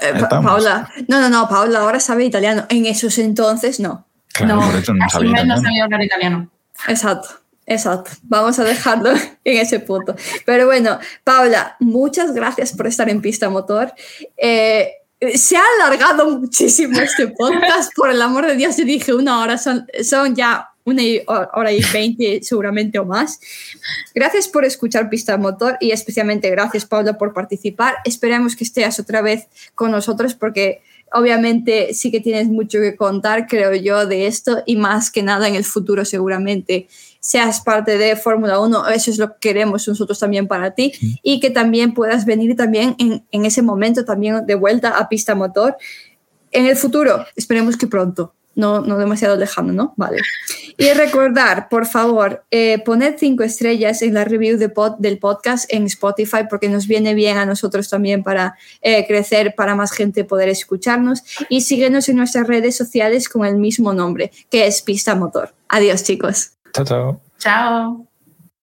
Eh, 0.01 0.13
Pa-. 0.19 0.41
Paula, 0.41 0.89
no, 1.07 1.19
no, 1.19 1.29
no, 1.29 1.47
Paula 1.49 1.79
ahora 1.79 1.99
sabe 1.99 2.25
italiano. 2.25 2.65
En 2.69 2.85
esos 2.85 3.17
entonces 3.17 3.79
no. 3.79 4.05
Claro, 4.33 4.55
no, 4.55 4.67
por 4.67 4.75
eso 4.79 4.93
no 4.93 5.09
sabía 5.09 5.29
no 5.29 5.35
italiano. 5.35 5.61
sabía 5.61 5.83
hablar 5.83 6.03
italiano. 6.03 6.49
Exacto, 6.87 7.29
exacto. 7.65 8.11
Vamos 8.23 8.57
a 8.59 8.63
dejarlo 8.63 9.11
en 9.43 9.57
ese 9.57 9.79
punto. 9.79 10.15
Pero 10.45 10.65
bueno, 10.65 10.99
Paula, 11.23 11.75
muchas 11.79 12.33
gracias 12.33 12.73
por 12.73 12.87
estar 12.87 13.09
en 13.09 13.21
Pista 13.21 13.49
Motor. 13.49 13.93
Eh, 14.37 14.91
se 15.35 15.55
ha 15.55 15.63
alargado 15.79 16.29
muchísimo 16.29 16.99
este 16.99 17.27
podcast, 17.29 17.93
por 17.95 18.09
el 18.09 18.21
amor 18.21 18.45
de 18.45 18.55
Dios, 18.55 18.75
yo 18.75 18.83
dije 18.83 19.13
una 19.13 19.39
hora, 19.39 19.57
son, 19.57 19.87
son 20.03 20.35
ya 20.35 20.72
una 20.85 21.01
hora 21.53 21.71
y 21.71 21.81
veinte 21.93 22.39
seguramente 22.43 22.99
o 22.99 23.05
más. 23.05 23.39
Gracias 24.13 24.47
por 24.47 24.65
escuchar 24.65 25.09
Pista 25.09 25.37
Motor 25.37 25.77
y 25.79 25.91
especialmente 25.91 26.49
gracias 26.49 26.85
Paula 26.85 27.17
por 27.17 27.33
participar. 27.33 27.95
Esperamos 28.05 28.55
que 28.55 28.63
estés 28.63 28.99
otra 28.99 29.21
vez 29.21 29.47
con 29.75 29.91
nosotros 29.91 30.33
porque 30.33 30.81
obviamente 31.13 31.93
sí 31.93 32.11
que 32.11 32.19
tienes 32.19 32.47
mucho 32.47 32.79
que 32.79 32.95
contar, 32.95 33.47
creo 33.47 33.73
yo, 33.75 34.05
de 34.07 34.27
esto 34.27 34.63
y 34.65 34.75
más 34.75 35.11
que 35.11 35.21
nada 35.21 35.47
en 35.47 35.55
el 35.55 35.63
futuro 35.63 36.05
seguramente 36.05 36.87
seas 37.19 37.61
parte 37.61 37.97
de 37.97 38.15
Fórmula 38.17 38.59
1, 38.59 38.89
eso 38.89 39.11
es 39.11 39.17
lo 39.17 39.29
que 39.33 39.39
queremos 39.39 39.87
nosotros 39.87 40.19
también 40.19 40.47
para 40.47 40.71
ti 40.71 40.91
y 41.21 41.39
que 41.39 41.51
también 41.51 41.93
puedas 41.93 42.25
venir 42.25 42.55
también 42.57 42.95
en, 42.97 43.23
en 43.31 43.45
ese 43.45 43.61
momento 43.61 44.03
también 44.03 44.45
de 44.45 44.55
vuelta 44.55 44.97
a 44.97 45.07
pista 45.07 45.33
motor 45.33 45.77
en 46.51 46.67
el 46.67 46.75
futuro, 46.75 47.25
esperemos 47.35 47.77
que 47.77 47.87
pronto. 47.87 48.33
No, 48.55 48.81
no 48.81 48.97
demasiado 48.97 49.35
lejano, 49.35 49.73
¿no? 49.73 49.93
Vale. 49.97 50.21
Y 50.77 50.89
recordar, 50.93 51.69
por 51.69 51.85
favor, 51.85 52.43
eh, 52.51 52.79
poned 52.83 53.15
cinco 53.17 53.43
estrellas 53.43 54.01
en 54.01 54.13
la 54.13 54.25
review 54.25 54.57
de 54.57 54.69
pod, 54.69 54.95
del 54.99 55.19
podcast 55.19 55.71
en 55.73 55.85
Spotify 55.85 56.45
porque 56.49 56.69
nos 56.69 56.87
viene 56.87 57.13
bien 57.13 57.37
a 57.37 57.45
nosotros 57.45 57.89
también 57.89 58.23
para 58.23 58.55
eh, 58.81 59.05
crecer, 59.07 59.55
para 59.55 59.75
más 59.75 59.91
gente 59.91 60.23
poder 60.23 60.49
escucharnos. 60.49 61.23
Y 61.49 61.61
síguenos 61.61 62.09
en 62.09 62.17
nuestras 62.17 62.47
redes 62.47 62.75
sociales 62.75 63.29
con 63.29 63.45
el 63.45 63.57
mismo 63.57 63.93
nombre, 63.93 64.31
que 64.49 64.67
es 64.67 64.81
Pista 64.81 65.15
Motor. 65.15 65.53
Adiós, 65.69 66.03
chicos. 66.03 66.51
Chao, 66.73 66.85
chao. 66.85 67.21
Chao. 67.37 68.12